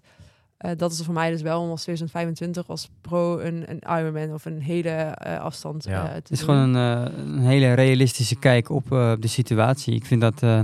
Eh, 0.65 0.77
dat 0.77 0.91
is 0.91 1.01
voor 1.01 1.13
mij 1.13 1.31
dus 1.31 1.41
wel 1.41 1.61
om 1.61 1.69
als 1.69 1.81
2025 1.81 2.67
als 2.69 2.89
pro 3.01 3.39
een, 3.39 3.63
een 3.67 3.79
Ironman 3.99 4.33
of 4.33 4.45
een 4.45 4.61
hele 4.61 4.89
eh, 4.89 5.39
afstand 5.39 5.83
Ja. 5.83 6.03
eh, 6.03 6.07
te 6.09 6.13
Het 6.13 6.29
is 6.31 6.39
doen. 6.39 6.47
gewoon 6.49 6.73
een, 6.75 7.19
een 7.19 7.39
hele 7.39 7.73
realistische 7.73 8.35
kijk 8.35 8.69
op 8.69 8.91
eh, 8.91 9.13
de 9.19 9.27
situatie. 9.27 9.93
Ik 9.95 10.05
vind 10.05 10.21
dat, 10.21 10.43
eh, 10.43 10.59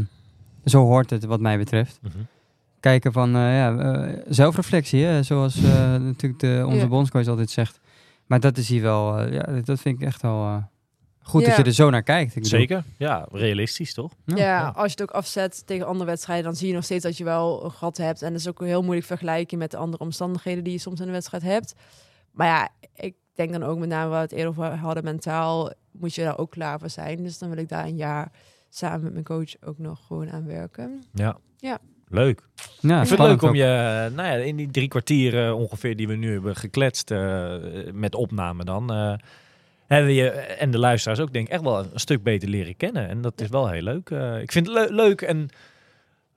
zo 0.66 0.86
hoort 0.86 1.10
het 1.10 1.26
wat 1.26 1.40
mij 1.40 1.58
betreft. 1.58 2.00
Mhm. 2.02 2.18
Kijken 2.80 3.12
van, 3.12 3.36
eh, 3.36 3.42
ja, 3.58 4.10
zelfreflectie, 4.28 5.04
hè, 5.04 5.24
zoals 5.24 5.64
eh, 5.64 5.96
natuurlijk 5.96 6.40
de, 6.42 6.64
onze 6.68 6.88
bondscoach 6.88 7.28
altijd 7.28 7.50
zegt. 7.50 7.80
Maar 8.26 8.40
dat 8.40 8.58
is 8.58 8.70
hier 8.70 8.82
wel, 8.82 9.32
ja, 9.32 9.44
dat 9.66 9.80
vind 9.80 10.02
ik 10.02 10.08
echt 10.08 10.22
wel 10.22 10.64
goed 11.22 11.46
dat 11.46 11.56
je 11.56 11.64
er 11.64 11.74
zo 11.74 11.90
naar 11.90 12.04
kijkt. 12.04 12.36
Ik 12.36 12.44
bedoel, 12.44 12.60
Zeker, 12.60 12.84
ja, 12.98 13.28
realistisch 13.32 13.94
toch? 13.94 14.12
Ja. 14.26 14.36
Ja, 14.36 14.68
als 14.68 14.86
je 14.86 15.02
het 15.02 15.02
ook 15.02 15.16
afzet 15.16 15.68
tegen 15.68 15.88
andere 15.88 16.06
wedstrijden, 16.06 16.46
dan 16.46 16.56
zie 16.56 16.68
je 16.68 16.74
nog 16.74 16.84
steeds 16.84 17.04
dat 17.04 17.18
je 17.18 17.24
wel 17.24 17.64
een 17.64 17.72
gat 17.72 17.98
hebt. 17.98 18.22
En 18.22 18.32
dat 18.32 18.40
is 18.40 18.48
ook 18.48 18.60
heel 18.60 18.82
moeilijk 18.82 19.08
vergelijken 19.08 19.58
met 19.58 19.72
de 19.72 19.78
andere 19.78 20.04
omstandigheden 20.04 20.64
die 20.64 20.74
je 20.74 20.80
soms 20.80 21.00
in 21.00 21.06
de 21.06 21.12
wedstrijd 21.12 21.44
hebt. 21.44 21.74
Maar 22.32 22.48
ja, 22.48 22.70
ik 22.96 23.16
denk 23.34 23.52
dan 23.52 23.64
ook 23.64 23.78
met 23.78 23.90
name 23.90 24.10
waar 24.10 24.18
we 24.18 24.24
het 24.24 24.32
eerder 24.32 24.50
over 24.50 24.76
hadden, 24.76 25.04
mentaal 25.04 25.72
moet 25.92 26.16
je 26.16 26.24
daar 26.24 26.38
ook 26.38 26.52
klaar 26.52 26.80
voor 26.80 26.90
zijn. 26.90 27.24
Dus 27.24 27.38
dan 27.38 27.50
wil 27.50 27.58
ik 27.58 27.70
daar 27.70 27.86
een 27.86 27.98
jaar 27.98 28.32
samen 28.70 29.04
met 29.04 29.14
mijn 29.14 29.26
coach 29.26 29.62
ook 29.62 29.78
nog 29.78 30.06
gewoon 30.08 30.32
aan 30.32 30.46
werken. 30.46 31.04
Ja. 31.14 31.38
Ja. 31.58 31.80
Leuk. 32.08 32.48
Ja, 32.80 33.02
ik 33.02 33.08
vind 33.08 33.20
het 33.20 33.28
leuk 33.28 33.42
om 33.42 33.50
ook. 33.50 33.56
je, 33.56 34.10
nou 34.16 34.28
ja, 34.28 34.34
in 34.34 34.56
die 34.56 34.72
drie 34.72 34.88
kwartier 34.88 35.46
eh, 35.46 35.60
ongeveer 35.60 35.96
die 35.96 36.08
we 36.08 36.16
nu 36.16 36.32
hebben 36.32 36.56
gekletst 36.56 37.12
eh, 37.12 37.56
met 37.94 38.16
opname 38.16 38.64
dan, 38.64 38.92
eh, 38.94 39.14
hebben 39.92 40.14
je 40.14 40.30
en 40.30 40.72
de 40.72 40.80
luisteraars 40.80 41.20
ook 41.20 41.34
denk 41.34 41.48
ik 41.48 41.54
echt 41.54 41.62
wel 41.64 41.80
een 41.80 41.90
stuk 42.00 42.24
beter 42.24 42.50
leren 42.50 42.76
kennen. 42.78 43.08
En 43.08 43.22
dat 43.22 43.42
is 43.42 43.48
wel 43.50 43.70
heel 43.70 43.82
leuk. 43.82 44.10
Eh, 44.10 44.42
ik 44.42 44.52
vind 44.52 44.68
het 44.68 44.76
leu- 44.76 44.96
leuk 44.96 45.22
en 45.22 45.50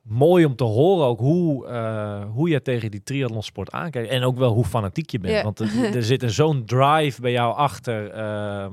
mooi 0.02 0.44
om 0.44 0.56
te 0.56 0.64
horen 0.64 1.06
ook 1.06 1.18
hoe, 1.18 1.66
eh, 1.66 2.24
hoe 2.32 2.48
je 2.48 2.62
tegen 2.62 2.90
die 2.90 3.02
triathlonsport 3.02 3.70
aankijkt. 3.70 4.08
En 4.10 4.22
ook 4.22 4.36
wel 4.38 4.52
hoe 4.52 4.64
fanatiek 4.64 5.10
je 5.10 5.18
bent. 5.18 5.34
Ja. 5.34 5.42
Want 5.42 5.58
er, 5.60 5.96
er 5.96 6.02
zit 6.02 6.22
een 6.22 6.30
zo'n 6.30 6.64
drive 6.64 7.20
bij 7.20 7.32
jou 7.32 7.54
achter. 7.56 8.10
ehm, 8.10 8.72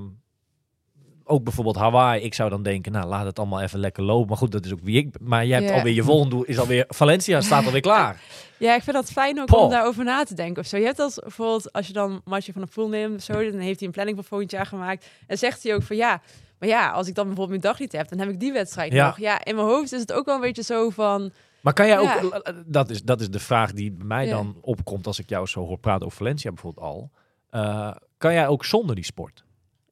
ook 1.31 1.43
bijvoorbeeld 1.43 1.75
Hawaii. 1.75 2.21
Ik 2.23 2.33
zou 2.33 2.49
dan 2.49 2.63
denken, 2.63 2.91
nou 2.91 3.07
laat 3.07 3.25
het 3.25 3.39
allemaal 3.39 3.61
even 3.61 3.79
lekker 3.79 4.03
lopen. 4.03 4.27
Maar 4.27 4.37
goed, 4.37 4.51
dat 4.51 4.65
is 4.65 4.71
ook 4.73 4.79
wie 4.83 4.97
ik. 4.97 5.15
Maar 5.21 5.45
je 5.45 5.53
hebt 5.53 5.71
alweer 5.71 5.93
je 5.93 6.03
volgende 6.03 6.35
doel. 6.35 6.43
Is 6.43 6.59
alweer 6.59 6.85
Valencia 6.87 7.41
staat 7.41 7.65
alweer 7.65 7.81
klaar. 7.81 8.21
Ja, 8.57 8.75
ik 8.75 8.83
vind 8.83 8.95
dat 8.95 9.11
fijn 9.11 9.39
ook 9.39 9.45
Paul. 9.45 9.63
om 9.63 9.69
daarover 9.69 10.03
na 10.03 10.23
te 10.23 10.33
denken 10.33 10.61
of 10.61 10.67
zo. 10.67 10.77
Je 10.77 10.85
hebt 10.85 10.99
als 10.99 11.15
bijvoorbeeld, 11.19 11.71
als 11.73 11.87
je 11.87 11.93
dan 11.93 12.21
Martje 12.25 12.53
van 12.53 12.61
de 12.61 12.67
Poel 12.67 12.89
neemt 12.89 13.15
of 13.15 13.21
zo, 13.23 13.33
dan 13.33 13.59
heeft 13.59 13.77
hij 13.79 13.87
een 13.87 13.93
planning 13.93 14.17
voor 14.17 14.25
volgend 14.25 14.51
jaar 14.51 14.65
gemaakt. 14.65 15.09
En 15.27 15.37
zegt 15.37 15.63
hij 15.63 15.73
ook 15.75 15.83
van 15.83 15.95
ja, 15.95 16.21
maar 16.59 16.69
ja, 16.69 16.91
als 16.91 17.07
ik 17.07 17.15
dan 17.15 17.25
bijvoorbeeld 17.27 17.61
mijn 17.61 17.71
dag 17.73 17.79
niet 17.81 17.91
heb, 17.91 18.09
dan 18.09 18.19
heb 18.19 18.29
ik 18.29 18.39
die 18.39 18.51
wedstrijd 18.53 18.91
Ja. 18.93 19.05
nog. 19.07 19.19
Ja, 19.19 19.43
in 19.45 19.55
mijn 19.55 19.67
hoofd 19.67 19.91
is 19.93 19.99
het 19.99 20.13
ook 20.13 20.25
wel 20.25 20.35
een 20.35 20.41
beetje 20.41 20.63
zo 20.63 20.89
van, 20.89 21.31
Maar 21.61 21.73
kan 21.73 21.87
jij 21.87 22.01
Ja. 22.01 22.21
ook, 22.21 22.53
dat 22.65 22.89
is, 22.89 23.03
dat 23.03 23.21
is 23.21 23.29
de 23.29 23.39
vraag 23.39 23.73
die 23.73 23.91
bij 23.91 24.05
mij 24.05 24.25
Ja. 24.25 24.31
dan 24.35 24.55
opkomt 24.61 25.07
als 25.07 25.19
ik 25.19 25.29
jou 25.29 25.47
zo 25.47 25.65
hoor 25.65 25.77
praten 25.79 26.05
over 26.05 26.17
Valencia 26.17 26.51
bijvoorbeeld 26.51 26.85
al. 26.85 27.11
Eh, 27.49 27.91
kan 28.17 28.33
jij 28.33 28.47
ook 28.47 28.65
zonder 28.65 28.95
die 28.95 29.05
sport? 29.05 29.43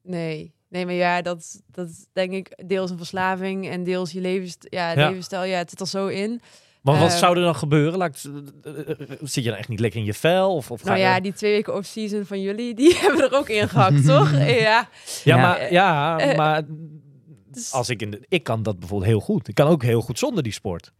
nee. 0.02 0.52
Nee, 0.70 0.84
maar 0.86 0.94
ja, 0.94 1.22
dat, 1.22 1.60
dat 1.70 1.88
is 1.88 2.06
denk 2.12 2.32
ik 2.32 2.62
deels 2.66 2.90
een 2.90 2.96
verslaving 2.96 3.68
en 3.68 3.84
deels 3.84 4.12
je 4.12 4.20
levens, 4.20 4.56
ja, 4.60 4.90
Ja. 4.92 5.08
levensstijl. 5.08 5.44
Ja, 5.44 5.58
het 5.58 5.70
zit 5.70 5.80
er 5.80 5.86
zo 5.86 6.06
in. 6.06 6.40
Want 6.82 6.98
wat 7.00 7.10
Eh, 7.10 7.16
zou 7.16 7.36
er 7.36 7.42
dan 7.42 7.54
gebeuren? 7.54 7.98
Laat 7.98 8.24
eh, 8.62 8.72
eh, 8.88 8.96
zit 9.22 9.44
je 9.44 9.50
dan 9.50 9.58
echt 9.58 9.68
niet 9.68 9.80
lekker 9.80 10.00
in 10.00 10.06
je 10.06 10.14
vel? 10.14 10.54
Of, 10.54 10.70
of 10.70 10.80
ga 10.80 10.86
Nou 10.88 10.98
ja, 11.00 11.20
die 11.20 11.32
twee 11.32 11.52
weken 11.52 11.74
off-season 11.74 12.24
van 12.26 12.40
jullie, 12.40 12.74
die 12.80 12.94
hebben 12.96 13.22
er 13.30 13.36
ook 13.38 13.48
in 13.48 13.68
gehakt, 13.68 14.04
toch? 14.14 14.32
Ja. 14.32 14.46
ja, 14.46 14.88
Ja. 15.24 15.36
maar, 15.36 15.72
ja, 15.72 16.18
Eh, 16.18 16.36
maar 16.36 16.62
dus- 17.52 17.72
als 17.72 17.88
ik 17.88 18.02
in 18.02 18.10
de, 18.10 18.20
ik 18.28 18.42
kan 18.42 18.62
dat 18.62 18.78
bijvoorbeeld 18.78 19.10
heel 19.10 19.20
goed. 19.20 19.48
Ik 19.48 19.54
kan 19.54 19.66
ook 19.68 19.82
heel 19.82 20.00
goed 20.00 20.18
zonder 20.18 20.42
die 20.42 20.52
sport. 20.52 20.92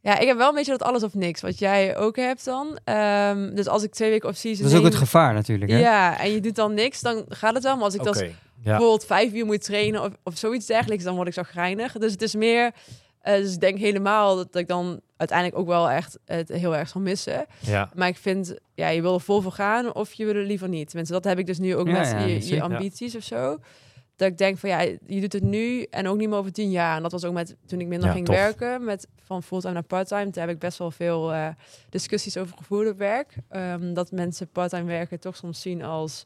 Ja, 0.00 0.18
ik 0.18 0.26
heb 0.26 0.36
wel 0.36 0.48
een 0.48 0.54
beetje 0.54 0.70
dat 0.76 0.82
alles 0.82 1.02
of 1.02 1.14
niks, 1.14 1.40
wat 1.40 1.58
jij 1.58 1.96
ook 1.96 2.16
hebt 2.16 2.44
dan. 2.44 2.78
Ehm, 2.84 3.54
dus 3.54 3.66
als 3.68 3.82
ik 3.82 3.92
twee 3.92 4.10
weken 4.10 4.28
off-season 4.28 4.62
Dat 4.64 4.72
is 4.72 4.78
ook 4.78 4.84
het 4.84 4.94
gevaar 4.94 5.34
natuurlijk. 5.34 5.70
Hè? 5.70 5.78
Ja, 5.78 6.18
en 6.20 6.30
je 6.32 6.40
doet 6.40 6.54
dan 6.54 6.74
niks, 6.74 7.00
dan 7.00 7.24
gaat 7.28 7.54
het 7.54 7.62
wel. 7.62 7.74
Maar 7.74 7.84
als 7.84 7.94
ik 7.94 8.02
dat. 8.02 8.24
Bijvoorbeeld 8.64 9.04
vijf 9.04 9.32
uur 9.32 9.46
moet 9.46 9.64
trainen 9.64 10.02
of, 10.02 10.10
of 10.22 10.36
zoiets 10.38 10.66
dergelijks, 10.66 11.04
dan 11.04 11.14
word 11.14 11.28
ik 11.28 11.34
zo 11.34 11.42
grijnig. 11.42 11.92
Dus 11.92 12.12
het 12.12 12.22
is 12.22 12.34
meer, 12.34 12.72
Eh, 13.20 13.34
dus 13.36 13.54
ik 13.54 13.60
denk 13.60 13.78
helemaal 13.78 14.36
dat 14.36 14.54
ik 14.54 14.68
dan 14.68 15.00
uiteindelijk 15.16 15.58
ook 15.58 15.66
wel 15.66 15.90
echt 15.90 16.18
het 16.24 16.48
heel 16.48 16.76
erg 16.76 16.88
zal 16.88 17.00
missen. 17.00 17.46
Ja. 17.58 17.90
Maar 17.94 18.08
ik 18.08 18.16
vind, 18.16 18.54
ja, 18.74 18.88
je 18.88 19.02
wil 19.02 19.14
er 19.14 19.20
vol 19.20 19.40
voor 19.40 19.52
gaan 19.52 19.94
of 19.94 20.12
je 20.12 20.24
wil 20.24 20.34
er 20.34 20.44
liever 20.44 20.68
niet. 20.68 20.86
Tenminste, 20.88 21.14
dat 21.14 21.24
heb 21.24 21.38
ik 21.38 21.46
dus 21.46 21.58
nu 21.58 21.76
ook 21.76 21.86
Ja, 21.86 21.92
met 21.98 22.08
ja, 22.10 22.54
je, 22.54 22.62
ambities 22.62 23.16
of 23.16 23.22
zo. 23.22 23.58
Dat 24.16 24.28
ik 24.28 24.38
denk 24.38 24.58
van 24.58 24.68
ja, 24.68 24.80
je 25.06 25.20
doet 25.20 25.32
het 25.32 25.42
nu 25.42 25.82
en 25.90 26.08
ook 26.08 26.16
niet 26.16 26.28
meer 26.28 26.38
over 26.38 26.52
tien 26.52 26.70
jaar. 26.70 26.96
En 26.96 27.02
dat 27.02 27.12
was 27.12 27.24
ook 27.24 27.32
met 27.32 27.56
toen 27.66 27.80
ik 27.80 27.86
minder 27.86 28.08
Ja, 28.08 28.14
ging 28.14 28.26
tof. 28.26 28.34
werken, 28.36 28.84
met 28.84 29.06
van 29.22 29.42
fulltime 29.42 29.72
naar 29.72 29.82
parttime. 29.82 30.30
Daar 30.30 30.46
heb 30.46 30.54
ik 30.54 30.60
best 30.60 30.78
wel 30.78 30.90
veel 30.90 31.32
eh, 31.32 31.48
discussies 31.90 32.36
over 32.36 32.56
gevoerd 32.56 32.88
op 32.90 32.98
werk. 32.98 33.34
Ehm, 33.48 33.94
dat 33.94 34.10
mensen 34.10 34.48
parttime 34.48 34.84
werken 34.84 35.20
toch 35.20 35.36
soms 35.36 35.60
zien 35.60 35.82
als 35.82 36.24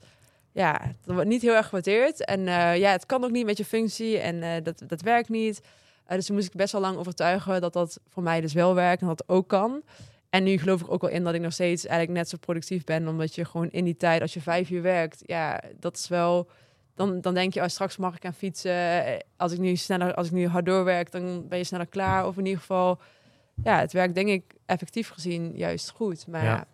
ja, 0.59 0.81
dat 1.05 1.15
wordt 1.15 1.29
niet 1.29 1.43
heel 1.43 1.55
erg 1.55 1.65
gewaardeerd. 1.65 2.25
En 2.25 2.49
eh, 2.49 2.77
ja, 2.79 2.91
het 2.91 3.07
kan 3.07 3.25
ook 3.25 3.31
niet 3.31 3.47
met 3.47 3.57
je 3.57 3.65
functie 3.65 4.19
en 4.19 4.43
eh, 4.43 4.63
dat, 4.63 4.83
dat 4.87 5.01
werkt 5.01 5.29
niet. 5.29 5.61
Eh, 6.05 6.17
dus 6.17 6.27
toen 6.27 6.35
moest 6.35 6.47
ik 6.47 6.55
best 6.55 6.73
wel 6.73 6.81
lang 6.81 6.97
overtuigen 6.97 7.61
dat 7.61 7.73
dat 7.73 8.01
voor 8.09 8.23
mij 8.23 8.41
dus 8.41 8.53
wel 8.53 8.75
werkt 8.75 9.01
en 9.01 9.07
dat 9.07 9.19
het 9.19 9.29
ook 9.29 9.49
kan. 9.49 9.83
En 10.31 10.45
nu 10.45 10.59
geloof 10.59 10.81
ik 10.81 10.91
ook 10.91 11.01
wel 11.01 11.11
in 11.11 11.25
dat 11.25 11.35
ik 11.35 11.41
nog 11.41 11.53
steeds 11.53 11.87
eigenlijk 11.87 12.19
net 12.19 12.29
zo 12.29 12.37
productief 12.37 12.85
ben. 12.85 13.09
Omdat 13.09 13.35
je 13.35 13.45
gewoon 13.45 13.71
in 13.71 13.85
die 13.85 13.97
tijd, 13.97 14.21
als 14.21 14.35
je 14.35 14.41
vijf 14.41 14.71
uur 14.71 14.83
werkt, 14.83 15.23
ja, 15.27 15.61
dat 15.81 15.97
is 15.97 16.09
wel. 16.09 16.49
Dan, 16.95 17.21
dan 17.21 17.35
denk 17.35 17.55
je, 17.55 17.61
oh, 17.61 17.67
straks 17.67 17.97
mag 17.97 18.17
ik 18.17 18.23
gaan 18.23 18.35
fietsen. 18.35 19.23
Als 19.37 19.53
ik 19.53 19.59
nu 19.59 19.77
sneller, 19.77 20.15
als 20.15 20.27
ik 20.27 20.33
nu 20.33 20.47
hard 20.47 20.67
doorwerk, 20.67 21.11
dan 21.11 21.49
ben 21.49 21.59
je 21.59 21.65
sneller 21.65 21.87
klaar. 21.87 22.27
Of 22.27 22.37
in 22.37 22.45
ieder 22.45 22.61
geval, 22.61 22.99
ja, 23.65 23.79
het 23.79 23.93
werkt 23.93 24.15
denk 24.15 24.29
ik 24.29 24.55
effectief 24.67 25.09
gezien 25.09 25.53
juist 25.57 25.91
goed. 25.91 26.27
Maar 26.27 26.45
ja, 26.45 26.67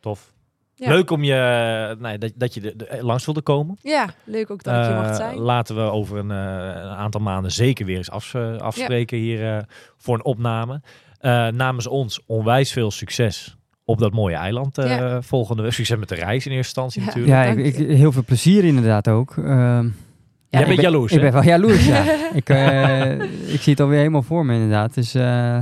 Tof. 0.00 0.32
Ja. 0.80 0.88
Leuk 0.88 1.10
om 1.10 1.24
je, 1.24 1.96
nee, 1.98 2.18
dat, 2.18 2.32
dat 2.34 2.54
je 2.54 2.60
er- 2.76 2.88
er 2.88 3.04
langs 3.04 3.24
wilde 3.24 3.40
komen. 3.42 3.76
ja, 3.82 4.06
leuk 4.24 4.50
ook 4.50 4.62
dat 4.62 4.74
ik 4.74 4.84
je 4.84 4.88
Eh, 4.96 5.02
mocht 5.02 5.16
zijn. 5.16 5.38
Laten 5.38 5.76
we 5.76 5.82
over 5.82 6.18
een, 6.18 6.30
eh, 6.30 6.36
een 6.82 6.96
aantal 6.96 7.20
maanden 7.20 7.52
zeker 7.52 7.86
weer 7.86 7.96
eens 7.96 8.10
af, 8.10 8.34
eh, 8.34 8.56
afspreken 8.56 9.18
hier 9.18 9.56
eh, 9.56 9.62
voor 9.96 10.14
een 10.14 10.24
opname. 10.24 10.80
Eh, 11.18 11.48
namens 11.48 11.86
ons 11.86 12.20
onwijs 12.26 12.72
veel 12.72 12.90
succes 12.90 13.56
op 13.84 13.98
dat 13.98 14.12
mooie 14.12 14.34
eiland 14.36 14.78
eh, 14.78 14.96
Ja. 14.98 15.22
volgende 15.22 15.62
week. 15.62 15.72
Succes 15.72 15.98
met 15.98 16.08
de 16.08 16.14
reis 16.14 16.46
in 16.46 16.52
eerste 16.52 16.80
instantie 16.80 17.00
Ja. 17.00 17.06
natuurlijk. 17.06 17.34
Ja, 17.76 17.82
ik, 17.84 17.96
heel 17.98 18.12
veel 18.12 18.24
plezier 18.24 18.64
inderdaad 18.64 19.08
ook. 19.08 19.36
Ehm, 19.36 19.46
ja, 19.48 19.82
Jij 20.48 20.60
ik 20.60 20.66
bent 20.66 20.80
ben- 20.80 20.90
jaloers, 20.90 21.12
Ik 21.12 21.18
hè? 21.18 21.24
ben 21.24 21.32
wel 21.32 21.42
jaloers, 21.42 21.86
ja. 21.86 22.04
ik, 22.40 22.48
eh, 22.48 23.12
ik 23.52 23.60
zie 23.60 23.72
het 23.72 23.80
alweer 23.80 23.98
helemaal 23.98 24.22
voor 24.22 24.46
me 24.46 24.54
inderdaad. 24.54 24.94
Dus 24.94 25.14
eh, 25.14 25.58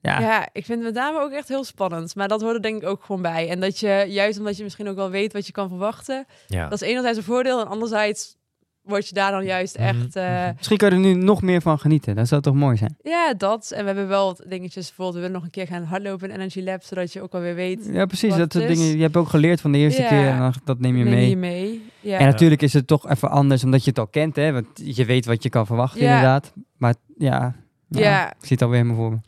ja. 0.00 0.20
Ja, 0.20 0.48
ik 0.52 0.64
vind 0.64 0.84
het 0.84 0.94
met 0.94 1.02
name 1.02 1.20
ook 1.20 1.30
echt 1.32 1.48
heel 1.48 1.64
spannend. 1.64 2.14
Maar 2.14 2.28
dat 2.28 2.40
hoort 2.40 2.54
er 2.54 2.62
denk 2.62 2.82
ik 2.82 2.88
ook 2.88 3.04
gewoon 3.04 3.22
bij. 3.22 3.48
En 3.48 3.60
dat 3.60 3.78
je, 3.78 4.04
juist 4.08 4.38
omdat 4.38 4.56
je 4.56 4.62
misschien 4.62 4.88
ook 4.88 4.96
wel 4.96 5.10
weet 5.10 5.32
wat 5.32 5.46
je 5.46 5.52
kan 5.52 5.68
verwachten. 5.68 6.26
Ja. 6.46 6.68
Dat 6.68 6.82
is 6.82 6.88
enerzijds 6.88 7.18
een 7.18 7.24
voordeel. 7.24 7.60
En 7.60 7.66
anderzijds 7.66 8.38
word 8.82 9.08
je 9.08 9.14
daar 9.14 9.30
dan 9.30 9.44
juist 9.44 9.78
Mhm, 9.78 9.86
echt... 9.86 10.16
eh, 10.16 10.48
Misschien 10.56 10.76
kan 10.76 10.88
je 10.88 10.94
er 10.94 11.00
nu 11.00 11.14
nog 11.14 11.42
meer 11.42 11.60
van 11.62 11.78
genieten. 11.78 12.16
Dat 12.16 12.28
zou 12.28 12.42
toch 12.42 12.54
mooi 12.54 12.76
zijn? 12.76 12.96
Ja, 13.02 13.34
dat. 13.34 13.70
En 13.70 13.80
we 13.80 13.86
hebben 13.86 14.08
wel 14.08 14.26
wat 14.26 14.42
dingetjes. 14.48 14.86
Bijvoorbeeld, 14.86 15.14
we 15.14 15.20
willen 15.20 15.34
nog 15.36 15.44
een 15.44 15.50
keer 15.50 15.66
gaan 15.66 15.82
hardlopen 15.82 16.28
in 16.28 16.34
Energy 16.34 16.60
Lab. 16.62 16.82
Zodat 16.82 17.12
je 17.12 17.22
ook 17.22 17.34
alweer 17.34 17.54
weet... 17.54 17.88
Ja, 17.92 18.06
precies. 18.06 18.34
Dat 18.36 18.52
soort 18.52 18.66
dingen. 18.66 18.96
Je 18.96 19.02
hebt 19.02 19.16
ook 19.16 19.28
geleerd 19.28 19.60
van 19.60 19.72
de 19.72 19.78
eerste 19.78 20.02
Ja. 20.02 20.08
keer 20.08 20.26
en 20.28 20.38
dan, 20.38 20.54
dat 20.64 20.78
neem 20.80 20.96
je 20.96 21.04
neem 21.04 21.12
mee. 21.14 21.28
je 21.28 21.36
mee. 21.36 21.82
Ja. 22.00 22.18
En 22.18 22.26
natuurlijk 22.26 22.62
is 22.62 22.72
het 22.72 22.86
toch 22.86 23.08
even 23.10 23.30
anders 23.30 23.64
omdat 23.64 23.84
je 23.84 23.90
het 23.90 23.98
al 23.98 24.06
kent, 24.06 24.36
hè? 24.36 24.52
Want 24.52 24.66
je 24.74 25.04
weet 25.04 25.26
wat 25.26 25.42
je 25.42 25.48
kan 25.48 25.66
verwachten, 25.66 26.00
inderdaad. 26.00 26.52
Maar 26.76 26.94
ja, 27.18 27.54
ja, 27.90 28.00
Ja. 28.00 28.28
ik 28.28 28.36
zie 28.40 28.48
het 28.50 28.62
alweer 28.62 28.78
helemaal 28.82 28.96
voor 29.02 29.10
me. 29.10 29.18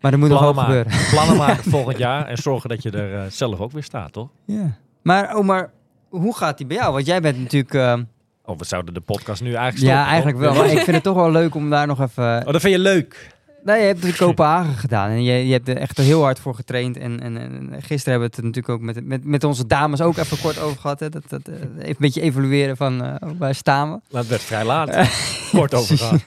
Maar 0.00 0.12
er 0.12 0.18
moet 0.18 0.28
nog 0.28 0.40
wel 0.40 0.54
maken. 0.54 0.74
gebeuren. 0.74 1.06
Plannen 1.10 1.36
maken 1.36 1.70
volgend 1.76 1.98
jaar 1.98 2.26
en 2.26 2.36
zorgen 2.36 2.68
dat 2.68 2.82
je 2.82 2.90
er 2.90 3.14
eh, 3.14 3.30
zelf 3.30 3.60
ook 3.60 3.72
weer 3.72 3.82
staat, 3.82 4.12
toch? 4.12 4.28
Ja. 4.44 4.76
Maar, 5.02 5.36
oh, 5.36 5.44
maar 5.44 5.70
hoe 6.08 6.36
gaat 6.36 6.58
die 6.58 6.66
bij 6.66 6.76
jou? 6.76 6.92
Want 6.92 7.06
jij 7.06 7.20
bent 7.20 7.38
natuurlijk... 7.38 7.74
eh, 7.74 7.94
Oh, 8.44 8.58
we 8.58 8.64
zouden 8.64 8.94
de 8.94 9.00
podcast 9.00 9.42
nu 9.42 9.54
eigenlijk 9.54 9.78
ja, 9.86 9.90
stoppen, 9.92 10.12
eigenlijk 10.12 10.36
toch? 10.44 10.52
wel. 10.54 10.62
Maar 10.64 10.72
ik 10.72 10.78
vind 10.82 10.96
het 10.96 11.02
toch 11.04 11.14
wel 11.14 11.30
leuk 11.30 11.54
om 11.54 11.70
daar 11.70 11.86
nog 11.86 12.00
even... 12.00 12.42
Oh, 12.46 12.52
dat 12.52 12.60
vind 12.60 12.74
je 12.74 12.78
leuk. 12.80 13.36
Nee, 13.64 13.80
je 13.80 13.86
hebt 13.86 14.00
het 14.02 14.08
in 14.10 14.16
Kopenhagen 14.16 14.74
gedaan 14.74 15.10
en 15.10 15.22
je, 15.22 15.46
je 15.46 15.52
hebt 15.52 15.68
er 15.68 15.76
echt 15.76 15.96
heel 15.96 16.22
hard 16.22 16.38
voor 16.38 16.54
getraind. 16.54 16.96
En, 16.96 17.20
en, 17.20 17.36
en 17.38 17.82
gisteren 17.82 18.20
hebben 18.20 18.30
we 18.30 18.36
het 18.36 18.44
natuurlijk 18.44 18.68
ook 18.68 18.80
met, 18.80 19.04
met, 19.04 19.24
met 19.24 19.44
onze 19.44 19.66
dames 19.66 20.00
ook 20.00 20.16
even 20.16 20.38
kort 20.40 20.60
over 20.60 20.80
gehad. 20.80 21.00
Hè? 21.00 21.08
Dat, 21.08 21.22
dat, 21.28 21.48
eh, 21.48 21.54
even 21.54 21.86
een 21.88 21.94
beetje 21.98 22.20
evalueren 22.20 22.76
van 22.76 23.04
eh, 23.04 23.14
waar 23.38 23.54
staan 23.54 23.92
we. 23.92 24.00
Maar 24.10 24.20
het 24.20 24.30
werd 24.30 24.42
vrij 24.42 24.64
laat. 24.64 25.08
Kort 25.52 25.74
over 25.74 25.98
gehad. 25.98 26.24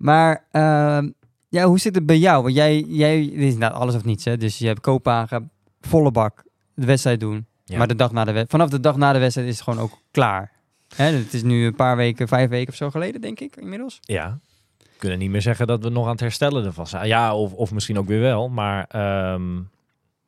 Maar 0.00 0.44
ehm, 0.50 1.08
ja, 1.48 1.64
hoe 1.64 1.78
zit 1.78 1.94
het 1.94 2.06
bij 2.06 2.18
jou? 2.18 2.42
Want 2.42 2.54
jij, 2.54 2.80
jij 2.80 3.20
dit 3.20 3.38
is 3.38 3.56
nou 3.56 3.72
alles 3.72 3.94
of 3.94 4.04
niets, 4.04 4.24
hè? 4.24 4.36
Dus 4.36 4.58
je 4.58 4.66
hebt 4.66 4.80
Kopenhagen, 4.80 5.50
volle 5.80 6.10
bak, 6.10 6.44
de 6.74 6.86
wedstrijd 6.86 7.20
doen. 7.20 7.46
Ja. 7.64 7.78
Maar 7.78 7.86
de 7.86 7.94
dag 7.94 8.12
na 8.12 8.24
de 8.24 8.44
vanaf 8.48 8.68
de 8.68 8.80
dag 8.80 8.96
na 8.96 9.12
de 9.12 9.18
wedstrijd 9.18 9.48
is 9.48 9.54
het 9.54 9.64
gewoon 9.64 9.78
ook 9.80 9.98
klaar. 10.10 10.52
Hè? 10.96 11.04
Het 11.04 11.34
is 11.34 11.42
nu 11.42 11.66
een 11.66 11.74
paar 11.74 11.96
weken, 11.96 12.28
vijf 12.28 12.48
weken 12.48 12.68
of 12.68 12.74
zo 12.74 12.90
geleden, 12.90 13.20
denk 13.20 13.40
ik, 13.40 13.56
inmiddels. 13.56 13.98
Ja. 14.00 14.38
We 14.78 14.88
kunnen 14.98 15.18
niet 15.18 15.30
meer 15.30 15.42
zeggen 15.42 15.66
dat 15.66 15.82
we 15.82 15.88
nog 15.88 16.04
aan 16.04 16.10
het 16.10 16.20
herstellen 16.20 16.64
ervan 16.64 16.86
zijn. 16.86 17.06
Ja, 17.06 17.34
of, 17.34 17.52
of 17.52 17.72
misschien 17.72 17.98
ook 17.98 18.06
weer 18.06 18.20
wel. 18.20 18.48
Maar 18.48 18.84
ehm, 18.88 19.42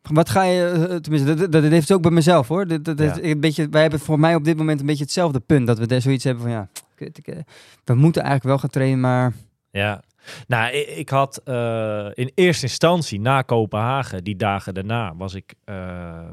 Wat 0.03 0.29
ga 0.31 0.43
je, 0.43 0.67
eh, 0.67 0.97
tenminste, 0.97 1.35
dat, 1.35 1.53
dat, 1.53 1.63
heeft 1.63 1.89
het 1.89 1.97
ook 1.97 2.03
bij 2.03 2.11
mezelf 2.11 2.49
hoor. 2.49 2.67
Dat, 2.67 2.85
dat, 2.85 2.99
Ja. 2.99 3.19
een 3.21 3.41
beetje, 3.41 3.69
wij 3.69 3.83
hebben 3.83 4.01
voor 4.01 4.21
mij 4.21 4.35
op 4.35 4.45
dit 4.45 4.57
moment 4.57 4.81
een 4.81 4.87
beetje 4.87 5.05
hetzelfde 5.05 5.41
punt. 5.41 5.67
Dat 5.67 5.79
we 5.79 5.87
daar 5.87 6.01
zoiets 6.01 6.25
hebben 6.25 6.43
van 6.43 6.53
ja, 6.53 6.69
eh, 6.97 7.37
we 7.85 7.95
moeten 7.95 8.23
eigenlijk 8.23 8.51
wel 8.51 8.59
gaan 8.59 8.71
trainen, 8.71 9.01
maar 9.01 9.33
ja. 9.73 10.03
Nou, 10.47 10.73
ik, 10.75 11.09
had 11.09 11.41
eh, 11.45 12.09
in 12.15 12.31
eerste 12.35 12.67
instantie 12.67 13.21
na 13.21 13.43
Kopenhagen, 13.43 14.25
die 14.25 14.37
dagen 14.37 14.75
daarna, 14.75 15.17
was 15.17 15.35
ik 15.35 15.55
eh 15.65 16.29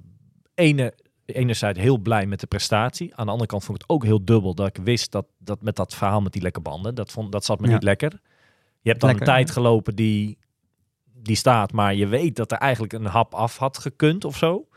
ene, 0.56 0.94
enerzijds 1.26 1.80
heel 1.80 1.98
blij 1.98 2.26
met 2.26 2.40
de 2.40 2.48
prestatie. 2.48 3.16
Aan 3.16 3.26
de 3.26 3.32
andere 3.32 3.50
kant 3.50 3.64
vond 3.64 3.78
ik 3.78 3.84
het 3.88 3.96
ook 3.96 4.04
heel 4.04 4.26
dubbel 4.26 4.54
dat 4.56 4.68
ik 4.68 4.78
wist 4.84 5.12
dat, 5.12 5.26
dat 5.38 5.62
met 5.62 5.76
dat 5.76 5.96
verhaal 5.96 6.22
met 6.22 6.34
die 6.34 6.42
lekke 6.42 6.60
banden, 6.60 6.96
dat, 6.96 7.12
vond, 7.12 7.32
dat 7.32 7.46
zat 7.46 7.60
me 7.60 7.68
Ja. 7.68 7.74
niet 7.74 7.84
lekker. 7.84 8.12
Je 8.82 8.90
hebt 8.90 9.02
dan 9.02 9.10
Lekker, 9.10 9.28
een 9.28 9.34
tijd 9.34 9.52
gelopen 9.52 9.96
die, 9.96 10.38
die 11.14 11.36
staat, 11.36 11.72
maar 11.72 11.96
je 11.96 12.08
weet 12.08 12.36
dat 12.36 12.52
er 12.52 12.58
eigenlijk 12.58 12.94
een 12.94 13.06
hap 13.06 13.34
af 13.34 13.58
had 13.58 13.78
gekund 13.78 14.26
of 14.26 14.38
zo. 14.38 14.68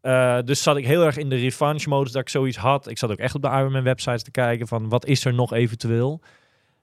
Eh, 0.00 0.38
dus 0.44 0.62
zat 0.62 0.76
ik 0.76 0.86
heel 0.86 1.04
erg 1.04 1.16
in 1.16 1.28
de 1.28 1.36
revanche 1.36 1.88
modus 1.88 2.12
dat 2.12 2.22
ik 2.22 2.28
zoiets 2.28 2.56
had. 2.56 2.88
Ik 2.88 2.98
zat 2.98 3.10
ook 3.10 3.18
echt 3.18 3.34
op 3.34 3.42
de 3.42 3.48
Ironman 3.48 3.82
websites 3.82 4.22
te 4.22 4.30
kijken 4.30 4.68
van 4.68 4.88
wat 4.88 5.06
is 5.06 5.24
er 5.24 5.34
nog 5.34 5.52
eventueel. 5.52 6.20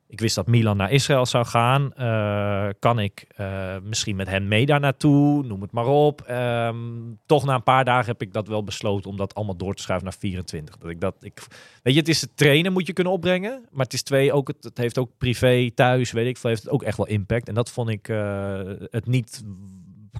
Ik 0.09 0.19
wist 0.19 0.35
dat 0.35 0.47
Milan 0.47 0.77
naar 0.77 0.91
Israël 0.91 1.25
zou 1.25 1.45
gaan. 1.45 1.93
Eh, 1.93 2.67
kan 2.79 2.99
ik 2.99 3.25
eh, 3.35 3.75
misschien 3.83 4.15
met 4.15 4.27
hen 4.27 4.47
mee 4.47 4.65
daar 4.65 4.79
naartoe? 4.79 5.43
Noem 5.43 5.61
het 5.61 5.71
maar 5.71 5.85
op. 5.85 6.21
Ehm, 6.21 6.77
toch 7.25 7.45
na 7.45 7.55
een 7.55 7.63
paar 7.63 7.85
dagen 7.85 8.05
heb 8.05 8.21
ik 8.21 8.33
dat 8.33 8.47
wel 8.47 8.63
besloten 8.63 9.09
om 9.09 9.17
dat 9.17 9.35
allemaal 9.35 9.55
door 9.55 9.75
te 9.75 9.81
schuiven 9.81 10.07
naar 10.07 10.17
24. 10.19 10.77
Dat 10.77 10.89
ik 10.89 11.01
dat, 11.01 11.15
ik, 11.21 11.47
weet 11.83 11.93
je, 11.93 11.99
het 11.99 12.09
is 12.09 12.21
het 12.21 12.37
trainen 12.37 12.73
moet 12.73 12.87
je 12.87 12.93
kunnen 12.93 13.13
opbrengen. 13.13 13.65
Maar 13.71 13.85
het 13.85 13.93
is 13.93 14.03
twee, 14.03 14.33
ook 14.33 14.47
het, 14.47 14.63
het 14.63 14.77
heeft 14.77 14.97
ook 14.97 15.11
privé, 15.17 15.71
thuis, 15.75 16.11
weet 16.11 16.27
ik 16.27 16.37
veel, 16.37 16.49
heeft 16.49 16.63
het 16.63 16.71
ook 16.71 16.83
echt 16.83 16.97
wel 16.97 17.07
impact. 17.07 17.47
En 17.47 17.53
dat 17.53 17.71
vond 17.71 17.89
ik 17.89 18.07
eh, 18.07 18.59
het 18.89 19.07
niet 19.07 19.43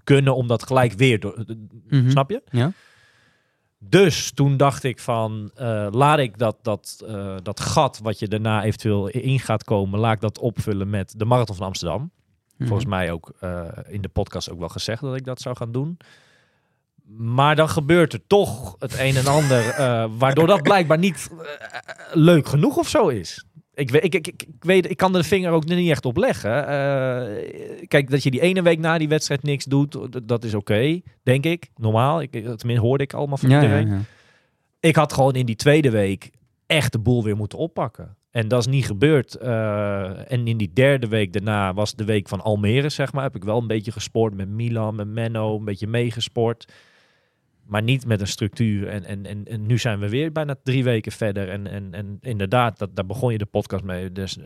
kunnen 0.03 0.35
om 0.35 0.47
dat 0.47 0.63
gelijk 0.67 0.93
weer 0.93 1.19
door. 1.19 1.45
Mhm. 1.87 2.09
Snap 2.09 2.29
je? 2.29 2.41
Ja. 2.49 2.71
Dus 3.81 4.31
toen 4.31 4.57
dacht 4.57 4.83
ik 4.83 4.99
van, 4.99 5.51
eh, 5.55 5.87
laat 5.91 6.19
ik 6.19 6.37
dat, 6.37 6.57
dat, 6.61 7.03
eh, 7.07 7.35
dat 7.43 7.59
gat 7.59 7.99
wat 8.03 8.19
je 8.19 8.27
daarna 8.27 8.63
eventueel 8.63 9.07
in 9.07 9.39
gaat 9.39 9.63
komen, 9.63 9.99
laat 9.99 10.13
ik 10.13 10.21
dat 10.21 10.39
opvullen 10.39 10.89
met 10.89 11.13
de 11.17 11.25
Marathon 11.25 11.55
van 11.55 11.65
Amsterdam. 11.65 12.11
Mhm. 12.57 12.67
Volgens 12.67 12.89
mij 12.89 13.11
ook 13.11 13.33
eh, 13.39 13.67
in 13.87 14.01
de 14.01 14.09
podcast 14.09 14.51
ook 14.51 14.59
wel 14.59 14.69
gezegd 14.69 15.01
dat 15.01 15.15
ik 15.15 15.25
dat 15.25 15.41
zou 15.41 15.55
gaan 15.55 15.71
doen. 15.71 15.97
Maar 17.17 17.55
dan 17.55 17.69
gebeurt 17.69 18.13
er 18.13 18.27
toch 18.27 18.75
het 18.79 18.99
een 18.99 19.15
en 19.15 19.27
ander, 19.27 19.75
waardoor 20.17 20.47
dat 20.47 20.61
blijkbaar 20.61 20.97
niet 20.97 21.29
leuk 22.13 22.47
genoeg 22.47 22.77
of 22.77 22.89
zo 22.89 23.07
is. 23.07 23.45
Ik 23.79 23.89
weet, 23.89 24.03
ik, 24.03 24.15
ik, 24.15 24.27
ik, 24.27 24.47
weet, 24.59 24.89
ik 24.89 24.97
kan 24.97 25.13
de 25.13 25.23
vinger 25.23 25.51
ook 25.51 25.65
niet 25.65 25.89
echt 25.89 26.05
op 26.05 26.17
leggen. 26.17 26.67
Eh, 26.67 27.87
kijk, 27.87 28.09
dat 28.09 28.23
je 28.23 28.31
die 28.31 28.41
ene 28.41 28.61
week 28.61 28.79
na 28.79 28.97
die 28.97 29.07
wedstrijd 29.07 29.43
niks 29.43 29.65
doet, 29.65 29.97
dat 30.27 30.43
is 30.43 30.53
oké, 30.53 31.01
denk 31.23 31.45
ik. 31.45 31.69
Normaal. 31.75 32.21
Ik, 32.21 32.31
tenminste, 32.31 32.79
hoorde 32.79 33.03
ik 33.03 33.13
allemaal 33.13 33.37
van 33.37 33.49
ja, 33.49 33.61
ja, 33.61 33.63
iedereen. 33.63 33.87
ja. 33.87 33.99
Ik 34.79 34.95
had 34.95 35.13
gewoon 35.13 35.33
in 35.33 35.45
die 35.45 35.55
tweede 35.55 35.89
week 35.89 36.29
echt 36.65 36.91
de 36.91 36.99
boel 36.99 37.23
weer 37.23 37.35
moeten 37.35 37.57
oppakken. 37.57 38.17
En 38.31 38.47
dat 38.47 38.59
is 38.59 38.67
niet 38.67 38.85
gebeurd. 38.85 39.35
Eh, 39.35 40.31
en 40.31 40.47
in 40.47 40.57
die 40.57 40.73
derde 40.73 41.07
week 41.07 41.33
daarna 41.33 41.73
was 41.73 41.95
de 41.95 42.05
week 42.05 42.27
van 42.27 42.41
Almere, 42.41 42.89
zeg 42.89 43.13
maar. 43.13 43.23
Heb 43.23 43.35
ik 43.35 43.43
wel 43.43 43.57
een 43.57 43.67
beetje 43.67 43.91
gesport 43.91 44.33
met 44.33 44.49
Milan, 44.49 44.95
met 44.95 45.07
Menno, 45.07 45.57
een 45.57 45.65
beetje 45.65 45.87
meegesport. 45.87 46.73
Maar 47.69 47.83
niet 47.83 48.05
met 48.05 48.21
een 48.21 48.27
structuur. 48.27 48.87
En, 48.87 49.05
en, 49.05 49.25
en, 49.25 49.45
en 49.45 49.65
nu 49.65 49.77
zijn 49.77 49.99
we 49.99 50.09
weer 50.09 50.31
bijna 50.31 50.55
drie 50.63 50.83
weken 50.83 51.11
verder. 51.11 51.49
En, 51.49 51.67
en, 51.67 51.93
en 51.93 52.17
inderdaad, 52.21 52.77
dat, 52.79 52.95
daar 52.95 53.05
begon 53.05 53.31
je 53.31 53.37
de 53.37 53.45
podcast 53.45 53.83
mee. 53.83 54.11
Dus 54.11 54.37
eh, 54.37 54.45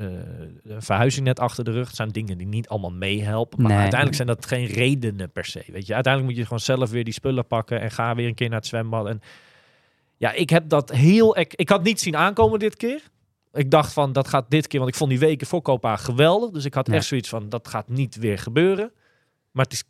de 0.63 0.81
verhuizing 0.81 1.25
net 1.25 1.39
achter 1.39 1.63
de 1.63 1.71
rug. 1.71 1.87
Het 1.87 1.95
zijn 1.95 2.09
dingen 2.09 2.37
die 2.37 2.47
niet 2.47 2.67
allemaal 2.67 2.91
meehelpen. 2.91 3.61
Maar 3.61 3.71
Nee. 3.71 3.79
uiteindelijk 3.79 4.15
zijn 4.15 4.27
dat 4.27 4.45
geen 4.45 4.65
redenen 4.65 5.31
per 5.31 5.45
se. 5.45 5.63
Weet 5.67 5.87
je, 5.87 5.93
uiteindelijk 5.93 6.33
moet 6.33 6.41
je 6.41 6.47
gewoon 6.47 6.59
zelf 6.77 6.89
weer 6.91 7.03
die 7.03 7.13
spullen 7.13 7.47
pakken. 7.47 7.81
En 7.81 7.91
ga 7.91 8.15
weer 8.15 8.27
een 8.27 8.35
keer 8.35 8.49
naar 8.49 8.59
het 8.59 8.67
zwembad. 8.67 9.07
En 9.07 9.21
ja, 10.17 10.31
ik 10.31 10.49
heb 10.49 10.69
dat 10.69 10.91
heel... 10.91 11.37
Ik, 11.39 11.53
ik 11.53 11.69
had 11.69 11.83
niet 11.83 11.99
zien 11.99 12.15
aankomen 12.17 12.59
dit 12.59 12.75
keer. 12.75 13.01
Ik 13.53 13.71
dacht 13.71 13.93
van, 13.93 14.13
dat 14.13 14.27
gaat 14.27 14.49
dit 14.49 14.67
keer... 14.67 14.79
Want 14.79 14.91
ik 14.91 14.97
vond 14.97 15.09
die 15.09 15.19
weken 15.19 15.47
voor 15.47 15.61
Kopenhagen 15.61 16.05
geweldig. 16.05 16.49
Dus 16.49 16.65
ik 16.65 16.73
had 16.73 16.89
echt 16.89 17.05
zoiets 17.05 17.29
van, 17.29 17.49
dat 17.49 17.67
gaat 17.67 17.87
niet 17.89 18.15
weer 18.15 18.37
gebeuren. 18.39 18.91
Maar 19.51 19.63
het 19.63 19.73
is 19.73 19.83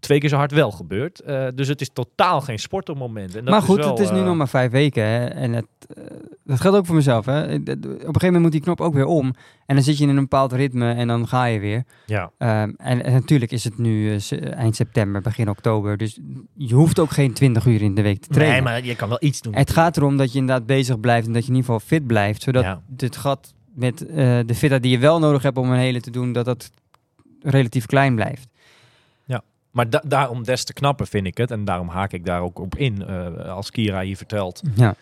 twee 0.00 0.18
keer 0.18 0.28
zo 0.28 0.36
hard 0.36 0.52
wel 0.52 0.70
gebeurt. 0.70 1.20
Eh, 1.20 1.46
dus 1.54 1.68
het 1.68 1.80
is 1.80 1.90
totaal 1.92 2.40
geen 2.40 2.58
sport 2.58 2.88
op 2.88 2.94
het 2.94 3.04
moment. 3.06 3.34
En 3.36 3.44
dat 3.44 3.54
maar 3.54 3.62
goed, 3.62 3.76
wel, 3.76 3.90
het 3.90 3.98
is 3.98 4.10
nu 4.10 4.18
eh, 4.18 4.24
nog 4.24 4.36
maar 4.36 4.48
vijf 4.48 4.70
weken. 4.70 5.04
Hè? 5.04 5.24
En 5.26 5.52
het, 5.52 5.66
eh, 5.94 6.04
dat 6.44 6.60
geldt 6.60 6.76
ook 6.76 6.86
voor 6.86 6.94
mezelf. 6.94 7.26
Hè? 7.26 7.42
Op 7.54 7.66
een 7.66 7.78
gegeven 7.90 8.20
moment 8.22 8.42
moet 8.42 8.52
die 8.52 8.60
knop 8.60 8.80
ook 8.80 8.94
weer 8.94 9.04
om. 9.06 9.34
En 9.66 9.74
dan 9.74 9.84
zit 9.84 9.98
je 9.98 10.02
in 10.04 10.08
een 10.08 10.16
bepaald 10.16 10.52
ritme 10.52 10.92
en 10.92 11.08
dan 11.08 11.28
ga 11.28 11.44
je 11.44 11.58
weer. 11.58 11.84
Ja, 12.06 12.30
Ehm, 12.38 12.72
en, 12.76 13.04
en 13.04 13.12
natuurlijk 13.12 13.52
is 13.52 13.64
het 13.64 13.78
nu 13.78 14.16
eind 14.50 14.76
september, 14.76 15.20
begin 15.20 15.48
oktober. 15.50 15.96
Dus 15.96 16.18
je 16.54 16.74
hoeft 16.74 16.98
ook 16.98 17.10
geen 17.10 17.32
20 17.32 17.66
uur 17.66 17.82
in 17.82 17.94
de 17.94 18.02
week 18.02 18.20
te 18.20 18.28
trainen. 18.28 18.54
nee, 18.54 18.72
maar 18.72 18.84
je 18.84 18.96
kan 18.96 19.08
wel 19.08 19.18
iets 19.20 19.40
doen. 19.40 19.54
Het 19.54 19.70
gaat 19.70 19.96
erom 19.96 20.16
dat 20.16 20.32
je 20.32 20.38
inderdaad 20.38 20.66
bezig 20.66 21.00
blijft 21.00 21.26
en 21.26 21.32
dat 21.32 21.42
je 21.42 21.48
in 21.50 21.54
ieder 21.56 21.70
geval 21.72 21.88
fit 21.88 22.06
blijft. 22.06 22.42
Zodat 22.42 22.62
Ja. 22.64 22.82
het 22.96 23.16
gat 23.16 23.54
met 23.74 24.06
eh, 24.06 24.14
de 24.46 24.54
fitheid 24.54 24.82
die 24.82 24.90
je 24.90 24.98
wel 24.98 25.18
nodig 25.18 25.42
hebt 25.42 25.58
om 25.58 25.70
een 25.70 25.78
hele 25.78 26.00
te 26.00 26.10
doen, 26.10 26.32
dat 26.32 26.44
dat 26.44 26.70
relatief 27.42 27.86
klein 27.86 28.14
blijft. 28.14 28.48
Maar 29.70 29.90
da- 29.90 30.02
daarom 30.06 30.44
des 30.44 30.64
te 30.64 30.72
knapper 30.72 31.06
vind 31.06 31.26
ik 31.26 31.36
het. 31.36 31.50
En 31.50 31.64
daarom 31.64 31.88
haak 31.88 32.12
ik 32.12 32.24
daar 32.24 32.40
ook 32.40 32.58
op 32.58 32.76
in. 32.76 33.06
eh, 33.06 33.48
als 33.54 33.70
Kira 33.70 34.00
hier 34.00 34.16
vertelt 34.16 34.62
Ja. 34.74 34.94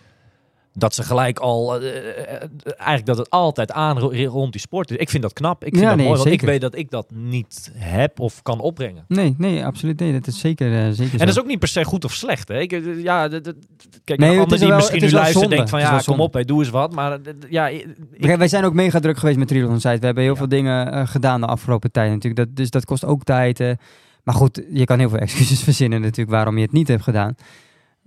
dat 0.75 0.95
ze 0.95 1.03
gelijk 1.03 1.39
al... 1.39 1.81
eh, 1.81 1.89
eh, 2.35 2.49
eigenlijk 2.65 3.07
dat 3.07 3.19
het 3.19 3.31
altijd 3.31 3.73
aan 3.73 3.99
ro- 3.99 4.25
rond 4.27 4.53
die 4.53 4.61
sport 4.61 4.91
is. 4.91 4.97
Ik 4.97 5.11
vind 5.11 5.23
dat 5.23 5.33
knap. 5.33 5.65
Ik 5.65 5.69
vind 5.71 5.83
Ja, 5.83 5.89
dat 5.89 5.97
nee, 5.97 6.07
mooi. 6.07 6.19
Want 6.19 6.31
ik 6.33 6.41
weet 6.41 6.61
dat 6.61 6.77
ik 6.77 6.91
dat 6.91 7.11
niet 7.15 7.73
heb 7.75 8.21
of 8.21 8.43
kan 8.43 8.61
opbrengen. 8.61 9.05
Nee, 9.09 9.35
nee, 9.39 9.65
absoluut. 9.65 9.99
Nee, 10.01 10.13
dat 10.13 10.27
is 10.27 10.39
zeker, 10.41 10.95
zeker 10.95 11.13
En 11.13 11.19
dat 11.19 11.29
is 11.29 11.39
ook 11.41 11.47
niet 11.47 11.59
per 11.59 11.69
se 11.69 11.85
goed 11.85 12.05
of 12.05 12.13
slecht. 12.13 12.49
Hè? 12.49 12.59
Ik, 12.61 12.83
ja, 13.03 13.29
dat- 13.29 13.45
dat- 13.45 13.55
kijk, 14.05 14.19
Nee, 14.21 14.29
een 14.29 14.35
het 14.35 14.43
ander 14.43 14.53
is 14.55 14.59
die 14.61 14.69
wel- 14.69 14.77
misschien 14.79 15.01
nu 15.03 15.11
luistert 15.11 15.39
zonde. 15.41 15.55
denkt 15.57 15.71
van 15.71 15.81
ja, 15.81 15.91
kom 15.91 16.01
zonde. 16.01 16.23
op, 16.23 16.33
hey, 16.33 16.45
doe 16.45 16.59
eens 16.59 16.71
wat. 16.71 16.93
Maar 16.95 17.19
ja, 17.49 17.69
ik- 17.69 17.87
Kijk, 18.21 18.39
wij 18.39 18.49
zijn 18.49 18.65
ook 18.65 18.73
mega 18.75 19.01
druk 19.01 19.19
geweest 19.19 19.39
met 19.39 19.49
Triathlon 19.49 19.81
Site. 19.81 19.99
We 19.99 20.05
hebben 20.07 20.23
heel 20.23 20.33
Ja. 20.33 20.39
veel 20.39 20.49
dingen 20.49 21.09
gedaan 21.09 21.41
de 21.41 21.47
afgelopen 21.47 21.91
tijd 21.93 22.11
natuurlijk. 22.11 22.47
Dat, 22.47 22.57
dus 22.57 22.71
dat 22.71 22.85
kost 22.85 23.05
ook 23.05 23.25
tijd. 23.25 23.63
Maar 24.25 24.35
goed, 24.35 24.63
je 24.73 24.85
kan 24.85 24.99
heel 24.99 25.09
veel 25.09 25.19
excuses 25.29 25.63
verzinnen 25.63 26.01
natuurlijk 26.01 26.31
waarom 26.31 26.57
je 26.57 26.63
het 26.63 26.73
niet 26.73 26.89
hebt 26.89 27.03
gedaan. 27.03 27.35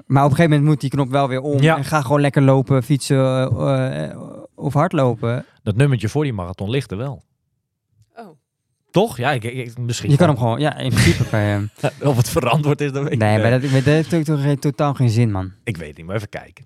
Maar 0.06 0.24
op 0.24 0.30
een 0.30 0.36
gegeven 0.36 0.52
moment 0.58 0.70
moet 0.70 0.82
die 0.82 0.90
knop 0.90 1.10
wel 1.10 1.28
weer 1.28 1.42
om. 1.42 1.62
Ja. 1.62 1.78
En 1.78 1.86
ga 1.86 2.02
gewoon 2.02 2.22
lekker 2.22 2.42
lopen, 2.42 2.84
fietsen 2.84 3.18
eh, 3.18 4.04
eh, 4.10 4.18
of 4.56 4.74
hardlopen. 4.74 5.46
dat 5.64 5.76
nummertje 5.76 6.10
voor 6.10 6.24
die 6.24 6.34
marathon 6.34 6.70
ligt 6.70 6.92
er 6.92 6.98
wel. 6.98 7.24
Oh. 8.16 8.28
Toch? 8.92 9.18
Ja, 9.18 9.32
ik, 9.32 9.44
ik- 9.44 9.78
misschien. 9.78 10.10
Je 10.12 10.18
kan 10.18 10.28
hem 10.28 10.38
gewoon, 10.38 10.60
ja, 10.60 10.78
in 10.78 10.90
principe 10.90 11.26
kan 11.30 11.40
je 11.40 11.46
hem. 11.56 11.70
Of 12.04 12.18
het 12.18 12.30
verantwoord 12.30 12.82
is, 12.82 12.92
dat 12.92 13.04
weet 13.04 13.12
ik 13.12 13.18
Nee, 13.20 13.40
maar 13.40 13.52
dat, 13.52 13.62
maar 13.62 13.72
dat 13.72 13.84
heeft 13.84 14.14
ook 14.14 14.24
toch 14.24 14.42
geen- 14.42 14.60
totaal 14.60 14.94
geen 14.94 15.10
zin, 15.10 15.32
man. 15.32 15.52
Ik 15.64 15.78
weet 15.78 15.98
niet, 15.98 16.06
maar 16.06 16.16
even 16.16 16.30
kijken. 16.30 16.66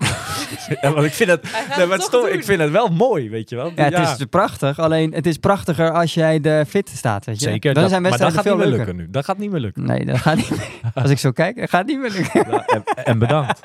ja, 0.80 0.92
want 0.92 1.06
ik 1.06 1.12
vind 1.12 1.30
het, 1.30 1.42
nee, 1.76 1.86
maar 1.86 1.98
het 1.98 2.32
ik 2.32 2.44
vind 2.44 2.60
het 2.60 2.70
wel 2.70 2.88
mooi, 2.88 3.30
weet 3.30 3.50
je 3.50 3.56
wel. 3.56 3.72
Ja, 3.76 3.84
het 3.84 4.18
is 4.20 4.26
prachtig. 4.30 4.78
Alleen, 4.78 5.12
het 5.12 5.26
is 5.26 5.36
prachtiger 5.36 5.92
als 5.92 6.14
jij 6.14 6.40
de 6.40 6.64
fit 6.68 6.88
staat, 6.88 7.24
weet 7.24 7.40
je. 7.40 7.48
zeker. 7.48 7.72
Dan 7.74 7.82
dat- 7.82 7.90
zijn 7.90 8.02
maar 8.02 8.18
dat 8.18 8.32
gaat 8.32 8.42
veel 8.42 8.56
niet 8.56 8.66
meer 8.66 8.76
lukken 8.76 8.96
nu. 8.96 9.10
Dat 9.10 9.24
gaat 9.24 9.38
niet 9.38 9.50
meer 9.50 9.60
lukken. 9.60 9.84
Nee, 9.84 10.04
dat 10.04 10.18
gaat 10.18 10.36
niet 10.36 10.50
meer. 10.50 10.68
Als 11.02 11.10
ik 11.10 11.18
zo 11.18 11.30
kijk, 11.30 11.56
dat 11.60 11.70
gaat 11.70 11.86
niet 11.86 11.98
meer 12.00 12.10
lukken. 12.10 12.50
Ja, 12.50 12.64
en, 12.66 12.84
en 12.84 13.18
bedankt. 13.18 13.60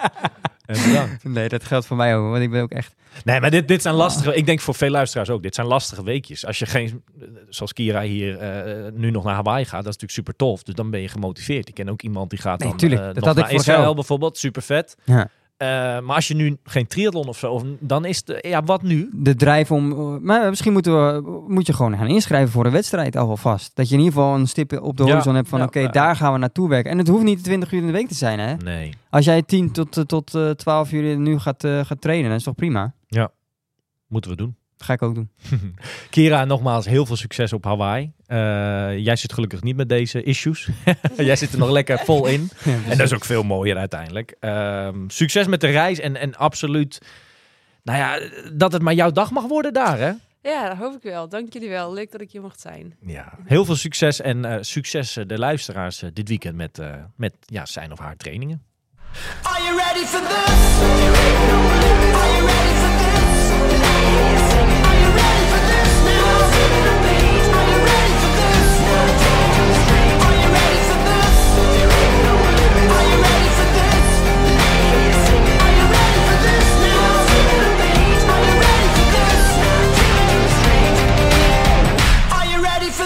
En 0.66 0.78
bedankt. 0.88 1.24
Nee, 1.24 1.50
dat 1.50 1.64
geldt 1.64 1.86
voor 1.86 1.98
mij 1.98 2.16
ook, 2.18 2.30
want 2.30 2.44
ik 2.44 2.50
ben 2.52 2.62
ook 2.62 2.72
echt... 2.72 2.96
Nee, 3.24 3.40
maar 3.40 3.52
dit, 3.52 3.68
dit 3.68 3.82
zijn 3.82 3.96
lastige... 3.96 4.36
Ik 4.36 4.46
denk 4.46 4.60
voor 4.60 4.76
veel 4.76 4.90
luisteraars 4.90 5.30
ook. 5.30 5.44
Dit 5.44 5.56
zijn 5.56 5.68
lastige 5.68 6.04
weekjes. 6.04 6.46
Als 6.46 6.60
je 6.60 6.66
geen... 6.66 7.04
Zoals 7.50 7.74
Kira 7.74 8.02
hier 8.02 8.38
eh, 8.38 8.92
nu 8.94 9.12
nog 9.12 9.24
naar 9.24 9.34
Hawaii 9.36 9.64
gaat. 9.66 9.84
Dat 9.84 9.94
is 9.96 10.00
natuurlijk 10.02 10.12
super 10.12 10.36
tof. 10.36 10.64
Dus 10.64 10.76
dan 10.76 10.90
ben 10.90 11.02
je 11.02 11.08
gemotiveerd. 11.08 11.68
Ik 11.68 11.74
ken 11.74 11.90
ook 11.90 12.02
iemand 12.02 12.30
die 12.30 12.40
gaat 12.40 12.60
Nee, 12.60 12.70
dan 12.70 12.78
tuurlijk. 12.78 13.02
eh, 13.02 13.08
Dat 13.08 13.16
nog 13.16 13.24
had 13.26 13.34
ik 13.34 13.42
naar 13.42 13.52
vorig 13.52 13.68
Israël 13.68 13.94
bijvoorbeeld. 13.94 14.38
Super 14.38 14.62
vet. 14.62 14.96
Ja. 15.04 15.30
Eh, 15.66 16.02
maar 16.02 16.16
als 16.16 16.28
je 16.28 16.36
nu 16.36 16.58
geen 16.64 16.88
triathlon 16.88 17.28
of 17.28 17.38
zo... 17.38 17.62
Dan 17.80 18.06
is 18.06 18.22
het... 18.26 18.38
Ja, 18.42 18.64
wat 18.64 18.82
nu? 18.82 19.10
de 19.14 19.36
drijf 19.36 19.72
om. 19.72 20.20
Maar 20.26 20.50
misschien 20.50 20.74
moeten 20.74 20.94
we, 20.94 21.44
moet 21.48 21.68
je 21.68 21.74
gewoon 21.74 21.98
gaan 21.98 22.08
inschrijven 22.08 22.52
voor 22.52 22.66
een 22.66 22.72
wedstrijd 22.72 23.16
alvast. 23.16 23.72
Dat 23.76 23.90
je 23.90 23.94
in 23.94 24.00
ieder 24.00 24.14
geval 24.14 24.36
een 24.36 24.48
stip 24.48 24.80
op 24.82 24.98
de 24.98 25.04
Ja, 25.04 25.10
horizon 25.10 25.36
hebt 25.36 25.50
van 25.50 25.60
ja, 25.60 25.66
oké, 25.66 25.80
ja. 25.80 25.88
daar 25.88 26.16
gaan 26.16 26.34
we 26.34 26.40
naartoe 26.40 26.70
werken. 26.70 26.92
En 26.92 26.98
het 26.98 27.08
hoeft 27.08 27.24
niet 27.24 27.44
20 27.44 27.72
uur 27.72 27.80
in 27.80 27.86
de 27.86 27.92
week 27.92 28.08
te 28.08 28.16
zijn, 28.16 28.40
hè? 28.40 28.56
Nee. 28.56 28.94
Als 29.10 29.26
jij 29.26 29.42
10 29.42 29.72
tot, 29.72 29.98
eh, 29.98 30.04
tot 30.04 30.36
eh, 30.36 30.50
12 30.50 30.92
uur 30.92 31.18
nu 31.18 31.40
gaat, 31.40 31.64
eh, 31.64 31.86
gaat 31.86 32.02
trainen, 32.02 32.30
dat 32.30 32.40
is 32.40 32.46
toch 32.46 32.56
prima? 32.56 32.94
Moeten 34.08 34.32
we 34.32 34.38
doen. 34.38 34.56
Dat 34.78 34.88
ga 34.88 34.94
ik 34.94 35.02
ook 35.02 35.16
doen. 35.16 35.30
Kira, 36.10 36.46
nogmaals 36.46 36.86
heel 36.86 37.06
veel 37.06 37.16
succes 37.16 37.54
op 37.54 37.64
Hawaii. 37.64 38.12
Eh, 38.26 38.38
jij 38.98 39.16
zit 39.16 39.34
gelukkig 39.34 39.64
niet 39.64 39.76
met 39.76 39.90
deze 39.90 40.24
issues. 40.24 40.70
jij 41.18 41.36
zit 41.36 41.52
er 41.52 41.60
nog 41.60 41.70
lekker 41.70 42.00
vol 42.00 42.26
in. 42.26 42.50
En 42.90 42.98
dat 42.98 43.08
is 43.08 43.14
ook 43.14 43.26
veel 43.26 43.44
mooier 43.44 43.78
uiteindelijk. 43.78 44.36
Ehm, 44.40 44.98
succes 45.08 45.48
met 45.48 45.62
de 45.62 45.68
reis 45.70 46.00
en, 46.00 46.16
en 46.16 46.36
absoluut... 46.36 47.02
Nou 47.84 47.98
ja, 47.98 48.30
dat 48.54 48.72
het 48.72 48.82
maar 48.82 48.94
jouw 48.94 49.12
dag 49.12 49.32
mag 49.32 49.48
worden 49.48 49.74
daar, 49.74 49.98
hè? 49.98 50.12
Ja, 50.46 50.68
dat 50.68 50.78
hoop 50.78 50.96
ik 50.96 51.02
wel. 51.02 51.30
Dank 51.30 51.54
jullie 51.54 51.70
wel. 51.70 51.94
Leuk 51.94 52.12
dat 52.12 52.22
ik 52.22 52.32
hier 52.32 52.42
mocht 52.42 52.62
zijn. 52.62 52.96
Ja. 53.06 53.34
Heel 53.44 53.66
veel 53.66 53.76
succes 53.76 54.22
en 54.22 54.46
eh, 54.46 54.58
succes 54.62 55.18
eh, 55.18 55.24
de 55.28 55.38
luisteraars 55.38 56.04
dit 56.14 56.28
weekend 56.28 56.56
met, 56.56 56.80
eh, 56.80 56.94
met 57.16 57.34
ja, 57.46 57.66
zijn 57.66 57.92
of 57.92 58.00
haar 58.00 58.16
trainingen. 58.16 58.64
Are 59.42 59.64
you 59.64 59.78
ready 59.78 60.06
for 60.06 60.20
this? 60.20 60.82
Are 62.16 62.34
you 62.34 62.46
ready 62.46 62.55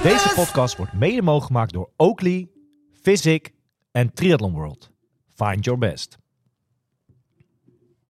Deze 0.03 0.31
podcast 0.35 0.77
wordt 0.77 0.93
mede 0.93 1.21
mogelijk 1.21 1.45
gemaakt 1.45 1.73
door 1.73 1.89
Oakley, 1.95 2.49
Physic 3.01 3.53
en 3.91 4.13
Triathlon 4.13 4.53
World. 4.53 4.91
Find 5.35 5.65
your 5.65 5.79
best. 5.79 6.17